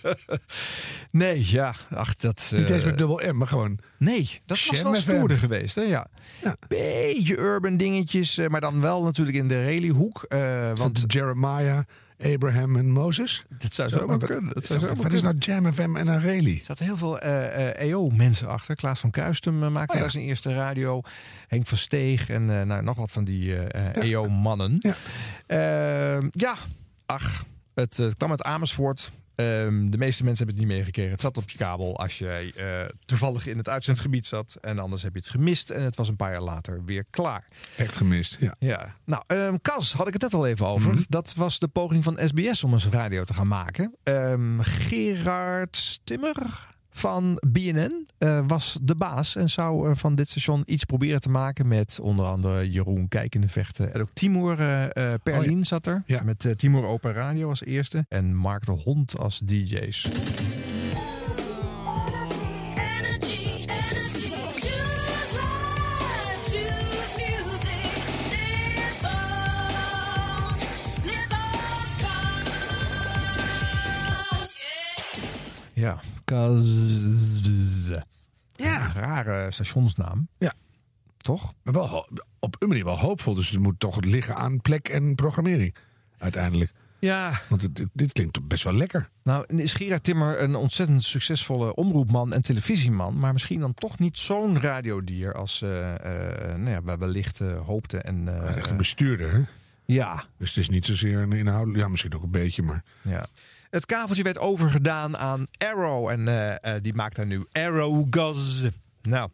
Nee, 1.12 1.45
ja. 1.51 1.76
Ach, 1.89 2.16
dat... 2.16 2.49
Niet 2.53 2.70
eh, 2.70 2.76
eens 2.76 2.84
met 2.84 2.97
dubbel 2.97 3.22
M, 3.34 3.38
maar 3.38 3.47
gewoon... 3.47 3.80
Nee, 3.97 4.39
dat 4.45 4.66
was 4.66 4.82
wel 4.82 4.95
stoerder 4.95 5.38
geweest. 5.38 5.76
Hè? 5.76 5.82
Ja. 5.82 6.08
Ja. 6.43 6.55
Beetje 6.68 7.38
urban 7.38 7.78
dingetjes, 7.78 8.38
eh, 8.38 8.47
maar 8.47 8.62
dan 8.62 8.82
wel 8.82 9.03
natuurlijk 9.03 9.38
in 9.38 9.47
de 9.47 9.64
rally-hoek. 9.66 10.24
eh, 10.24 10.72
want 10.76 11.03
Jeremiah, 11.08 11.80
Abraham 12.24 12.76
en 12.76 12.91
Moses. 12.91 13.45
dat 13.57 13.74
zou 13.74 13.89
zo 13.89 14.07
maar 14.07 14.18
kunnen. 14.18 14.53
Dat 14.53 14.65
zou 14.65 14.95
Wat, 14.95 15.13
is 15.13 15.22
nou 15.22 15.38
Jam 15.38 15.74
FM 15.74 15.95
en 15.95 16.07
een 16.07 16.22
rally? 16.22 16.57
Er 16.59 16.65
zaten 16.65 16.86
heel 16.86 16.97
veel 16.97 17.20
eh, 17.20 17.70
eh, 17.70 17.89
EO-mensen 17.89 18.47
achter. 18.47 18.76
Klaas 18.76 18.99
van 18.99 19.11
Kuistum 19.11 19.63
eh, 19.63 19.70
maakte 19.70 19.95
Oh 19.95 20.01
daar 20.01 20.11
zijn 20.11 20.24
eerste 20.24 20.53
radio. 20.53 21.01
Henk 21.47 21.68
van 21.68 21.78
Steeg 21.78 22.30
en 22.30 22.45
nou, 22.45 22.84
nog 22.84 22.97
wat 22.97 23.11
van 23.11 23.24
die 23.24 23.55
EO-mannen. 23.93 24.80
Ja. 24.80 24.95
Ehm, 25.47 26.28
ja, 26.32 26.55
ach, 27.05 27.43
het 27.74 27.99
eh, 27.99 28.07
kwam 28.18 28.30
uit 28.30 28.43
Amersfoort. 28.43 29.11
Ehm, 29.38 29.90
de 29.90 29.98
meeste 29.98 30.24
mensen 30.24 30.46
hebben 30.46 30.56
het 30.56 30.66
niet 30.66 30.78
meegekregen. 30.78 31.12
Het 31.12 31.22
zat 31.22 31.38
op 31.38 31.50
je 31.50 31.58
kabel 31.58 31.98
als 31.98 32.18
je 32.18 32.54
eh, 32.56 32.96
toevallig 33.06 33.48
in 33.48 33.58
het 33.58 33.70
uitzendgebied 33.70 34.26
zat. 34.26 34.58
En 34.62 34.80
anders 34.80 35.04
heb 35.04 35.14
je 35.14 35.20
het 35.20 35.30
gemist. 35.30 35.70
En 35.70 35.84
het 35.84 35.95
was 35.95 36.07
een 36.07 36.16
paar 36.16 36.32
jaar 36.32 36.41
later 36.41 36.86
weer 36.86 37.06
klaar. 37.10 37.45
Echt 37.76 37.95
gemist, 37.95 38.38
ja. 38.40 38.56
Ja, 38.60 38.95
nou, 39.03 39.24
ehm 39.28 39.56
Cas 39.61 39.94
had 39.94 40.07
ik 40.07 40.14
het 40.14 40.22
net 40.22 40.34
al 40.34 40.45
even 40.45 40.68
over. 40.68 40.94
Mhm. 40.94 41.03
Dat 41.10 41.34
was 41.36 41.60
de 41.60 41.68
poging 41.68 42.03
van 42.03 42.20
SBS 42.26 42.64
om 42.64 42.74
eens 42.74 42.88
radio 42.88 43.24
te 43.24 43.34
gaan 43.34 43.48
maken. 43.48 43.95
Ehm, 44.03 44.60
Gerard 44.60 45.78
Stimmer 45.78 46.68
van 46.98 47.41
BNN 47.48 48.07
eh, 48.18 48.40
was 48.48 48.78
de 48.82 48.95
baas 48.95 49.36
en 49.36 49.49
zou 49.49 49.90
eh, 49.90 49.95
van 49.95 50.15
dit 50.15 50.30
station 50.30 50.64
iets 50.65 50.84
proberen 50.84 51.22
te 51.22 51.30
maken 51.30 51.68
met 51.68 51.99
onder 52.02 52.26
andere 52.26 52.72
Jeroen 52.72 53.07
Kijkende 53.07 53.48
Vechten. 53.48 53.94
En 53.94 54.02
ook 54.02 54.10
Timur 54.14 54.61
eh 54.61 55.14
Perlin 55.24 55.65
zat 55.65 55.88
er. 55.88 56.03
Ja. 56.06 56.22
Met 56.24 56.53
Timur 56.56 56.84
Open 56.84 57.14
Radio 57.14 57.49
als 57.49 57.64
eerste. 57.64 58.06
En 58.10 58.36
Mark 58.36 58.65
de 58.65 58.72
Hond 58.72 59.18
als 59.18 59.40
DJ's. 59.40 60.10
Ja. 78.54 78.91
Rare 78.95 79.52
stationsnaam. 79.52 80.28
Ja. 80.38 80.54
Toch? 81.18 81.54
Maar 81.64 81.74
wel 81.74 82.08
op 82.40 82.56
een 82.60 82.68
manier 82.68 82.84
wel 82.84 82.99
hoopvol. 82.99 83.34
Dus 83.34 83.49
het 83.49 83.60
moet 83.60 83.80
toch 83.80 84.02
liggen 84.02 84.36
aan 84.36 84.62
plek 84.62 84.90
en 84.90 85.16
programmering. 85.16 85.76
Uiteindelijk. 86.18 86.72
Ja, 86.99 87.41
Want 87.49 87.62
het, 87.62 87.76
dit, 87.76 87.88
dit 87.94 88.12
klinkt 88.12 88.48
best 88.48 88.64
wel 88.64 88.74
lekker. 88.74 89.10
Nou, 89.24 89.45
is 89.56 89.74
Gerard 89.74 90.04
Timmer 90.04 90.41
een 90.41 90.56
ontzettend 90.56 91.04
succesvolle 91.04 91.76
omroepman 91.76 92.34
en 92.34 92.41
televisieman. 92.41 93.20
Maar 93.20 93.34
misschien 93.34 93.60
dan 93.60 93.74
toch 93.74 93.99
niet 93.99 94.18
zo'n 94.18 94.62
radiodier 94.62 95.34
als 95.34 95.62
eh, 95.62 95.70
nou 96.56 96.70
ja, 96.70 96.84
we 96.84 96.98
wellicht 96.98 97.41
eh, 97.41 97.66
hoopten. 97.66 98.04
En, 98.04 98.48
Echt 98.56 98.70
een 98.70 98.78
bestuurder, 98.78 99.34
hè? 99.34 99.41
Ja. 99.86 100.26
Dus 100.38 100.49
het 100.49 100.58
is 100.58 100.70
niet 100.70 100.86
zozeer 100.86 101.20
een 101.20 101.32
inhoud. 101.32 101.76
Ja, 101.76 101.88
misschien 101.88 102.16
ook 102.16 102.24
een 102.24 102.32
beetje, 102.32 102.62
maar. 102.62 102.84
Ja. 103.02 103.26
Het 103.69 103.85
kaveltje 103.85 104.23
werd 104.23 104.39
overgedaan 104.39 105.18
aan 105.18 105.45
Arrow. 105.57 106.10
En 106.10 106.27
eh, 106.27 106.76
eh, 106.76 106.84
die 106.84 106.94
maakt 106.94 107.15
daar 107.15 107.26
nu 107.26 107.45
Arrow 107.52 108.07
Guz. 108.10 108.68
Nou, 109.02 109.30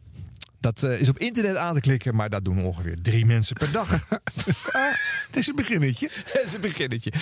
dat 0.60 0.82
eh, 0.82 1.00
is 1.00 1.08
op 1.08 1.18
internet 1.18 1.56
aan 1.56 1.74
te 1.74 1.80
klikken, 1.80 2.14
maar 2.14 2.30
dat 2.30 2.44
doen 2.44 2.64
ongeveer 2.64 2.96
drie 3.02 3.26
mensen 3.26 3.56
per 3.56 3.72
dag. 3.72 3.90
Het 5.26 5.36
is 5.36 5.46
een 5.46 5.54
beginnetje. 5.54 6.10
Het 6.32 6.42
is 6.44 6.54
een 6.54 6.60
beginnetje. 6.60 7.12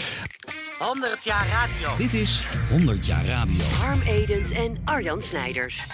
100 0.78 1.24
jaar 1.24 1.48
radio. 1.48 1.96
Dit 1.96 2.14
is 2.14 2.42
100 2.68 3.06
jaar 3.06 3.26
radio. 3.26 3.64
Harm 3.64 4.00
Edens 4.00 4.50
en 4.50 4.78
Arjan 4.84 5.22
Snijders. 5.22 5.84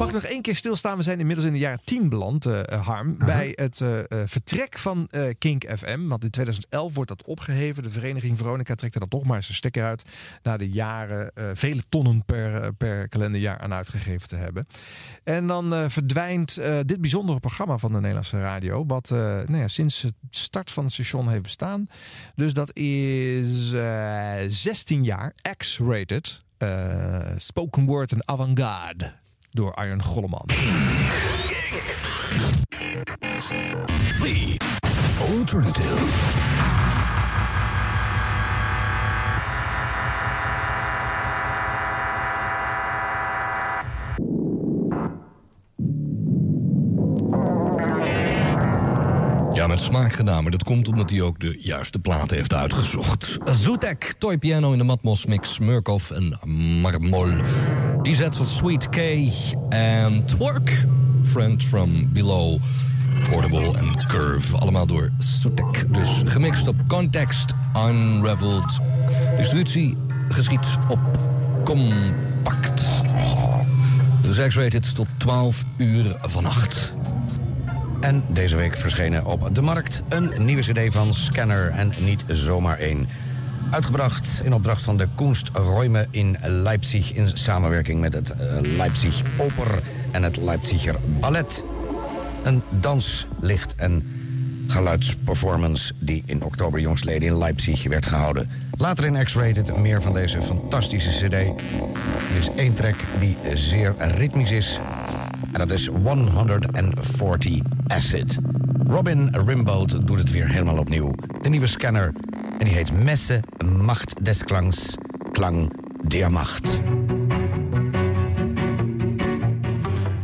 Mag 0.00 0.08
ik 0.08 0.14
nog 0.14 0.24
één 0.24 0.42
keer 0.42 0.56
stilstaan? 0.56 0.96
We 0.96 1.02
zijn 1.02 1.18
inmiddels 1.20 1.46
in 1.46 1.52
de 1.52 1.58
jaren 1.58 1.80
10 1.84 2.08
beland, 2.08 2.46
eh, 2.46 2.60
eh, 2.60 2.86
Harm. 2.86 3.16
Bij 3.18 3.52
het 3.54 3.80
eh, 3.80 3.98
vertrek 4.24 4.78
van 4.78 5.06
eh, 5.10 5.22
Kink 5.38 5.64
FM. 5.76 6.06
Want 6.06 6.24
in 6.24 6.30
2011 6.30 6.94
wordt 6.94 7.10
dat 7.10 7.24
opgeheven. 7.24 7.82
De 7.82 7.90
vereniging 7.90 8.38
Veronica 8.38 8.74
trekt 8.74 8.94
er 8.94 9.00
dan 9.00 9.08
toch 9.08 9.24
maar 9.24 9.36
eens 9.36 9.48
een 9.48 9.54
stekker 9.54 9.84
uit. 9.84 10.04
Na 10.42 10.56
de 10.56 10.70
jaren 10.70 11.32
vele 11.54 11.82
tonnen 11.88 12.24
per, 12.24 12.74
per 12.74 13.08
kalenderjaar 13.08 13.58
aan 13.58 13.72
uitgegeven 13.72 14.28
te 14.28 14.36
hebben. 14.36 14.66
En 15.24 15.46
dan 15.46 15.90
verdwijnt 15.90 16.60
dit 16.86 17.00
bijzondere 17.00 17.40
programma 17.40 17.78
van 17.78 17.92
de 17.92 17.98
Nederlandse 17.98 18.40
radio. 18.40 18.86
Wat 18.86 19.10
nou 19.10 19.56
ja, 19.56 19.68
sinds 19.68 20.02
het 20.02 20.14
start 20.30 20.70
van 20.70 20.84
het 20.84 20.92
station 20.92 21.28
heeft 21.28 21.42
bestaan. 21.42 21.86
Dus 22.34 22.52
dat 22.52 22.76
is 22.76 23.72
eh, 23.72 24.34
16 24.48 25.04
jaar, 25.04 25.34
X-rated. 25.56 26.42
spoken 27.36 27.84
word 27.84 28.12
en 28.12 28.28
avant-garde 28.28 29.19
door 29.50 29.74
Arjen 29.74 30.02
Golleman. 30.02 30.46
Alternative. 35.18 36.59
Smaak 49.80 50.12
gedaan, 50.12 50.42
maar 50.42 50.52
dat 50.52 50.64
komt 50.64 50.88
omdat 50.88 51.10
hij 51.10 51.20
ook 51.20 51.40
de 51.40 51.56
juiste 51.60 51.98
platen 51.98 52.36
heeft 52.36 52.54
uitgezocht. 52.54 53.38
Zoetek, 53.50 54.14
Toy 54.18 54.38
Piano 54.38 54.72
in 54.72 54.78
de 54.78 54.84
Matmos 54.84 55.26
mix, 55.26 55.58
Murkoff 55.58 56.10
en 56.10 56.38
Marmol. 56.80 57.28
Die 58.02 58.14
zet 58.14 58.36
van 58.36 58.46
Sweet 58.46 58.88
K 58.88 58.96
en 59.68 60.24
Twerk, 60.26 60.84
Friend 61.24 61.64
from 61.64 62.12
Below, 62.12 62.58
Portable 63.30 63.78
en 63.78 64.06
Curve. 64.08 64.56
Allemaal 64.56 64.86
door 64.86 65.10
Zoetek. 65.18 65.84
Dus 65.88 66.22
gemixt 66.24 66.68
op 66.68 66.76
Context, 66.88 67.54
Unraveled. 67.76 68.80
Distributie 69.36 69.96
geschiet 70.28 70.66
op 70.88 70.98
Compact. 71.64 72.82
Dus 74.22 74.46
X-rated 74.46 74.94
tot 74.94 75.06
12 75.16 75.64
uur 75.76 76.16
vannacht. 76.20 76.92
En 78.00 78.22
deze 78.28 78.56
week 78.56 78.76
verschenen 78.76 79.24
op 79.24 79.54
de 79.54 79.62
markt 79.62 80.02
een 80.08 80.44
nieuwe 80.44 80.62
cd 80.62 80.92
van 80.92 81.14
Scanner 81.14 81.70
en 81.70 81.92
niet 81.98 82.24
zomaar 82.26 82.78
één. 82.78 83.08
Uitgebracht 83.70 84.40
in 84.44 84.54
opdracht 84.54 84.82
van 84.82 84.96
de 84.96 85.08
Kunsträume 85.14 86.06
in 86.10 86.36
Leipzig... 86.42 87.12
in 87.12 87.30
samenwerking 87.34 88.00
met 88.00 88.12
het 88.12 88.30
eh, 88.30 88.60
Leipzig 88.76 89.22
Oper 89.36 89.82
en 90.10 90.22
het 90.22 90.36
Leipziger 90.36 90.96
Ballet. 91.20 91.64
Een 92.42 92.62
dans, 92.68 93.26
licht 93.40 93.74
en 93.74 94.12
geluidsperformance... 94.66 95.92
die 95.98 96.22
in 96.26 96.42
oktober 96.42 96.80
jongstleden 96.80 97.28
in 97.28 97.38
Leipzig 97.38 97.84
werd 97.84 98.06
gehouden. 98.06 98.50
Later 98.76 99.04
in 99.04 99.24
X-Rated 99.24 99.76
meer 99.76 100.02
van 100.02 100.14
deze 100.14 100.42
fantastische 100.42 101.10
cd. 101.10 101.32
Er 101.32 102.38
is 102.38 102.50
één 102.56 102.74
track 102.74 102.96
die 103.18 103.36
zeer 103.54 103.94
ritmisch 103.98 104.50
is... 104.50 104.80
En 105.52 105.58
dat 105.58 105.70
is 105.70 105.86
140 105.86 107.60
Acid. 107.86 108.38
Robin 108.86 109.36
Rimbaud 109.46 110.06
doet 110.06 110.18
het 110.18 110.30
weer 110.30 110.48
helemaal 110.48 110.78
opnieuw. 110.78 111.14
De 111.42 111.48
nieuwe 111.48 111.66
scanner. 111.66 112.12
En 112.58 112.64
die 112.64 112.74
heet 112.74 112.92
Messe 112.92 113.42
Macht 113.64 114.24
des 114.24 114.44
Klangs. 114.44 114.94
Klang 115.32 115.72
der 116.08 116.32
Macht. 116.32 116.80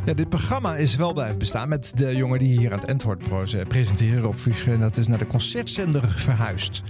Ja, 0.05 0.15
dit 0.15 0.29
programma 0.29 0.75
is 0.77 0.97
wel 0.97 1.13
blijven 1.13 1.39
bestaan 1.39 1.69
met 1.69 1.93
de 1.95 2.17
jongen 2.17 2.39
die 2.39 2.59
hier 2.59 2.73
aan 2.73 2.79
het 2.79 2.91
Antwoord 2.91 3.19
Pro- 3.19 3.45
presenteren 3.69 4.29
op 4.29 4.37
Fuske. 4.37 4.73
En 4.73 4.81
dat 4.81 4.97
is 4.97 5.07
naar 5.07 5.19
de 5.19 5.27
concertzender 5.27 6.09
verhuisd. 6.09 6.83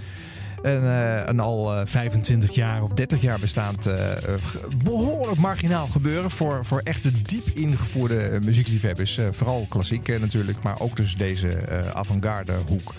Eh, 0.63 1.21
een 1.25 1.39
al 1.39 1.73
eh, 1.75 1.81
25 1.85 2.55
jaar 2.55 2.83
of 2.83 2.91
30 2.93 3.21
jaar 3.21 3.39
bestaand 3.39 3.85
eh, 3.85 4.11
eh, 4.11 4.17
behoorlijk 4.83 5.39
marginaal 5.39 5.87
gebeuren 5.87 6.31
voor, 6.31 6.65
voor 6.65 6.81
echte 6.83 7.21
diep 7.21 7.49
ingevoerde 7.53 8.19
eh, 8.19 8.41
muziekliefhebbers. 8.41 9.17
Eh, 9.17 9.25
vooral 9.31 9.65
klassiek 9.69 10.07
eh, 10.07 10.19
natuurlijk, 10.19 10.63
maar 10.63 10.79
ook 10.79 10.95
dus 10.95 11.15
deze 11.15 11.49
eh, 11.53 11.89
avant-garde 11.89 12.53
hoek. 12.67 12.93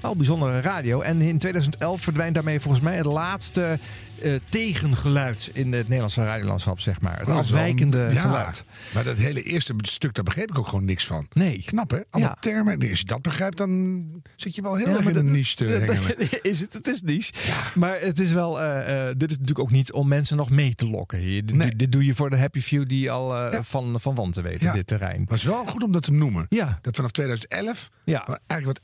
Wel 0.00 0.16
bijzondere 0.16 0.60
radio. 0.60 1.00
En 1.00 1.22
in 1.22 1.38
2011 1.38 2.02
verdwijnt 2.02 2.34
daarmee 2.34 2.60
volgens 2.60 2.82
mij 2.82 2.96
het 2.96 3.04
laatste 3.06 3.78
eh, 4.22 4.32
tegengeluid 4.48 5.50
in 5.52 5.72
het 5.72 5.82
Nederlandse 5.84 6.24
radiolandschap, 6.24 6.80
zeg 6.80 7.00
maar. 7.00 7.18
Het 7.18 7.28
Oh, 7.28 7.36
afwijkende 7.36 8.08
ja, 8.12 8.20
geluid. 8.20 8.64
Maar 8.94 9.04
dat 9.04 9.16
hele 9.16 9.42
eerste 9.42 9.74
stuk, 9.82 10.14
daar 10.14 10.24
begreep 10.24 10.50
ik 10.50 10.58
ook 10.58 10.68
gewoon 10.68 10.84
niks 10.84 11.06
van. 11.06 11.26
Nee. 11.32 11.62
Knap, 11.66 11.90
hè? 11.90 12.00
Ja. 12.20 12.34
termen. 12.40 12.88
Als 12.90 12.98
je 12.98 13.04
dat 13.04 13.22
begrijpt, 13.22 13.56
dan 13.56 14.04
zit 14.36 14.54
je 14.54 14.62
wel 14.62 14.74
heel 14.74 14.88
Ja, 14.88 14.96
erg 14.96 15.04
in 15.08 15.16
een 15.16 15.32
niche 15.32 15.56
te 15.56 16.38
is 16.42 16.60
het, 16.60 16.72
het 16.72 16.86
is 16.88 17.02
niche. 17.02 17.32
Maar 17.74 18.00
het 18.00 18.18
is 18.20 18.32
wel, 18.32 18.60
eh, 18.60 19.08
eh, 19.08 19.14
dit 19.16 19.30
is 19.30 19.38
natuurlijk 19.38 19.66
ook 19.66 19.70
niet 19.74 19.92
om 19.92 20.08
mensen 20.08 20.36
nog 20.36 20.50
mee 20.50 20.74
te 20.74 20.88
lokken. 20.88 21.20
Dit, 21.46 21.78
dit 21.78 21.92
doe 21.92 22.04
je 22.04 22.14
voor 22.14 22.30
de 22.30 22.38
happy 22.38 22.60
few 22.60 22.88
die 22.88 23.10
al 23.10 23.50
van, 23.62 24.00
van 24.00 24.14
wanten 24.14 24.42
weten, 24.42 24.72
dit 24.72 24.86
terrein. 24.86 25.18
Maar 25.18 25.28
het 25.28 25.36
is 25.38 25.44
wel 25.44 25.66
goed 25.66 25.82
om 25.82 25.92
dat 25.92 26.02
te 26.02 26.12
noemen. 26.12 26.46
Ja. 26.48 26.78
Dat 26.82 26.96
vanaf 26.96 27.10
2011, 27.10 27.90
Ja. 28.04 28.26
eigenlijk 28.46 28.64
wat, 28.66 28.80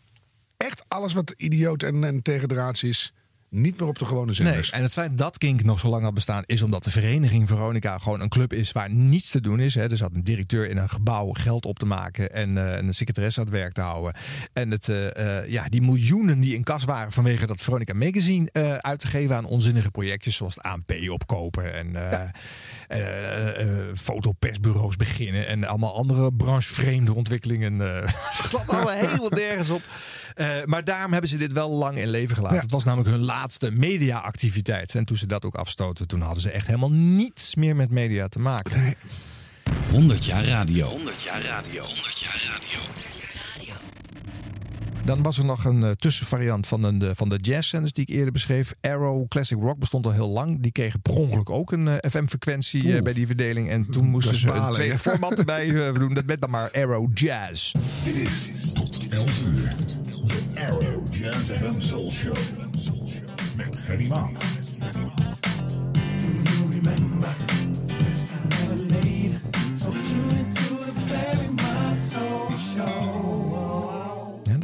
echt 0.62 0.84
alles 0.88 1.12
wat 1.12 1.34
idioot 1.36 1.82
en, 1.82 2.04
en 2.04 2.22
tegendraads 2.22 2.82
is, 2.82 3.12
niet 3.52 3.80
meer 3.80 3.88
op 3.88 3.98
de 3.98 4.04
gewone 4.04 4.26
Nee, 4.26 4.34
zenders. 4.34 4.70
en 4.70 4.82
het 4.82 4.92
feit 4.92 5.18
dat 5.18 5.38
Kink 5.38 5.64
nog 5.64 5.78
zo 5.78 5.88
lang 5.88 6.02
had 6.02 6.14
bestaan... 6.14 6.42
is 6.46 6.62
omdat 6.62 6.84
de 6.84 6.90
vereniging 6.90 7.48
Veronica 7.48 7.98
gewoon 7.98 8.20
een 8.20 8.28
club 8.28 8.52
is 8.52 8.72
waar 8.72 8.90
niets 8.90 9.30
te 9.30 9.40
doen 9.40 9.60
is. 9.60 9.74
Hè. 9.74 9.90
Er 9.90 9.96
zat 9.96 10.10
een 10.14 10.24
directeur 10.24 10.70
in 10.70 10.76
een 10.76 10.88
gebouw 10.88 11.32
geld 11.32 11.64
op 11.64 11.78
te 11.78 11.86
maken... 11.86 12.32
en 12.32 12.58
eh, 12.58 12.76
een 12.76 12.94
secretaresse 12.94 13.40
aan 13.40 13.46
het 13.46 13.54
werk 13.54 13.72
te 13.72 13.80
houden. 13.80 14.14
En 14.52 14.70
het, 14.70 14.88
eh, 14.88 15.38
eh, 15.38 15.50
ja, 15.50 15.64
die 15.68 15.82
miljoenen 15.82 16.40
die 16.40 16.54
in 16.54 16.62
kas 16.62 16.84
waren 16.84 17.12
vanwege 17.12 17.46
dat 17.46 17.60
Veronica 17.60 17.94
Magazine... 17.94 18.52
uit 18.80 18.98
te 19.00 19.06
geven 19.06 19.36
aan 19.36 19.44
onzinnige 19.44 19.90
projectjes 19.90 20.36
zoals 20.36 20.54
het 20.54 20.64
ANP 20.64 20.92
opkopen... 21.08 21.74
en 21.74 21.96
fotopersbureaus 23.94 24.96
beginnen... 24.96 25.46
en 25.46 25.64
allemaal 25.64 25.96
andere 25.96 26.32
branchevreemde 26.32 27.14
ontwikkelingen. 27.14 27.80
slaat 28.32 28.68
allemaal 28.68 28.96
helemaal 29.06 29.30
nergens 29.30 29.70
op. 29.70 29.82
Eh, 30.34 30.64
maar 30.64 30.84
daarom 30.84 31.12
hebben 31.12 31.30
ze 31.30 31.36
dit 31.36 31.52
wel 31.52 31.70
lang 31.70 31.98
in 31.98 32.08
leven 32.08 32.36
gelaten. 32.36 32.58
Het 32.58 32.70
was 32.70 32.84
namelijk 32.84 33.10
hun 33.10 33.24
laatste 33.24 33.70
mediaactiviteit. 33.70 34.94
En 34.94 35.04
toen 35.04 35.16
ze 35.16 35.26
dat 35.26 35.44
ook 35.44 35.54
afstoten, 35.54 36.06
toen 36.06 36.20
hadden 36.20 36.42
ze 36.42 36.50
echt 36.50 36.66
helemaal 36.66 36.92
niets 36.92 37.54
meer 37.54 37.76
met 37.76 37.90
media 37.90 38.28
te 38.28 38.38
maken. 38.38 38.96
100 39.90 40.24
jaar 40.24 40.44
radio. 40.44 40.88
100 40.88 41.22
jaar 41.22 41.42
radio. 41.42 41.84
100 41.84 42.18
jaar 42.18 42.42
radio. 42.52 43.11
Dan 45.04 45.22
was 45.22 45.38
er 45.38 45.44
nog 45.44 45.64
een 45.64 45.82
eh, 45.84 45.90
tussenvariant 45.90 46.66
van, 46.66 46.82
een, 46.82 47.02
eh, 47.02 47.10
van 47.14 47.28
de 47.28 47.38
jazzzenders 47.40 47.92
die 47.92 48.06
ik 48.06 48.14
eerder 48.14 48.32
beschreef. 48.32 48.74
Arrow 48.80 49.28
Classic 49.28 49.58
Rock 49.58 49.78
bestond 49.78 50.06
al 50.06 50.12
heel 50.12 50.28
lang. 50.28 50.62
Die 50.62 50.72
kregen 50.72 51.00
per 51.00 51.12
ongeluk 51.12 51.50
ook 51.50 51.72
een 51.72 51.88
eh, 51.88 52.10
FM-frequentie 52.10 53.02
bij 53.02 53.12
die 53.12 53.26
verdeling. 53.26 53.70
En 53.70 53.90
toen 53.90 54.06
moesten 54.06 54.34
ze 54.34 54.52
een 54.52 54.72
tweede 54.72 54.98
format 54.98 55.38
erbij 55.38 55.92
doen. 55.92 56.14
Dat 56.14 56.24
werd 56.24 56.40
dan 56.40 56.50
maar 56.50 56.70
Arrow 56.70 57.10
Jazz. 57.14 57.74
Dit 58.04 58.16
is 58.16 58.72
tot 58.72 59.08
11 59.08 59.46
uur. 59.46 59.74
De 60.24 60.60
Arrow 60.60 61.14
Jazz 61.14 61.50
FM 61.50 61.80
Soul 61.80 62.10
Show. 62.10 62.36
Met 63.56 63.78
Gerry 63.78 64.08
Maat. 64.08 64.44
Ja, 72.76 73.41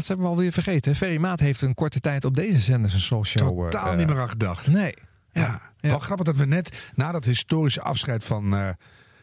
zijn 0.08 0.18
we 0.18 0.26
alweer 0.26 0.52
vergeten. 0.52 0.96
Ferry 0.96 1.16
Maat 1.16 1.40
heeft 1.40 1.62
een 1.62 1.74
korte 1.74 2.00
tijd 2.00 2.24
op 2.24 2.36
deze 2.36 2.58
zender 2.58 2.90
zijn 2.90 3.22
eh, 3.22 3.46
Totaal 3.46 3.90
eh, 3.90 3.98
niet 3.98 4.06
meer 4.06 4.20
aan 4.20 4.28
gedacht. 4.28 4.66
Nee. 4.66 4.94
Ja, 5.32 5.60
wel 5.80 5.98
grappig 5.98 6.26
dat 6.26 6.36
we 6.36 6.46
net 6.46 6.90
na 6.94 7.12
dat 7.12 7.24
historische 7.24 7.82
afscheid 7.82 8.24
van 8.24 8.56
eh 8.56 8.68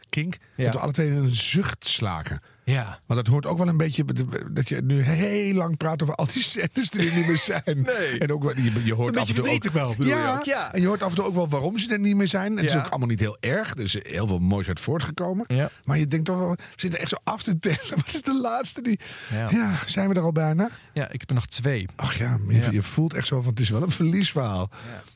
Kink... 0.09 0.37
dat 0.55 0.73
we 0.73 0.79
alle 0.79 0.91
twee 0.91 1.11
een 1.11 1.35
zucht 1.35 1.87
slaken. 1.87 2.41
Ja. 2.65 2.99
Maar 3.07 3.17
dat 3.17 3.27
hoort 3.27 3.45
ook 3.45 3.57
wel 3.57 3.67
een 3.67 3.77
beetje 3.77 4.05
dat 4.51 4.69
je 4.69 4.81
nu 4.81 5.01
heel 5.01 5.53
lang 5.53 5.77
praat 5.77 6.01
over 6.01 6.15
al 6.15 6.27
die 6.33 6.43
zenders 6.43 6.89
die 6.89 7.09
er 7.09 7.15
niet 7.15 7.27
meer 7.27 7.37
zijn. 7.37 7.63
Nee. 7.95 8.19
En 8.19 8.31
ook 8.31 8.43
wel, 8.43 8.57
je, 8.57 8.83
je 8.83 8.93
hoort 8.93 9.15
Een 9.15 9.21
af 9.21 9.29
en 9.29 9.35
toe 9.35 9.51
ook, 9.51 9.71
wel, 9.71 9.95
je 9.97 10.05
ja, 10.05 10.35
ook, 10.35 10.43
ja. 10.43 10.73
En 10.73 10.81
je 10.81 10.87
hoort 10.87 11.03
af 11.03 11.09
en 11.09 11.15
toe 11.15 11.25
ook 11.25 11.35
wel 11.35 11.49
waarom 11.49 11.77
ze 11.77 11.89
er 11.89 11.99
niet 11.99 12.15
meer 12.15 12.27
zijn. 12.27 12.57
Het 12.57 12.65
is 12.65 12.75
ook 12.75 12.87
allemaal 12.87 13.07
niet 13.07 13.19
heel 13.19 13.37
erg. 13.39 13.71
Er 13.71 13.83
is 13.83 13.97
heel 14.01 14.27
veel 14.27 14.39
moois 14.39 14.67
uit 14.67 14.79
voortgekomen. 14.79 15.45
Ja. 15.47 15.69
Maar 15.83 15.97
je 15.97 16.07
denkt 16.07 16.25
toch 16.25 16.37
wel, 16.37 16.49
we 16.49 16.63
zitten 16.75 16.99
echt 16.99 17.09
zo 17.09 17.15
af 17.23 17.43
te 17.43 17.59
tellen. 17.59 17.95
Wat 18.05 18.13
is 18.13 18.21
de 18.21 18.39
laatste 18.41 18.81
die... 18.81 18.99
Ja. 19.31 19.71
Zijn 19.85 20.09
we 20.09 20.15
er 20.15 20.21
al 20.21 20.31
bijna? 20.31 20.69
Ja, 20.93 21.11
ik 21.11 21.19
heb 21.19 21.29
er 21.29 21.35
nog 21.35 21.47
twee. 21.47 21.87
Ach 21.95 22.17
ja, 22.17 22.39
je, 22.49 22.71
je 22.71 22.83
voelt 22.83 23.13
echt 23.13 23.27
zo 23.27 23.41
van, 23.41 23.51
het 23.51 23.59
is 23.59 23.69
wel 23.69 23.81
een 23.81 23.91
verliesverhaal. 23.91 24.69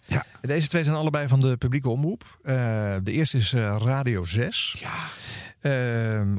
Ja. 0.03 0.25
Deze 0.41 0.67
twee 0.67 0.83
zijn 0.83 0.95
allebei 0.95 1.27
van 1.27 1.39
de 1.39 1.57
publieke 1.57 1.89
omroep. 1.89 2.37
Eh, 2.43 2.95
de 3.03 3.11
eerste 3.11 3.37
is 3.37 3.53
eh, 3.53 3.75
Radio 3.79 4.23
6. 4.23 4.75
Ja. 4.79 4.93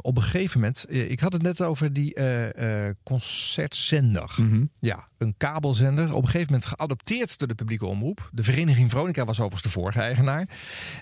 Op 0.00 0.16
een 0.16 0.22
gegeven 0.22 0.60
moment, 0.60 0.84
eh, 0.84 1.10
ik 1.10 1.20
had 1.20 1.32
het 1.32 1.42
net 1.42 1.60
over 1.60 1.92
die 1.92 2.14
eh, 2.14 2.88
eh, 2.88 2.94
concertzender. 3.02 4.34
Ja, 4.78 5.08
een 5.20 5.34
kabelzender. 5.36 6.14
Op 6.14 6.22
een 6.22 6.28
gegeven 6.28 6.52
moment 6.52 6.64
geadopteerd 6.64 7.38
door 7.38 7.48
de 7.48 7.54
publieke 7.54 7.86
omroep. 7.86 8.30
De 8.32 8.44
vereniging 8.44 8.90
Veronica 8.90 9.24
was 9.24 9.40
overigens 9.40 9.62
de 9.62 9.80
vorige 9.80 10.00
eigenaar. 10.00 10.48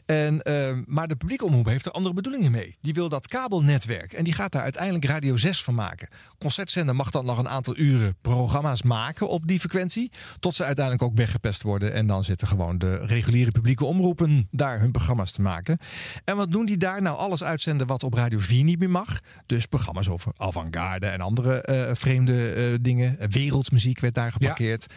En, 0.06 0.42
eh, 0.42 0.76
maar 0.86 1.08
de 1.08 1.16
publieke 1.16 1.44
omroep 1.44 1.66
heeft 1.66 1.86
er 1.86 1.92
andere 1.92 2.14
bedoelingen 2.14 2.50
mee. 2.50 2.76
Die 2.80 2.94
wil 2.94 3.08
dat 3.08 3.28
kabelnetwerk. 3.28 4.12
En 4.12 4.24
die 4.24 4.32
gaat 4.32 4.52
daar 4.52 4.62
uiteindelijk 4.62 5.04
Radio 5.04 5.36
6 5.36 5.62
van 5.62 5.74
maken. 5.74 6.08
Concertzender 6.38 6.96
mag 6.96 7.10
dan 7.10 7.24
nog 7.24 7.38
een 7.38 7.48
aantal 7.48 7.76
uren 7.76 8.16
programma's 8.20 8.82
maken 8.82 9.28
op 9.28 9.46
die 9.46 9.60
frequentie. 9.60 10.10
Tot 10.38 10.54
ze 10.54 10.64
uiteindelijk 10.64 11.04
ook 11.04 11.16
weggepest 11.16 11.62
worden. 11.62 11.92
En 11.92 12.06
dan 12.06 12.24
zitten 12.24 12.48
gewoon 12.48 12.78
de 12.78 13.06
reguliere 13.06 13.50
publieke 13.50 13.84
omroepen 13.84 14.48
daar 14.50 14.80
hun 14.80 14.90
programma's 14.90 15.32
te 15.32 15.40
maken. 15.40 15.78
En 16.24 16.36
wat 16.36 16.50
doen 16.52 16.64
die 16.64 16.76
daar? 16.76 17.02
Nou, 17.02 17.16
alles 17.16 17.44
uitzenden 17.44 17.86
wat 17.86 18.02
op 18.08 18.14
Radio 18.14 18.38
4 18.38 18.64
niet 18.64 18.78
meer 18.78 18.90
mag. 18.90 19.20
Dus 19.46 19.66
programma's 19.66 20.08
over 20.08 20.32
avant-garde 20.36 21.06
en 21.06 21.20
andere 21.20 21.60
eh, 21.60 21.94
vreemde 21.94 22.52
eh, 22.52 22.64
dingen. 22.80 23.16
Wereldmuziek 23.30 24.00
werd 24.00 24.14
daar 24.14 24.32
geparkeerd. 24.32 24.94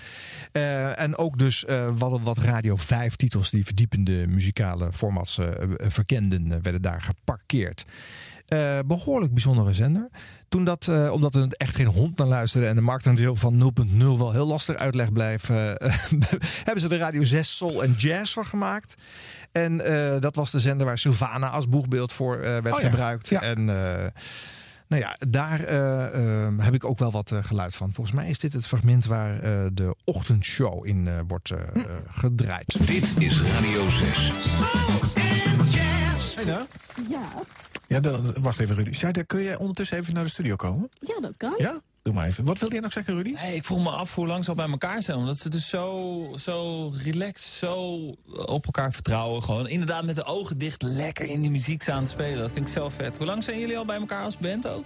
Eh, 0.51 0.99
en 0.99 1.17
ook 1.17 1.37
dus 1.37 1.65
wat, 1.93 2.19
wat 2.21 2.37
Radio 2.37 2.75
5 2.75 3.15
titels 3.15 3.49
die 3.49 3.65
verdiepende 3.65 4.27
muzikale 4.27 4.93
formats 4.93 5.39
verkenden, 5.77 6.61
werden 6.61 6.81
daar 6.81 7.01
geparkeerd. 7.01 7.85
Eh, 8.51 8.79
behoorlijk 8.85 9.33
bijzondere 9.33 9.73
zender. 9.73 10.09
Toen 10.49 10.63
dat, 10.63 11.09
omdat 11.11 11.35
er 11.35 11.47
echt 11.47 11.75
geen 11.75 11.87
hond 11.87 12.17
naar 12.17 12.27
luisterde 12.27 12.67
en 12.67 12.75
de 12.75 12.81
marktaandeel 12.81 13.35
van 13.35 13.73
0.0 13.89 13.97
wel 13.97 14.31
heel 14.31 14.47
lastig 14.47 14.75
uitleg 14.75 15.11
blijft, 15.11 15.49
eh, 15.49 15.55
hebben 16.65 16.81
ze 16.81 16.87
de 16.87 16.97
Radio 16.97 17.23
6 17.23 17.57
Soul 17.57 17.83
en 17.83 17.93
Jazz 17.97 18.33
van 18.33 18.45
gemaakt. 18.45 18.95
En 19.51 19.81
eh, 19.85 20.19
dat 20.19 20.35
was 20.35 20.51
de 20.51 20.59
zender 20.59 20.85
waar 20.85 20.97
Sylvana 20.97 21.49
als 21.49 21.67
boegbeeld 21.69 22.13
voor 22.13 22.35
eh, 22.37 22.41
werd 22.41 22.71
Oh 22.75 22.81
ja, 22.81 22.89
gebruikt. 22.89 23.29
ja. 23.29 23.41
En 23.41 23.57
eh, 23.69 24.05
nou 24.87 25.01
ja, 25.03 25.15
daar 25.29 25.59
eh, 25.59 26.43
eh, 26.45 26.53
heb 26.57 26.73
ik 26.73 26.85
ook 26.85 26.97
wel 26.99 27.11
wat 27.11 27.31
geluid 27.41 27.75
van. 27.75 27.93
Volgens 27.93 28.15
mij 28.15 28.29
is 28.29 28.39
dit 28.39 28.53
het 28.53 28.67
fragment 28.67 29.05
waar 29.05 29.39
eh, 29.39 29.65
de 29.73 29.95
ochtendshow 30.03 30.87
in 30.87 31.07
eh, 31.07 31.13
wordt 31.27 31.51
gedraaid. 32.13 32.87
Dit 32.87 33.11
is 33.17 33.41
Radio 33.41 33.89
6. 33.89 34.59
Shaida? 36.19 36.65
Ja, 37.09 37.21
Ja, 37.87 37.99
dan, 37.99 38.33
wacht 38.41 38.59
even, 38.59 38.75
Rudy. 38.75 38.91
Shaida, 38.91 39.21
kun 39.23 39.43
jij 39.43 39.55
ondertussen 39.57 39.97
even 39.97 40.13
naar 40.13 40.23
de 40.23 40.29
studio 40.29 40.55
komen? 40.55 40.89
ja, 40.99 41.19
dat 41.21 41.37
kan. 41.37 41.53
Ja? 41.57 41.81
Doe 42.03 42.13
maar 42.13 42.27
even. 42.27 42.43
Wat 42.45 42.59
wilde 42.59 42.75
je 42.75 42.81
nog 42.81 42.91
zeggen, 42.91 43.13
Rudy? 43.15 43.31
Nee, 43.31 43.55
ik 43.55 43.65
vroeg 43.65 43.83
me 43.83 43.89
af 43.89 44.15
hoe 44.15 44.27
lang 44.27 44.43
ze 44.43 44.49
al 44.49 44.55
bij 44.55 44.69
elkaar 44.69 45.01
zijn. 45.01 45.17
Omdat 45.17 45.37
ze 45.37 45.49
dus 45.49 45.69
zo, 45.69 46.35
zo 46.39 46.87
relaxed, 47.03 47.53
zo 47.53 47.73
op 48.45 48.65
elkaar 48.65 48.91
vertrouwen. 48.93 49.43
Gewoon 49.43 49.67
inderdaad 49.67 50.03
met 50.03 50.15
de 50.15 50.23
ogen 50.23 50.57
dicht 50.57 50.81
lekker 50.81 51.25
in 51.25 51.41
die 51.41 51.51
muziek 51.51 51.81
staan 51.81 52.03
te 52.03 52.09
spelen. 52.09 52.39
Dat 52.39 52.51
vind 52.51 52.67
ik 52.67 52.73
zo 52.73 52.89
vet. 52.89 53.17
Hoe 53.17 53.25
lang 53.25 53.43
zijn 53.43 53.59
jullie 53.59 53.77
al 53.77 53.85
bij 53.85 53.97
elkaar 53.97 54.23
als 54.23 54.37
band 54.37 54.67
ook? 54.67 54.85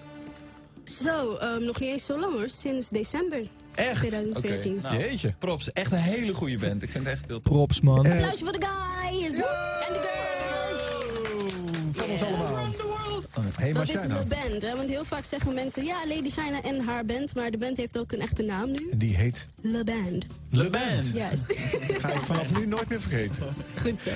Zo, 1.04 1.36
ehm, 1.36 1.64
nog 1.64 1.80
niet 1.80 1.90
eens 1.90 2.06
zo 2.06 2.20
lang 2.20 2.34
hoor. 2.34 2.50
Sinds 2.50 2.90
december 2.90 3.42
Echt? 3.76 3.98
2014. 3.98 4.78
Oké, 4.78 4.82
nou, 4.82 4.98
Jeetje. 4.98 5.34
Props. 5.40 5.72
Echt 5.72 5.92
een 5.92 5.98
hele 5.98 6.34
goede 6.34 6.58
band. 6.58 6.82
Ik 6.82 6.90
vind 6.90 7.06
het 7.06 7.14
echt 7.14 7.28
heel 7.28 7.42
tof. 7.42 7.54
Props, 7.54 7.82
man. 7.82 7.98
Applausje 7.98 8.44
voor 8.44 8.60
de 8.60 8.68
guys! 8.68 9.22
En 9.22 9.94
de 9.94 10.00
girls! 10.08 10.82
Van 11.96 12.10
ons 12.10 12.22
allemaal. 12.22 12.95
Hey, 13.42 13.74
maar 13.74 13.86
Dat 13.86 13.96
is 13.96 14.02
de 14.02 14.08
band, 14.08 14.62
hè? 14.62 14.76
want 14.76 14.90
heel 14.90 15.06
vaak 15.06 15.24
zeggen 15.24 15.54
mensen... 15.54 15.86
ja, 15.86 15.96
Lady 16.08 16.30
China 16.30 16.62
en 16.64 16.86
haar 16.86 17.06
band, 17.06 17.36
maar 17.36 17.52
de 17.52 17.58
band 17.58 17.78
heeft 17.78 17.98
ook 17.98 18.12
een 18.12 18.22
echte 18.22 18.44
naam 18.44 18.72
nu. 18.72 18.90
die 18.96 19.16
heet 19.16 19.48
Le 19.62 19.84
Band. 19.84 20.26
Le 20.50 20.70
Band. 20.70 21.12
Juist. 21.14 21.44
Ga 22.02 22.12
ik 22.12 22.22
vanaf 22.22 22.58
nu 22.58 22.66
nooit 22.68 22.90
meer 22.90 23.02
vergeten. 23.02 23.44
Goed 23.82 24.00
zo. 24.04 24.10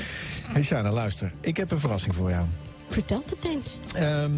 Hey 0.44 0.64
Shaina, 0.64 0.91
luister. 0.91 1.32
Ik 1.41 1.58
heb 1.58 1.72
een 1.72 1.80
verrassing 1.80 2.16
voor 2.16 2.30
jou. 2.30 2.46
Vertel 2.88 3.24
het 3.30 3.46
eens. 3.46 3.78
Ehm, 3.94 4.32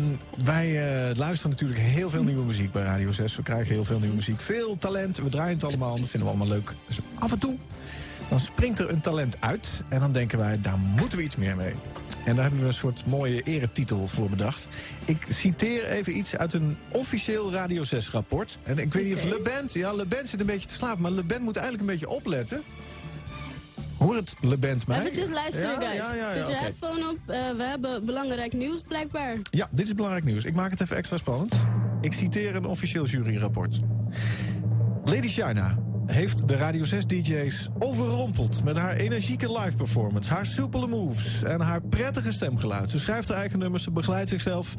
wij 0.44 0.68
eh, 1.10 1.16
luisteren 1.16 1.52
natuurlijk 1.52 1.80
heel 1.80 2.10
veel 2.10 2.24
nieuwe 2.24 2.46
muziek 2.46 2.72
bij 2.72 2.84
Radio 2.84 3.12
6. 3.12 3.36
We 3.36 3.44
krijgen 3.44 3.74
heel 3.74 3.84
veel 3.84 4.00
nieuwe 4.00 4.16
muziek. 4.16 4.42
Veel 4.42 4.78
talent. 4.78 5.18
We 5.18 5.30
draaien 5.30 5.54
het 5.54 5.64
allemaal. 5.64 6.00
Dat 6.00 6.10
vinden 6.10 6.30
we 6.30 6.36
allemaal 6.38 6.58
leuk. 6.58 6.74
Dus 6.88 7.00
af 7.20 7.32
en 7.32 7.40
toe 7.40 7.58
dan 8.32 8.40
springt 8.40 8.80
er 8.80 8.90
een 8.90 9.02
talent 9.02 9.36
uit. 9.40 9.84
En 9.90 10.00
dan 10.00 10.12
denken 10.12 10.38
wij, 10.38 10.62
daar 10.62 10.78
moeten 10.78 11.18
we 11.18 11.24
iets 11.24 11.36
meer 11.36 11.56
mee. 11.56 11.74
En 12.26 12.36
daar 12.36 12.44
hebben 12.44 12.62
we 12.62 12.68
een 12.68 12.74
soort 12.74 13.06
mooie 13.06 13.42
eretitel 13.42 14.08
voor 14.08 14.30
bedacht. 14.30 14.68
Ik 15.06 15.26
citeer 15.30 15.86
even 15.86 16.18
iets 16.18 16.38
uit 16.38 16.54
een 16.54 16.78
officieel 16.92 17.52
Radio 17.52 17.84
6 17.84 18.10
rapport. 18.10 18.58
En 18.64 18.78
ik 18.78 18.94
weet 18.94 19.06
niet 19.06 19.14
of 19.14 19.24
Le 19.24 19.40
Band... 19.44 19.74
Ja, 19.74 19.94
Le 19.94 20.06
Band 20.06 20.30
zit 20.30 20.40
een 20.40 20.46
beetje 20.46 20.68
te 20.68 20.74
slapen. 20.74 21.02
Maar 21.02 21.12
Le 21.12 21.24
Band 21.24 21.42
moet 21.42 21.56
eigenlijk 21.56 21.90
een 21.90 21.94
beetje 21.98 22.16
opletten. 22.16 22.62
Hoor 23.98 24.16
het 24.16 24.36
Le 24.40 24.58
Band 24.58 24.88
mij? 24.88 25.06
Even 25.06 25.34
luisteren, 25.34 25.70
Ja, 25.70 25.76
guys. 25.76 25.96
Ja, 25.96 26.14
ja, 26.14 26.34
ja, 26.34 26.38
Zet 26.38 26.48
je 26.48 26.54
headphone 26.54 27.10
op. 27.10 27.18
Eh, 27.26 27.52
we 27.58 27.64
hebben 27.64 28.06
belangrijk 28.06 28.54
nieuws, 28.54 28.82
blijkbaar. 28.82 29.36
Ja, 29.50 29.68
dit 29.72 29.86
is 29.88 29.94
belangrijk 29.94 30.26
nieuws. 30.26 30.44
Ik 30.44 30.56
maak 30.56 30.72
het 30.72 30.82
even 30.82 30.96
extra 30.96 31.18
spannend. 31.18 31.54
Ik 32.02 32.14
citeer 32.14 32.56
een 32.56 32.66
officieel 32.66 33.06
juryrapport. 33.06 33.80
Lady 35.04 35.28
China 35.28 35.78
heeft 36.12 36.48
de 36.48 36.56
Radio 36.56 36.84
6 36.86 37.06
DJ's 37.06 37.70
overrompeld 37.80 38.64
met 38.64 38.78
haar 38.78 38.96
energieke 38.96 39.60
live 39.60 39.78
performance, 39.78 40.34
haar 40.34 40.46
soepele 40.46 40.88
moves 40.88 41.44
en 41.44 41.62
haar 41.62 41.82
prettige 41.82 42.32
stemgeluid. 42.32 42.92
Ze 42.92 43.00
schrijft 43.00 43.28
haar 43.28 43.38
eigen 43.38 43.60
nummers, 43.60 43.84
ze 43.84 43.92
begeleidt 43.92 44.30
zichzelf. 44.30 44.76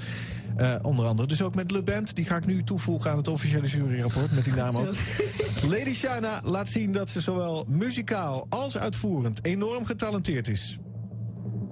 eh, 0.56 0.74
onder 0.82 1.06
andere 1.06 1.28
dus 1.28 1.42
ook 1.42 1.54
met 1.54 1.70
Le 1.70 1.82
Band. 1.82 2.14
Die 2.16 2.24
ga 2.24 2.36
ik 2.36 2.46
nu 2.46 2.62
toevoegen 2.64 3.10
aan 3.10 3.16
het 3.16 3.28
officiële 3.28 3.66
juryrapport 3.66 4.32
met 4.34 4.44
die 4.44 4.54
naam 4.54 4.76
ook. 4.76 4.94
Lady 5.72 5.92
China 5.92 6.40
laat 6.44 6.68
zien 6.68 6.92
dat 6.92 7.10
ze 7.10 7.20
zowel 7.20 7.64
muzikaal 7.68 8.46
als 8.48 8.78
uitvoerend 8.78 9.44
enorm 9.44 9.84
getalenteerd 9.84 10.48
is. 10.48 10.78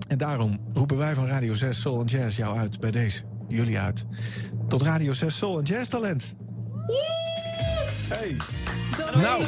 En 0.09 0.19
daarom 0.19 0.59
roepen 0.73 0.97
wij 0.97 1.15
van 1.15 1.27
Radio 1.27 1.55
6 1.55 1.81
Soul 1.81 2.05
Jazz 2.05 2.37
jou 2.37 2.59
uit 2.59 2.81
bij 2.81 2.91
deze. 2.91 3.23
Jullie 3.49 3.79
uit. 3.79 4.05
Tot 4.69 4.83
Radio 4.83 5.13
6 5.13 5.37
Soul 5.37 5.63
Jazz 5.63 5.91
Talent. 5.91 6.35
Hey. 8.11 8.37
Nou. 9.15 9.45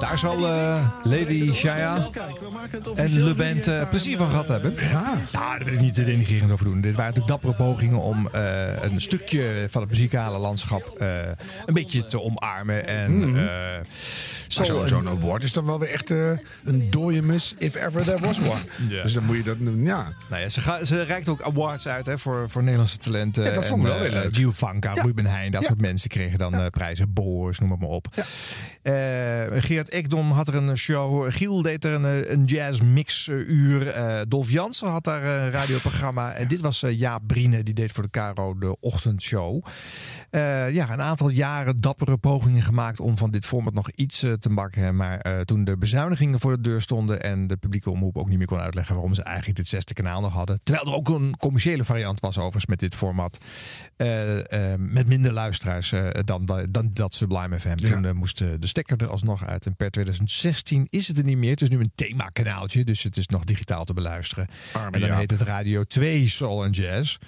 Daar 0.00 0.18
zal 0.18 0.46
eh, 0.46 0.88
Lady 1.02 1.52
Shaya 1.52 2.08
en 2.94 3.22
Le 3.22 3.34
Band 3.34 3.66
eh, 3.66 3.88
plezier 3.88 4.16
van 4.16 4.28
gehad 4.28 4.48
hebben. 4.48 4.74
Ja. 4.76 5.02
Nou, 5.32 5.58
daar 5.58 5.64
wil 5.64 5.72
ik 5.72 5.80
niet 5.80 5.94
te 5.94 6.04
denigrerend 6.04 6.50
over 6.50 6.64
doen. 6.64 6.80
Dit 6.80 6.96
waren 6.96 7.14
natuurlijk 7.14 7.42
dappere 7.42 7.68
pogingen 7.68 8.00
om 8.00 8.28
eh, 8.28 8.82
een 8.82 9.00
stukje 9.00 9.66
van 9.70 9.80
het 9.80 9.90
muzikale 9.90 10.38
landschap 10.38 10.88
eh, 10.96 11.08
een 11.66 11.74
beetje 11.74 12.04
te 12.04 12.22
omarmen. 12.22 12.88
En, 12.88 13.34
Zo- 14.48 14.86
Zo'n 14.86 15.08
award 15.08 15.44
is 15.44 15.52
dan 15.52 15.64
wel 15.66 15.78
weer 15.78 15.88
echt 15.90 16.10
eh, 16.10 16.30
een 16.64 16.90
dode 16.90 17.22
mus 17.22 17.54
if 17.58 17.74
ever 17.74 18.04
there 18.04 18.20
was 18.20 18.38
one. 18.38 18.54
Ja. 18.88 19.02
Dus 19.02 19.12
dan 19.12 19.24
moet 19.24 19.36
je 19.36 19.42
dat, 19.42 19.56
ja. 19.74 20.12
Nou 20.28 20.42
ja, 20.42 20.48
ze, 20.48 20.60
ga- 20.60 20.84
ze 20.84 21.02
reikt 21.02 21.28
ook 21.28 21.42
awards 21.42 21.88
uit 21.88 22.06
hè, 22.06 22.18
voor, 22.18 22.50
voor 22.50 22.62
Nederlandse 22.62 22.96
talenten. 22.98 23.44
Ja, 23.44 23.50
dat 23.50 23.66
vond 23.66 23.80
ik 23.80 23.86
wel 23.86 23.98
weer 23.98 24.14
eh, 24.14 24.22
leuk. 24.22 24.34
Giovanka, 24.36 24.94
Ja. 24.94 25.02
Ruben 25.02 25.26
Heijn, 25.26 25.50
dat 25.52 25.64
soort 25.64 25.80
mensen 25.80 26.08
kregen 26.08 26.38
dan 26.38 26.54
eh, 26.54 26.66
prijzen. 26.66 27.12
Boors, 27.12 27.58
noem 27.58 27.70
het 27.70 27.80
maar 27.80 27.88
op. 27.88 28.06
Gerard 29.60 29.88
Ekdom 29.90 30.30
had 30.32 30.48
er 30.48 30.54
een 30.54 30.76
show. 30.78 31.32
Giel 31.32 31.62
deed 31.62 31.84
er 31.84 31.92
een, 31.92 32.32
een 32.32 32.44
jazz 32.44 32.80
mix 32.80 33.28
uur. 33.28 33.94
Dolf 34.28 34.50
Jansen 34.50 34.88
had 34.88 35.04
daar 35.04 35.24
een 35.24 35.50
radioprogramma. 35.50 36.32
En 36.32 36.48
dit 36.48 36.60
was 36.60 36.84
Jaap 36.88 37.22
Brine, 37.26 37.62
die 37.62 37.74
deed 37.74 37.92
voor 37.92 38.02
de 38.02 38.10
Caro 38.10 38.58
de 38.58 38.76
ochtendshow. 38.80 39.64
Ja, 40.70 40.90
een 40.92 41.02
aantal 41.02 41.28
jaren 41.28 41.80
dappere 41.80 42.16
pogingen 42.16 42.62
gemaakt 42.62 43.00
om 43.00 43.16
van 43.18 43.30
dit 43.30 43.46
format 43.46 43.74
nog 43.74 43.90
iets 43.90 44.24
te 44.38 44.50
maken. 44.50 44.96
Maar 44.96 45.18
eh, 45.18 45.40
toen 45.40 45.64
de 45.64 45.76
bezuinigingen 45.76 46.40
voor 46.40 46.56
de 46.56 46.62
deur 46.62 46.82
stonden 46.82 47.22
en 47.22 47.46
de 47.46 47.56
publieke 47.56 47.90
omroep 47.90 48.16
ook 48.16 48.28
niet 48.28 48.38
meer 48.38 48.46
kon 48.46 48.58
uitleggen 48.58 48.94
waarom 48.94 49.14
ze 49.14 49.22
eigenlijk 49.22 49.56
dit 49.56 49.68
zesde 49.68 49.94
kanaal 49.94 50.20
nog 50.20 50.32
hadden. 50.32 50.60
Terwijl 50.62 50.86
er 50.86 50.94
ook 50.94 51.08
een 51.08 51.36
commerciële 51.38 51.84
variant 51.84 52.20
was 52.20 52.36
overigens 52.36 52.66
met 52.66 52.78
dit 52.78 52.94
format. 52.94 53.38
Eh, 53.96 54.72
eh, 54.72 54.78
met 54.78 55.06
minder 55.06 55.32
luisteraars 55.32 55.92
dan, 56.24 56.66
dan 56.70 56.90
dat 56.92 57.14
Sublime 57.14 57.60
FM. 57.60 57.76
Toen 57.76 58.16
moest 58.16 58.38
de 58.38 58.66
stekker 58.66 58.96
er 58.96 59.08
alsnog 59.08 59.46
uit. 59.46 59.66
En 59.66 59.76
per 59.76 59.90
2016 59.90 60.86
is 60.90 61.08
het 61.08 61.18
er 61.18 61.24
niet 61.24 61.38
meer. 61.38 61.50
Het 61.50 61.62
is 61.62 61.68
nu 61.68 61.80
een 61.80 61.92
themakanaaltje, 61.94 62.84
dus 62.84 63.02
het 63.02 63.16
is 63.16 63.26
nog 63.26 63.44
digitaal 63.44 63.84
te 63.84 63.94
beluisteren. 63.94 64.48
en 64.90 65.00
dan 65.00 65.10
heet 65.10 65.30
het 65.30 65.40
Radio 65.40 65.84
2 65.84 66.28
Soul 66.28 66.64
and 66.64 66.76
Jazz. 66.76 67.18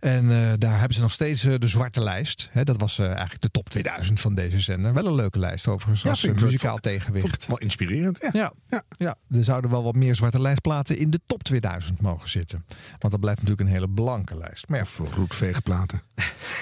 En 0.00 0.30
eh, 0.30 0.52
daar 0.58 0.78
hebben 0.78 0.94
ze 0.94 1.00
nog 1.00 1.12
steeds 1.12 1.44
eh, 1.44 1.54
de 1.58 1.66
zwarte 1.66 2.00
lijst. 2.02 2.48
Hè, 2.52 2.64
dat 2.64 2.80
was 2.80 2.98
eh, 2.98 3.06
eigenlijk 3.06 3.40
de 3.40 3.50
top 3.50 3.68
2000 3.68 4.20
van 4.20 4.34
deze 4.34 4.60
zender. 4.60 4.94
Wel 4.94 5.06
een 5.06 5.14
leuke 5.14 5.38
lijst 5.38 5.68
overigens, 5.68 6.06
als 6.06 6.24
ik 6.24 6.34
wel- 6.34 6.44
muzikaal 6.44 6.78
tegenwicht. 6.78 7.46
Wel 7.46 7.58
inspirerend. 7.58 8.18
Ja. 8.20 8.30
Ja, 8.32 8.52
ja. 8.68 8.82
ja, 8.98 9.16
er 9.36 9.44
zouden 9.44 9.70
wel 9.70 9.82
wat 9.82 9.94
meer 9.94 10.14
zwarte 10.14 10.40
lijstplaten 10.40 10.98
in 10.98 11.10
de 11.10 11.20
top 11.26 11.42
2000 11.42 12.00
mogen 12.00 12.28
zitten. 12.28 12.64
Want 12.98 13.12
dat 13.12 13.20
blijft 13.20 13.40
natuurlijk 13.40 13.68
een 13.68 13.74
hele 13.74 13.90
blanke 13.90 14.36
lijst. 14.36 14.68
Maar 14.68 14.78
ja, 14.78 14.84
Voor 14.84 15.08
roetveegplaten. 15.14 16.02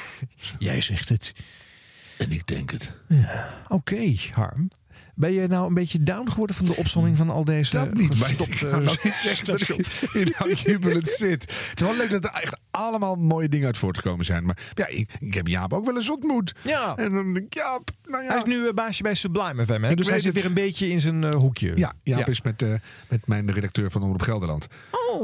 jij 0.58 0.80
zegt 0.80 1.08
het. 1.08 1.32
En 2.18 2.30
ik 2.32 2.46
denk 2.46 2.70
het. 2.70 2.98
Oké, 3.68 4.14
Harm. 4.32 4.70
Ben 5.18 5.32
je 5.32 5.46
nou 5.46 5.66
een 5.66 5.74
beetje 5.74 6.02
down 6.02 6.30
geworden 6.30 6.56
van 6.56 6.66
de 6.66 6.76
opzomming 6.76 7.16
van 7.16 7.30
al 7.30 7.44
deze 7.44 7.70
Dat 7.70 7.94
niet, 7.94 8.18
maar 8.18 8.30
ik 8.30 8.60
nou 8.62 8.82
niet 9.02 9.14
zeggen 9.26 9.46
dat 9.46 9.60
ik 9.60 10.08
in 10.12 10.54
jubelend 10.54 11.08
zit. 11.08 11.42
Het 11.42 11.80
is 11.80 11.86
wel 11.86 11.96
leuk 11.96 12.10
dat 12.10 12.24
er 12.24 12.30
echt 12.42 12.56
allemaal 12.70 13.14
mooie 13.14 13.48
dingen 13.48 13.66
uit 13.66 13.76
voortgekomen 13.76 14.24
zijn. 14.24 14.44
Maar 14.44 14.58
ja, 14.74 14.86
ik, 14.86 15.16
ik 15.20 15.34
heb 15.34 15.46
Jaap 15.46 15.72
ook 15.72 15.84
wel 15.84 15.96
eens 15.96 16.10
ontmoet. 16.10 16.54
Ja. 16.62 16.96
En 16.96 17.12
dan 17.12 17.32
denk 17.32 17.46
ik, 17.46 17.54
Jaap, 17.54 17.90
nou 18.04 18.22
ja. 18.22 18.28
Hij 18.28 18.38
is 18.38 18.44
nu 18.44 18.66
eh, 18.66 18.74
baasje 18.74 19.02
bij 19.02 19.14
Sublime 19.14 19.64
FM, 19.64 19.82
hè? 19.82 19.90
Ik 19.90 19.96
dus 19.96 20.08
hij 20.08 20.20
zit 20.20 20.24
het. 20.24 20.34
weer 20.34 20.44
een 20.44 20.64
beetje 20.64 20.88
in 20.88 21.00
zijn 21.00 21.24
eh, 21.24 21.34
hoekje. 21.34 21.72
Ja, 21.76 21.92
Jaap 22.02 22.28
is 22.28 22.42
met, 22.42 22.62
eh, 22.62 22.72
met 23.08 23.26
mijn 23.26 23.52
redacteur 23.52 23.90
van 23.90 24.02
Omroep 24.02 24.22
Gelderland. 24.22 24.66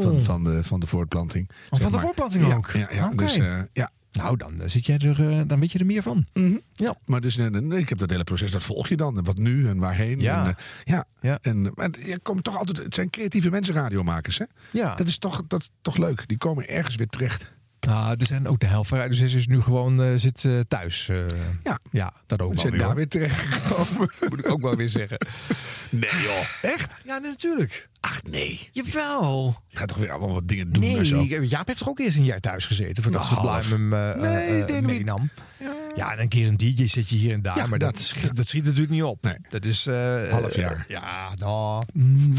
Van, 0.00 0.20
van, 0.20 0.44
de, 0.44 0.64
van 0.64 0.80
de 0.80 0.86
voortplanting. 0.86 1.50
Oh, 1.70 1.80
van 1.80 1.92
de 1.92 2.00
voortplanting 2.00 2.54
ook? 2.54 2.70
Ja, 2.70 2.88
ja, 2.90 3.06
Oké. 3.06 3.16
dus 3.16 3.38
ja. 3.72 3.90
Nou, 4.14 4.36
dan, 4.36 4.60
eh, 4.60 4.68
zit 4.68 4.86
jij 4.86 4.98
er, 4.98 5.28
eh, 5.28 5.40
dan 5.46 5.60
weet 5.60 5.72
je 5.72 5.78
er 5.78 5.86
meer 5.86 6.02
van. 6.02 6.26
Ja. 6.72 6.94
Maar 7.04 7.20
dus, 7.20 7.36
ik 7.70 7.88
heb 7.88 7.98
dat 7.98 8.10
hele 8.10 8.24
proces, 8.24 8.50
dat 8.50 8.62
volg 8.62 8.88
je 8.88 8.96
dan. 8.96 9.24
Wat 9.24 9.38
nu 9.38 9.68
en 9.68 9.78
waarheen. 9.78 10.20
Ja. 10.20 10.44
En, 10.44 10.48
eh, 10.48 10.54
ja. 10.84 11.04
Ja. 11.20 11.38
En, 11.42 11.72
maar 11.74 11.90
je 12.06 12.18
komt 12.22 12.44
toch 12.44 12.58
altijd, 12.58 12.76
het 12.76 12.94
zijn 12.94 13.10
creatieve 13.10 13.50
mensen 13.50 13.74
radiomakers. 13.74 14.38
Hè? 14.38 14.44
Ja. 14.70 14.94
Dat 14.94 15.06
is 15.06 15.18
toch, 15.18 15.42
dat 15.48 15.60
is 15.60 15.70
toch 15.80 15.96
leuk. 15.96 16.28
Die 16.28 16.38
komen 16.38 16.68
ergens 16.68 16.96
weer 16.96 17.06
terecht. 17.08 17.52
Nou, 17.80 18.14
er 18.18 18.26
zijn 18.26 18.48
ook 18.48 18.58
de 18.58 18.66
helft 18.66 18.88
van 18.88 19.12
6 19.14 19.34
is 19.34 19.46
nu 19.46 19.60
gewoon 19.60 20.18
zit 20.18 20.48
thuis. 20.68 21.10
Ja. 21.62 21.78
ja, 21.90 22.12
dat 22.26 22.42
ook 22.42 22.48
We 22.48 22.54
wel 22.54 22.62
zijn 22.62 22.70
weer. 22.72 22.80
daar 22.80 22.88
hoor. 22.88 22.96
weer 22.96 23.08
terechtgekomen. 23.08 24.10
Moet 24.30 24.38
ik 24.38 24.50
ook 24.50 24.60
wel 24.60 24.76
weer 24.76 24.88
zeggen. 24.88 25.18
Nee 25.90 26.22
joh. 26.22 26.46
Echt? 26.62 26.92
Ja, 27.04 27.18
natuurlijk. 27.18 27.88
Ach 28.04 28.22
nee. 28.30 28.68
Jawel. 28.72 29.56
Je 29.68 29.76
gaat 29.76 29.88
toch 29.88 29.96
weer 29.96 30.10
allemaal 30.10 30.32
wat 30.32 30.48
dingen 30.48 30.70
doen 30.70 30.82
Nee, 30.82 30.96
en 30.98 31.06
zo. 31.06 31.22
Jaap 31.22 31.66
heeft 31.66 31.78
toch 31.78 31.88
ook 31.88 31.98
eerst 31.98 32.16
een 32.16 32.24
jaar 32.24 32.40
thuis 32.40 32.66
gezeten 32.66 33.02
voordat 33.02 33.20
Nou, 33.30 33.34
Sublime 33.34 33.52
half. 33.52 33.70
hem 33.70 33.92
eh, 33.92 34.20
Nee, 34.20 34.64
eh, 34.64 34.82
meenam. 34.82 35.30
Ja. 35.96 36.12
en 36.12 36.20
een 36.20 36.28
keer 36.28 36.46
een 36.46 36.56
DJ 36.56 36.86
zit 36.86 37.08
je 37.08 37.16
hier 37.16 37.32
en 37.32 37.42
daar, 37.42 37.56
Ja, 37.56 37.66
maar 37.66 37.78
dat, 37.78 37.92
dat- 37.94 38.02
schiet, 38.02 38.36
dat 38.36 38.46
schiet 38.48 38.64
natuurlijk 38.64 38.90
niet 38.90 39.02
op. 39.02 39.22
Nee. 39.22 39.36
Dat 39.48 39.64
is... 39.64 39.86
eh, 39.86 40.28
Half 40.30 40.46
eh, 40.50 40.54
jaar. 40.62 40.84
ja, 40.88 41.28
nou... 41.34 41.84
mm. 41.92 42.32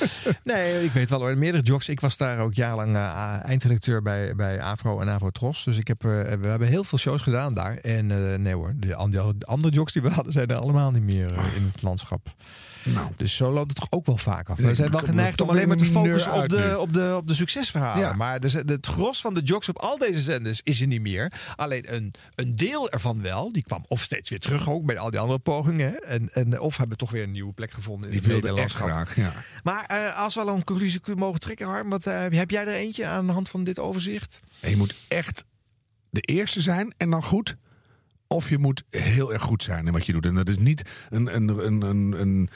nee, 0.44 0.84
ik 0.84 0.90
weet 0.90 1.08
wel. 1.08 1.36
Meerdere 1.36 1.62
jocks. 1.64 1.88
Ik 1.88 2.00
was 2.00 2.16
daar 2.16 2.38
ook 2.38 2.54
jarenlang 2.54 2.96
eh, 2.96 3.44
eindredacteur 3.44 4.02
bij, 4.02 4.34
bij 4.34 4.60
Afro 4.62 5.00
en 5.00 5.08
Afro 5.08 5.30
Tros. 5.30 5.64
Dus 5.64 5.78
ik 5.78 5.88
heb, 5.88 6.04
eh, 6.04 6.10
we 6.10 6.48
hebben 6.48 6.68
heel 6.68 6.84
veel 6.84 6.98
shows 6.98 7.22
gedaan 7.22 7.54
daar. 7.54 7.76
En 7.76 8.10
eh, 8.32 8.38
nee 8.38 8.54
hoor, 8.54 8.72
de, 8.76 8.94
an- 8.94 9.10
de 9.10 9.34
andere 9.44 9.74
jocks 9.74 9.92
die 9.92 10.02
we 10.02 10.10
hadden 10.10 10.32
zijn 10.32 10.48
er 10.48 10.56
allemaal 10.56 10.90
niet 10.90 11.02
meer 11.02 11.32
eh, 11.32 11.44
in 11.56 11.70
het 11.72 11.82
landschap. 11.82 12.34
Nou. 12.84 13.10
Dus 13.16 13.36
zo 13.36 13.50
loopt 13.50 13.70
het 13.70 13.76
toch 13.76 13.98
ook 13.98 14.06
wel 14.06 14.16
vaak 14.16 14.48
af. 14.48 14.56
We 14.56 14.74
zijn 14.74 14.90
wel 14.90 15.00
geneigd 15.00 15.40
om 15.40 15.48
alleen 15.48 15.68
maar 15.68 15.76
te 15.76 15.84
focussen 15.84 16.32
op 16.32 16.48
de, 16.48 16.78
op, 16.78 16.92
de, 16.92 17.14
op 17.16 17.26
de 17.26 17.34
succesverhalen. 17.34 18.00
Ja. 18.00 18.12
Maar 18.12 18.40
de, 18.40 18.62
het 18.66 18.86
gros 18.86 19.20
van 19.20 19.34
de 19.34 19.40
jocks 19.40 19.68
op 19.68 19.78
al 19.78 19.98
deze 19.98 20.20
zenders 20.20 20.60
is 20.62 20.80
er 20.80 20.86
niet 20.86 21.00
meer. 21.00 21.32
Alleen 21.56 21.94
een, 21.94 22.14
een 22.34 22.56
deel 22.56 22.90
ervan 22.90 23.22
wel. 23.22 23.52
Die 23.52 23.62
kwam 23.62 23.84
of 23.86 24.02
steeds 24.02 24.30
weer 24.30 24.40
terug 24.40 24.70
ook 24.70 24.84
bij 24.84 24.98
al 24.98 25.10
die 25.10 25.20
andere 25.20 25.38
pogingen. 25.38 26.00
En, 26.00 26.28
en, 26.28 26.60
of 26.60 26.76
hebben 26.76 26.96
toch 26.96 27.10
weer 27.10 27.22
een 27.22 27.30
nieuwe 27.30 27.52
plek 27.52 27.70
gevonden 27.70 28.10
in 28.10 28.20
Die 28.20 28.34
het 28.34 28.44
echt 28.44 28.74
graag. 28.74 29.16
Ja. 29.16 29.32
Maar 29.62 29.84
eh, 29.84 30.18
als 30.18 30.34
we 30.34 30.40
al 30.40 30.48
een 30.48 30.64
conclusie 30.64 31.00
mogen 31.16 31.40
trekken, 31.40 31.66
Harm. 31.66 31.90
Wat, 31.90 32.06
eh, 32.06 32.20
heb 32.30 32.50
jij 32.50 32.66
er 32.66 32.74
eentje 32.74 33.06
aan 33.06 33.26
de 33.26 33.32
hand 33.32 33.48
van 33.48 33.64
dit 33.64 33.78
overzicht? 33.78 34.40
En 34.60 34.70
je 34.70 34.76
moet 34.76 34.94
echt 35.08 35.44
de 36.10 36.20
eerste 36.20 36.60
zijn 36.60 36.94
en 36.96 37.10
dan 37.10 37.22
goed. 37.22 37.54
Of 38.26 38.48
je 38.48 38.58
moet 38.58 38.82
heel 38.90 39.32
erg 39.32 39.42
goed 39.42 39.62
zijn 39.62 39.86
in 39.86 39.92
wat 39.92 40.06
je 40.06 40.12
doet. 40.12 40.26
En 40.26 40.34
dat 40.34 40.48
is 40.48 40.58
niet 40.58 40.82
een, 41.10 41.34
een, 41.34 41.48
een, 41.48 41.82
een, 41.82 42.20
een 42.20 42.50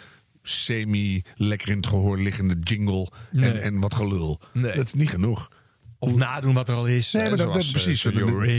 semi-lekker 0.49 1.69
in 1.69 1.77
het 1.77 1.87
gehoor 1.87 2.19
liggende 2.19 2.57
jingle 2.63 3.09
Nee. 3.31 3.51
en, 3.51 3.63
en 3.63 3.81
wat 3.81 3.95
gelul. 3.95 4.41
Nee. 4.53 4.77
Dat 4.77 4.87
is 4.87 4.95
niet 4.95 5.11
genoeg. 5.11 5.51
Of 5.99 6.15
nadoen 6.15 6.55
wat 6.55 6.69
er 6.69 6.75
al 6.75 6.87
is. 6.87 7.13
Nee, 7.13 7.29
maar 7.29 7.37
dat, 7.37 7.51
precies. 7.51 8.05
eh, 8.05 8.13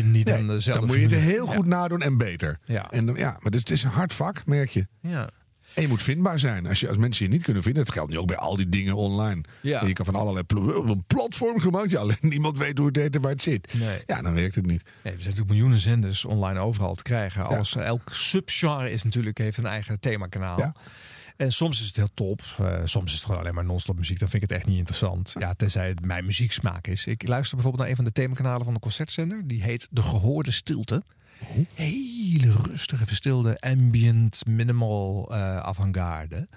niet 0.03 0.11
Nee, 0.11 0.23
dan 0.23 0.47
dezelfde 0.47 0.87
dan 0.87 0.99
moet 0.99 1.09
je 1.09 1.15
het 1.15 1.25
heel 1.25 1.47
goed 1.47 1.65
nadoen 1.65 2.01
en 2.01 2.17
beter. 2.17 2.59
Ja. 2.65 2.91
En 2.91 3.05
dan, 3.05 3.15
ja, 3.15 3.37
maar 3.41 3.51
het 3.51 3.71
is 3.71 3.83
een 3.83 3.89
hard 3.89 4.13
vak, 4.13 4.45
merk 4.45 4.69
je. 4.69 4.87
Ja. 5.01 5.29
En 5.73 5.81
je 5.81 5.87
moet 5.89 6.01
vindbaar 6.01 6.39
zijn. 6.39 6.67
Als, 6.67 6.79
je, 6.79 6.87
als 6.89 6.97
mensen 6.97 7.25
je 7.25 7.31
niet 7.31 7.43
kunnen 7.43 7.63
vinden, 7.63 7.85
dat 7.85 7.93
geldt 7.93 8.11
nu 8.11 8.17
ook 8.17 8.27
bij 8.27 8.37
al 8.37 8.55
die 8.55 8.69
dingen 8.69 8.95
online. 8.95 9.41
Ja. 9.61 9.81
En 9.81 9.87
je 9.87 9.93
kan 9.93 10.05
van 10.05 10.15
allerlei 10.15 10.43
plo- 10.45 10.85
een 10.85 11.03
platform 11.07 11.59
gemaakt. 11.59 11.91
Ja, 11.91 11.99
alleen 12.05 12.17
niemand 12.19 12.57
weet 12.57 12.77
hoe 12.77 12.87
het 12.87 12.95
heet 12.95 13.15
en 13.15 13.21
waar 13.21 13.31
het 13.31 13.41
zit. 13.41 13.73
Nee. 13.73 14.03
Ja, 14.05 14.21
dan 14.21 14.33
werkt 14.33 14.55
het 14.55 14.65
niet. 14.65 14.83
Nee, 14.83 14.93
er 14.93 15.01
zijn 15.03 15.15
natuurlijk 15.23 15.49
miljoenen 15.49 15.79
zenders 15.79 16.25
online 16.25 16.59
overal 16.59 16.95
te 16.95 17.03
krijgen. 17.03 17.45
Alles, 17.45 17.75
elk 17.75 18.01
subgenre 18.11 18.91
is 18.91 19.03
natuurlijk, 19.03 19.37
heeft 19.37 19.57
een 19.57 19.65
eigen 19.65 19.99
themakanaal. 19.99 20.59
Ja. 20.59 20.73
En 21.37 21.51
soms 21.53 21.81
is 21.81 21.87
het 21.87 21.95
heel 21.95 22.09
top. 22.13 22.41
eh, 22.57 22.79
soms 22.83 23.11
is 23.11 23.17
het 23.17 23.25
gewoon 23.25 23.39
alleen 23.39 23.53
maar 23.53 23.65
non-stop 23.65 23.97
muziek. 23.97 24.19
Dan 24.19 24.29
vind 24.29 24.43
ik 24.43 24.49
het 24.49 24.57
echt 24.57 24.67
niet 24.67 24.77
interessant. 24.77 25.33
Ja, 25.39 25.53
tenzij 25.53 25.87
het 25.87 26.05
mijn 26.05 26.25
muzieksmaak 26.25 26.87
is. 26.87 27.05
Ik 27.05 27.27
luister 27.27 27.55
bijvoorbeeld 27.55 27.83
naar 27.83 27.91
een 27.91 28.03
van 28.03 28.05
de 28.05 28.21
themakanalen 28.21 28.65
van 28.65 28.73
de 28.73 28.79
concertzender. 28.79 29.47
Die 29.47 29.63
heet 29.63 29.87
De 29.91 30.01
Gehoorde 30.01 30.51
Stilte. 30.51 31.03
Hele 31.73 32.51
rustige, 32.51 33.05
verstilde, 33.05 33.59
ambient, 33.59 34.45
minimal 34.45 35.31
eh 35.33 35.57
avant-garde. 35.57 36.47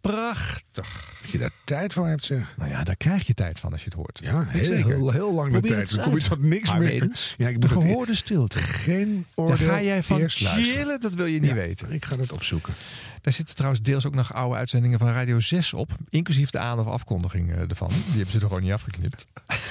Prachtig. 0.00 1.14
Dat 1.22 1.30
je 1.30 1.38
daar 1.38 1.50
tijd 1.64 1.92
voor 1.92 2.06
hebt, 2.06 2.24
zeg. 2.24 2.54
Nou 2.56 2.70
ja, 2.70 2.84
daar 2.84 2.96
krijg 2.96 3.26
je 3.26 3.34
tijd 3.34 3.60
van 3.60 3.72
als 3.72 3.80
je 3.80 3.88
het 3.88 3.98
hoort. 3.98 4.18
Ja, 4.22 4.44
heel, 4.48 4.64
Zeker. 4.64 4.86
heel, 4.86 5.10
heel 5.10 5.34
lang 5.34 5.52
de 5.52 5.60
tijd. 5.60 5.94
Dan 5.94 6.04
kom 6.04 6.14
je 6.18 6.22
tot 6.22 6.42
niks 6.42 6.68
Maar 6.68 6.78
meer. 6.78 7.10
Ja, 7.36 7.48
ik 7.48 7.60
de 7.60 7.66
het- 7.68 7.76
gehoorde 7.76 8.14
stilte. 8.14 8.58
Geen 8.58 9.26
Daar 9.34 9.46
oordeel. 9.46 9.68
ga 9.68 9.82
jij 9.82 10.02
van 10.02 10.20
eerst 10.20 10.40
luisteren. 10.40 10.74
chillen, 10.78 11.00
dat 11.00 11.14
wil 11.14 11.26
je 11.26 11.38
niet 11.38 11.48
Ja, 11.50 11.54
weten. 11.54 11.92
Ik 11.92 12.04
ga 12.04 12.18
het 12.18 12.32
opzoeken. 12.32 12.74
Daar 13.20 13.32
zitten 13.34 13.54
trouwens 13.54 13.82
deels 13.82 14.06
ook 14.06 14.14
nog 14.14 14.34
oude 14.34 14.56
uitzendingen 14.56 14.98
van 14.98 15.08
Radio 15.12 15.40
6 15.40 15.72
op. 15.74 15.90
Inclusief 16.08 16.50
de 16.50 16.58
aan- 16.58 16.78
of 16.78 16.86
afkondiging 16.86 17.52
eh, 17.52 17.70
ervan. 17.70 17.88
Die 17.88 17.98
hebben 18.16 18.30
ze 18.32 18.38
er 18.40 18.46
gewoon 18.46 18.62
niet 18.62 18.72
afgeknipt. 18.72 19.26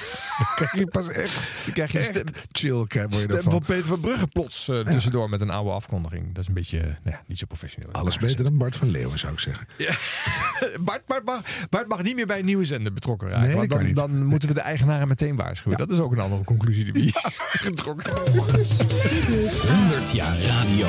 Krijg 0.55 0.71
je 0.77 0.87
pas 0.87 1.07
echt, 1.09 1.33
Dan 1.65 1.73
krijg 1.73 1.91
je 1.91 1.97
echt 1.97 2.07
stem, 2.07 2.25
chill 2.51 2.85
krijg 2.87 3.09
je 3.09 3.15
stem 3.19 3.41
van 3.41 3.61
Peter 3.61 3.85
van 3.85 3.99
Brugge 3.99 4.27
plots 4.27 4.67
eh, 4.69 4.79
tussendoor 4.79 5.29
met 5.29 5.41
een 5.41 5.49
oude 5.49 5.71
afkondiging. 5.71 6.27
Dat 6.33 6.41
is 6.41 6.47
een 6.47 6.53
beetje 6.53 6.79
nou 6.79 6.95
ja, 7.03 7.21
niet 7.25 7.39
zo 7.39 7.45
professioneel. 7.45 7.91
Alles 7.91 8.17
beter 8.17 8.43
dan 8.43 8.57
Bart 8.57 8.75
van 8.75 8.89
Leeuwen, 8.89 9.19
zou 9.19 9.33
ik 9.33 9.39
zeggen. 9.39 9.67
gezet. 9.77 9.94
Bart, 10.81 11.05
Bart, 11.05 11.25
mag, 11.25 11.41
Bart 11.69 11.87
mag 11.87 12.03
niet 12.03 12.15
meer 12.15 12.27
bij 12.27 12.39
een 12.39 12.45
nieuwe 12.45 12.65
zender 12.65 12.93
betrokken 12.93 13.29
raken. 13.29 13.47
Nee, 13.47 13.55
want 13.55 13.69
dat 13.69 13.79
dan, 13.79 13.93
dan 13.93 14.25
moeten 14.25 14.47
we 14.47 14.53
de 14.53 14.61
eigenaren 14.61 15.07
meteen 15.07 15.35
waarschuwen. 15.35 15.77
Dat 15.77 15.91
is 15.91 15.99
ook 15.99 16.11
een 16.11 16.19
andere 16.19 16.43
conclusie 16.43 16.83
die 16.83 16.93
we 16.93 16.99
hier 16.99 17.31
getrokken 17.67 18.13
hebben. 18.13 18.53
Dit 19.09 19.27
is 19.29 19.59
100 19.59 20.11
jaar 20.11 20.37
radio. 20.39 20.87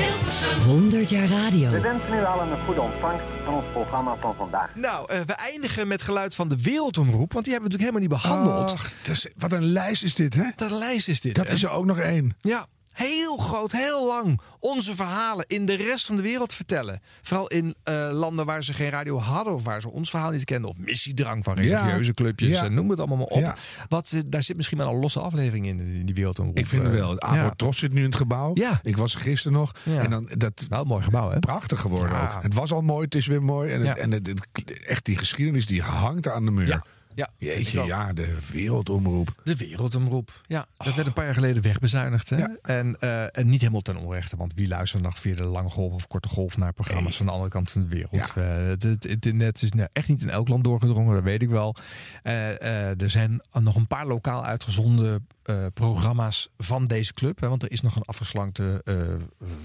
100 0.65 1.09
jaar 1.09 1.27
radio. 1.27 1.71
We 1.71 1.79
wensen 1.81 2.13
u 2.13 2.23
allen 2.23 2.51
een 2.51 2.65
goede 2.65 2.81
ontvangst 2.81 3.25
van 3.45 3.53
ons 3.53 3.65
programma 3.71 4.15
van 4.15 4.35
vandaag. 4.35 4.75
Nou, 4.75 5.11
eh, 5.11 5.19
we 5.25 5.33
eindigen 5.33 5.87
met 5.87 6.01
geluid 6.01 6.35
van 6.35 6.47
de 6.49 6.61
Wereldomroep. 6.61 7.33
Want 7.33 7.45
die 7.45 7.53
hebben 7.53 7.71
we 7.71 7.77
natuurlijk 7.77 8.09
helemaal 8.11 8.19
niet 8.31 8.45
behandeld. 8.45 8.73
Ach, 8.79 8.93
is- 9.09 9.27
wat 9.37 9.51
een 9.51 9.65
lijst 9.65 10.03
is 10.03 10.15
dit, 10.15 10.33
hè? 10.33 10.43
Dat 10.55 10.71
lijst 10.71 11.07
is 11.07 11.21
dit. 11.21 11.35
Dat 11.35 11.47
hè? 11.47 11.53
is 11.53 11.63
er 11.63 11.69
ook 11.69 11.85
nog 11.85 11.99
één. 11.99 12.35
Ja, 12.41 12.67
heel 12.97 13.37
groot, 13.37 13.71
heel 13.71 14.07
lang. 14.07 14.39
Onze 14.59 14.95
verhalen 14.95 15.45
in 15.47 15.65
de 15.65 15.75
rest 15.75 16.05
van 16.05 16.15
de 16.15 16.21
wereld 16.21 16.53
vertellen. 16.53 16.99
Vooral 17.21 17.47
in 17.47 17.75
eh, 17.83 18.09
landen 18.11 18.45
waar 18.45 18.63
ze 18.63 18.73
geen 18.73 18.89
radio 18.89 19.19
hadden 19.19 19.53
of 19.53 19.63
waar 19.63 19.81
ze 19.81 19.89
ons 19.91 20.09
verhaal 20.09 20.31
niet 20.31 20.43
kenden. 20.43 20.69
Of 20.69 20.77
missiedrang 20.77 21.43
van 21.43 21.55
Ja. 21.63 21.79
religieuze 21.81 22.13
clubjes. 22.13 22.49
Ja. 22.49 22.63
En 22.65 22.73
noem 22.73 22.89
het 22.89 22.99
allemaal 22.99 23.17
maar 23.17 23.25
op. 23.27 23.39
Ja. 23.39 23.55
Wat, 23.87 24.11
eh, 24.13 24.19
daar 24.27 24.43
zit 24.43 24.55
misschien 24.55 24.77
wel 24.77 24.89
een 24.93 24.99
losse 24.99 25.19
aflevering 25.19 25.65
in, 25.65 25.79
in 25.79 26.05
die 26.05 26.15
wereldomroep. 26.15 26.57
Ik 26.57 26.67
vind 26.67 26.83
het 26.83 26.91
Eh, 26.93 26.97
wel. 26.99 27.13
Ja. 27.33 27.49
Tros 27.55 27.77
zit 27.77 27.91
nu 27.93 27.99
in 27.99 28.05
het 28.05 28.15
gebouw. 28.15 28.51
Ja. 28.53 28.79
Ik 28.83 28.97
was 28.97 29.13
er 29.13 29.19
gisteren 29.19 29.57
nog. 29.57 29.71
En 29.85 30.09
dan, 30.09 30.29
dat, 30.37 30.65
Wel 30.69 30.81
een 30.81 30.87
mooi 30.87 31.03
gebouw, 31.03 31.29
hè? 31.31 31.39
prachtig 31.39 31.79
geworden 31.81 32.21
ook. 32.21 32.43
Het 32.43 32.53
was 32.53 32.71
al 32.71 32.81
mooi, 32.81 33.05
het 33.05 33.15
is 33.15 33.25
weer 33.27 33.43
mooi. 33.43 33.71
En, 33.71 33.85
het, 33.85 33.97
en 33.97 34.11
het- 34.11 34.33
echt 34.87 35.05
die 35.05 35.17
geschiedenis 35.17 35.65
die 35.65 35.81
hangt 35.81 36.27
aan 36.27 36.45
de 36.45 36.51
muur. 36.51 36.81
Ja. 37.17 37.29
Jeetje, 37.37 37.85
ja, 37.85 38.13
de 38.13 38.37
wereldomroep. 38.51 39.41
De 39.43 39.55
wereldomroep. 39.55 40.41
Ja, 40.47 40.65
dat 40.77 40.95
werd 40.95 41.07
een 41.07 41.13
paar 41.13 41.25
jaar 41.25 41.33
geleden 41.33 41.63
wegbezuinigd. 41.63 42.29
Hè? 42.29 42.37
Ja. 42.37 42.55
En, 42.61 42.99
eh, 42.99 43.37
en 43.37 43.49
niet 43.49 43.59
helemaal 43.59 43.81
ten 43.81 43.97
onrechte. 43.97 44.37
Want 44.37 44.53
wie 44.53 44.67
luistert 44.67 45.03
nog 45.03 45.19
via 45.19 45.35
de 45.35 45.43
lange 45.43 45.69
golf 45.69 45.93
of 45.93 46.07
korte 46.07 46.27
golf 46.27 46.57
naar 46.57 46.73
programma's 46.73 47.17
van 47.17 47.25
de 47.25 47.31
andere 47.31 47.49
kant 47.49 47.71
van 47.71 47.81
de 47.81 47.87
wereld? 47.87 48.31
Ja. 48.35 48.41
Eh, 48.41 48.67
het, 48.67 48.83
het 48.83 49.05
internet 49.05 49.61
is 49.61 49.71
nou 49.71 49.89
echt 49.93 50.07
niet 50.07 50.21
in 50.21 50.29
elk 50.29 50.47
land 50.47 50.63
doorgedrongen, 50.63 51.13
dat 51.13 51.23
weet 51.23 51.41
ik 51.41 51.49
wel. 51.49 51.75
Eh, 52.23 53.01
er 53.01 53.09
zijn 53.09 53.41
nog 53.53 53.75
een 53.75 53.87
paar 53.87 54.05
lokaal 54.05 54.45
uitgezonden 54.45 55.27
eh, 55.47 55.65
programma's 55.73 56.49
van 56.57 56.85
deze 56.85 57.13
club. 57.13 57.39
Hè, 57.39 57.49
want 57.49 57.63
er 57.63 57.71
is 57.71 57.81
nog 57.81 57.95
een 57.95 58.05
afgeslankte 58.05 58.81
eh 58.85 58.95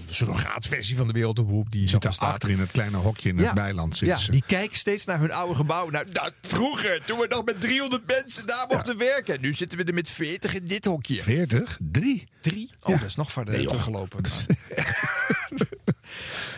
surrogaatversie 0.09 0.97
van 0.97 1.07
de 1.07 1.13
wereldomroep. 1.13 1.71
Die 1.71 1.87
zit 1.89 2.19
achter 2.19 2.49
in 2.49 2.59
het 2.59 2.71
kleine 2.71 2.97
hokje 2.97 3.29
in 3.29 3.37
het 3.37 3.53
bijland. 3.53 3.95
Zitten 3.97 4.17
Ja, 4.17 4.23
ze. 4.23 4.31
die 4.31 4.43
kijken 4.45 4.77
steeds 4.77 5.05
naar 5.05 5.19
hun 5.19 5.31
oude 5.31 5.55
gebouw. 5.55 5.89
Nou, 5.89 6.05
vroeger, 6.41 7.05
toen 7.05 7.19
we 7.19 7.25
nog 7.29 7.45
met 7.45 7.61
300 7.61 8.07
mensen 8.07 8.45
daar 8.45 8.65
mochten 8.69 8.97
werken. 8.97 9.41
Nu 9.41 9.53
zitten 9.53 9.77
we 9.77 9.83
er 9.83 9.93
met 9.93 10.09
40 10.09 10.53
in 10.55 10.65
dit 10.65 10.85
hokje. 10.85 11.21
40? 11.23 11.77
Drie? 11.91 12.27
Drie? 12.41 12.69
Oh, 12.81 12.99
dat 12.99 13.07
is 13.09 13.15
nog 13.15 13.31
verder 13.31 13.53
Nee, 13.53 13.65
teruggelopen. 13.65 14.21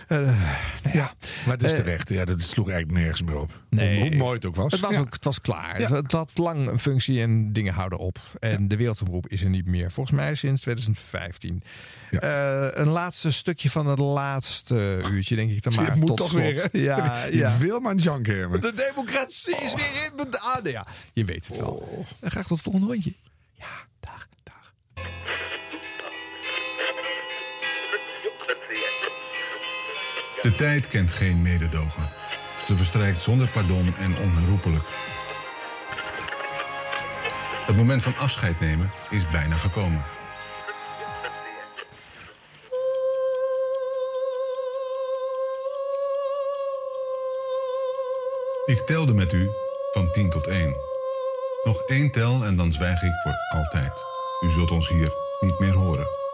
Eh, 0.07 0.94
ja. 0.94 1.14
Maar 1.45 1.57
dat 1.57 1.72
is 1.72 1.77
Eh, 1.77 1.84
terecht. 1.84 2.10
Ja, 2.10 2.26
dat 2.26 2.41
sloeg 2.41 2.69
eigenlijk 2.69 2.99
nergens 2.99 3.22
meer 3.22 3.38
op. 3.40 3.61
Nee. 3.69 3.99
Hoe, 3.99 4.07
hoe 4.07 4.18
mooi 4.18 4.36
het 4.36 4.45
ook 4.45 4.56
was. 4.56 4.72
Het 4.72 4.82
was, 4.82 4.91
Ja. 4.91 4.99
ook, 4.99 5.14
het 5.14 5.23
was 5.23 5.41
klaar. 5.41 5.80
Ja. 5.82 5.91
Het, 5.91 6.11
had 6.11 6.32
lang 6.38 6.68
een 6.68 6.80
functie 6.80 7.22
en 7.22 7.53
dingen 7.53 7.73
houden 7.73 7.99
op. 7.99 8.18
En 8.40 8.68
de 8.68 8.77
wereldomroep 8.77 9.27
is 9.27 9.41
er 9.41 9.49
niet 9.49 9.65
meer. 9.65 9.91
Volgens 9.91 10.15
mij 10.15 10.36
sinds 10.36 10.61
2015. 10.61 11.64
Eh, 12.11 12.68
een 12.72 12.88
laatste 12.90 13.32
stukje 13.32 13.69
van 13.69 13.88
het 13.88 13.99
laatste 13.99 15.02
uurtje, 15.11 15.36
denk 15.36 15.52
ik 15.52 15.61
dan 15.61 15.73
maar. 15.73 15.86
het 15.90 15.95
moet 15.95 16.07
tot 16.07 16.18
toch 16.18 16.30
slot. 16.30 16.41
weer, 16.44 16.68
hè? 16.72 16.80
Ja, 16.80 17.26
ja. 17.32 17.57
wil 17.57 17.80
maar 17.80 17.91
een 17.91 17.98
janker 17.98 18.38
hebben. 18.38 18.61
De 18.61 18.73
democratie 18.73 19.56
is 19.56 19.73
weer 19.73 20.06
in 20.06 20.11
mijn 20.15 20.40
adem. 20.41 20.72
Ja, 20.72 20.86
je 21.14 21.26
weet 21.26 21.48
het 21.48 21.57
wel. 21.57 22.06
En 22.19 22.32
graag 22.32 22.44
tot 22.48 22.52
het 22.52 22.61
volgende 22.61 22.88
rondje. 22.88 23.14
De 30.45 30.55
tijd 30.55 30.88
kent 30.88 31.11
geen 31.11 31.41
mededogen. 31.41 32.09
Ze 32.65 32.77
verstrijkt 32.77 33.22
zonder 33.22 33.49
pardon 33.49 33.95
en 33.95 34.17
onherroepelijk. 34.17 34.84
Het 37.65 37.76
moment 37.76 38.03
van 38.03 38.15
afscheid 38.17 38.59
nemen 38.59 38.91
is 39.09 39.30
bijna 39.30 39.57
gekomen. 39.57 40.05
Ik 48.65 48.81
telde 48.85 49.13
met 49.13 49.34
u 49.34 49.49
van 49.91 50.11
10 50.11 50.30
tot 50.30 50.47
1. 50.47 50.77
Nog 51.63 51.81
één 51.81 52.11
tel 52.11 52.45
en 52.45 52.55
dan 52.55 52.73
zwijg 52.73 53.03
ik 53.03 53.22
voor 53.23 53.57
altijd. 53.59 54.05
U 54.41 54.49
zult 54.49 54.72
ons 54.72 54.89
hier 54.89 55.11
niet 55.39 55.59
meer 55.59 55.73
horen. 55.73 56.24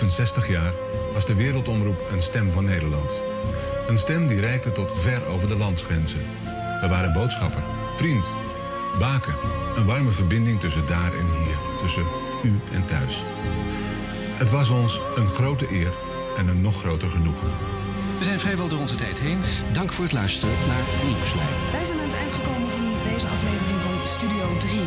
...65 0.00 0.48
jaar 0.48 0.72
was 1.12 1.26
de 1.26 1.34
Wereldomroep 1.34 2.04
een 2.12 2.22
stem 2.22 2.52
van 2.52 2.64
Nederland. 2.64 3.22
Een 3.86 3.98
stem 3.98 4.26
die 4.26 4.40
reikte 4.40 4.72
tot 4.72 5.00
ver 5.00 5.26
over 5.26 5.48
de 5.48 5.56
landsgrenzen. 5.56 6.20
We 6.80 6.88
waren 6.88 7.12
boodschapper, 7.12 7.62
vriend, 7.96 8.30
baken. 8.98 9.34
Een 9.74 9.86
warme 9.86 10.10
verbinding 10.10 10.60
tussen 10.60 10.86
daar 10.86 11.12
en 11.12 11.26
hier. 11.26 11.56
Tussen 11.80 12.06
u 12.42 12.60
en 12.72 12.86
thuis. 12.86 13.24
Het 14.34 14.50
was 14.50 14.70
ons 14.70 15.00
een 15.14 15.28
grote 15.28 15.66
eer 15.70 15.92
en 16.36 16.48
een 16.48 16.60
nog 16.60 16.78
groter 16.78 17.10
genoegen. 17.10 17.48
We 18.18 18.24
zijn 18.24 18.40
vrijwel 18.40 18.68
door 18.68 18.80
onze 18.80 18.94
tijd 18.94 19.18
heen. 19.18 19.40
Dank 19.72 19.92
voor 19.92 20.04
het 20.04 20.12
luisteren 20.12 20.54
naar 20.66 20.84
Nieuwslijn. 21.06 21.72
Wij 21.72 21.84
zijn 21.84 21.98
aan 21.98 22.04
het 22.04 22.14
eind 22.14 22.32
gekomen 22.32 22.70
van 22.70 23.12
deze 23.12 23.26
aflevering 23.26 23.80
van 23.80 24.06
Studio 24.06 24.56
3. 24.58 24.80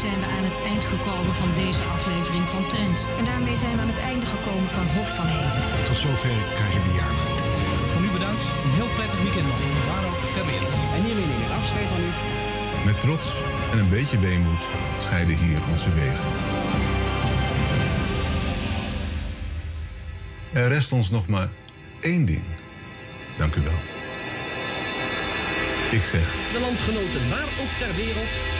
Zijn 0.00 0.20
we 0.20 0.26
aan 0.36 0.48
het 0.50 0.60
eind 0.72 0.84
gekomen 0.84 1.34
van 1.42 1.50
deze 1.54 1.82
aflevering 1.96 2.46
van 2.54 2.64
Trends. 2.72 3.00
En 3.18 3.24
daarmee 3.24 3.56
zijn 3.56 3.74
we 3.76 3.82
aan 3.84 3.94
het 3.94 4.04
einde 4.10 4.26
gekomen 4.26 4.70
van 4.78 4.86
Hof 4.96 5.08
van 5.18 5.26
Heden. 5.34 5.62
Tot 5.88 5.96
zover 5.96 6.38
Jaarmaand. 6.98 7.40
Voor 7.90 8.02
nu 8.04 8.10
bedankt. 8.18 8.44
Een 8.64 8.76
heel 8.80 8.92
prettig 8.98 9.20
weekend 9.26 9.46
nog. 9.52 9.60
Waar 9.90 10.04
ook 10.10 10.22
ter 10.36 10.46
wereld. 10.52 10.78
En 10.96 11.02
hiermee 11.04 11.26
neem 11.30 11.42
ik 11.46 11.52
afscheid 11.60 11.88
van 11.92 12.02
u. 12.08 12.10
Met 12.88 13.00
trots 13.00 13.26
en 13.72 13.78
een 13.78 13.92
beetje 13.98 14.18
weemoed 14.18 14.62
scheiden 14.98 15.36
hier 15.36 15.60
onze 15.72 15.90
wegen. 16.00 16.26
Er 20.52 20.68
rest 20.68 20.92
ons 20.92 21.10
nog 21.10 21.26
maar 21.26 21.48
één 22.00 22.24
ding. 22.24 22.44
Dank 23.36 23.54
u 23.56 23.62
wel. 23.70 23.80
Ik 25.90 26.02
zeg 26.12 26.26
De 26.52 26.60
landgenoten 26.60 27.22
waar 27.30 27.48
ook 27.62 27.72
ter 27.78 27.94
wereld. 28.02 28.59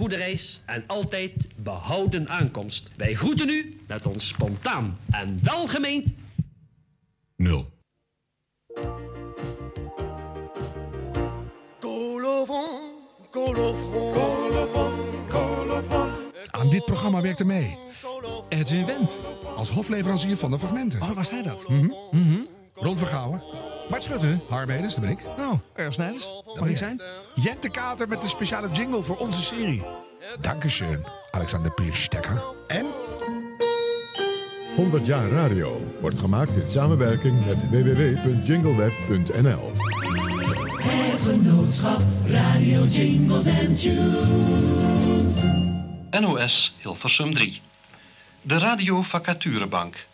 Goede 0.00 0.16
reis 0.16 0.60
en 0.66 0.84
altijd 0.86 1.32
behouden 1.56 2.28
aankomst. 2.28 2.90
Wij 2.96 3.14
groeten 3.14 3.48
u 3.48 3.78
met 3.88 4.06
ons 4.06 4.28
spontaan 4.28 4.98
en 5.10 5.40
welgemeend 5.42 6.08
nul. 7.36 7.66
Colofon, 11.80 12.92
colofon, 13.30 14.12
colofon, 14.12 14.92
colofon. 15.28 16.08
Aan 16.50 16.70
dit 16.70 16.84
programma 16.84 17.20
werkte 17.20 17.44
mee. 17.44 17.78
Edwin 18.48 18.86
Wendt. 18.86 19.18
Als 19.56 19.70
hofleverancier 19.70 20.36
van 20.36 20.50
de 20.50 20.58
fragmenten. 20.58 21.02
Oh, 21.02 21.10
was 21.10 21.30
hij 21.30 21.42
dat? 21.42 21.66
Ron 22.80 22.98
Vergouwen. 22.98 23.42
Bart 23.90 24.02
Schutte. 24.02 24.40
Harm 24.48 24.70
Edens, 24.70 24.94
dat 24.94 25.04
ben 25.04 25.12
ik. 25.12 25.24
Oh, 25.38 25.52
Erg 25.74 25.94
Snijders. 25.94 26.32
Mag 26.58 26.68
ik 26.68 26.76
zijn? 26.76 27.00
Jente 27.34 27.68
Kater 27.68 28.08
met 28.08 28.20
de 28.20 28.28
speciale 28.28 28.68
jingle 28.72 29.02
voor 29.02 29.16
onze 29.16 29.40
serie. 29.40 29.82
Dankeschön, 30.40 31.04
Alexander 31.30 31.72
Pierstekker. 31.72 32.42
En 32.66 32.86
100 34.76 35.06
jaar 35.06 35.28
radio 35.28 35.80
wordt 36.00 36.18
gemaakt 36.18 36.56
in 36.56 36.68
samenwerking 36.68 37.46
met 37.46 37.68
www.jingleweb.nl. 37.68 39.72
Het 40.82 41.20
genootschap 41.20 42.00
Radio 42.26 42.84
Jingles 42.84 43.46
and 43.46 43.80
Tunes. 43.80 45.42
NOS 46.10 46.74
Hilversum 46.78 47.34
3. 47.34 47.60
De 48.42 48.58
Radio 48.58 49.02
Vacaturebank. 49.02 50.08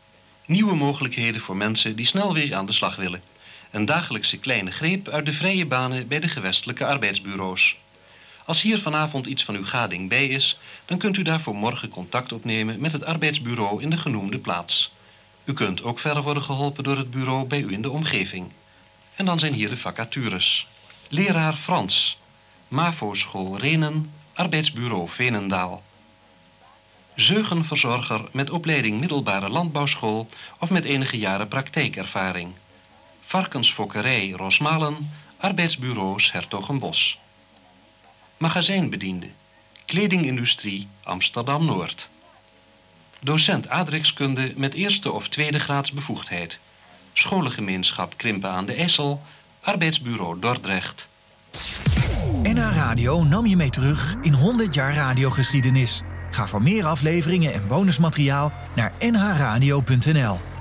Nieuwe 0.47 0.75
mogelijkheden 0.75 1.41
voor 1.41 1.57
mensen 1.57 1.97
die 1.97 2.07
snel 2.07 2.33
weer 2.33 2.55
aan 2.55 2.67
de 2.67 2.73
slag 2.73 2.97
willen. 2.97 3.23
Een 3.71 3.85
dagelijkse 3.85 4.37
kleine 4.37 4.71
greep 4.71 5.09
uit 5.09 5.27
de 5.27 5.33
vrije 5.33 5.67
banen 5.67 6.09
bij 6.09 6.21
de 6.21 6.29
gewestelijke 6.29 6.87
arbeidsbureaus. 6.87 7.77
Als 8.45 8.63
hier 8.63 8.81
vanavond 8.81 9.27
iets 9.27 9.45
van 9.45 9.55
uw 9.55 9.65
gading 9.65 10.09
bij 10.09 10.27
is, 10.27 10.59
dan 10.85 10.99
kunt 10.99 11.17
u 11.17 11.23
daarvoor 11.23 11.55
morgen 11.55 11.89
contact 11.89 12.33
opnemen 12.33 12.81
met 12.81 12.93
het 12.93 13.05
arbeidsbureau 13.05 13.83
in 13.83 13.91
de 13.91 13.97
genoemde 13.97 14.39
plaats. 14.39 14.93
U 15.45 15.53
kunt 15.53 15.83
ook 15.83 16.01
verder 16.01 16.23
worden 16.23 16.43
geholpen 16.43 16.85
door 16.85 16.97
het 16.97 17.11
bureau 17.11 17.47
bij 17.47 17.61
u 17.61 17.73
in 17.73 17.83
de 17.83 17.91
omgeving. 17.91 18.53
En 19.17 19.25
dan 19.25 19.39
zijn 19.39 19.53
hier 19.53 19.69
de 19.69 19.77
vacatures. 19.77 20.67
Leraar 21.09 21.55
Frans. 21.55 22.19
MAVO-school 22.69 23.59
Renen. 23.59 24.13
Arbeidsbureau 24.35 25.09
Venendaal. 25.09 25.83
Zeugenverzorger 27.17 28.29
met 28.33 28.51
opleiding 28.51 29.01
middelbare 29.01 29.49
landbouwschool 29.49 30.29
of 30.61 30.71
met 30.71 30.85
enige 30.85 31.19
jaren 31.19 31.49
praktijkervaring. 31.49 32.55
Varkensfokkerij 33.27 34.31
Rosmalen. 34.31 35.11
Arbeidsbureaus 35.37 36.33
Hertogenbos. 36.33 37.19
Magazijnbediende. 38.37 39.29
Kledingindustrie 39.87 40.89
Amsterdam-Noord. 41.03 42.09
Docent 43.21 43.69
aardrijkskunde 43.69 44.53
met 44.57 44.75
eerste 44.75 45.13
of 45.13 45.29
tweede 45.29 45.59
graads 45.59 45.93
bevoegdheid. 45.93 46.59
Scholengemeenschap 47.13 48.17
Krimpen 48.17 48.51
aan 48.51 48.67
de 48.67 48.75
IJssel. 48.75 49.23
Arbeidsbureau 49.61 50.41
Dordrecht. 50.41 51.07
NH 52.43 52.77
Radio 52.77 53.25
nam 53.25 53.47
je 53.47 53.57
mee 53.57 53.71
terug 53.71 54.15
in 54.23 54.33
100 54.33 54.75
jaar 54.75 54.95
radiogeschiedenis. 54.95 56.03
Ga 56.37 56.47
voor 56.47 56.63
meer 56.63 56.87
afleveringen 56.87 57.53
en 57.53 57.67
bonusmateriaal 57.67 58.53
naar 58.75 58.93
nhradio.nl. 58.99 60.56